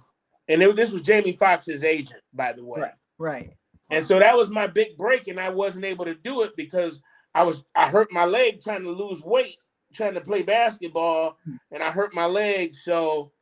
And 0.48 0.62
it, 0.62 0.76
this 0.76 0.90
was 0.90 1.02
Jamie 1.02 1.32
Foxx's 1.32 1.84
agent, 1.84 2.20
by 2.32 2.52
the 2.52 2.64
way. 2.64 2.80
Right. 2.80 2.94
right 3.18 3.56
And 3.90 4.04
so 4.04 4.18
that 4.18 4.36
was 4.36 4.50
my 4.50 4.66
big 4.66 4.96
break, 4.96 5.28
and 5.28 5.38
I 5.38 5.50
wasn't 5.50 5.84
able 5.84 6.04
to 6.04 6.14
do 6.14 6.42
it 6.42 6.56
because 6.56 7.00
I 7.34 7.44
was 7.44 7.64
I 7.74 7.88
hurt 7.88 8.12
my 8.12 8.24
leg 8.24 8.60
trying 8.60 8.82
to 8.82 8.90
lose 8.90 9.22
weight, 9.22 9.56
trying 9.92 10.14
to 10.14 10.20
play 10.20 10.42
basketball, 10.42 11.38
and 11.70 11.82
I 11.82 11.90
hurt 11.90 12.14
my 12.14 12.26
leg. 12.26 12.74
So, 12.74 13.32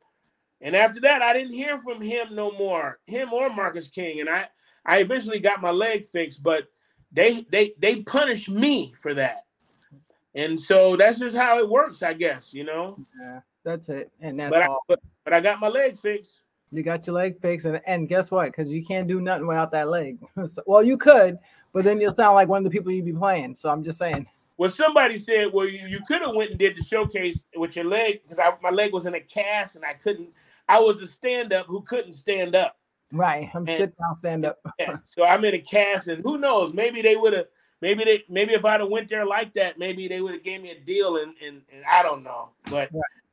and 0.61 0.75
after 0.75 0.99
that, 1.01 1.21
I 1.21 1.33
didn't 1.33 1.53
hear 1.53 1.79
from 1.79 2.01
him 2.01 2.35
no 2.35 2.51
more, 2.51 2.99
him 3.07 3.33
or 3.33 3.49
Marcus 3.49 3.87
King. 3.87 4.19
And 4.21 4.29
I 4.29 4.47
I 4.85 4.99
eventually 4.99 5.39
got 5.39 5.61
my 5.61 5.71
leg 5.71 6.05
fixed, 6.05 6.43
but 6.43 6.67
they 7.11 7.41
they 7.49 7.73
they 7.79 7.97
punish 8.03 8.47
me 8.49 8.93
for 9.01 9.13
that. 9.13 9.45
And 10.33 10.59
so 10.61 10.95
that's 10.95 11.19
just 11.19 11.35
how 11.35 11.59
it 11.59 11.67
works, 11.69 12.01
I 12.03 12.13
guess, 12.13 12.53
you 12.53 12.63
know. 12.63 12.97
yeah, 13.19 13.41
that's 13.63 13.89
it 13.89 14.09
and 14.21 14.39
that's 14.39 14.51
But 14.51 14.63
I, 14.63 14.67
all 14.67 14.79
but, 14.87 14.99
but 15.25 15.33
I 15.33 15.39
got 15.41 15.59
my 15.59 15.67
leg 15.67 15.97
fixed. 15.97 16.41
you 16.71 16.83
got 16.83 17.05
your 17.05 17.15
leg 17.15 17.37
fixed 17.37 17.65
and, 17.65 17.81
and 17.85 18.07
guess 18.07 18.31
what 18.31 18.45
because 18.45 18.71
you 18.71 18.83
can't 18.83 19.07
do 19.07 19.19
nothing 19.21 19.45
without 19.45 19.71
that 19.71 19.89
leg 19.89 20.17
So- 20.47 20.63
well 20.65 20.81
you 20.83 20.97
could 20.97 21.37
but 21.73 21.83
then 21.83 21.99
you'll 22.01 22.13
sound 22.13 22.35
like 22.35 22.47
one 22.47 22.65
of 22.65 22.71
the 22.71 22.75
people 22.75 22.91
you'd 22.91 23.05
be 23.05 23.13
playing 23.13 23.53
so 23.55 23.69
i'm 23.69 23.83
just 23.83 23.99
saying 23.99 24.25
Well, 24.57 24.69
somebody 24.69 25.17
said, 25.17 25.51
well, 25.53 25.67
you, 25.67 25.87
you 25.87 25.99
could 26.07 26.21
have 26.21 26.35
went 26.35 26.51
and 26.51 26.59
did 26.59 26.77
the 26.77 26.83
showcase 26.83 27.45
with 27.55 27.75
your 27.75 27.85
leg 27.85 28.21
because 28.23 28.39
my 28.61 28.69
leg 28.69 28.93
was 28.93 29.05
in 29.07 29.15
a 29.15 29.19
cast 29.19 29.75
and 29.75 29.83
I 29.83 29.93
couldn't. 29.93 30.29
I 30.69 30.79
was 30.79 31.01
a 31.01 31.07
stand 31.07 31.51
up 31.51 31.65
who 31.65 31.81
couldn't 31.81 32.13
stand 32.13 32.55
up. 32.55 32.77
Right 33.11 33.49
i'm 33.53 33.61
And- 33.67 33.69
sit 33.69 33.95
down 33.97 34.13
stand 34.13 34.45
up 34.45 34.59
Yeah. 34.79 34.97
so 35.03 35.23
I'm 35.25 35.43
in 35.45 35.53
a 35.53 35.59
cast, 35.59 36.07
and 36.07 36.23
who 36.23 36.37
knows? 36.37 36.73
Maybe 36.73 37.01
they 37.01 37.15
would 37.15 37.33
have. 37.33 37.45
Maybe 37.81 38.03
they. 38.03 38.23
Maybe 38.29 38.53
if 38.53 38.63
I'd 38.63 38.79
have 38.79 38.89
went 38.89 39.09
there 39.09 39.25
like 39.25 39.53
that, 39.53 39.79
maybe 39.79 40.07
they 40.07 40.21
would 40.21 40.33
have 40.33 40.43
gave 40.43 40.61
me 40.61 40.69
a 40.71 40.79
deal, 40.79 41.17
and, 41.17 41.33
and 41.45 41.61
and 41.73 41.83
I 41.89 42.03
don't 42.03 42.23
know. 42.23 42.49
But 42.69 42.89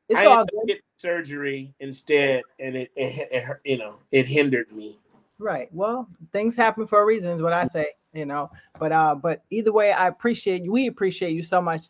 it's 0.09 0.19
I 0.19 0.25
all 0.25 0.41
ended 0.41 0.55
up 0.55 0.61
good 0.63 0.67
getting 0.69 0.83
surgery 0.97 1.75
instead, 1.81 2.43
and 2.59 2.77
it, 2.77 2.91
it, 2.97 3.29
it 3.31 3.43
hurt- 3.45 3.61
you 3.65 3.77
know 3.79 3.97
it 4.11 4.27
hindered 4.27 4.73
me. 4.73 4.99
Right. 5.39 5.69
Well, 5.73 6.09
things 6.33 6.57
happen 6.57 6.87
for 6.87 7.03
a 7.03 7.05
reason, 7.07 7.31
is 7.33 7.43
what 7.43 7.53
I 7.53 7.65
say, 7.65 7.89
you 8.15 8.25
know. 8.27 8.51
But 8.79 8.93
uh, 8.93 9.15
but 9.15 9.45
either 9.51 9.73
way, 9.73 9.93
I 9.93 10.09
appreciate 10.09 10.65
you. 10.65 10.73
We 10.73 10.87
appreciate 10.87 11.33
you 11.33 11.43
so 11.43 11.61
much 11.61 11.83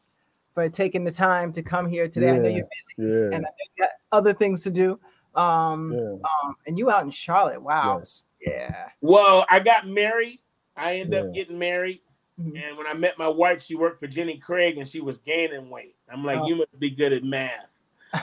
for 0.53 0.69
taking 0.69 1.05
the 1.05 1.13
time 1.13 1.53
to 1.53 1.63
come 1.63 1.89
here 1.89 2.09
today. 2.09 2.31
I 2.33 2.39
know 2.39 2.49
you're 2.49 2.67
busy 2.97 3.09
yeah, 3.09 3.27
and 3.27 3.37
I 3.37 3.39
know 3.39 3.65
you 3.77 3.85
got 3.85 3.91
other 4.13 4.35
things 4.35 4.63
to 4.65 4.71
do. 4.71 4.99
Um, 5.35 5.93
yeah, 5.93 6.11
um 6.13 6.57
and 6.67 6.79
you 6.79 6.91
out 6.91 7.03
in 7.05 7.11
Charlotte. 7.11 7.63
Wow. 7.63 7.99
yes. 7.99 8.25
Yeah. 8.41 8.87
Well, 9.01 9.45
I 9.51 9.61
got 9.61 9.87
married. 9.87 10.41
I 10.77 10.97
ended 10.97 11.21
up 11.27 11.35
getting 11.35 11.59
married. 11.59 12.01
Mhm. 12.41 12.69
And 12.69 12.77
when 12.79 12.87
I 12.87 12.95
met 12.95 13.19
my 13.19 13.27
wife, 13.29 13.63
she 13.63 13.75
worked 13.75 13.99
for 14.01 14.07
Jenny 14.07 14.39
Craig 14.39 14.79
and 14.79 14.87
she 14.87 15.01
was 15.01 15.19
gaining 15.19 15.71
weight. 15.71 15.97
I'm 16.11 16.25
like, 16.25 16.39
Oh. 16.41 16.47
you 16.47 16.55
must 16.57 16.79
be 16.79 16.91
good 16.91 17.13
at 17.13 17.25
math. 17.25 17.67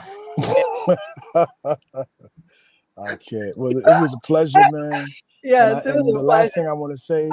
I 2.98 3.16
can't. 3.16 3.56
Well, 3.56 3.76
it 3.76 3.84
was 4.00 4.14
a 4.14 4.26
pleasure, 4.26 4.60
man. 4.70 5.06
Yes, 5.42 5.84
and, 5.86 5.94
I- 5.94 5.98
it 5.98 5.98
was 5.98 6.06
and 6.08 6.16
a 6.16 6.18
the 6.18 6.24
last 6.26 6.38
pleasure. 6.38 6.52
thing 6.54 6.68
I 6.68 6.72
want 6.72 6.92
to 6.92 6.96
say, 6.96 7.28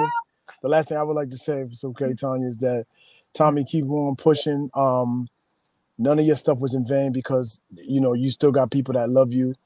the 0.62 0.68
last 0.68 0.88
thing 0.88 0.98
I 0.98 1.02
would 1.02 1.16
like 1.16 1.30
to 1.30 1.36
say, 1.38 1.62
if 1.62 1.70
it's 1.70 1.82
okay, 1.82 2.14
Tanya, 2.14 2.46
is 2.46 2.58
that 2.58 2.86
Tommy 3.32 3.64
keep 3.64 3.86
on 3.90 4.14
pushing. 4.14 4.70
Um, 4.72 5.26
none 5.98 6.20
of 6.20 6.24
your 6.24 6.36
stuff 6.36 6.60
was 6.60 6.76
in 6.76 6.86
vain 6.86 7.10
because 7.10 7.60
you 7.72 8.00
know 8.00 8.12
you 8.12 8.28
still 8.28 8.52
got 8.52 8.70
people 8.70 8.94
that 8.94 9.10
love 9.10 9.32
you, 9.32 9.56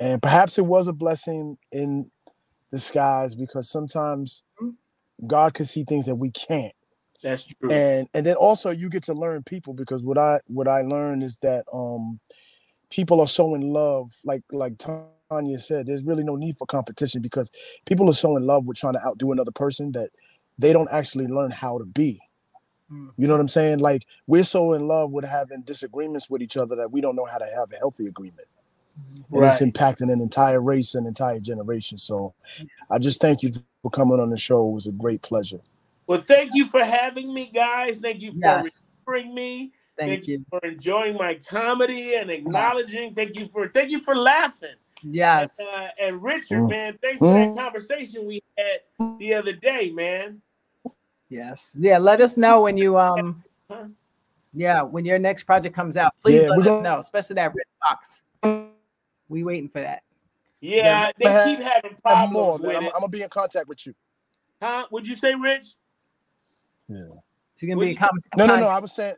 And 0.00 0.22
perhaps 0.22 0.58
it 0.58 0.66
was 0.66 0.88
a 0.88 0.92
blessing 0.92 1.58
in 1.72 2.10
disguise 2.72 3.34
because 3.34 3.68
sometimes 3.70 4.42
Mhm. 4.60 4.74
God 5.26 5.54
can 5.54 5.64
see 5.66 5.84
things 5.84 6.06
that 6.06 6.16
we 6.16 6.30
can't. 6.30 6.74
That's 7.22 7.44
true. 7.44 7.70
and 7.70 8.08
and 8.14 8.24
then 8.24 8.36
also 8.36 8.70
you 8.70 8.88
get 8.88 9.02
to 9.04 9.12
learn 9.14 9.42
people 9.42 9.74
because 9.74 10.02
what 10.02 10.16
i 10.16 10.40
what 10.46 10.66
i 10.66 10.80
learned 10.80 11.22
is 11.22 11.36
that 11.42 11.64
um 11.72 12.18
people 12.88 13.20
are 13.20 13.28
so 13.28 13.54
in 13.54 13.60
love 13.72 14.12
like 14.24 14.42
like 14.52 14.72
tanya 14.78 15.58
said 15.58 15.86
there's 15.86 16.04
really 16.06 16.24
no 16.24 16.34
need 16.36 16.56
for 16.56 16.64
competition 16.66 17.20
because 17.20 17.50
people 17.84 18.08
are 18.08 18.14
so 18.14 18.36
in 18.38 18.46
love 18.46 18.64
with 18.64 18.78
trying 18.78 18.94
to 18.94 19.04
outdo 19.06 19.32
another 19.32 19.50
person 19.52 19.92
that 19.92 20.08
they 20.58 20.72
don't 20.72 20.88
actually 20.90 21.26
learn 21.26 21.50
how 21.50 21.76
to 21.78 21.84
be 21.84 22.20
Mm. 22.90 23.12
you 23.18 23.26
know 23.28 23.34
what 23.34 23.40
i'm 23.40 23.48
saying 23.48 23.78
like 23.80 24.06
we're 24.26 24.42
so 24.42 24.72
in 24.72 24.88
love 24.88 25.10
with 25.12 25.26
having 25.26 25.60
disagreements 25.62 26.30
with 26.30 26.40
each 26.42 26.56
other 26.56 26.74
that 26.76 26.90
we 26.90 27.02
don't 27.02 27.14
know 27.16 27.26
how 27.26 27.36
to 27.38 27.44
have 27.54 27.70
a 27.72 27.76
healthy 27.76 28.06
agreement 28.06 28.48
and 29.32 29.44
it's 29.44 29.60
impacting 29.62 30.12
an 30.12 30.20
entire 30.20 30.60
race 30.60 30.94
and 30.94 31.06
entire 31.06 31.38
generation 31.40 31.96
so 31.98 32.34
i 32.90 32.98
just 32.98 33.20
thank 33.20 33.42
you 33.42 33.50
for 33.82 33.90
coming 33.90 34.18
on 34.20 34.30
the 34.30 34.36
show 34.36 34.68
it 34.68 34.72
was 34.72 34.86
a 34.86 34.92
great 34.92 35.22
pleasure 35.22 35.60
Well, 36.06 36.20
thank 36.26 36.50
you 36.54 36.64
for 36.66 36.82
having 36.84 37.32
me, 37.32 37.46
guys. 37.54 37.98
Thank 37.98 38.20
you 38.20 38.32
for 38.32 38.38
Yes. 38.42 38.82
remembering 39.06 39.32
me. 39.32 39.70
Thank 39.96 40.26
you. 40.26 40.44
for 40.50 40.58
enjoying 40.64 41.14
my 41.16 41.34
comedy 41.34 42.16
and 42.16 42.30
acknowledging. 42.30 43.14
Thank 43.14 43.38
you 43.38 43.46
for 43.46 43.68
thank 43.68 43.90
you 43.92 44.00
for 44.00 44.16
laughing. 44.16 44.74
Yes. 45.04 45.60
Uh, 45.60 45.88
and 46.02 46.20
Richard, 46.20 46.62
Mm. 46.62 46.70
man, 46.70 46.98
thanks 47.00 47.20
for 47.20 47.32
that 47.32 47.50
Mm. 47.50 47.56
conversation 47.56 48.26
we 48.26 48.42
had 48.58 48.80
the 49.20 49.34
other 49.34 49.52
day, 49.52 49.92
man. 49.92 50.42
Yes. 51.28 51.76
Yeah. 51.78 51.98
Let 51.98 52.20
us 52.20 52.36
know 52.36 52.62
when 52.62 52.76
you 52.76 52.98
um 52.98 53.44
Huh? 53.70 53.84
yeah, 54.52 54.82
when 54.82 55.04
your 55.04 55.20
next 55.20 55.44
project 55.44 55.76
comes 55.76 55.96
out. 55.96 56.12
Please 56.20 56.42
Yeah, 56.42 56.48
let 56.48 56.56
we're 56.56 56.62
us 56.64 56.68
gonna- 56.70 56.82
know, 56.82 56.98
especially 56.98 57.34
that 57.34 57.52
Redd 57.54 57.70
Foxx. 57.78 58.20
We 59.30 59.44
waiting 59.44 59.68
for 59.70 59.80
that. 59.80 60.02
Yeah, 60.60 61.10
they 61.18 61.24
Yeah. 61.24 61.44
keep 61.46 61.60
having 61.60 61.92
Have 61.92 62.02
problems 62.02 62.32
more, 62.34 62.58
with. 62.58 62.76
I'm, 62.76 62.82
it. 62.84 62.86
I'm 62.94 63.00
gonna 63.00 63.08
be 63.08 63.22
in 63.22 63.30
contact 63.30 63.66
with 63.68 63.86
you 63.86 63.94
Huh? 64.60 64.86
Would 64.90 65.06
you 65.06 65.16
say, 65.16 65.34
Rich? 65.34 65.68
yeah 66.88 67.04
She's 67.56 67.68
gonna 67.68 67.78
What 67.78 67.84
be 67.84 67.88
a 67.88 67.92
you- 67.92 67.96
comment. 67.96 68.26
No, 68.36 68.44
no, 68.46 68.56
no. 68.60 68.66
I 68.66 68.78
was 68.78 68.92
saying, 68.92 69.14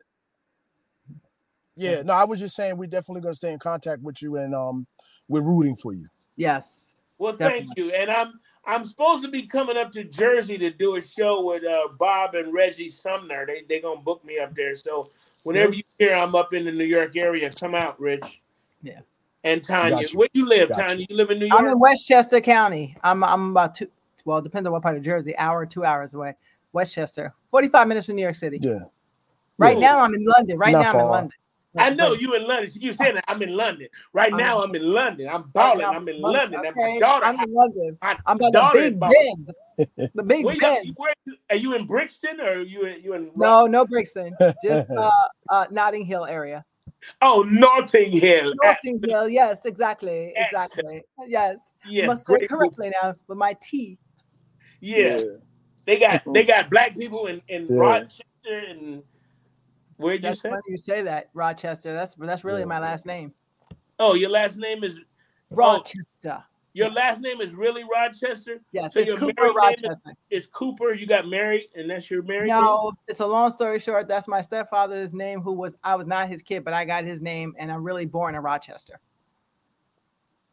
yeah, 1.76 2.02
no, 2.02 2.12
I 2.12 2.24
was 2.24 2.38
just 2.38 2.54
saying 2.54 2.76
we're 2.76 2.86
definitely 2.86 3.22
gonna 3.22 3.34
stay 3.34 3.52
in 3.52 3.58
contact 3.58 4.02
with 4.02 4.20
you, 4.22 4.36
and 4.36 4.54
um, 4.54 4.86
we're 5.28 5.42
rooting 5.42 5.74
for 5.74 5.92
you. 5.92 6.06
Yes. 6.36 6.96
Well, 7.18 7.34
thank 7.34 7.70
you. 7.76 7.90
And 7.92 8.10
I'm 8.10 8.34
I'm 8.64 8.84
supposed 8.84 9.24
to 9.24 9.30
be 9.30 9.46
coming 9.46 9.76
up 9.76 9.90
to 9.92 10.04
Jersey 10.04 10.58
to 10.58 10.70
do 10.70 10.96
a 10.96 11.02
show 11.02 11.42
with 11.44 11.64
uh, 11.64 11.88
Bob 11.98 12.34
and 12.34 12.52
Reggie 12.52 12.88
Sumner. 12.88 13.46
They 13.46 13.62
they 13.68 13.80
gonna 13.80 14.00
book 14.00 14.24
me 14.24 14.38
up 14.38 14.54
there. 14.54 14.74
So 14.76 15.08
whenever 15.44 15.72
you 15.72 15.82
hear 15.98 16.14
I'm 16.14 16.34
up 16.34 16.52
in 16.52 16.64
the 16.64 16.72
New 16.72 16.84
York 16.84 17.16
area, 17.16 17.50
come 17.50 17.74
out, 17.74 17.98
Rich. 18.00 18.40
Yeah. 18.82 19.00
And 19.44 19.62
Tanya, 19.62 19.96
Got 19.96 20.12
you. 20.12 20.18
where 20.18 20.28
you 20.32 20.48
live, 20.48 20.68
Got 20.68 20.88
Tanya? 20.88 21.00
you. 21.00 21.06
You 21.10 21.16
live 21.16 21.30
in 21.30 21.38
New 21.40 21.46
York? 21.46 21.60
I'm 21.60 21.66
in 21.66 21.78
Westchester 21.78 22.40
County. 22.40 22.96
I'm 23.02 23.24
I'm 23.24 23.50
about 23.50 23.74
two 23.74 23.88
well, 24.24 24.38
it 24.38 24.44
depends 24.44 24.66
on 24.68 24.72
what 24.72 24.82
part 24.82 24.96
of 24.96 25.02
Jersey, 25.02 25.36
hour, 25.36 25.66
two 25.66 25.84
hours 25.84 26.14
away. 26.14 26.34
Westchester, 26.72 27.34
45 27.50 27.88
minutes 27.88 28.06
from 28.06 28.14
New 28.16 28.22
York 28.22 28.36
City. 28.36 28.58
Yeah, 28.62 28.78
Right 29.58 29.74
Yeah. 29.78 29.90
now 29.90 30.00
I'm 30.00 30.14
in 30.14 30.24
London. 30.24 30.56
Right 30.58 30.72
Not 30.72 30.82
now 30.82 30.90
I'm 30.92 31.00
in. 31.00 31.10
London. 31.10 31.32
I 31.76 31.90
know 31.90 32.12
you 32.12 32.34
in 32.34 32.46
London. 32.46 32.70
She 32.70 32.78
keeps 32.78 32.98
saying 32.98 33.14
that 33.16 33.24
I'm 33.28 33.42
in 33.42 33.56
London. 33.56 33.88
Right 34.12 34.32
now, 34.32 34.60
I'm 34.62 34.74
in 34.74 34.82
London. 34.92 35.26
I'm 35.28 35.42
right 35.42 35.52
balling. 35.54 35.86
I'm 35.86 36.06
in 36.06 36.20
London. 36.20 36.52
London. 36.52 36.72
And 36.76 36.76
my 36.76 36.98
daughter. 37.00 37.24
I'm 37.26 37.40
in 37.40 37.52
London. 37.54 37.98
my 38.02 38.18
I'm 38.26 38.36
by 38.38 38.50
the 38.52 38.70
Big 38.74 38.92
is 38.92 38.98
Ben. 39.00 40.08
The 40.14 40.22
Big 40.22 40.44
Where 40.44 40.54
you, 40.54 40.60
Ben. 40.60 40.84
you- 40.84 40.92
where 40.96 41.14
are 41.50 41.56
you 41.56 41.74
in 41.74 41.86
Brixton 41.86 42.40
or 42.40 42.44
are 42.44 42.60
you 42.60 42.82
in, 42.84 43.02
you 43.02 43.14
in 43.14 43.30
No, 43.36 43.66
no 43.66 43.86
Brixton. 43.86 44.36
Just 44.62 44.88
uh, 44.96 45.10
uh 45.50 45.64
Notting 45.70 46.04
Hill 46.04 46.26
area. 46.26 46.64
Oh, 47.20 47.44
Notting 47.48 48.12
Hill. 48.12 48.54
Notting 48.62 49.00
Hill. 49.02 49.28
Yes, 49.28 49.64
exactly. 49.64 50.32
Excellent. 50.36 50.72
Exactly. 50.72 51.02
Yes. 51.26 51.74
Yeah, 51.88 52.06
Must 52.06 52.26
say 52.26 52.34
it 52.34 52.38
great. 52.38 52.50
correctly 52.50 52.92
now 53.02 53.14
with 53.28 53.38
my 53.38 53.56
T. 53.60 53.98
Yeah. 54.80 55.16
They 55.84 55.98
got 55.98 56.16
uh-huh. 56.16 56.32
they 56.32 56.44
got 56.44 56.70
black 56.70 56.96
people 56.96 57.26
in, 57.26 57.42
in 57.48 57.66
Yeah. 57.68 57.76
Rochester 57.80 58.24
and 58.68 59.02
where'd 59.96 60.22
you 60.22 60.34
say? 60.34 60.50
funny 60.50 60.62
you 60.68 60.76
say 60.76 61.02
that. 61.02 61.30
Rochester. 61.34 61.92
That's 61.92 62.14
that's 62.14 62.44
really 62.44 62.60
Yeah. 62.60 62.66
my 62.66 62.78
last 62.78 63.06
name. 63.06 63.32
Oh, 63.98 64.14
your 64.14 64.30
last 64.30 64.56
name 64.56 64.84
is 64.84 65.00
oh, 65.00 65.56
Rochester. 65.56 66.42
Your 66.74 66.90
last 66.90 67.20
name 67.20 67.40
is 67.40 67.54
really 67.54 67.84
Rochester? 67.84 68.60
Yes, 68.72 68.94
So 68.94 69.00
it's 69.00 69.08
your 69.08 69.18
Cooper 69.18 69.42
married 69.42 69.54
name 69.54 69.66
is- 69.66 69.82
Rochester. 69.82 70.10
Is 70.30 70.46
Cooper, 70.46 70.94
you 70.94 71.06
got 71.06 71.28
married 71.28 71.68
and 71.76 71.90
that's 71.90 72.10
your 72.10 72.22
married 72.22 72.48
name? 72.48 72.60
No, 72.60 72.92
it's 73.08 73.20
a 73.20 73.26
long 73.26 73.50
story 73.50 73.78
short. 73.78 74.08
That's 74.08 74.28
my 74.28 74.40
stepfather's 74.40 75.14
name, 75.14 75.40
who 75.40 75.52
was 75.52 75.76
I 75.84 75.96
was 75.96 76.06
not 76.06 76.28
his 76.28 76.42
kid, 76.42 76.64
but 76.64 76.72
I 76.74 76.84
got 76.84 77.04
his 77.04 77.20
name, 77.20 77.54
and 77.58 77.70
I'm 77.70 77.82
really 77.84 78.06
born 78.06 78.34
in 78.34 78.42
Rochester. 78.42 79.00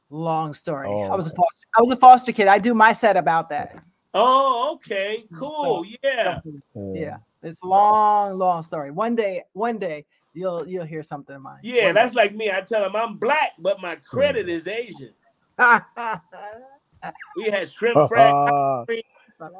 Long 0.10 0.54
story. 0.54 0.88
I 0.88 0.92
oh. 0.92 1.16
was 1.16 1.28
a 1.28 1.32
Oh. 1.32 1.36
foster. 1.36 1.68
I 1.78 1.82
was 1.82 1.92
a 1.92 1.98
foster 1.98 2.32
kid. 2.32 2.48
I 2.48 2.60
do 2.60 2.74
my 2.74 2.92
set 2.92 3.16
about 3.16 3.50
that. 3.50 3.82
Oh, 4.14 4.74
okay, 4.76 5.26
cool. 5.36 5.86
Yeah. 6.04 6.42
Yeah, 6.74 7.18
it's 7.44 7.62
a 7.62 7.68
long, 7.68 8.38
long 8.38 8.64
story. 8.64 8.90
One 8.92 9.16
day, 9.16 9.44
one 9.54 9.78
day 9.78 10.06
you'll 10.34 10.68
you'll 10.68 10.86
hear 10.86 11.04
something 11.04 11.36
of 11.36 11.42
mine. 11.42 11.60
Yeah, 11.62 11.88
One 11.88 11.96
that's 11.96 12.16
like 12.16 12.36
me. 12.36 12.52
I 12.52 12.62
tell 12.62 12.82
them 12.82 12.96
I'm 12.96 13.18
black, 13.18 13.52
but 13.60 13.80
my 13.82 13.96
credit 13.96 14.48
mm. 14.48 14.50
is 14.50 14.68
Asian. 14.68 15.14
Day. 15.60 17.10
We 17.38 17.46
had 17.46 17.70
shrimp 17.70 18.10
fried, 18.10 18.34
Uh, 18.34 18.86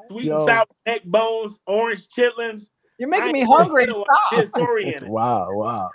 sweet 0.10 0.30
and 0.30 0.40
sour 0.40 0.66
neck 0.86 1.04
bones, 1.06 1.60
orange 1.66 2.08
chitlins. 2.10 2.70
You're 2.98 3.10
making 3.10 3.30
I 3.30 3.32
me 3.32 3.44
hungry. 3.44 3.86
Stop. 3.86 4.08
disoriented. 4.32 5.04
wow, 5.10 5.54
wow. 5.54 5.90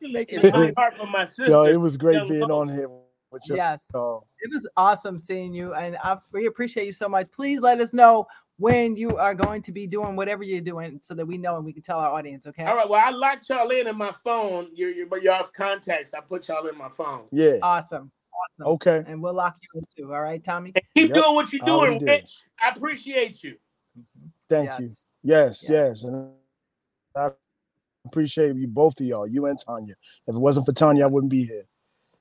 You're 0.00 0.12
making 0.12 0.42
my 0.52 0.72
heart 0.76 0.96
for 0.96 1.06
my 1.06 1.26
sister. 1.26 1.50
Yo, 1.50 1.64
it 1.64 1.76
was 1.76 1.96
great 1.96 2.14
Young 2.14 2.28
being 2.28 2.40
Bones. 2.46 2.70
on 2.70 2.76
here 2.76 2.88
with 3.30 3.48
you. 3.48 3.56
Yes. 3.56 3.90
Oh, 3.94 4.22
It 4.40 4.50
was 4.52 4.68
awesome 4.76 5.18
seeing 5.18 5.52
you, 5.52 5.74
and 5.74 5.96
I 5.96 6.18
we 6.32 6.46
appreciate 6.46 6.86
you 6.86 6.92
so 6.92 7.08
much. 7.08 7.30
Please 7.32 7.60
let 7.60 7.80
us 7.80 7.92
know 7.92 8.26
when 8.58 8.96
you 8.96 9.16
are 9.16 9.34
going 9.34 9.60
to 9.62 9.72
be 9.72 9.86
doing 9.86 10.14
whatever 10.16 10.44
you're 10.44 10.60
doing, 10.60 11.00
so 11.02 11.14
that 11.14 11.26
we 11.26 11.36
know 11.36 11.56
and 11.56 11.64
we 11.64 11.72
can 11.72 11.82
tell 11.82 11.98
our 11.98 12.10
audience. 12.10 12.46
Okay. 12.46 12.64
All 12.64 12.76
right. 12.76 12.88
Well, 12.88 13.02
I 13.04 13.10
locked 13.10 13.48
y'all 13.48 13.68
in 13.70 13.88
in 13.88 13.96
my 13.96 14.12
phone. 14.12 14.68
Your 14.74 14.90
your 14.90 15.06
but 15.06 15.22
y'all's 15.22 15.50
contacts. 15.50 16.14
I 16.14 16.20
put 16.20 16.46
y'all 16.48 16.66
in 16.66 16.78
my 16.78 16.90
phone. 16.90 17.24
yeah. 17.32 17.56
Awesome. 17.62 18.12
Awesome. 18.60 18.72
Okay. 18.74 19.04
And 19.06 19.22
we'll 19.22 19.34
lock 19.34 19.56
you 19.60 19.68
in 19.80 19.84
too. 20.06 20.14
All 20.14 20.20
right, 20.22 20.42
Tommy. 20.42 20.72
And 20.74 20.84
keep 20.94 21.08
Yep, 21.10 21.22
doing 21.22 21.34
what 21.34 21.52
you're 21.52 21.64
I 21.64 21.68
already 21.70 21.98
doing, 21.98 22.08
did. 22.20 22.28
I 22.62 22.70
appreciate 22.70 23.42
you. 23.42 23.56
Mm-hmm. 23.98 24.26
Thank 24.48 24.78
you. 24.80 24.86
Yes. 24.86 25.08
Yes, 25.22 25.66
Yes. 25.68 25.70
yes. 25.70 26.04
And 26.04 26.30
I 27.14 27.30
appreciate 28.06 28.54
you 28.56 28.66
both 28.68 29.00
of 29.00 29.06
y'all, 29.06 29.26
you 29.26 29.46
and 29.46 29.58
Tanya. 29.58 29.94
If 30.26 30.34
it 30.36 30.40
wasn't 30.40 30.66
for 30.66 30.72
Tanya, 30.72 31.04
I 31.04 31.08
wouldn't 31.08 31.30
be 31.30 31.44
here 31.44 31.64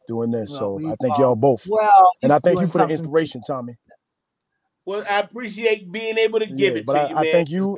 doing 0.07 0.32
this. 0.32 0.52
Well, 0.52 0.60
so 0.60 0.74
we 0.76 0.88
I 0.91 0.95
thank 1.02 1.14
are- 1.16 1.22
y'all 1.22 1.36
both. 1.36 1.66
Well, 1.68 2.12
and 2.22 2.32
I 2.32 2.40
thank 2.40 2.60
you 2.60 2.68
for 2.68 2.80
the 2.80 2.84
something- 2.88 2.99
inspiration, 2.99 3.41
Tommy. 3.45 3.78
Well, 4.86 5.03
I 5.10 5.20
appreciate 5.22 5.91
being 5.91 6.18
able 6.18 6.40
to 6.40 6.45
give 6.45 6.74
Yeah, 6.74 6.80
it 6.80 6.86
but 6.86 6.94
to 6.94 6.99
I, 6.99 7.10
you, 7.24 7.30
I 7.30 7.32
thank 7.32 7.49
you. 7.49 7.78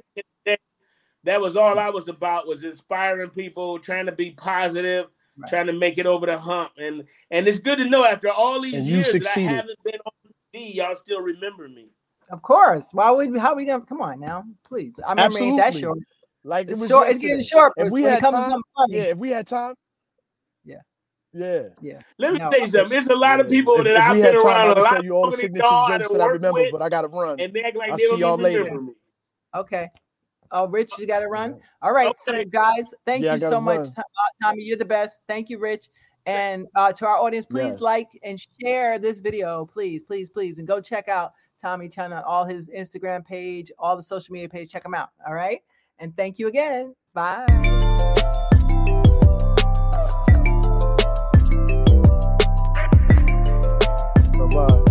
that 1.24 1.40
was 1.42 1.56
all 1.56 1.80
I 1.80 1.90
was 1.90 2.08
about 2.10 2.48
was 2.48 2.64
inspiring 2.64 3.30
people, 3.30 3.80
trying 3.80 4.06
to 4.08 4.12
be 4.12 4.32
positive, 4.32 5.08
Right. 5.38 5.50
trying 5.50 5.68
to 5.68 5.74
make 5.74 5.98
it 5.98 6.06
over 6.06 6.26
the 6.26 6.38
hump. 6.38 6.72
And 6.78 7.04
and 7.32 7.48
it's 7.48 7.60
good 7.60 7.78
to 7.78 7.86
know 7.90 8.04
after 8.06 8.30
all 8.30 8.62
these 8.62 8.74
And 8.74 8.86
you 8.86 8.98
years 8.98 9.12
that 9.12 9.38
I 9.38 9.40
haven't 9.42 9.80
been 9.84 10.00
on 10.06 10.12
TV, 10.56 10.76
y'all 10.76 10.96
still 10.96 11.22
remember 11.22 11.68
me. 11.70 11.90
Of 12.32 12.42
course. 12.42 12.90
Why 12.94 13.12
would 13.12 13.38
how 13.38 13.54
are 13.54 13.56
we 13.56 13.66
gonna 13.66 13.86
come 13.86 14.02
on 14.02 14.20
now? 14.20 14.44
Please. 14.64 14.94
I 15.06 15.14
mean, 15.14 15.44
ain't 15.44 15.58
that 15.58 15.68
Absolutely. 15.68 15.82
short. 15.82 16.00
Like 16.44 16.68
it 16.68 16.72
It's 16.72 16.82
was 16.82 16.90
short. 16.90 17.10
It's 17.10 17.20
getting 17.20 17.38
yesterday. 17.38 17.60
short. 17.60 17.74
If 17.78 17.92
we 17.92 18.04
had 18.04 18.18
it 18.18 18.22
comes 18.22 18.46
to 18.46 18.52
time, 18.52 18.62
funny, 18.76 18.96
Yeah, 18.98 19.04
if 19.04 19.18
we 19.18 19.30
had 19.30 19.48
time. 19.48 19.76
Yeah. 20.66 20.76
Yeah. 21.34 21.68
yeah. 21.82 22.00
Let 22.18 22.34
me 22.34 22.40
No, 22.40 22.50
tell 22.50 22.60
you 22.62 22.68
something. 22.68 22.90
There's 22.90 23.08
a 23.08 23.16
lot 23.16 23.40
of 23.40 23.50
people 23.50 23.76
If, 23.78 23.84
that 23.86 23.96
if 23.96 24.02
I've 24.02 24.16
we 24.16 24.22
been 24.22 24.38
time, 24.38 24.46
I 24.48 24.50
around 24.50 24.66
a 24.66 24.68
would 24.70 24.78
lot 24.84 24.90
tell 24.94 25.04
you 25.04 25.12
all 25.14 25.22
the 25.22 25.26
longer 25.28 25.38
signature 25.38 25.68
jokes 25.88 26.10
that 26.10 26.22
I 26.22 26.26
remember, 26.28 26.62
with, 26.62 26.72
but 26.72 26.82
I 26.82 26.90
gotta 26.90 27.08
run. 27.10 27.40
and 27.40 27.54
they 27.54 27.62
act 27.62 27.76
like 27.76 27.92
I'll 27.92 27.98
they 27.98 28.04
see 28.04 28.10
don't 28.10 28.20
y'all 28.20 28.38
later. 28.38 28.64
remember 28.64 28.82
me. 28.82 28.94
Okay. 29.56 29.90
Oh, 30.52 30.68
Rich, 30.68 30.94
you 30.98 31.08
got 31.08 31.20
to 31.20 31.28
run. 31.28 31.60
All 31.82 31.92
right, 31.92 32.08
okay. 32.10 32.18
so 32.20 32.44
guys, 32.46 32.94
thank 33.06 33.24
yeah, 33.24 33.36
you 33.36 33.40
so 33.40 33.52
run. 33.52 33.64
much, 33.64 33.90
Tommy. 34.42 34.64
You're 34.64 34.78
the 34.78 34.86
best. 34.86 35.22
Thank 35.28 35.50
you, 35.50 35.60
Rich. 35.60 35.90
And 36.26 36.68
uh, 36.76 36.92
to 36.92 37.08
our 37.08 37.18
audience, 37.18 37.46
please 37.46 37.76
yes. 37.76 37.82
like 37.82 38.08
and 38.22 38.40
share 38.62 39.00
this 39.00 39.22
video, 39.22 39.66
please, 39.66 40.04
please, 40.04 40.30
please, 40.30 40.60
and 40.60 40.68
go 40.68 40.82
check 40.82 41.08
out 41.08 41.34
Tommy 41.58 41.88
Chunn 41.88 42.12
on 42.12 42.24
all 42.24 42.44
his 42.44 42.70
Instagram 42.70 43.26
page, 43.26 43.72
all 43.80 43.96
the 43.96 44.04
social 44.04 44.34
media 44.34 44.50
page. 44.50 44.70
Check 44.70 44.86
him 44.86 44.94
out. 44.94 45.10
All 45.26 45.34
right, 45.34 45.62
and 46.00 46.16
thank 46.18 46.38
you 46.38 46.48
again. 46.48 46.94
Bye. 47.14 47.46
Bye. 54.50 54.84